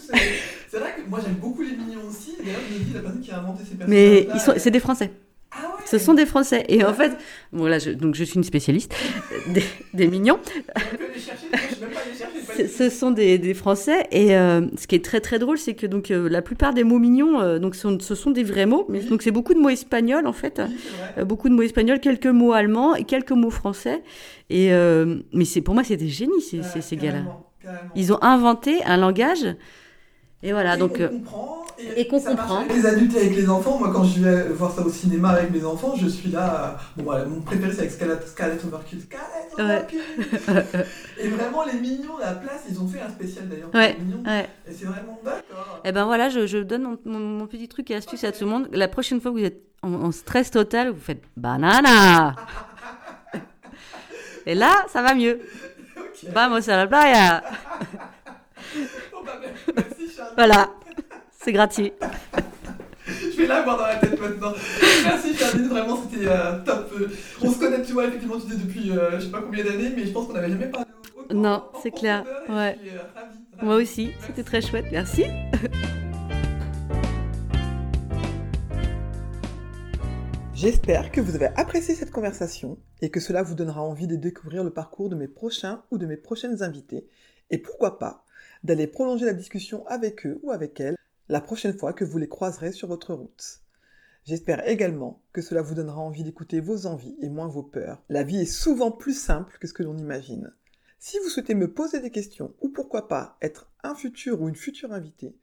c'est 0.69 0.77
vrai 0.77 0.95
que 0.95 1.09
moi 1.09 1.19
j'aime 1.23 1.35
beaucoup 1.35 1.61
les 1.61 1.75
mignons 1.75 2.07
aussi. 2.07 2.35
D'ailleurs, 2.37 2.61
je 2.69 2.73
me 2.75 2.79
dis 2.83 2.93
la 2.93 2.99
personne 3.01 3.21
qui 3.21 3.31
a 3.31 3.39
inventé 3.39 3.63
ces 3.63 3.75
personnages. 3.75 3.87
Mais 3.87 4.29
ils 4.33 4.39
sont, 4.39 4.53
c'est 4.57 4.71
des 4.71 4.79
Français. 4.79 5.11
Ah 5.51 5.75
Ce 5.85 5.97
sont 5.97 6.13
des 6.13 6.25
Français. 6.25 6.65
Et 6.69 6.83
en 6.83 6.93
fait, 6.93 7.17
bon 7.51 7.65
là, 7.65 7.79
je, 7.79 7.91
donc 7.91 8.15
je 8.15 8.23
suis 8.23 8.35
une 8.35 8.43
spécialiste 8.43 8.95
des, 9.47 9.63
des 9.93 10.07
mignons. 10.07 10.39
Ce 12.67 12.89
sont 12.89 13.11
des, 13.11 13.37
des 13.37 13.53
Français. 13.53 14.07
Et 14.11 14.35
euh, 14.35 14.67
ce 14.77 14.87
qui 14.87 14.95
est 14.95 15.03
très 15.03 15.21
très 15.21 15.39
drôle, 15.39 15.57
c'est 15.57 15.73
que 15.73 15.87
donc 15.87 16.11
euh, 16.11 16.29
la 16.29 16.41
plupart 16.41 16.73
des 16.73 16.83
mots 16.83 16.99
mignons, 16.99 17.39
euh, 17.39 17.59
donc 17.59 17.75
sont, 17.75 17.99
ce 17.99 18.15
sont 18.15 18.31
des 18.31 18.43
vrais 18.43 18.65
mots. 18.65 18.85
Mais, 18.89 18.99
Donc 18.99 19.21
c'est 19.21 19.31
beaucoup 19.31 19.53
de 19.53 19.59
mots 19.59 19.69
espagnols 19.69 20.27
en 20.27 20.33
fait, 20.33 20.61
beaucoup 21.25 21.49
de 21.49 21.53
mots 21.53 21.63
espagnols, 21.63 21.99
quelques 21.99 22.27
mots 22.27 22.53
allemands 22.53 22.95
et 22.95 23.03
quelques 23.03 23.31
mots 23.31 23.49
français. 23.49 24.03
Et 24.49 24.71
mais 25.33 25.45
c'est 25.45 25.61
pour 25.61 25.73
moi 25.73 25.83
c'est 25.83 25.97
des 25.97 26.07
génies 26.07 26.41
ces, 26.41 26.63
ces, 26.63 26.81
ces 26.81 26.95
gars-là. 26.95 27.23
Ils 27.95 28.13
ont 28.13 28.21
inventé 28.21 28.83
un 28.85 28.97
langage. 28.97 29.45
Et 30.41 30.51
voilà 30.53 30.77
donc. 30.77 30.97
Comprend 30.97 31.65
et, 31.95 32.07
qu'on 32.07 32.19
comprend. 32.19 32.59
Avec 32.59 32.73
les 32.73 32.85
adultes 32.85 33.15
et 33.15 33.19
avec 33.19 33.35
les 33.35 33.49
enfants, 33.49 33.77
moi 33.77 33.91
quand 33.93 34.03
je 34.03 34.21
vais 34.21 34.43
voir 34.49 34.71
ça 34.71 34.81
au 34.81 34.89
cinéma 34.89 35.29
avec 35.29 35.51
mes 35.51 35.63
enfants, 35.63 35.95
je 35.95 36.07
suis 36.07 36.29
là. 36.29 36.77
Bon 36.97 37.03
voilà, 37.03 37.25
mon 37.25 37.41
préféré 37.41 37.71
c'est 37.71 37.79
avec 37.79 37.91
Scarlett, 37.91 38.27
Scarlett 38.27 38.63
Overkill. 38.65 39.01
Scarlett 39.01 39.53
Overkill 39.57 40.01
Et 41.19 41.27
vraiment 41.29 41.63
les 41.63 41.79
mignons, 41.79 42.17
la 42.19 42.33
place, 42.33 42.63
ils 42.69 42.79
ont 42.79 42.87
fait 42.87 43.01
un 43.01 43.09
spécial 43.09 43.47
d'ailleurs 43.47 43.69
ouais, 43.73 43.97
mignons. 43.99 44.23
Ouais. 44.25 44.47
Et 44.67 44.73
c'est 44.73 44.85
vraiment 44.85 45.19
d'accord. 45.23 45.81
Et 45.83 45.89
eh 45.89 45.91
ben 45.91 46.05
voilà, 46.05 46.29
je, 46.29 46.47
je 46.47 46.57
donne 46.57 46.97
mon, 47.05 47.47
petit 47.47 47.67
truc 47.67 47.89
et 47.91 47.95
astuce 47.95 48.23
à 48.23 48.31
tout 48.31 48.43
le 48.43 48.49
monde. 48.49 48.67
La 48.71 48.87
prochaine 48.87 49.21
fois 49.21 49.31
que 49.31 49.37
vous 49.37 49.45
êtes 49.45 49.61
en, 49.81 50.11
stress 50.11 50.51
total, 50.51 50.89
vous 50.89 51.01
faites 51.01 51.23
banana 51.37 52.35
Et 54.45 54.55
là, 54.55 54.85
ça 54.89 55.01
va 55.01 55.13
mieux. 55.15 55.39
Okay. 56.21 56.33
Vamos 56.33 56.67
a 56.67 56.75
la 56.75 56.87
playa 56.87 57.41
bon, 59.13 59.23
bah, 59.23 59.39
merci. 59.73 59.98
Voilà. 60.35 60.69
C'est 61.41 61.51
gratuit. 61.53 61.93
je 63.07 63.37
vais 63.37 63.47
l'avoir 63.47 63.77
dans 63.77 63.87
la 63.87 63.95
tête 63.95 64.19
maintenant. 64.19 64.53
Merci 65.03 65.33
Charline, 65.35 65.67
vraiment 65.67 65.97
c'était 66.03 66.27
euh, 66.27 66.59
top. 66.65 66.93
On 67.41 67.51
se 67.51 67.59
connaît, 67.59 67.81
tu 67.81 67.93
vois, 67.93 68.05
effectivement, 68.07 68.37
tu 68.39 68.47
dis 68.47 68.57
depuis 68.63 68.91
euh, 68.91 69.19
je 69.19 69.25
sais 69.25 69.31
pas 69.31 69.41
combien 69.41 69.63
d'années, 69.63 69.91
mais 69.95 70.05
je 70.05 70.11
pense 70.11 70.27
qu'on 70.27 70.33
n'avait 70.33 70.49
jamais 70.49 70.67
parlé 70.67 70.85
autant. 71.17 71.33
Non, 71.33 71.63
c'est 71.81 71.91
clair. 71.91 72.25
Ouais. 72.49 72.77
Euh, 72.85 72.99
Moi 73.61 73.75
aussi, 73.75 74.11
c'était 74.27 74.43
très 74.43 74.61
chouette, 74.61 74.85
merci. 74.91 75.23
J'espère 80.53 81.11
que 81.13 81.21
vous 81.21 81.35
avez 81.35 81.47
apprécié 81.55 81.95
cette 81.95 82.11
conversation 82.11 82.77
et 83.01 83.09
que 83.09 83.21
cela 83.21 83.43
vous 83.43 83.55
donnera 83.55 83.81
envie 83.81 84.07
de 84.07 84.17
découvrir 84.17 84.65
le 84.65 84.71
parcours 84.71 85.07
de 85.07 85.15
mes 85.15 85.29
prochains 85.29 85.83
ou 85.89 85.97
de 85.97 86.05
mes 86.05 86.17
prochaines 86.17 86.61
invités 86.63 87.07
et 87.49 87.59
pourquoi 87.59 87.97
pas 87.97 88.25
d'aller 88.63 88.87
prolonger 88.87 89.25
la 89.25 89.33
discussion 89.33 89.85
avec 89.87 90.25
eux 90.25 90.39
ou 90.43 90.51
avec 90.51 90.79
elles 90.79 90.97
la 91.29 91.41
prochaine 91.41 91.77
fois 91.77 91.93
que 91.93 92.05
vous 92.05 92.17
les 92.17 92.27
croiserez 92.27 92.71
sur 92.71 92.87
votre 92.87 93.13
route. 93.13 93.61
J'espère 94.25 94.67
également 94.67 95.21
que 95.31 95.41
cela 95.41 95.61
vous 95.61 95.75
donnera 95.75 96.01
envie 96.01 96.23
d'écouter 96.23 96.59
vos 96.59 96.85
envies 96.85 97.15
et 97.21 97.29
moins 97.29 97.47
vos 97.47 97.63
peurs. 97.63 98.03
La 98.09 98.23
vie 98.23 98.41
est 98.41 98.45
souvent 98.45 98.91
plus 98.91 99.17
simple 99.17 99.57
que 99.59 99.67
ce 99.67 99.73
que 99.73 99.83
l'on 99.83 99.97
imagine. 99.97 100.53
Si 100.99 101.17
vous 101.19 101.29
souhaitez 101.29 101.55
me 101.55 101.71
poser 101.71 101.99
des 102.01 102.11
questions 102.11 102.53
ou 102.59 102.69
pourquoi 102.69 103.07
pas 103.07 103.37
être 103.41 103.71
un 103.83 103.95
futur 103.95 104.41
ou 104.41 104.49
une 104.49 104.55
future 104.55 104.91
invitée, 104.91 105.35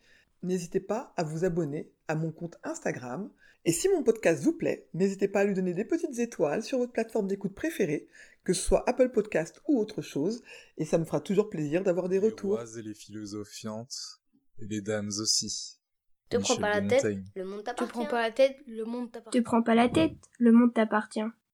n'hésitez 0.42 0.80
pas 0.80 1.12
à 1.16 1.24
vous 1.24 1.44
abonner 1.44 1.90
à 2.08 2.14
mon 2.14 2.30
compte 2.30 2.58
Instagram. 2.62 3.30
Et 3.64 3.72
si 3.72 3.88
mon 3.88 4.02
podcast 4.02 4.42
vous 4.42 4.52
plaît, 4.52 4.86
n'hésitez 4.94 5.28
pas 5.28 5.40
à 5.40 5.44
lui 5.44 5.54
donner 5.54 5.72
des 5.72 5.84
petites 5.84 6.18
étoiles 6.18 6.62
sur 6.62 6.78
votre 6.78 6.92
plateforme 6.92 7.26
d'écoute 7.26 7.54
préférée, 7.54 8.06
que 8.46 8.52
ce 8.52 8.62
soit 8.62 8.88
Apple 8.88 9.10
Podcast 9.10 9.60
ou 9.66 9.80
autre 9.80 10.02
chose, 10.02 10.40
et 10.78 10.84
ça 10.84 10.98
me 10.98 11.04
fera 11.04 11.20
toujours 11.20 11.50
plaisir 11.50 11.82
d'avoir 11.82 12.08
des 12.08 12.20
retours. 12.20 12.58
Les 12.58 12.64
rois 12.64 12.78
et 12.78 12.82
les 12.82 12.94
philosophiantes, 12.94 14.20
et 14.60 14.66
les 14.66 14.80
dames 14.80 15.10
aussi. 15.20 15.80
Te 16.28 16.36
prends 16.36 16.56
pas 16.56 16.80
la 16.80 16.88
tête, 16.88 17.04
le 17.34 17.44
monde 17.44 17.58
Tu 17.58 17.64
t'appartient. 17.64 17.92
prends 17.92 18.06
pas 18.06 18.22
la 18.22 18.30
tête, 18.30 18.56
le 18.68 18.84
monde 18.84 19.10
t'appartient. 19.10 19.38
Tu 19.38 19.42
prends 19.42 19.62
pas 19.62 19.74
la 19.74 19.88
tête, 19.88 20.16
le 20.38 20.52
monde 20.52 20.72
t'appartient. 20.72 21.20